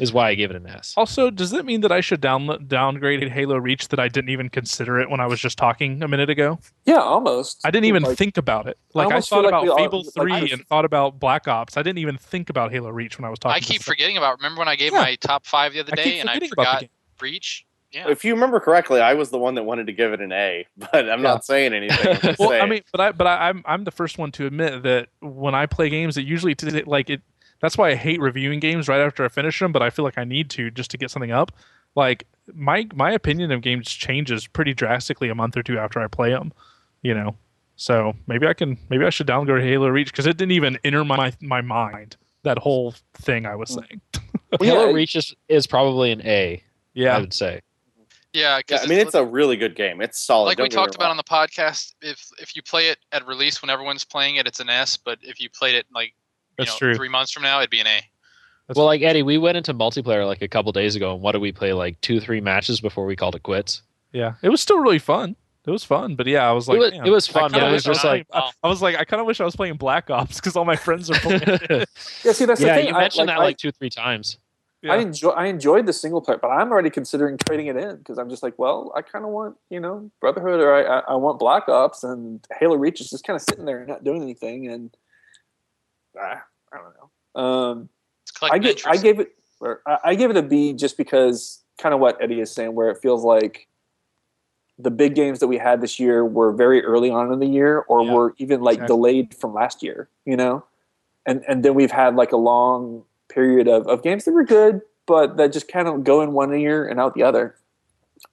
Is 0.00 0.12
why 0.12 0.28
I 0.30 0.34
give 0.34 0.50
it 0.50 0.56
an 0.56 0.66
S. 0.66 0.92
Also, 0.96 1.30
does 1.30 1.50
that 1.50 1.64
mean 1.64 1.80
that 1.82 1.92
I 1.92 2.00
should 2.00 2.20
down 2.20 2.66
downgrade 2.66 3.28
Halo 3.30 3.56
Reach 3.56 3.88
that 3.88 4.00
I 4.00 4.08
didn't 4.08 4.30
even 4.30 4.48
consider 4.48 4.98
it 4.98 5.08
when 5.08 5.20
I 5.20 5.26
was 5.26 5.38
just 5.38 5.56
talking 5.56 6.02
a 6.02 6.08
minute 6.08 6.28
ago? 6.30 6.58
Yeah, 6.84 6.96
almost. 6.98 7.60
I 7.64 7.70
didn't 7.70 7.84
even 7.86 8.02
Like, 8.02 8.18
think 8.18 8.36
about 8.36 8.66
it. 8.66 8.76
Like 8.92 9.04
I, 9.06 9.10
almost 9.10 9.28
thought 9.30 9.36
feel 9.44 9.50
like 9.52 9.62
about 9.62 9.68
all- 9.68 9.76
Fable 9.78 10.02
like, 10.02 10.14
3 10.14 10.32
I- 10.32 10.38
and 10.52 10.66
thought 10.66 10.84
about 10.84 11.20
Black 11.20 11.46
Ops. 11.46 11.76
I 11.76 11.82
didn't 11.82 11.98
even 11.98 12.16
think 12.18 12.50
about 12.50 12.72
Halo 12.72 12.90
Reach 12.90 13.18
when 13.18 13.24
I 13.24 13.28
was 13.30 13.38
talking. 13.38 13.54
I 13.54 13.60
keep 13.60 13.82
Steph. 13.82 13.86
forgetting 13.94 14.16
about. 14.16 14.38
Remember 14.38 14.58
when 14.60 14.68
I 14.68 14.74
gave 14.76 14.92
Yeah. 14.92 15.02
my 15.02 15.14
top 15.16 15.46
five 15.46 15.72
the 15.74 15.80
other 15.80 15.92
I 15.92 15.96
day 15.96 16.02
keep 16.04 16.20
and 16.22 16.30
I 16.30 16.34
forgetting 16.34 16.52
about 16.54 16.78
forgot. 16.80 16.90
Reach? 17.20 17.64
Yeah. 17.92 18.08
If 18.08 18.24
you 18.24 18.34
remember 18.34 18.58
correctly, 18.58 19.00
I 19.00 19.14
was 19.14 19.30
the 19.30 19.38
one 19.38 19.54
that 19.54 19.62
wanted 19.62 19.86
to 19.86 19.92
give 19.92 20.12
it 20.12 20.20
an 20.20 20.32
A, 20.32 20.66
but 20.76 20.92
I'm 20.94 21.06
Yeah. 21.06 21.16
not 21.16 21.44
saying 21.44 21.72
anything. 21.72 22.08
I'm 22.16 22.20
just 22.20 22.40
Well, 22.40 22.60
I 22.60 22.66
mean, 22.66 22.82
but 22.90 23.00
I 23.00 23.12
but 23.12 23.28
I, 23.28 23.48
I'm 23.48 23.62
I'm 23.64 23.84
the 23.84 23.92
first 23.92 24.18
one 24.18 24.32
to 24.32 24.46
admit 24.46 24.82
that 24.82 25.06
when 25.20 25.54
I 25.54 25.66
play 25.66 25.88
games, 25.88 26.16
it 26.16 26.22
usually 26.26 26.56
t- 26.56 26.82
like 26.82 27.08
it. 27.10 27.22
That's 27.64 27.78
why 27.78 27.88
I 27.88 27.94
hate 27.94 28.20
reviewing 28.20 28.60
games 28.60 28.88
right 28.88 29.00
after 29.00 29.24
I 29.24 29.28
finish 29.28 29.58
them, 29.58 29.72
but 29.72 29.80
I 29.80 29.88
feel 29.88 30.04
like 30.04 30.18
I 30.18 30.24
need 30.24 30.50
to 30.50 30.70
just 30.70 30.90
to 30.90 30.98
get 30.98 31.10
something 31.10 31.32
up. 31.32 31.50
Like 31.94 32.26
my 32.52 32.86
my 32.92 33.10
opinion 33.10 33.50
of 33.52 33.62
games 33.62 33.90
changes 33.90 34.46
pretty 34.46 34.74
drastically 34.74 35.30
a 35.30 35.34
month 35.34 35.56
or 35.56 35.62
two 35.62 35.78
after 35.78 35.98
I 35.98 36.06
play 36.08 36.28
them, 36.28 36.52
you 37.00 37.14
know. 37.14 37.36
So 37.76 38.14
maybe 38.26 38.46
I 38.46 38.52
can 38.52 38.76
maybe 38.90 39.06
I 39.06 39.08
should 39.08 39.26
downgrade 39.26 39.64
Halo 39.64 39.88
Reach 39.88 40.12
because 40.12 40.26
it 40.26 40.36
didn't 40.36 40.52
even 40.52 40.78
enter 40.84 41.06
my 41.06 41.32
my 41.40 41.62
mind 41.62 42.18
that 42.42 42.58
whole 42.58 42.94
thing 43.14 43.46
I 43.46 43.56
was 43.56 43.70
Hmm. 43.70 43.80
saying. 43.80 44.00
Well, 44.60 44.68
Halo 44.82 44.92
Reach 44.92 45.16
is, 45.16 45.34
is 45.48 45.66
probably 45.66 46.12
an 46.12 46.20
A. 46.26 46.62
Yeah, 46.92 47.16
I 47.16 47.20
would 47.20 47.32
say. 47.32 47.62
yeah, 48.34 48.40
Yeah, 48.42 48.58
because 48.58 48.84
I 48.84 48.86
mean, 48.86 48.98
it's 48.98 49.14
a 49.14 49.24
really 49.24 49.56
good 49.56 49.74
game. 49.74 50.02
It's 50.02 50.20
solid. 50.20 50.44
like 50.48 50.58
we 50.58 50.64
don't 50.64 50.70
get 50.70 50.76
me 50.76 50.82
talked 50.82 50.94
about 50.96 51.10
on 51.10 51.16
the 51.16 51.24
podcast. 51.24 51.94
If 52.02 52.28
if 52.38 52.54
you 52.54 52.62
play 52.62 52.90
it 52.90 52.98
at 53.10 53.26
release 53.26 53.62
when 53.62 53.70
everyone's 53.70 54.04
playing 54.04 54.36
it, 54.36 54.46
it's 54.46 54.60
an 54.60 54.68
S. 54.68 54.98
But 54.98 55.18
if 55.22 55.40
you 55.40 55.48
played 55.48 55.74
it 55.76 55.86
like 55.94 56.08
you 56.08 56.12
That's 56.58 56.70
know 56.72 56.78
true. 56.78 56.94
three 56.94 57.08
months 57.08 57.32
from 57.32 57.42
now, 57.42 57.58
it'd 57.58 57.70
be 57.70 57.80
an 57.80 57.86
A. 57.86 58.00
That's- 58.66 58.76
well, 58.76 58.86
like 58.86 59.02
Eddie, 59.02 59.22
we 59.22 59.36
went 59.38 59.56
into 59.56 59.74
multiplayer 59.74 60.26
like 60.26 60.40
a 60.42 60.48
couple 60.48 60.72
days 60.72 60.96
ago, 60.96 61.12
and 61.14 61.22
what 61.22 61.32
did 61.32 61.40
we 61.42 61.52
play? 61.52 61.72
Like 61.72 62.00
two, 62.00 62.20
three 62.20 62.40
matches 62.40 62.80
before 62.80 63.04
we 63.06 63.16
called 63.16 63.34
it 63.34 63.42
quits. 63.42 63.82
yeah. 64.12 64.34
It 64.42 64.48
was 64.48 64.60
still 64.60 64.78
really 64.78 64.98
fun. 64.98 65.36
It 65.66 65.70
was 65.70 65.82
fun, 65.82 66.14
but 66.14 66.26
yeah, 66.26 66.46
I 66.46 66.52
was 66.52 66.68
like, 66.68 66.76
it, 66.76 66.80
was, 66.80 66.90
man, 66.92 67.06
it 67.06 67.10
was 67.10 67.28
I 67.30 67.32
fun, 67.32 67.52
but 67.52 67.62
it 67.62 67.72
was 67.72 67.84
just 67.84 68.04
like, 68.04 68.26
oh. 68.34 68.38
I, 68.38 68.50
I 68.64 68.68
was 68.68 68.82
like, 68.82 68.96
I 68.96 69.04
kind 69.04 69.18
of 69.20 69.26
wish 69.26 69.40
I 69.40 69.44
was 69.44 69.56
playing 69.56 69.76
Black 69.76 70.10
Ops 70.10 70.36
because 70.36 70.56
all 70.56 70.66
my 70.66 70.76
friends 70.76 71.10
are 71.10 71.18
playing. 71.20 71.40
it. 71.46 71.88
Yeah, 72.22 72.32
see, 72.32 72.44
that's 72.44 72.60
yeah, 72.60 72.74
the 72.76 72.80
thing. 72.82 72.88
you 72.88 72.94
I- 72.94 73.00
mentioned 73.00 73.28
like, 73.28 73.36
that 73.36 73.40
I- 73.40 73.44
like 73.44 73.56
two, 73.56 73.70
three 73.72 73.88
times. 73.90 74.36
I 74.86 74.98
enjoy 74.98 75.30
I 75.30 75.46
enjoyed 75.46 75.86
the 75.86 75.94
single 75.94 76.20
player, 76.20 76.36
but 76.36 76.48
I'm 76.48 76.70
already 76.70 76.90
considering 76.90 77.38
trading 77.38 77.68
it 77.68 77.76
in 77.78 77.96
because 77.96 78.18
I'm 78.18 78.28
just 78.28 78.42
like, 78.42 78.58
well, 78.58 78.92
I 78.94 79.00
kind 79.00 79.24
of 79.24 79.30
want 79.30 79.56
you 79.70 79.80
know 79.80 80.10
Brotherhood 80.20 80.60
or 80.60 80.74
I, 80.74 80.82
I 80.82 80.98
I 81.08 81.14
want 81.14 81.38
Black 81.38 81.66
Ops 81.70 82.04
and 82.04 82.46
Halo 82.60 82.76
Reach 82.76 83.00
is 83.00 83.08
just 83.08 83.24
kind 83.26 83.34
of 83.34 83.40
sitting 83.40 83.64
there 83.64 83.78
and 83.78 83.88
not 83.88 84.04
doing 84.04 84.20
anything 84.22 84.68
and 84.68 84.94
I 86.72 86.76
don't 86.76 86.94
know. 86.94 87.40
Um, 87.40 87.88
I 88.42 88.58
get 88.58 88.86
I 88.86 88.96
gave 88.96 89.20
it 89.20 89.34
or 89.60 89.80
I, 89.86 89.98
I 90.04 90.14
gave 90.14 90.30
it 90.30 90.36
a 90.36 90.42
B 90.42 90.72
just 90.72 90.96
because 90.96 91.62
kind 91.78 91.94
of 91.94 92.00
what 92.00 92.20
Eddie 92.22 92.40
is 92.40 92.50
saying, 92.50 92.74
where 92.74 92.90
it 92.90 92.98
feels 93.00 93.24
like 93.24 93.66
the 94.78 94.90
big 94.90 95.14
games 95.14 95.38
that 95.40 95.46
we 95.46 95.56
had 95.56 95.80
this 95.80 96.00
year 96.00 96.24
were 96.24 96.52
very 96.52 96.84
early 96.84 97.10
on 97.10 97.32
in 97.32 97.38
the 97.38 97.46
year 97.46 97.84
or 97.88 98.02
Yeah, 98.02 98.12
were 98.12 98.34
even 98.38 98.60
like 98.60 98.74
exactly. 98.74 98.96
delayed 98.96 99.34
from 99.34 99.54
last 99.54 99.82
year, 99.82 100.08
you 100.24 100.36
know? 100.36 100.64
And 101.26 101.44
and 101.48 101.64
then 101.64 101.74
we've 101.74 101.92
had 101.92 102.16
like 102.16 102.32
a 102.32 102.36
long 102.36 103.04
period 103.28 103.68
of, 103.68 103.86
of 103.86 104.02
games 104.02 104.24
that 104.24 104.32
were 104.32 104.44
good, 104.44 104.80
but 105.06 105.36
that 105.36 105.52
just 105.52 105.68
kind 105.68 105.88
of 105.88 106.04
go 106.04 106.20
in 106.22 106.32
one 106.32 106.52
ear 106.54 106.86
and 106.86 107.00
out 107.00 107.14
the 107.14 107.22
other. 107.22 107.56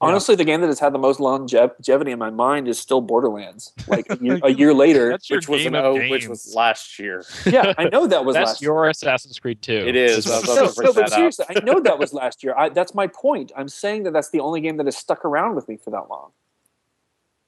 Yeah. 0.01 0.07
Honestly, 0.07 0.35
the 0.35 0.43
game 0.43 0.61
that 0.61 0.67
has 0.67 0.79
had 0.79 0.93
the 0.93 0.99
most 0.99 1.19
longevity 1.19 2.11
in 2.11 2.17
my 2.17 2.29
mind 2.29 2.67
is 2.67 2.79
still 2.79 3.01
Borderlands. 3.01 3.73
Like 3.87 4.07
a 4.09 4.17
year, 4.17 4.39
a 4.41 4.49
year 4.51 4.73
later, 4.73 5.17
which 5.29 5.47
was 5.47 5.61
game 5.61 5.75
an 5.75 5.85
O, 5.85 5.93
which 6.09 6.27
was 6.27 6.55
last 6.55 6.97
year. 6.97 7.23
yeah, 7.45 7.73
I 7.77 7.85
know 7.89 8.07
that 8.07 8.25
was 8.25 8.33
That's 8.33 8.51
last 8.51 8.61
your 8.61 8.89
Assassin's 8.89 9.37
Creed 9.37 9.61
2. 9.61 9.73
It 9.73 9.95
is. 9.95 10.25
I 10.29 10.39
was 10.39 10.43
about 10.43 10.77
no, 10.77 10.83
no, 10.83 10.93
but 10.93 11.09
seriously, 11.09 11.45
I 11.49 11.59
know 11.59 11.79
that 11.81 11.99
was 11.99 12.13
last 12.13 12.43
year. 12.43 12.55
I, 12.57 12.69
that's 12.69 12.95
my 12.95 13.07
point. 13.07 13.51
I'm 13.55 13.69
saying 13.69 14.03
that 14.03 14.13
that's 14.13 14.29
the 14.29 14.39
only 14.39 14.61
game 14.61 14.77
that 14.77 14.87
has 14.87 14.97
stuck 14.97 15.23
around 15.23 15.55
with 15.55 15.67
me 15.67 15.77
for 15.77 15.91
that 15.91 16.09
long. 16.09 16.31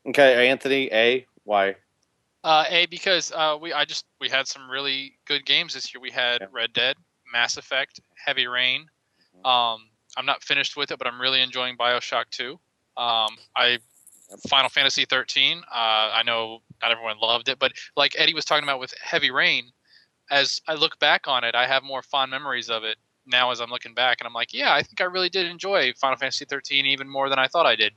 Okay, 0.05 0.49
Anthony, 0.49 0.89
A, 0.91 1.25
why? 1.45 1.75
Uh, 2.43 2.65
a 2.69 2.85
because 2.87 3.31
uh, 3.31 3.57
we 3.59 3.71
I 3.71 3.85
just 3.85 4.05
we 4.19 4.27
had 4.27 4.47
some 4.47 4.69
really 4.69 5.13
good 5.25 5.45
games 5.45 5.73
this 5.73 5.93
year. 5.93 6.01
We 6.01 6.11
had 6.11 6.41
Yeah. 6.41 6.47
Red 6.51 6.73
Dead, 6.73 6.97
Mass 7.31 7.57
Effect, 7.57 8.01
Heavy 8.15 8.47
Rain. 8.47 8.85
Um, 9.45 9.89
I'm 10.17 10.25
not 10.25 10.43
finished 10.43 10.77
with 10.77 10.91
it, 10.91 10.97
but 10.97 11.07
I'm 11.07 11.19
really 11.19 11.41
enjoying 11.41 11.77
Bioshock 11.77 12.25
2. 12.31 12.51
Um, 12.97 13.29
I 13.55 13.79
Final 14.47 14.69
Fantasy 14.69 15.05
13. 15.05 15.59
Uh, 15.59 15.61
I 15.71 16.23
know 16.23 16.61
not 16.81 16.91
everyone 16.91 17.17
loved 17.21 17.49
it, 17.49 17.59
but 17.59 17.73
like 17.95 18.15
Eddie 18.17 18.33
was 18.33 18.45
talking 18.45 18.63
about 18.63 18.79
with 18.79 18.93
Heavy 19.01 19.31
Rain, 19.31 19.71
as 20.31 20.61
I 20.67 20.73
look 20.75 20.99
back 20.99 21.27
on 21.27 21.43
it, 21.43 21.55
I 21.55 21.67
have 21.67 21.83
more 21.83 22.01
fond 22.01 22.31
memories 22.31 22.69
of 22.69 22.83
it 22.83 22.97
now 23.25 23.51
as 23.51 23.61
I'm 23.61 23.69
looking 23.69 23.93
back, 23.93 24.17
and 24.19 24.27
I'm 24.27 24.33
like, 24.33 24.53
yeah, 24.53 24.73
I 24.73 24.81
think 24.81 25.01
I 25.01 25.05
really 25.05 25.29
did 25.29 25.47
enjoy 25.47 25.93
Final 25.99 26.17
Fantasy 26.17 26.45
13 26.45 26.85
even 26.85 27.07
more 27.07 27.29
than 27.29 27.39
I 27.39 27.47
thought 27.47 27.65
I 27.65 27.75
did. 27.75 27.93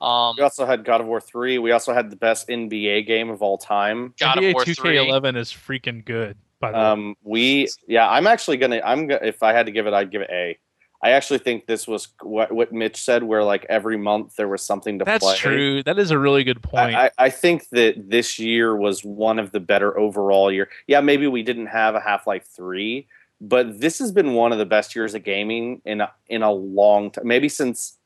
Um, 0.00 0.34
We 0.36 0.42
also 0.42 0.66
had 0.66 0.84
God 0.84 1.00
of 1.00 1.06
War 1.06 1.20
3. 1.20 1.58
We 1.58 1.70
also 1.70 1.92
had 1.92 2.10
the 2.10 2.16
best 2.16 2.48
NBA 2.48 3.06
game 3.06 3.30
of 3.30 3.40
all 3.40 3.56
time. 3.56 4.14
God 4.18 4.38
NBA 4.38 4.48
of 4.48 4.54
War 4.54 4.64
3. 4.64 4.74
2K11 4.74 5.36
is 5.36 5.50
freaking 5.50 6.04
good. 6.04 6.36
By 6.58 6.72
the 6.72 6.78
way, 6.78 6.84
Um, 6.84 7.16
we, 7.22 7.68
yeah, 7.86 8.08
I'm 8.08 8.26
actually 8.26 8.56
gonna, 8.56 8.80
I'm 8.84 9.06
gonna, 9.06 9.20
if 9.24 9.42
I 9.42 9.52
had 9.52 9.66
to 9.66 9.72
give 9.72 9.86
it, 9.86 9.92
I'd 9.92 10.10
give 10.10 10.22
it 10.22 10.30
A. 10.30 10.58
I 11.02 11.10
actually 11.10 11.38
think 11.38 11.66
this 11.66 11.88
was 11.88 12.08
what 12.22 12.52
what 12.52 12.72
Mitch 12.72 12.96
said, 12.96 13.24
where 13.24 13.42
like 13.42 13.66
every 13.68 13.96
month 13.96 14.36
there 14.36 14.48
was 14.48 14.62
something 14.62 15.00
to 15.00 15.04
that's 15.04 15.24
play. 15.24 15.32
That's 15.32 15.40
true. 15.40 15.82
That 15.82 15.98
is 15.98 16.12
a 16.12 16.18
really 16.18 16.44
good 16.44 16.62
point. 16.62 16.94
I, 16.94 17.06
I 17.06 17.10
I 17.18 17.30
think 17.30 17.68
that 17.70 18.08
this 18.08 18.38
year 18.38 18.76
was 18.76 19.04
one 19.04 19.38
of 19.38 19.50
the 19.50 19.60
better 19.60 19.98
overall 19.98 20.52
year. 20.52 20.68
Yeah, 20.86 21.00
maybe 21.00 21.26
we 21.26 21.42
didn't 21.42 21.66
have 21.66 21.96
a 21.96 22.00
Half 22.00 22.26
Life 22.28 22.46
Three, 22.46 23.08
but 23.40 23.80
this 23.80 23.98
has 23.98 24.12
been 24.12 24.34
one 24.34 24.52
of 24.52 24.58
the 24.58 24.66
best 24.66 24.94
years 24.94 25.14
of 25.14 25.24
gaming 25.24 25.82
in 25.84 26.02
a, 26.02 26.12
in 26.28 26.42
a 26.42 26.52
long 26.52 27.10
time. 27.10 27.26
Maybe 27.26 27.48
since 27.48 27.98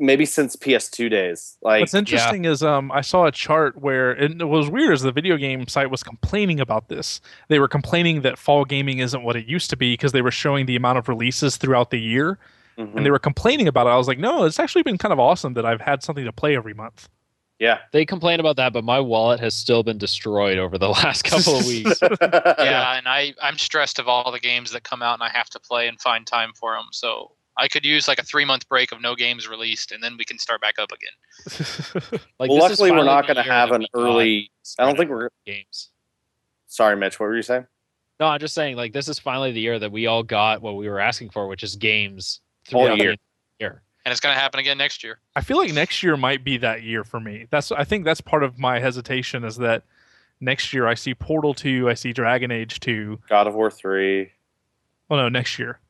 maybe 0.00 0.24
since 0.24 0.56
PS2 0.56 1.10
days. 1.10 1.56
Like 1.62 1.80
What's 1.80 1.94
interesting 1.94 2.44
is 2.44 2.62
um 2.62 2.90
I 2.92 3.00
saw 3.00 3.26
a 3.26 3.32
chart 3.32 3.80
where 3.80 4.12
and 4.12 4.40
it 4.40 4.46
was 4.46 4.68
weird 4.70 4.92
as 4.92 5.02
the 5.02 5.12
video 5.12 5.36
game 5.36 5.66
site 5.68 5.90
was 5.90 6.02
complaining 6.02 6.60
about 6.60 6.88
this. 6.88 7.20
They 7.48 7.58
were 7.58 7.68
complaining 7.68 8.22
that 8.22 8.38
fall 8.38 8.64
gaming 8.64 8.98
isn't 8.98 9.22
what 9.22 9.36
it 9.36 9.46
used 9.46 9.70
to 9.70 9.76
be 9.76 9.92
because 9.94 10.12
they 10.12 10.22
were 10.22 10.30
showing 10.30 10.66
the 10.66 10.76
amount 10.76 10.98
of 10.98 11.08
releases 11.08 11.56
throughout 11.56 11.90
the 11.90 12.00
year 12.00 12.38
mhm, 12.78 12.94
and 12.96 13.04
they 13.06 13.10
were 13.10 13.18
complaining 13.18 13.68
about 13.68 13.86
it. 13.86 13.90
I 13.90 13.96
was 13.96 14.08
like, 14.08 14.18
no, 14.18 14.44
it's 14.44 14.58
actually 14.58 14.82
been 14.82 14.98
kind 14.98 15.12
of 15.12 15.18
awesome 15.18 15.54
that 15.54 15.66
I've 15.66 15.80
had 15.80 16.02
something 16.02 16.24
to 16.24 16.32
play 16.32 16.56
every 16.56 16.74
month. 16.74 17.08
yeah. 17.58 17.78
They 17.92 18.04
complain 18.06 18.40
about 18.40 18.56
that, 18.56 18.72
but 18.72 18.84
my 18.84 19.00
wallet 19.00 19.40
has 19.40 19.54
still 19.54 19.82
been 19.82 19.98
destroyed 19.98 20.58
over 20.58 20.78
the 20.78 20.88
last 21.00 21.24
couple 21.24 21.56
of 21.58 21.66
weeks. 21.66 22.00
yeah, 22.22 22.96
and 22.98 23.08
I 23.08 23.34
I'm 23.42 23.58
stressed 23.58 23.98
of 23.98 24.08
all 24.08 24.30
the 24.30 24.40
games 24.40 24.70
that 24.72 24.84
come 24.84 25.02
out 25.02 25.14
and 25.14 25.22
I 25.22 25.30
have 25.30 25.48
to 25.50 25.60
play 25.60 25.88
and 25.88 26.00
find 26.00 26.26
time 26.26 26.52
for 26.54 26.74
them. 26.74 26.86
So 26.92 27.32
I 27.58 27.68
could 27.68 27.84
use 27.84 28.06
like 28.06 28.18
a 28.18 28.22
three 28.22 28.44
month 28.44 28.68
break 28.68 28.92
of 28.92 29.00
no 29.00 29.14
games 29.14 29.48
released, 29.48 29.92
and 29.92 30.02
then 30.02 30.16
we 30.16 30.24
can 30.24 30.38
start 30.38 30.60
back 30.60 30.74
up 30.78 30.90
again. 30.92 32.20
Like, 32.38 32.50
well, 32.50 32.62
this 32.62 32.72
is 32.72 32.80
luckily 32.80 32.96
we're 32.96 33.04
not 33.04 33.26
going 33.26 33.36
to 33.36 33.42
have 33.42 33.72
an 33.72 33.84
early. 33.94 34.50
I 34.78 34.84
don't 34.84 34.96
think 34.96 35.10
we're. 35.10 35.28
games. 35.44 35.90
Sorry, 36.68 36.96
Mitch. 36.96 37.18
What 37.18 37.26
were 37.26 37.36
you 37.36 37.42
saying? 37.42 37.66
No, 38.20 38.26
I'm 38.26 38.38
just 38.38 38.54
saying, 38.54 38.76
like, 38.76 38.92
this 38.92 39.08
is 39.08 39.18
finally 39.18 39.50
the 39.50 39.60
year 39.60 39.78
that 39.78 39.90
we 39.90 40.06
all 40.06 40.22
got 40.22 40.62
what 40.62 40.76
we 40.76 40.88
were 40.88 41.00
asking 41.00 41.30
for, 41.30 41.48
which 41.48 41.62
is 41.64 41.74
games 41.76 42.40
All 42.72 42.84
throughout 42.84 42.98
the 42.98 43.04
year. 43.04 43.16
year. 43.58 43.82
And 44.04 44.12
it's 44.12 44.20
going 44.20 44.34
to 44.34 44.40
happen 44.40 44.60
again 44.60 44.78
next 44.78 45.02
year. 45.02 45.18
I 45.36 45.40
feel 45.40 45.56
like 45.56 45.72
next 45.72 46.02
year 46.02 46.16
might 46.16 46.44
be 46.44 46.58
that 46.58 46.82
year 46.82 47.02
for 47.04 47.18
me. 47.20 47.46
That's 47.50 47.72
I 47.72 47.84
think 47.84 48.04
that's 48.04 48.20
part 48.20 48.42
of 48.42 48.58
my 48.58 48.78
hesitation 48.78 49.44
is 49.44 49.56
that 49.56 49.82
next 50.40 50.72
year 50.72 50.86
I 50.86 50.94
see 50.94 51.14
Portal 51.14 51.54
2, 51.54 51.88
I 51.90 51.94
see 51.94 52.12
Dragon 52.12 52.50
Age 52.50 52.80
2. 52.80 53.18
God 53.28 53.46
of 53.46 53.54
War 53.54 53.70
Three. 53.70 54.32
Well, 55.08 55.20
no, 55.20 55.28
next 55.28 55.58
year. 55.58 55.80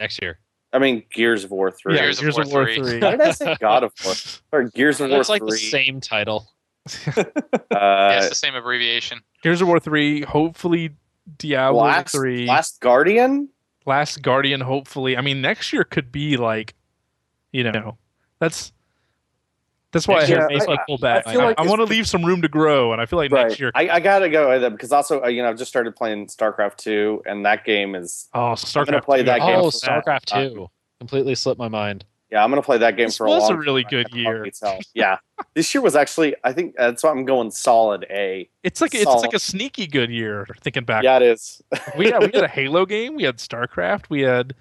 Next 0.00 0.20
year. 0.22 0.38
I 0.72 0.78
mean 0.78 1.02
Gears 1.12 1.44
of 1.44 1.50
War 1.50 1.70
Three. 1.70 1.96
Yeah, 1.96 2.10
Gears 2.12 2.36
of 2.36 2.36
War 2.36 2.42
of 2.42 2.52
War 2.52 2.64
3. 2.66 2.76
3. 2.76 3.00
Why 3.00 3.10
did 3.12 3.20
I 3.20 3.30
say 3.32 3.56
God 3.60 3.84
of 3.84 3.92
War? 4.04 4.14
Or 4.52 4.64
Gears 4.64 5.00
of 5.00 5.08
War 5.10 5.18
That's 5.18 5.28
like 5.28 5.42
Three. 5.42 5.50
the 5.50 5.56
same 5.56 6.00
title. 6.00 6.48
yeah, 7.16 7.24
uh, 7.70 8.16
it's 8.16 8.28
the 8.30 8.34
same 8.34 8.54
abbreviation. 8.54 9.20
Gears 9.42 9.60
of 9.60 9.68
War 9.68 9.78
3, 9.78 10.22
hopefully 10.22 10.90
Diablo 11.36 11.82
Last, 11.82 12.12
3. 12.12 12.46
Last 12.46 12.80
Guardian. 12.80 13.50
Last 13.86 14.22
Guardian, 14.22 14.60
hopefully. 14.60 15.16
I 15.16 15.20
mean, 15.20 15.40
next 15.40 15.72
year 15.72 15.84
could 15.84 16.10
be 16.10 16.36
like, 16.36 16.74
you 17.52 17.64
know, 17.64 17.98
that's 18.40 18.72
That's 19.98 20.08
why 20.08 20.14
I 20.14 20.18
Next 20.18 20.28
have 20.30 20.38
year, 20.38 20.48
Yeah, 20.50 20.58
Facebook 20.58 20.78
I- 20.78 20.84
pull 20.86 20.98
back. 20.98 21.26
I 21.26 21.32
feel 21.32 21.40
I, 21.40 21.44
like 21.46 21.58
I 21.58 21.62
it's- 21.62 21.68
want 21.76 21.80
to 21.88 21.92
leave 21.92 22.06
some 22.08 22.24
room 22.24 22.42
to 22.42 22.48
grow, 22.48 22.92
and 22.92 23.00
I 23.00 23.06
feel 23.06 23.18
like 23.18 23.30
next 23.32 23.58
year. 23.60 23.70
I, 23.74 23.88
I 23.88 24.00
gotta 24.00 24.28
go 24.28 24.50
with 24.50 24.62
it 24.64 24.72
because 24.72 24.92
also 24.92 25.22
uh, 25.22 25.28
you 25.28 25.42
know 25.42 25.48
I've 25.48 25.58
just 25.58 25.70
started 25.70 25.96
playing 25.96 26.26
StarCraft 26.28 26.76
two, 26.76 27.22
and 27.26 27.44
that 27.46 27.64
game 27.64 27.94
is 27.94 28.28
oh, 28.34 28.52
StarCraft. 28.54 29.04
play 29.04 29.18
2, 29.18 29.24
that 29.24 29.40
game 29.40 29.58
oh, 29.58 29.70
StarCraft 29.70 30.04
that. 30.04 30.52
two 30.52 30.68
completely 31.00 31.34
slipped 31.34 31.58
my 31.58 31.68
mind. 31.68 32.04
yeah 32.30 32.42
I'm 32.42 32.50
gonna 32.50 32.60
play 32.62 32.78
that 32.78 32.96
game 32.96 33.06
This 33.06 33.16
for 33.16 33.26
a 33.26 33.30
was 33.30 33.42
long. 33.44 33.52
a 33.52 33.56
really 33.56 33.84
time. 33.84 33.90
good 33.90 34.14
year. 34.14 34.46
Yeah, 34.94 35.18
this 35.54 35.72
year 35.74 35.80
was 35.82 35.94
actually 35.96 36.34
I 36.44 36.52
think 36.52 36.74
that's 36.76 37.02
why 37.02 37.10
I'm 37.10 37.24
going 37.24 37.50
solid 37.50 38.04
A. 38.10 38.48
It's 38.62 38.80
like 38.80 38.94
it's 38.94 39.06
like 39.06 39.32
a 39.34 39.38
sneaky 39.38 39.86
good 39.86 40.10
year. 40.10 40.46
Thinking 40.62 40.84
back, 40.84 41.04
Yeah, 41.04 41.16
it 41.16 41.22
is. 41.22 41.62
we 41.96 42.10
had 42.10 42.20
we 42.20 42.30
had 42.32 42.44
a 42.44 42.48
Halo 42.58 42.84
game, 42.86 43.14
we 43.14 43.22
had 43.24 43.36
StarCraft, 43.38 44.04
we 44.10 44.22
had 44.22 44.54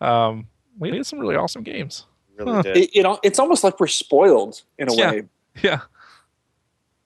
um, 0.00 0.46
we 0.78 0.90
had 0.90 1.04
some 1.06 1.18
really 1.18 1.36
awesome 1.36 1.62
games. 1.62 2.06
Really 2.36 2.52
Huh. 2.52 2.62
did. 2.62 2.76
It, 2.76 2.90
it, 2.96 3.18
it's 3.22 3.38
almost 3.38 3.64
like 3.64 3.78
we're 3.80 3.86
spoiled 3.86 4.62
in 4.78 4.88
a 4.88 4.94
Yeah. 4.94 5.10
way. 5.10 5.22
Yeah, 5.62 5.80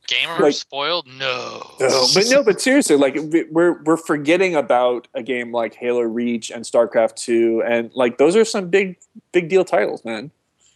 Gamers 0.08 0.38
Like- 0.38 0.54
spoiled? 0.54 1.08
No. 1.08 1.62
No, 1.80 2.06
but 2.14 2.24
no, 2.30 2.44
but 2.44 2.60
seriously, 2.60 2.96
like 2.96 3.14
we- 3.16 3.44
we're 3.50 3.82
we're 3.82 3.96
forgetting 3.96 4.54
about 4.54 5.08
a 5.14 5.22
game 5.22 5.52
like 5.52 5.74
Halo 5.74 6.02
Reach 6.02 6.50
and 6.50 6.64
StarCraft 6.64 7.16
Two, 7.16 7.62
and 7.66 7.90
like 7.94 8.16
those 8.18 8.36
are 8.36 8.44
some 8.44 8.68
big 8.68 8.98
big 9.32 9.48
deal 9.48 9.64
titles, 9.64 10.04
man. 10.04 10.30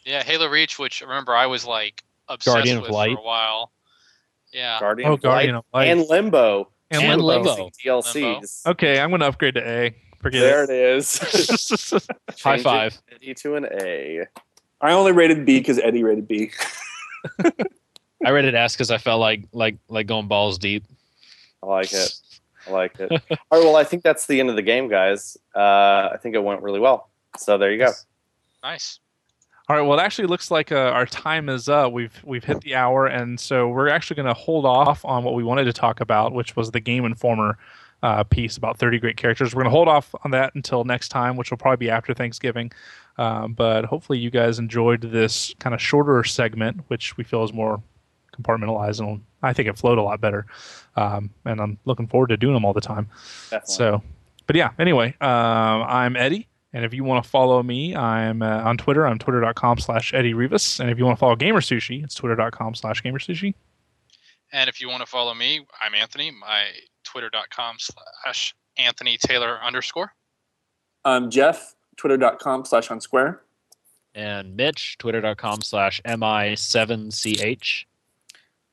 Yeah, 0.04 0.24
Halo 0.24 0.48
Reach, 0.48 0.80
which 0.80 1.00
remember 1.00 1.32
I 1.36 1.46
was 1.46 1.64
like 1.64 2.02
obsessed 2.28 2.56
Guardian 2.56 2.78
of 2.78 2.82
with 2.82 2.90
Light. 2.90 3.14
for 3.14 3.20
a 3.20 3.24
while. 3.24 3.70
Yeah. 4.52 4.80
Guardian 4.80 5.08
oh 5.10 5.12
of 5.14 5.22
Guardian 5.22 5.54
Light 5.54 5.58
of 5.58 5.64
Light. 5.72 5.88
and 5.90 6.08
Limbo. 6.08 6.68
And 6.90 7.02
And 7.04 7.22
Limbo. 7.22 7.50
Limbo. 7.54 7.70
DLCs. 7.84 8.66
Okay, 8.66 8.98
I'm 8.98 9.12
gonna 9.12 9.26
upgrade 9.26 9.54
to 9.54 9.64
A. 9.68 9.94
Forget 10.20 10.40
There 10.42 10.64
it. 10.64 10.70
it 10.70 10.96
is. 10.98 11.18
High 12.42 12.58
five. 12.62 13.00
Eddie 13.14 13.34
to 13.34 13.54
an 13.54 13.66
A. 13.80 14.26
I 14.80 14.92
only 14.92 15.12
rated 15.12 15.44
B 15.46 15.58
because 15.58 15.78
Eddie 15.78 16.02
rated 16.04 16.28
B. 16.28 16.50
I 18.24 18.30
rated 18.30 18.54
S 18.54 18.74
because 18.74 18.90
I 18.90 18.98
felt 18.98 19.20
like 19.20 19.44
like 19.52 19.78
like 19.88 20.06
going 20.06 20.28
balls 20.28 20.58
deep. 20.58 20.84
I 21.62 21.66
like 21.66 21.92
it. 21.92 22.14
I 22.66 22.70
like 22.70 22.98
it. 23.00 23.10
All 23.50 23.58
right. 23.58 23.64
Well, 23.64 23.76
I 23.76 23.84
think 23.84 24.02
that's 24.02 24.26
the 24.26 24.40
end 24.40 24.50
of 24.50 24.56
the 24.56 24.62
game, 24.62 24.88
guys. 24.88 25.36
Uh, 25.56 26.10
I 26.12 26.18
think 26.22 26.34
it 26.34 26.42
went 26.42 26.62
really 26.62 26.80
well. 26.80 27.08
So 27.38 27.56
there 27.56 27.72
you 27.72 27.78
go. 27.78 27.92
Nice. 28.62 29.00
All 29.68 29.76
right. 29.76 29.82
Well, 29.82 29.98
it 29.98 30.02
actually 30.02 30.26
looks 30.28 30.50
like 30.50 30.70
uh, 30.72 30.76
our 30.76 31.06
time 31.06 31.48
is 31.48 31.68
up. 31.68 31.92
We've 31.92 32.18
we've 32.24 32.44
hit 32.44 32.60
the 32.60 32.74
hour, 32.74 33.06
and 33.06 33.38
so 33.40 33.68
we're 33.68 33.88
actually 33.88 34.16
going 34.16 34.28
to 34.28 34.34
hold 34.34 34.66
off 34.66 35.04
on 35.04 35.24
what 35.24 35.34
we 35.34 35.44
wanted 35.44 35.64
to 35.64 35.72
talk 35.72 36.00
about, 36.00 36.32
which 36.34 36.56
was 36.56 36.72
the 36.72 36.80
Game 36.80 37.04
Informer 37.04 37.56
uh, 38.02 38.24
piece 38.24 38.56
about 38.56 38.78
30 38.78 38.98
great 38.98 39.16
characters. 39.16 39.54
We're 39.54 39.62
going 39.62 39.72
to 39.72 39.76
hold 39.76 39.88
off 39.88 40.14
on 40.24 40.30
that 40.32 40.54
until 40.54 40.84
next 40.84 41.08
time, 41.08 41.36
which 41.36 41.50
will 41.50 41.58
probably 41.58 41.86
be 41.86 41.90
after 41.90 42.14
Thanksgiving. 42.14 42.72
Um, 43.18 43.52
but 43.52 43.84
hopefully, 43.84 44.18
you 44.18 44.30
guys 44.30 44.58
enjoyed 44.58 45.02
this 45.02 45.54
kind 45.58 45.74
of 45.74 45.82
shorter 45.82 46.24
segment, 46.24 46.82
which 46.88 47.16
we 47.16 47.24
feel 47.24 47.44
is 47.44 47.52
more 47.52 47.82
compartmentalized, 48.32 49.00
and 49.00 49.22
I 49.42 49.52
think 49.52 49.68
it 49.68 49.76
flowed 49.76 49.98
a 49.98 50.02
lot 50.02 50.20
better. 50.20 50.46
Um, 50.96 51.30
and 51.44 51.60
I'm 51.60 51.78
looking 51.84 52.06
forward 52.06 52.28
to 52.28 52.36
doing 52.36 52.54
them 52.54 52.64
all 52.64 52.72
the 52.72 52.80
time. 52.80 53.08
Definitely. 53.50 53.74
So, 53.74 54.02
but 54.46 54.56
yeah, 54.56 54.70
anyway, 54.78 55.14
um, 55.20 55.82
I'm 55.82 56.16
Eddie. 56.16 56.48
And 56.72 56.84
if 56.84 56.94
you 56.94 57.02
want 57.02 57.24
to 57.24 57.28
follow 57.28 57.62
me, 57.62 57.96
I'm 57.96 58.42
uh, 58.42 58.62
on 58.62 58.78
Twitter. 58.78 59.04
I'm 59.04 59.18
twitter.com 59.18 59.78
slash 59.78 60.14
Eddie 60.14 60.34
Rivas. 60.34 60.78
And 60.78 60.88
if 60.88 60.98
you 60.98 61.04
want 61.04 61.18
to 61.18 61.20
follow 61.20 61.34
GamerSushi, 61.34 62.04
it's 62.04 62.14
twitter.com 62.14 62.76
slash 62.76 63.02
GamerSushi. 63.02 63.54
And 64.52 64.68
if 64.68 64.80
you 64.80 64.88
want 64.88 65.00
to 65.00 65.06
follow 65.06 65.34
me, 65.34 65.66
I'm 65.84 65.94
Anthony. 65.94 66.30
My 66.30 66.66
twitter.com 67.10 67.76
slash 67.78 68.54
Anthony 68.76 69.18
Taylor 69.18 69.58
underscore. 69.62 70.12
Um, 71.04 71.30
Jeff, 71.30 71.74
twitter.com 71.96 72.64
slash 72.64 72.90
on 72.90 73.00
square. 73.00 73.42
And 74.14 74.56
Mitch, 74.56 74.96
twitter.com 74.98 75.62
slash 75.62 76.00
mi7ch. 76.04 77.84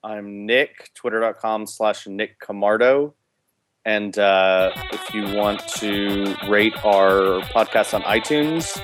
I'm 0.04 0.46
Nick, 0.46 0.92
twitter.com 0.94 1.68
slash 1.68 2.08
Nick 2.08 2.40
Camardo. 2.40 3.14
And 3.86 4.18
uh, 4.18 4.72
if 4.92 5.14
you 5.14 5.24
want 5.36 5.66
to 5.78 6.36
rate 6.50 6.74
our 6.84 7.42
podcast 7.52 7.94
on 7.94 8.02
iTunes, 8.04 8.82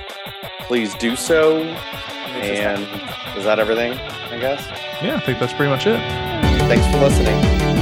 please 0.60 0.94
do 0.94 1.14
so. 1.14 1.62
And 1.62 2.82
is 3.36 3.44
that 3.44 3.58
everything, 3.58 3.92
I 3.92 4.38
guess? 4.38 4.66
Yeah, 5.02 5.16
I 5.16 5.20
think 5.20 5.38
that's 5.38 5.52
pretty 5.52 5.70
much 5.70 5.86
it. 5.86 5.98
Thanks 6.68 6.86
for 6.86 6.98
listening. 6.98 7.73